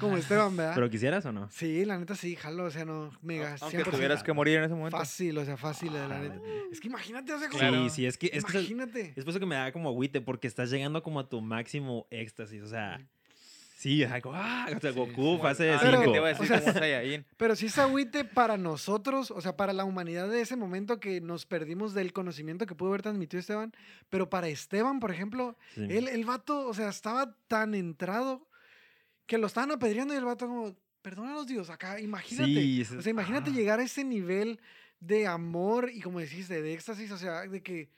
como 0.00 0.16
Esteban, 0.16 0.56
¿verdad? 0.56 0.74
¿Pero 0.74 0.88
quisieras 0.88 1.26
o 1.26 1.32
no? 1.32 1.50
sí, 1.50 1.84
la 1.84 1.98
neta 1.98 2.14
sí, 2.14 2.34
jalo, 2.34 2.64
o 2.64 2.70
sea, 2.70 2.86
no, 2.86 3.10
mega, 3.20 3.56
Aunque 3.60 3.82
100% 3.84 3.90
tuvieras 3.90 4.22
que 4.22 4.32
morir 4.32 4.56
en 4.58 4.64
ese 4.64 4.74
momento. 4.74 4.96
fácil, 4.96 5.36
o 5.36 5.44
sea, 5.44 5.58
fácil, 5.58 5.92
la 5.92 6.04
Ah, 6.16 6.20
neta. 6.20 6.40
Es 6.72 6.80
que 6.80 6.88
imagínate, 6.88 7.32
o 7.34 7.38
sea, 7.38 7.48
como, 7.48 7.58
Claro. 7.58 7.84
Sí, 7.84 7.90
sí, 7.90 8.06
es 8.06 8.16
que 8.16 8.26
es, 8.32 8.42
que 8.44 8.52
es- 8.52 8.64
imagínate. 8.70 9.12
es 9.16 9.24
por 9.24 9.30
eso 9.32 9.40
que 9.40 9.44
me 9.46 9.54
da 9.54 9.72
como 9.72 9.90
agüite, 9.90 10.20
porque 10.22 10.46
estás 10.46 10.70
llegando 10.70 11.02
como 11.02 11.20
a 11.20 11.28
tu 11.28 11.42
máximo 11.42 12.06
éxtasis, 12.10 12.62
o 12.62 12.68
sea, 12.68 13.06
sí, 13.76 14.02
o 14.02 14.08
sea, 14.08 14.20
como, 14.20 14.34
ah, 14.36 14.66
o 14.74 14.80
sea, 14.80 14.92
Sí, 14.92 14.98
Goku, 14.98 15.36
Ah, 15.36 15.42
fase 15.42 15.72
lo 15.72 15.78
Pero- 15.80 15.90
que 16.00 16.04
5. 16.06 16.12
te 16.12 16.18
iba 16.18 16.28
a 16.28 16.30
o 16.30 16.32
decir 16.34 16.46
sea, 16.48 16.60
como 16.60 16.72
Saiyajin. 16.72 17.24
Pero 17.36 17.54
sí 17.56 17.66
es 17.66 17.78
agüite 17.78 18.24
para 18.24 18.56
nosotros, 18.56 19.30
o 19.30 19.40
sea, 19.40 19.56
para 19.56 19.72
la 19.72 19.84
humanidad 19.84 20.28
de 20.28 20.40
ese 20.40 20.56
momento 20.56 20.98
que 20.98 21.20
nos 21.20 21.44
perdimos 21.46 21.94
del 21.94 22.12
conocimiento 22.12 22.66
que 22.66 22.74
pudo 22.74 22.88
haber 22.88 23.02
transmitido 23.02 23.38
Esteban, 23.38 23.72
pero 24.10 24.28
para 24.30 24.48
Esteban, 24.48 24.98
por 24.98 25.10
ejemplo, 25.12 25.56
Sí. 25.74 25.86
Él, 25.90 26.08
el 26.08 26.24
vato, 26.24 26.66
o 26.66 26.74
sea, 26.74 26.88
estaba 26.88 27.36
tan 27.48 27.74
entrado 27.74 28.48
que 29.26 29.38
lo 29.38 29.46
estaban 29.46 29.70
apedreando 29.72 30.14
y 30.14 30.16
el 30.16 30.24
vato 30.24 30.46
como, 30.46 30.74
perdónalos 31.02 31.46
Dios, 31.46 31.68
acá, 31.70 32.00
imagínate. 32.00 32.46
Sí, 32.52 32.80
es- 32.80 32.90
o 32.92 33.02
sea, 33.02 33.10
imagínate 33.10 33.50
ah. 33.50 33.52
llegar 33.52 33.78
a 33.78 33.82
ese 33.84 34.02
nivel 34.04 34.58
de 34.98 35.26
amor 35.26 35.90
y 35.92 36.00
como 36.00 36.20
decís, 36.20 36.48
de 36.48 36.72
éxtasis, 36.72 37.10
o 37.12 37.18
sea, 37.18 37.42
de 37.42 37.62
que, 37.62 37.90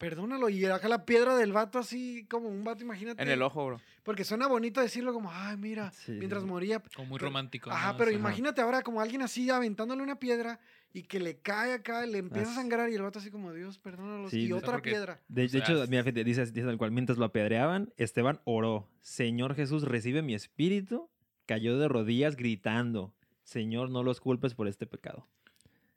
perdónalo. 0.00 0.48
Y 0.48 0.64
acá 0.64 0.88
la 0.88 1.04
piedra 1.04 1.36
del 1.36 1.52
vato 1.52 1.78
así, 1.78 2.24
como 2.28 2.48
un 2.48 2.64
vato, 2.64 2.82
imagínate. 2.82 3.22
En 3.22 3.28
el 3.28 3.42
ojo, 3.42 3.66
bro. 3.66 3.80
Porque 4.02 4.24
suena 4.24 4.48
bonito 4.48 4.80
decirlo 4.80 5.12
como, 5.12 5.30
ay, 5.30 5.56
mira, 5.58 5.92
Sí, 5.92 6.12
mientras 6.12 6.42
sí. 6.42 6.48
moría. 6.48 6.80
Como 6.96 7.08
muy 7.10 7.18
Pero- 7.18 7.28
romántico. 7.28 7.70
Ajá, 7.70 7.92
¿no? 7.92 7.98
pero 7.98 8.10
Sí. 8.10 8.16
imagínate 8.16 8.62
ahora 8.62 8.82
como 8.82 9.00
alguien 9.02 9.20
así 9.22 9.48
aventándole 9.50 10.02
una 10.02 10.18
piedra 10.18 10.58
y 10.94 11.02
que 11.02 11.20
le 11.20 11.36
cae 11.38 11.74
acá, 11.74 12.04
le 12.06 12.18
empieza 12.18 12.50
a 12.50 12.54
sangrar 12.54 12.88
y 12.90 12.94
el 12.94 13.02
vato 13.02 13.18
así 13.18 13.30
como, 13.30 13.52
Dios, 13.52 13.78
perdónalos. 13.78 14.30
Sí, 14.30 14.46
y 14.46 14.52
otra 14.52 14.72
porque- 14.72 14.90
piedra. 14.90 15.20
De, 15.28 15.42
O 15.42 15.44
de 15.44 15.48
sea, 15.50 15.60
hecho, 15.60 15.86
mira, 15.88 16.02
fíjate, 16.02 16.24
dice, 16.24 16.46
dice 16.46 16.66
tal 16.66 16.78
cual, 16.78 16.90
mientras 16.90 17.18
lo 17.18 17.26
apedreaban, 17.26 17.92
Esteban 17.98 18.40
oró, 18.44 18.88
Señor 19.02 19.54
Jesús, 19.54 19.82
recibe 19.84 20.22
mi 20.22 20.34
espíritu, 20.34 21.08
cayó 21.46 21.78
de 21.78 21.88
rodillas 21.88 22.36
gritando, 22.36 23.12
Señor, 23.44 23.90
no 23.90 24.02
los 24.02 24.20
culpes 24.20 24.54
por 24.54 24.66
este 24.66 24.86
pecado. 24.86 25.28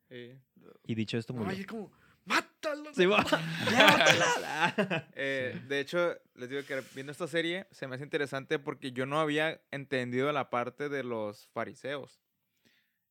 Eh, 0.09 0.37
Y 0.85 0.95
dicho 0.95 1.17
esto, 1.17 1.33
murió. 1.33 1.49
Ay, 1.51 1.61
es 1.61 1.67
como, 1.67 1.89
mátalo. 2.25 2.93
Sí, 2.93 3.05
eh, 5.15 5.59
De 5.67 5.79
hecho, 5.79 6.15
les 6.35 6.49
digo 6.49 6.63
que 6.63 6.81
viendo 6.93 7.11
esta 7.11 7.27
serie 7.27 7.67
se 7.71 7.87
me 7.87 7.95
hace 7.95 8.03
interesante 8.03 8.59
porque 8.59 8.91
yo 8.91 9.05
no 9.05 9.19
había 9.19 9.61
entendido 9.71 10.31
la 10.31 10.49
parte 10.49 10.89
de 10.89 11.03
los 11.03 11.47
fariseos. 11.47 12.21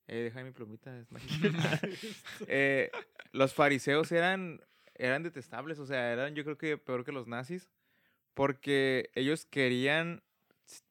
Eh, 0.08 0.24
deja 0.24 0.42
mi 0.42 0.50
plumita. 0.50 0.96
es. 0.98 1.08
Eh, 2.48 2.90
los 3.32 3.54
fariseos 3.54 4.12
eran, 4.12 4.60
eran 4.94 5.22
detestables, 5.22 5.78
o 5.78 5.86
sea, 5.86 6.12
eran 6.12 6.34
yo 6.34 6.44
creo 6.44 6.58
que 6.58 6.76
peor 6.76 7.04
que 7.04 7.12
los 7.12 7.26
nazis, 7.26 7.70
porque 8.34 9.10
ellos 9.14 9.46
querían 9.46 10.22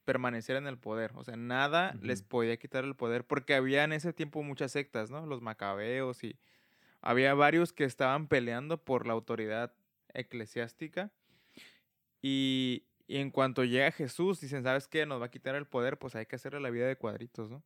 permanecer 0.06 0.56
en 0.56 0.68
el 0.68 0.78
poder, 0.78 1.12
o 1.16 1.24
sea, 1.24 1.36
nada 1.36 1.96
les 2.02 2.22
podía 2.22 2.58
quitar 2.58 2.84
el 2.84 2.96
poder, 2.96 3.26
porque 3.26 3.56
había 3.56 3.84
en 3.84 3.94
ese 3.94 4.14
tiempo 4.14 4.44
muchas 4.44 4.72
sectas, 4.72 5.10
¿no? 5.10 5.26
Los 5.26 5.42
macabeos 5.42 6.24
y 6.24 6.38
había 7.02 7.34
varios 7.34 7.74
que 7.74 7.84
estaban 7.84 8.28
peleando 8.28 8.84
por 8.84 9.08
la 9.08 9.14
autoridad 9.14 9.74
eclesiástica 10.14 11.12
y, 12.22 12.84
y 13.08 13.18
en 13.18 13.32
cuanto 13.32 13.64
llega 13.64 13.92
Jesús, 13.92 14.40
dicen, 14.42 14.64
¿sabes 14.64 14.88
qué? 14.88 15.06
Nos 15.06 15.22
va 15.22 15.26
a 15.26 15.32
quitar 15.32 15.56
el 15.56 15.66
poder, 15.68 15.98
pues 15.98 16.16
hay 16.16 16.26
que 16.26 16.36
hacerle 16.36 16.60
la 16.60 16.70
vida 16.70 16.88
de 16.88 16.96
cuadritos, 16.98 17.50
¿no? 17.50 17.64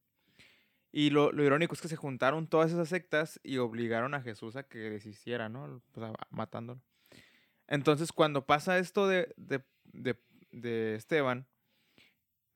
Y 0.91 1.09
lo, 1.09 1.31
lo 1.33 1.43
irónico 1.43 1.73
es 1.73 1.81
que 1.81 1.89
se 1.89 1.97
juntaron 1.97 2.47
todas 2.47 2.71
esas 2.71 2.87
sectas 2.87 3.39
y 3.43 3.57
obligaron 3.57 4.13
a 4.13 4.21
Jesús 4.21 4.55
a 4.55 4.63
que 4.63 4.77
deshiciera, 4.77 5.49
¿no? 5.49 5.81
Pues, 5.91 6.09
matándolo. 6.29 6.81
Entonces, 7.67 8.13
cuando 8.13 8.45
pasa 8.45 8.77
esto 8.77 9.07
de, 9.07 9.33
de, 9.35 9.61
de- 9.83 10.21
de 10.51 10.95
Esteban, 10.95 11.47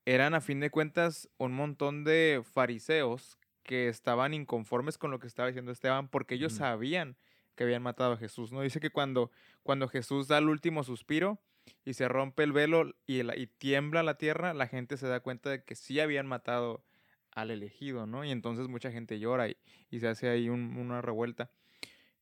eran 0.05 0.33
a 0.35 0.39
fin 0.41 0.61
de 0.61 0.69
cuentas 0.69 1.27
un 1.37 1.51
montón 1.51 2.05
de 2.05 2.41
fariseos 2.49 3.37
que 3.69 3.87
estaban 3.87 4.33
inconformes 4.33 4.97
con 4.97 5.11
lo 5.11 5.19
que 5.19 5.27
estaba 5.27 5.47
diciendo 5.47 5.71
Esteban 5.71 6.07
porque 6.07 6.33
ellos 6.33 6.53
sabían 6.53 7.17
que 7.53 7.65
habían 7.65 7.83
matado 7.83 8.13
a 8.13 8.17
Jesús, 8.17 8.51
¿no? 8.51 8.61
Dice 8.61 8.79
que 8.79 8.89
cuando, 8.89 9.29
cuando 9.61 9.87
Jesús 9.87 10.27
da 10.27 10.39
el 10.39 10.49
último 10.49 10.83
suspiro 10.83 11.39
y 11.85 11.93
se 11.93 12.07
rompe 12.07 12.41
el 12.41 12.51
velo 12.51 12.95
y, 13.05 13.21
la- 13.21 13.37
y 13.37 13.45
tiembla 13.45 14.01
la 14.01 14.17
tierra, 14.17 14.55
la 14.55 14.65
gente 14.65 14.97
se 14.97 15.07
da 15.07 15.19
cuenta 15.19 15.51
de 15.51 15.63
que 15.63 15.75
sí 15.75 15.99
habían 15.99 16.25
matado 16.25 16.83
al 17.29 17.51
elegido, 17.51 18.07
¿no? 18.07 18.25
Y 18.25 18.31
entonces 18.31 18.67
mucha 18.67 18.89
gente 18.91 19.19
llora 19.19 19.49
y, 19.49 19.57
y 19.91 19.99
se 19.99 20.07
hace 20.07 20.29
ahí 20.29 20.49
un- 20.49 20.75
una 20.75 21.03
revuelta. 21.03 21.51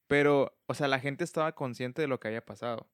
Pero, 0.08 0.60
o 0.66 0.74
sea, 0.74 0.90
la 0.90 1.00
gente 1.00 1.24
estaba 1.24 1.54
consciente 1.54 2.02
de 2.02 2.10
lo 2.10 2.20
que 2.20 2.28
había 2.28 2.44
pasado. 2.46 2.90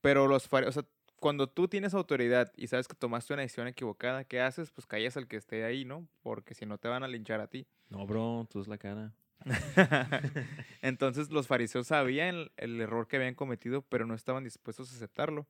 Pero 0.00 0.26
los 0.26 0.48
fariseos, 0.48 0.76
o 0.76 0.80
sea, 0.82 0.90
cuando 1.20 1.48
tú 1.48 1.68
tienes 1.68 1.94
autoridad 1.94 2.50
y 2.56 2.66
sabes 2.66 2.88
que 2.88 2.94
tomaste 2.94 3.34
una 3.34 3.42
decisión 3.42 3.68
equivocada, 3.68 4.24
¿qué 4.24 4.40
haces? 4.40 4.70
Pues 4.70 4.86
callas 4.86 5.16
al 5.16 5.28
que 5.28 5.36
esté 5.36 5.64
ahí, 5.64 5.84
¿no? 5.84 6.08
Porque 6.22 6.54
si 6.54 6.66
no 6.66 6.78
te 6.78 6.88
van 6.88 7.04
a 7.04 7.08
linchar 7.08 7.40
a 7.40 7.46
ti. 7.46 7.66
No, 7.90 8.06
bro, 8.06 8.48
tú 8.50 8.60
es 8.60 8.66
la 8.66 8.78
cara. 8.78 9.12
Entonces 10.82 11.30
los 11.30 11.46
fariseos 11.46 11.86
sabían 11.86 12.50
el, 12.56 12.80
error 12.80 13.06
que 13.06 13.16
habían 13.16 13.34
cometido, 13.34 13.82
pero 13.82 14.06
no 14.06 14.14
estaban 14.14 14.44
dispuestos 14.44 14.90
a 14.90 14.96
aceptarlo. 14.96 15.46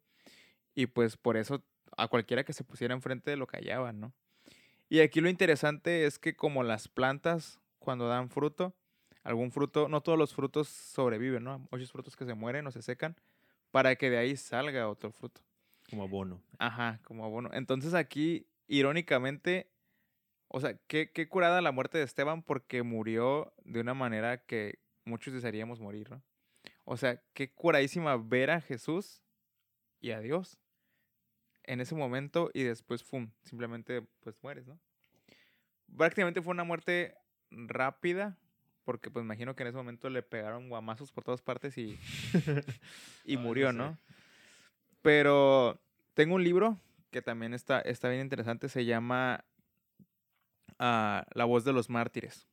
Y 0.75 0.87
pues 0.87 1.17
por 1.17 1.37
eso 1.37 1.63
a 1.97 2.09
cualquiera 2.09 2.45
que 2.45 2.53
se 2.53 2.65
pusiera 2.65 2.93
enfrente 2.93 3.37
lo 3.37 3.47
callaban, 3.47 4.01
¿no? 4.01 4.13
Y 4.89 5.01
aquí 5.01 5.21
lo 5.21 5.29
interesante 5.29 6.05
es 6.05 6.19
que 6.19 6.35
como 6.35 6.65
las 6.65 6.89
plantas 6.89 7.61
cuando 7.79 8.09
dan 8.09 8.29
fruto, 8.29 8.75
algún 9.23 9.53
fruto, 9.53 9.89
no 9.89 10.01
todos 10.01 10.19
los 10.19 10.35
frutos 10.35 10.69
sobreviven, 10.69 11.45
¿no? 11.45 11.55
Hay 11.55 11.61
Muchos 11.71 11.93
frutos 11.93 12.17
que 12.17 12.25
se 12.25 12.35
mueren 12.35 12.67
o 12.67 12.73
se 12.73 12.83
secan 12.83 13.17
para 13.71 13.95
que 13.95 14.11
de 14.11 14.19
ahí 14.19 14.37
salga 14.37 14.89
otro 14.89 15.13
fruto. 15.13 15.43
Como 15.91 16.05
abono. 16.05 16.43
Ajá, 16.59 17.01
como 17.05 17.25
abono. 17.25 17.51
Entonces 17.53 17.95
aquí, 17.95 18.47
irónicamente, 18.69 19.71
o 20.49 20.61
sea, 20.61 20.79
qué, 20.87 21.11
qué 21.11 21.29
curada 21.29 21.61
la 21.61 21.73
muerte 21.73 21.99
de 21.99 22.05
Esteban 22.05 22.43
porque 22.43 22.83
murió 22.83 23.53
de 23.65 23.81
una 23.81 23.95
manera 23.95 24.45
que 24.45 24.79
muchos 25.05 25.35
desearíamos 25.35 25.81
morir, 25.81 26.11
¿no? 26.11 26.23
O 26.85 26.97
sea, 26.97 27.23
qué 27.35 27.53
curadísima 27.53 28.17
ver 28.17 28.51
a 28.51 28.61
Jesús 28.61 29.23
y 30.01 30.13
a 30.13 30.21
Dios 30.21 30.59
en 31.65 31.81
ese 31.81 31.95
momento 31.95 32.51
y 32.55 32.63
después, 32.63 33.05
¡fum! 33.05 33.31
Simplemente, 33.45 34.03
pues 34.21 34.37
mueres, 34.43 34.67
¿no? 34.67 34.79
Prácticamente 35.97 36.43
fue 36.43 36.53
una 36.53 36.65
muerte 36.65 37.17
rápida 37.51 38.39
porque, 38.85 39.11
pues, 39.11 39.25
imagino 39.25 39.55
que 39.55 39.63
en 39.63 39.69
ese 39.69 39.77
momento 39.77 40.11
le 40.11 40.23
pegaron 40.23 40.69
guamazos 40.69 41.13
por 41.13 41.23
todas 41.23 41.43
partes 41.43 41.77
y, 41.79 41.99
y 43.25 43.37
murió. 43.37 43.73
¿no? 43.73 43.99
Pero 45.03 45.81
tengo 46.15 46.35
un 46.35 46.45
libro 46.45 46.79
que 47.11 47.23
también 47.23 47.55
está, 47.55 47.81
está 47.81 48.09
bien 48.09 48.23
interesante, 48.23 48.69
se 48.69 48.85
llama 48.85 49.45
ah, 50.79 51.27
La 51.33 51.45
voz 51.45 51.65
de 51.65 51.73
los 51.73 51.91
mártires. 51.91 52.47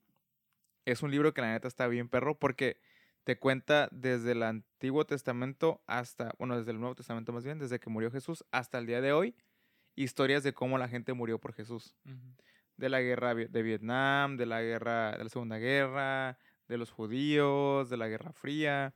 Es 0.85 1.03
un 1.03 1.11
libro 1.11 1.33
que 1.33 1.41
la 1.41 1.51
neta 1.51 1.67
está 1.67 1.87
bien 1.87 2.07
perro 2.07 2.39
porque 2.39 2.79
te 3.25 3.37
cuenta 3.37 3.89
desde 3.91 4.31
el 4.31 4.43
Antiguo 4.43 5.05
Testamento 5.05 5.81
hasta, 5.85 6.33
bueno, 6.39 6.57
desde 6.57 6.71
el 6.71 6.79
Nuevo 6.79 6.95
Testamento 6.95 7.33
más 7.33 7.43
bien, 7.43 7.59
desde 7.59 7.79
que 7.79 7.89
murió 7.89 8.09
Jesús 8.09 8.45
hasta 8.51 8.77
el 8.77 8.85
día 8.85 9.01
de 9.01 9.11
hoy, 9.11 9.35
historias 9.95 10.43
de 10.43 10.53
cómo 10.53 10.77
la 10.77 10.87
gente 10.87 11.11
murió 11.11 11.37
por 11.39 11.53
Jesús. 11.53 11.93
De 12.77 12.87
la 12.87 13.01
guerra 13.01 13.35
de 13.35 13.61
Vietnam, 13.63 14.37
de 14.37 14.45
la 14.45 14.61
guerra, 14.61 15.17
de 15.17 15.23
la 15.25 15.29
Segunda 15.29 15.57
Guerra, 15.57 16.37
de 16.69 16.77
los 16.77 16.91
judíos, 16.91 17.89
de 17.89 17.97
la 17.97 18.07
Guerra 18.07 18.31
Fría. 18.31 18.93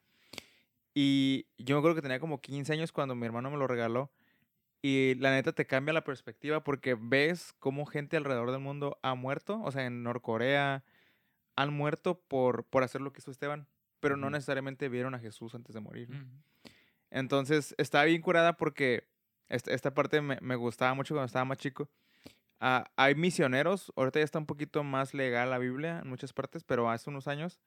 Y 0.94 1.48
yo 1.58 1.76
me 1.76 1.80
acuerdo 1.80 1.96
que 1.96 2.02
tenía 2.02 2.20
como 2.20 2.42
15 2.42 2.74
años 2.74 2.92
cuando 2.92 3.16
mi 3.16 3.26
hermano 3.26 3.50
me 3.50 3.58
lo 3.58 3.68
regaló. 3.68 4.12
Y 4.82 5.16
la 5.16 5.32
neta 5.32 5.54
te 5.54 5.68
cambia 5.68 5.94
la 5.94 6.04
perspectiva 6.04 6.64
porque 6.64 6.98
ves 7.00 7.54
cómo 7.60 7.86
gente 7.86 8.18
alrededor 8.18 8.52
del 8.52 8.62
mundo 8.62 9.00
ha 9.04 9.14
muerto. 9.16 9.62
O 9.62 9.72
sea, 9.72 9.86
en 9.86 10.04
Norcorea 10.04 10.84
han 11.56 11.74
muerto 11.74 12.20
por, 12.20 12.66
por 12.66 12.84
hacer 12.84 13.02
lo 13.02 13.14
que 13.14 13.20
hizo 13.20 13.32
Esteban. 13.32 13.68
Pero 14.00 14.18
no 14.18 14.28
Ujú. 14.28 14.34
necesariamente 14.34 14.90
vieron 14.90 15.14
a 15.14 15.20
Jesús 15.20 15.54
antes 15.54 15.76
de 15.76 15.82
morir. 15.82 16.10
¿no? 16.10 16.18
Ujú. 16.18 16.28
Entonces, 17.12 17.76
estaba 17.78 18.06
bien 18.06 18.22
curada 18.22 18.58
porque 18.58 19.08
esta, 19.48 19.72
esta 19.72 19.94
parte 19.94 20.22
me, 20.22 20.40
me 20.42 20.56
gustaba 20.56 20.94
mucho 20.96 21.14
cuando 21.14 21.28
estaba 21.28 21.46
más 21.46 21.60
chico. 21.60 21.90
Ah, 22.60 22.86
hay 22.96 23.16
misioneros, 23.16 23.92
ahorita 23.96 24.20
ya 24.20 24.26
está 24.26 24.40
un 24.40 24.46
poquito 24.46 24.84
más 24.84 25.14
legal 25.14 25.50
la 25.50 25.58
Biblia 25.58 26.00
en 26.04 26.10
muchas 26.10 26.32
partes, 26.32 26.64
pero 26.64 26.90
hace 26.90 27.10
unos 27.10 27.28
años 27.28 27.60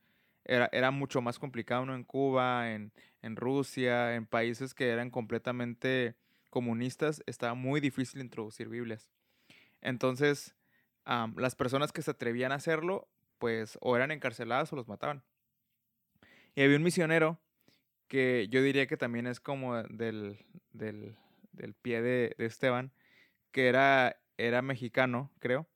era, 0.44 0.68
era 0.72 0.90
mucho 0.90 1.20
más 1.20 1.38
complicado, 1.38 1.86
¿no? 1.86 1.94
En 1.94 2.04
Cuba, 2.04 2.72
en, 2.72 2.92
en 3.22 3.36
Rusia, 3.36 4.14
en 4.14 4.26
países 4.26 4.74
que 4.74 4.88
eran 4.90 5.10
completamente 5.10 6.16
comunistas, 6.50 7.22
estaba 7.26 7.54
muy 7.54 7.80
difícil 7.80 8.20
introducir 8.20 8.68
Biblias. 8.68 9.10
Entonces, 9.80 10.54
am, 11.04 11.34
las 11.36 11.56
personas 11.56 11.92
que 11.92 12.02
se 12.02 12.10
atrevían 12.10 12.52
a 12.52 12.56
hacerlo, 12.56 13.08
pues 13.38 13.78
o 13.80 13.96
eran 13.96 14.10
encarceladas 14.10 14.72
o 14.72 14.76
los 14.76 14.88
mataban. 14.88 15.22
Y 16.54 16.62
había 16.62 16.76
un 16.76 16.82
misionero 16.82 17.40
que 18.06 18.46
yo 18.50 18.62
diría 18.62 18.86
que 18.86 18.96
también 18.96 19.26
es 19.26 19.40
como 19.40 19.82
del, 19.82 20.38
del, 20.72 21.16
del 21.52 21.74
pie 21.74 22.02
de, 22.02 22.34
de 22.38 22.46
Esteban, 22.46 22.92
que 23.50 23.68
era, 23.68 24.16
era 24.36 24.62
mexicano, 24.62 25.32
creo, 25.40 25.66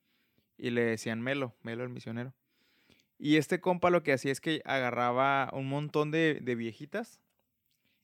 y 0.57 0.69
le 0.69 0.83
decían 0.83 1.21
Melo, 1.21 1.55
Melo 1.61 1.83
el 1.83 1.89
misionero. 1.89 2.33
Y 3.19 3.35
este 3.35 3.59
compa 3.59 3.89
lo 3.89 4.01
que 4.01 4.13
hacía 4.13 4.31
es 4.31 4.39
que 4.39 4.61
agarraba 4.65 5.49
un 5.53 5.67
montón 5.67 6.09
de, 6.09 6.39
de 6.41 6.55
viejitas 6.55 7.19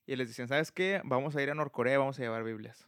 y 0.06 0.16
les 0.18 0.28
decían, 0.28 0.50
¿sabes 0.50 0.72
qué? 0.72 1.02
Vamos 1.04 1.36
a 1.36 1.42
ir 1.42 1.50
a 1.50 1.56
Norcorea, 1.56 1.98
vamos 1.98 2.20
a 2.20 2.22
llevar 2.22 2.44
Biblias. 2.44 2.88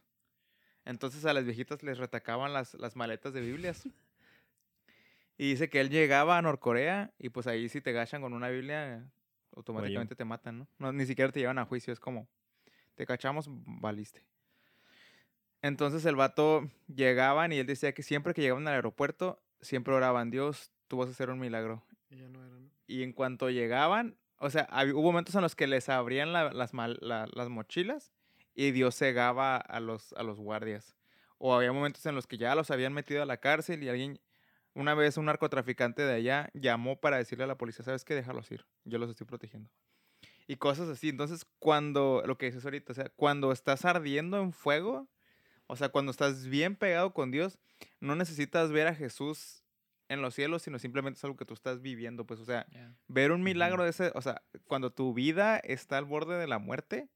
Entonces 0.84 1.24
a 1.24 1.32
las 1.32 1.44
viejitas 1.44 1.82
les 1.82 1.98
retacaban 1.98 2.52
las, 2.52 2.74
las 2.74 2.96
maletas 2.96 3.32
de 3.32 3.40
Biblias. 3.40 3.88
Y 5.40 5.50
dice 5.50 5.70
que 5.70 5.80
él 5.80 5.88
llegaba 5.88 6.36
a 6.36 6.42
Norcorea 6.42 7.12
y 7.16 7.28
pues 7.28 7.46
ahí 7.46 7.68
si 7.68 7.80
te 7.80 7.92
gachan 7.92 8.22
con 8.22 8.32
una 8.32 8.48
Biblia, 8.48 9.08
automáticamente 9.54 10.16
te 10.16 10.24
matan, 10.24 10.58
¿no? 10.58 10.68
¿no? 10.78 10.92
Ni 10.92 11.06
siquiera 11.06 11.30
te 11.30 11.38
llevan 11.38 11.60
a 11.60 11.64
juicio, 11.64 11.92
es 11.92 12.00
como, 12.00 12.26
te 12.96 13.06
cachamos, 13.06 13.46
valiste. 13.48 14.24
Entonces 15.62 16.04
el 16.06 16.16
vato 16.16 16.68
llegaban 16.92 17.52
y 17.52 17.58
él 17.58 17.66
decía 17.68 17.92
que 17.92 18.02
siempre 18.02 18.34
que 18.34 18.42
llegaban 18.42 18.66
al 18.66 18.74
aeropuerto, 18.74 19.40
siempre 19.60 19.94
oraban, 19.94 20.32
Dios, 20.32 20.72
tú 20.88 20.96
vas 20.96 21.08
a 21.08 21.12
hacer 21.12 21.30
un 21.30 21.38
milagro. 21.38 21.84
Y 22.86 23.02
en 23.02 23.12
cuanto 23.12 23.50
llegaban, 23.50 24.16
o 24.38 24.50
sea, 24.50 24.68
hubo 24.94 25.02
momentos 25.02 25.34
en 25.34 25.42
los 25.42 25.54
que 25.54 25.66
les 25.66 25.88
abrían 25.88 26.32
la- 26.32 26.52
las, 26.52 26.72
las 26.72 27.48
mochilas 27.48 28.12
y 28.54 28.70
Dios 28.70 28.96
cegaba 28.96 29.56
a 29.56 29.80
los, 29.80 30.12
a 30.14 30.22
los 30.22 30.40
guardias. 30.40 30.96
O 31.38 31.54
había 31.54 31.72
momentos 31.72 32.04
en 32.06 32.14
los 32.14 32.26
que 32.26 32.38
ya 32.38 32.54
los 32.54 32.70
habían 32.70 32.92
metido 32.92 33.22
a 33.22 33.26
la 33.26 33.36
cárcel 33.36 33.82
y 33.82 33.88
alguien, 33.88 34.20
una 34.74 34.94
vez 34.94 35.16
un 35.16 35.26
narcotraficante 35.26 36.02
de 36.02 36.14
allá 36.14 36.50
llamó 36.54 37.00
para 37.00 37.16
decirle 37.18 37.44
a 37.44 37.48
la 37.48 37.58
policía, 37.58 37.84
¿sabes 37.84 38.04
qué? 38.04 38.14
Déjalos 38.14 38.50
ir, 38.50 38.64
yo 38.84 38.98
los 38.98 39.10
estoy 39.10 39.26
protegiendo. 39.26 39.70
Y 40.46 40.56
cosas 40.56 40.88
así. 40.88 41.10
Entonces, 41.10 41.46
cuando, 41.58 42.22
lo 42.26 42.38
que 42.38 42.46
dices 42.46 42.64
ahorita, 42.64 42.92
o 42.92 42.94
sea, 42.94 43.10
cuando 43.10 43.52
estás 43.52 43.84
ardiendo 43.84 44.40
en 44.40 44.52
fuego, 44.52 45.08
o 45.66 45.76
sea, 45.76 45.90
cuando 45.90 46.10
estás 46.10 46.46
bien 46.46 46.74
pegado 46.74 47.12
con 47.12 47.30
Dios, 47.30 47.58
no 48.00 48.16
necesitas 48.16 48.72
ver 48.72 48.88
a 48.88 48.94
Jesús 48.94 49.62
en 50.08 50.22
los 50.22 50.34
cielos, 50.34 50.62
sino 50.62 50.78
simplemente 50.78 51.18
es 51.18 51.24
algo 51.24 51.36
que 51.36 51.44
tú 51.44 51.54
estás 51.54 51.80
viviendo, 51.82 52.24
pues, 52.26 52.40
o 52.40 52.44
sea, 52.44 52.66
Ya. 52.70 52.94
ver 53.08 53.30
un 53.32 53.42
milagro 53.42 53.84
de 53.84 53.90
ese, 53.90 54.10
o 54.14 54.22
sea, 54.22 54.42
cuando 54.66 54.90
tu 54.92 55.12
vida 55.14 55.58
está 55.58 55.98
al 55.98 56.04
borde 56.06 56.36
de 56.38 56.46
la 56.46 56.58
muerte, 56.58 57.08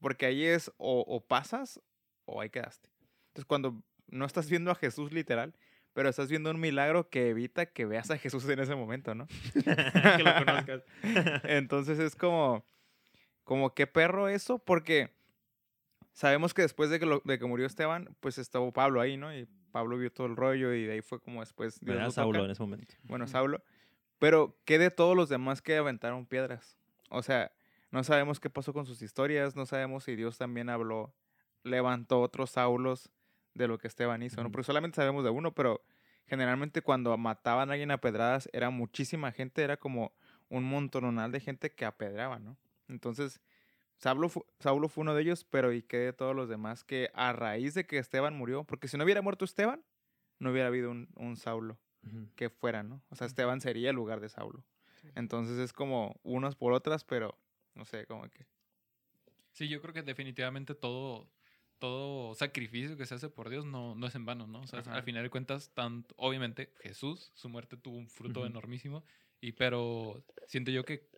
porque 0.00 0.26
ahí 0.26 0.44
es 0.44 0.70
o, 0.76 1.00
o 1.06 1.20
pasas 1.26 1.80
o 2.26 2.40
ahí 2.40 2.50
quedaste. 2.50 2.90
Entonces, 3.28 3.46
cuando 3.46 3.82
no 4.08 4.24
estás 4.26 4.48
viendo 4.50 4.70
a 4.70 4.74
Jesús 4.74 5.12
literal, 5.12 5.54
pero 5.94 6.10
estás 6.10 6.28
viendo 6.28 6.50
un 6.50 6.60
milagro 6.60 7.08
que 7.08 7.30
evita 7.30 7.64
que 7.66 7.86
veas 7.86 8.10
a 8.10 8.18
Jesús 8.18 8.46
en 8.50 8.58
ese 8.58 8.74
momento, 8.74 9.14
¿no? 9.14 9.26
que 10.16 10.22
lo 10.22 10.34
conozcas. 10.44 10.82
Entonces 11.44 11.98
es 11.98 12.14
como, 12.14 12.66
como 13.44 13.72
qué 13.74 13.86
perro 13.86 14.28
eso, 14.28 14.58
porque 14.58 15.10
sabemos 16.12 16.54
que 16.54 16.62
después 16.62 16.90
de 16.90 16.98
que, 16.98 17.06
lo- 17.06 17.22
de 17.24 17.38
que 17.38 17.46
murió 17.46 17.66
Esteban, 17.66 18.14
pues 18.20 18.38
estuvo 18.38 18.72
Pablo 18.72 19.00
ahí, 19.00 19.16
¿no? 19.16 19.34
Y 19.34 19.48
Pablo 19.76 19.98
vio 19.98 20.10
todo 20.10 20.26
el 20.26 20.36
rollo 20.36 20.72
y 20.72 20.86
de 20.86 20.94
ahí 20.94 21.02
fue 21.02 21.20
como 21.20 21.40
después 21.40 21.80
Dios 21.80 21.96
Era 21.96 22.06
lo 22.06 22.10
Saulo 22.10 22.38
toca. 22.38 22.44
en 22.46 22.50
ese 22.52 22.62
momento. 22.62 22.94
Bueno. 23.02 23.26
Saulo. 23.26 23.62
Pero, 24.18 24.56
¿qué 24.64 24.78
de 24.78 24.90
todos 24.90 25.14
los 25.14 25.28
demás 25.28 25.60
que 25.60 25.76
aventaron 25.76 26.24
piedras? 26.24 26.78
O 27.10 27.22
sea, 27.22 27.52
no 27.90 28.02
sabemos 28.02 28.40
qué 28.40 28.48
pasó 28.48 28.72
con 28.72 28.86
sus 28.86 29.02
historias, 29.02 29.54
no 29.54 29.66
sabemos 29.66 30.04
si 30.04 30.16
Dios 30.16 30.38
también 30.38 30.70
habló, 30.70 31.14
levantó 31.62 32.22
otros 32.22 32.52
Saulos 32.52 33.12
de 33.52 33.68
lo 33.68 33.76
que 33.76 33.86
Esteban 33.86 34.22
hizo, 34.22 34.42
¿no? 34.42 34.50
Porque 34.50 34.64
solamente 34.64 34.96
sabemos 34.96 35.24
de 35.24 35.28
uno, 35.28 35.52
pero 35.52 35.84
generalmente 36.24 36.80
cuando 36.80 37.14
mataban 37.18 37.68
a 37.68 37.74
alguien 37.74 37.90
a 37.90 37.98
pedradas 37.98 38.48
era 38.54 38.70
muchísima 38.70 39.30
gente, 39.30 39.62
era 39.62 39.76
como 39.76 40.14
un 40.48 40.64
montonal 40.64 41.30
de 41.32 41.40
gente 41.40 41.70
que 41.74 41.84
apedraba, 41.84 42.38
¿no? 42.38 42.56
Entonces, 42.88 43.42
Saulo, 43.98 44.28
fu- 44.28 44.44
Saulo 44.60 44.88
fue 44.88 45.02
uno 45.02 45.14
de 45.14 45.22
ellos, 45.22 45.44
pero 45.44 45.72
¿y 45.72 45.82
qué 45.82 45.98
de 45.98 46.12
todos 46.12 46.34
los 46.36 46.48
demás 46.48 46.84
que 46.84 47.10
a 47.14 47.32
raíz 47.32 47.74
de 47.74 47.86
que 47.86 47.98
Esteban 47.98 48.36
murió? 48.36 48.64
Porque 48.64 48.88
si 48.88 48.96
no 48.96 49.04
hubiera 49.04 49.22
muerto 49.22 49.44
Esteban, 49.44 49.84
no 50.38 50.50
hubiera 50.50 50.68
habido 50.68 50.90
un, 50.90 51.08
un 51.16 51.36
Saulo. 51.36 51.78
Ujú. 52.06 52.28
que 52.36 52.50
fueran, 52.50 52.88
¿no? 52.88 53.02
O 53.08 53.16
sea, 53.16 53.26
Esteban 53.26 53.60
sería 53.60 53.90
el 53.90 53.96
lugar 53.96 54.20
de 54.20 54.28
Saulo. 54.28 54.64
Sí. 55.02 55.08
Entonces 55.16 55.58
es 55.58 55.72
como 55.72 56.20
unas 56.22 56.54
por 56.54 56.72
otras, 56.72 57.02
pero 57.02 57.36
no 57.74 57.84
sé, 57.84 58.06
como 58.06 58.28
que... 58.30 58.46
Sí, 59.50 59.68
yo 59.68 59.80
creo 59.80 59.92
que 59.92 60.02
definitivamente 60.02 60.74
todo, 60.76 61.28
todo 61.78 62.34
sacrificio 62.36 62.96
que 62.96 63.06
se 63.06 63.14
hace 63.14 63.28
por 63.28 63.48
Dios 63.48 63.64
no, 63.64 63.94
no 63.96 64.06
es 64.06 64.14
en 64.14 64.24
vano, 64.24 64.46
¿no? 64.46 64.60
O 64.60 64.66
sea, 64.68 64.80
Ajá. 64.80 64.94
al 64.94 65.02
final 65.02 65.24
de 65.24 65.30
cuentas, 65.30 65.72
tanto, 65.74 66.14
obviamente 66.18 66.72
Jesús, 66.80 67.32
su 67.34 67.48
muerte 67.48 67.76
tuvo 67.76 67.96
un 67.96 68.08
fruto 68.08 68.40
Ujú. 68.40 68.46
enormísimo, 68.46 69.04
y 69.40 69.52
pero 69.52 70.22
siento 70.46 70.70
yo 70.70 70.84
que 70.84 71.08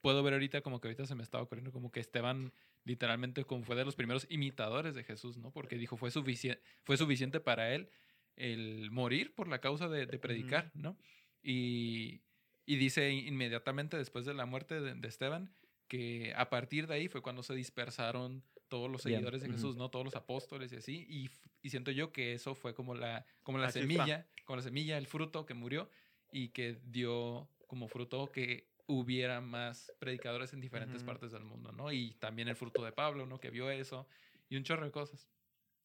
puedo 0.00 0.22
ver 0.22 0.34
ahorita 0.34 0.60
como 0.60 0.80
que 0.80 0.88
ahorita 0.88 1.06
se 1.06 1.14
me 1.14 1.22
estaba 1.22 1.42
ocurriendo 1.44 1.72
como 1.72 1.90
que 1.90 2.00
Esteban 2.00 2.52
literalmente 2.84 3.44
como 3.44 3.64
fue 3.64 3.76
de 3.76 3.84
los 3.84 3.96
primeros 3.96 4.26
imitadores 4.30 4.94
de 4.94 5.04
Jesús, 5.04 5.36
¿no? 5.38 5.50
Porque 5.50 5.76
dijo 5.76 5.96
fue, 5.96 6.10
sufici- 6.10 6.58
fue 6.84 6.96
suficiente 6.96 7.40
para 7.40 7.74
él 7.74 7.90
el 8.36 8.90
morir 8.90 9.34
por 9.34 9.48
la 9.48 9.60
causa 9.60 9.88
de, 9.88 10.06
de 10.06 10.18
predicar, 10.18 10.70
¿no? 10.74 10.96
Y, 11.42 12.22
y 12.66 12.76
dice 12.76 13.10
inmediatamente 13.10 13.96
después 13.96 14.24
de 14.24 14.34
la 14.34 14.46
muerte 14.46 14.80
de, 14.80 14.94
de 14.94 15.08
Esteban 15.08 15.52
que 15.88 16.32
a 16.36 16.48
partir 16.50 16.86
de 16.86 16.94
ahí 16.94 17.08
fue 17.08 17.22
cuando 17.22 17.42
se 17.42 17.54
dispersaron 17.54 18.44
todos 18.68 18.90
los 18.90 19.02
Bien, 19.02 19.16
seguidores 19.20 19.42
de. 19.42 19.48
Jesús, 19.50 19.76
¿no? 19.76 19.88
Todos 19.90 20.04
los 20.04 20.14
apóstoles 20.16 20.70
y 20.72 20.76
así. 20.76 21.06
Y, 21.08 21.30
siento 21.70 21.90
yo 21.90 22.12
que 22.12 22.34
eso 22.34 22.54
fue 22.54 22.74
como 22.74 22.94
la, 22.94 23.24
como 23.42 23.56
la, 23.58 23.64
La 23.66 23.72
chispa. 23.72 23.80
semilla, 23.80 24.26
como 24.44 24.56
la 24.56 24.62
semilla, 24.62 24.98
el 24.98 25.06
fruto 25.06 25.46
que 25.46 25.54
murió 25.54 25.88
y 26.30 26.50
que 26.50 26.78
dio 26.84 27.48
como 27.66 27.88
fruto 27.88 28.30
que 28.30 28.68
hubiera 28.88 29.40
más 29.42 29.94
predicadores 30.00 30.54
en 30.54 30.60
diferentes 30.62 31.02
Ujú. 31.02 31.04
partes 31.04 31.32
del 31.32 31.44
mundo, 31.44 31.72
¿no? 31.72 31.92
Y 31.92 32.14
también 32.16 32.48
el 32.48 32.56
fruto 32.56 32.84
de 32.84 32.92
Pablo, 32.92 33.26
¿no? 33.26 33.40
Que 33.40 33.50
vio 33.50 33.70
eso 33.70 34.08
y 34.48 34.56
un 34.56 34.64
chorro 34.64 34.86
de 34.86 34.92
cosas. 34.92 35.30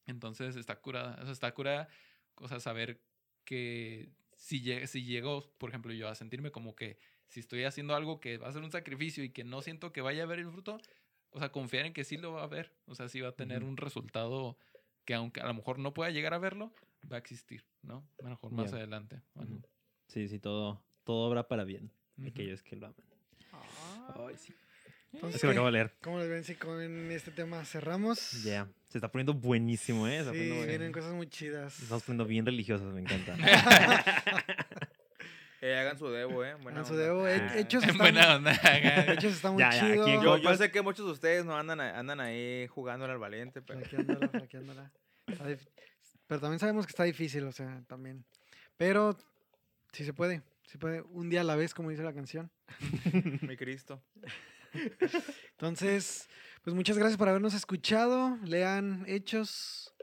Entonces 0.06 0.56
está 0.56 0.82
curada, 0.82 1.18
o 1.22 1.24
sea, 1.24 1.32
está 1.34 1.54
curada, 1.54 1.90
o 2.36 2.48
sea, 2.48 2.60
saber 2.60 3.06
que 3.46 4.14
si, 4.38 4.62
lle- 4.64 4.88
si 4.88 5.04
llego, 5.06 5.56
por 5.58 5.70
ejemplo, 5.70 5.94
yo 5.94 6.10
a 6.10 6.16
sentirme 6.16 6.52
como 6.52 6.76
que 6.76 7.00
si 7.28 7.40
estoy 7.40 7.64
haciendo 7.66 7.96
algo 7.96 8.20
que 8.20 8.38
va 8.38 8.50
a 8.50 8.54
ser 8.54 8.64
un 8.64 8.72
sacrificio 8.72 9.24
y 9.24 9.32
que 9.34 9.44
no 9.46 9.62
siento 9.62 9.92
que 9.94 10.02
vaya 10.02 10.24
a 10.24 10.26
ver 10.28 10.40
el 10.40 10.52
fruto, 10.52 10.78
o 11.32 11.40
sea, 11.40 11.52
confiar 11.52 11.86
en 11.86 11.94
que 11.94 12.04
sí 12.04 12.18
lo 12.18 12.34
va 12.34 12.44
a 12.44 12.48
ver, 12.48 12.78
o 12.86 12.96
sea, 12.96 13.10
sí 13.10 13.22
va 13.22 13.30
a 13.30 13.36
tener 13.36 13.64
Ujú. 13.64 13.70
un 13.70 13.78
resultado 13.78 14.58
que 15.06 15.14
aunque 15.16 15.42
a 15.42 15.48
lo 15.48 15.54
mejor 15.54 15.80
no 15.80 15.94
pueda 15.94 16.12
llegar 16.12 16.34
a 16.34 16.38
verlo, 16.40 16.74
va 17.12 17.18
a 17.18 17.20
existir, 17.20 17.66
¿no? 17.82 18.10
A 18.20 18.24
lo 18.26 18.30
mejor 18.32 18.52
más 18.52 18.72
Ya. 18.72 18.74
adelante. 18.74 19.24
Bueno, 19.34 19.52
Ujú. 19.52 19.64
Sí, 20.08 20.28
sí, 20.28 20.40
todo, 20.40 20.86
todo 21.04 21.28
obra 21.30 21.48
para 21.48 21.64
bien. 21.66 21.94
Ujú. 22.18 22.28
Aquellos 22.30 22.62
que 22.64 22.76
lo 22.76 22.88
aman. 22.88 22.98
Ah, 23.52 24.26
Ay, 24.28 24.36
sí. 24.38 24.54
Entonces, 25.14 25.36
Es 25.36 25.42
que 25.42 25.52
acabo 25.52 25.68
de 25.68 25.72
leer. 25.74 25.92
¿Cómo 26.02 26.18
les 26.20 26.28
ven 26.30 26.44
si 26.44 26.56
con 26.56 26.82
este 27.12 27.30
tema 27.32 27.64
cerramos? 27.66 28.44
Ya. 28.44 28.68
Se 28.88 28.98
está 28.98 29.12
poniendo 29.12 29.34
buenísimo, 29.36 30.08
¿eh? 30.08 30.24
Se 30.24 30.32
Sí, 30.32 30.38
poniendo- 30.38 30.66
vienen 30.66 30.92
cosas 30.92 31.14
muy 31.14 31.28
chidas. 31.28 31.80
Estamos 31.82 32.02
poniendo 32.04 32.26
bien 32.26 32.46
religiosos, 32.46 32.92
me 32.94 33.02
encanta. 33.02 33.36
Eh, 35.66 35.78
hagan 35.80 35.98
su 35.98 36.10
debo, 36.10 36.44
¿eh? 36.44 36.56
Buena 36.56 36.82
Hagan 36.82 36.86
su 36.92 36.98
debo. 36.98 37.26
He- 37.26 37.36
Ah. 37.40 37.58
Hechos 37.58 37.84
están, 37.88 37.98
buena 37.98 38.36
onda. 38.36 38.52
hechos 39.14 39.32
está 39.34 39.50
muy 39.50 39.62
Ya, 39.62 39.72
ya, 39.72 39.80
chido. 39.80 40.04
aquí 40.04 40.12
en 40.12 40.22
Yo, 40.22 40.38
Yo- 40.38 40.58
sé 40.58 40.72
que 40.72 40.82
muchos 40.82 41.06
de 41.06 41.12
ustedes 41.14 41.46
no 41.46 41.56
andan, 41.56 41.80
andan 41.80 42.20
ahí 42.20 42.68
jugando 42.68 43.06
al 43.06 43.18
valiente, 43.18 43.62
pero... 43.62 43.80
Flaqueándola, 43.80 44.28
flaqueándola. 44.28 44.92
Pero 46.28 46.42
también 46.42 46.60
sabemos 46.60 46.86
que 46.86 46.90
está 46.90 47.04
difícil, 47.06 47.46
o 47.46 47.54
sea, 47.54 47.82
también. 47.88 48.26
Pero 48.76 49.18
sí 49.94 50.04
se 50.04 50.12
puede. 50.12 50.42
Se 50.74 50.80
puede 50.80 51.04
un 51.04 51.30
día 51.30 51.42
a 51.42 51.44
la 51.44 51.56
vez, 51.56 51.72
como 51.76 51.92
dice 51.92 52.02
la 52.02 52.16
canción. 52.16 52.52
Mi 53.44 53.56
Cristo. 53.56 54.04
Entonces, 55.52 56.28
pues 56.64 56.76
muchas 56.76 56.98
gracias 56.98 57.16
por 57.16 57.30
habernos 57.30 57.54
escuchado. 57.54 58.40
Lean 58.44 59.06
Hechos. 59.08 59.94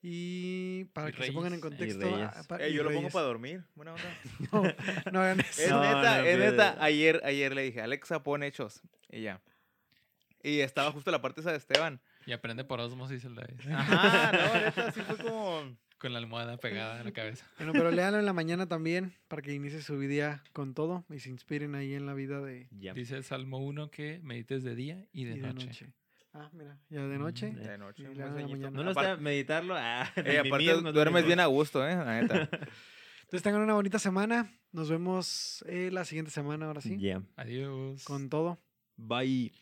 Y 0.00 0.84
para 0.92 1.08
Y 1.08 1.12
que 1.12 1.24
se 1.24 1.32
pongan 1.32 1.54
en 1.54 1.60
contexto. 1.60 2.06
Ah, 2.14 2.44
Eh, 2.60 2.72
yo 2.72 2.84
lo 2.84 2.92
pongo 2.92 3.08
para 3.08 3.26
dormir. 3.26 3.64
Buena 3.74 3.94
onda. 3.94 4.04
No, 4.52 5.10
no 5.10 5.20
hagan 5.22 5.40
Es 5.40 5.58
eso. 5.58 5.74
No, 5.74 5.82
neta, 5.82 6.18
no, 6.20 6.24
es 6.24 6.38
neta. 6.38 6.76
Ayer, 6.78 7.20
ayer 7.24 7.52
le 7.52 7.62
dije, 7.64 7.80
Alexa, 7.80 8.22
pon 8.22 8.44
hechos. 8.44 8.82
Y 9.10 9.22
ya. 9.22 9.42
Y 10.40 10.60
estaba 10.60 10.92
justo 10.92 11.10
la 11.10 11.20
parte 11.20 11.40
esa 11.40 11.50
de 11.50 11.56
Esteban. 11.56 12.00
Y 12.26 12.32
aprende 12.32 12.62
por 12.62 12.78
osmosis 12.78 13.24
el 13.24 13.34
David. 13.34 13.58
Ajá, 13.72 14.30
no, 14.30 14.54
neta, 14.60 14.92
sí 14.92 15.00
fue 15.00 15.16
como... 15.16 15.76
Con 15.98 16.12
la 16.12 16.18
almohada 16.18 16.58
pegada 16.58 17.00
a 17.00 17.04
la 17.04 17.12
cabeza. 17.12 17.46
Bueno, 17.58 17.72
pero 17.72 17.90
léanlo 17.90 18.18
en 18.18 18.26
la 18.26 18.32
mañana 18.32 18.66
también 18.68 19.14
para 19.28 19.42
que 19.42 19.54
inicie 19.54 19.80
su 19.80 19.98
día 19.98 20.42
con 20.52 20.74
todo 20.74 21.04
y 21.10 21.20
se 21.20 21.30
inspiren 21.30 21.74
ahí 21.74 21.94
en 21.94 22.06
la 22.06 22.14
vida 22.14 22.40
de, 22.40 22.68
Ya. 22.70 22.92
Dice 22.92 23.16
el 23.16 23.24
Salmo 23.24 23.58
1 23.58 23.90
que 23.90 24.20
medites 24.22 24.62
de 24.62 24.74
día 24.74 25.06
y 25.12 25.24
de, 25.24 25.36
y 25.36 25.40
noche. 25.40 25.92
Ah, 26.34 26.50
mira, 26.52 26.78
ya 26.90 27.06
de 27.06 27.18
noche. 27.18 27.50
Mm, 27.50 27.56
De 27.56 27.78
noche, 27.78 28.02
Y 28.02 28.06
en 28.06 28.18
la 28.18 28.26
mañana. 28.26 28.70
No 28.70 28.82
lo 28.84 28.90
está 28.90 29.16
meditarlo. 29.16 29.74
Ah, 29.76 30.10
Eh, 30.16 30.42
mimir 30.42 30.70
aparte, 30.70 30.82
no 30.82 30.92
duermes 30.92 31.24
bien 31.24 31.40
a 31.40 31.46
gusto, 31.46 31.86
¿eh? 31.86 31.94
La 31.96 32.20
neta. 32.20 32.48
Entonces 33.22 33.42
tengan 33.42 33.62
una 33.62 33.74
bonita 33.74 33.98
semana. 33.98 34.52
Nos 34.72 34.90
vemos 34.90 35.64
eh, 35.66 35.88
la 35.90 36.04
siguiente 36.04 36.30
semana, 36.30 36.66
ahora 36.66 36.80
sí. 36.82 36.98
Ya. 36.98 37.22
Adiós. 37.36 38.04
Con 38.04 38.28
todo. 38.28 38.58
Bye. 38.96 39.52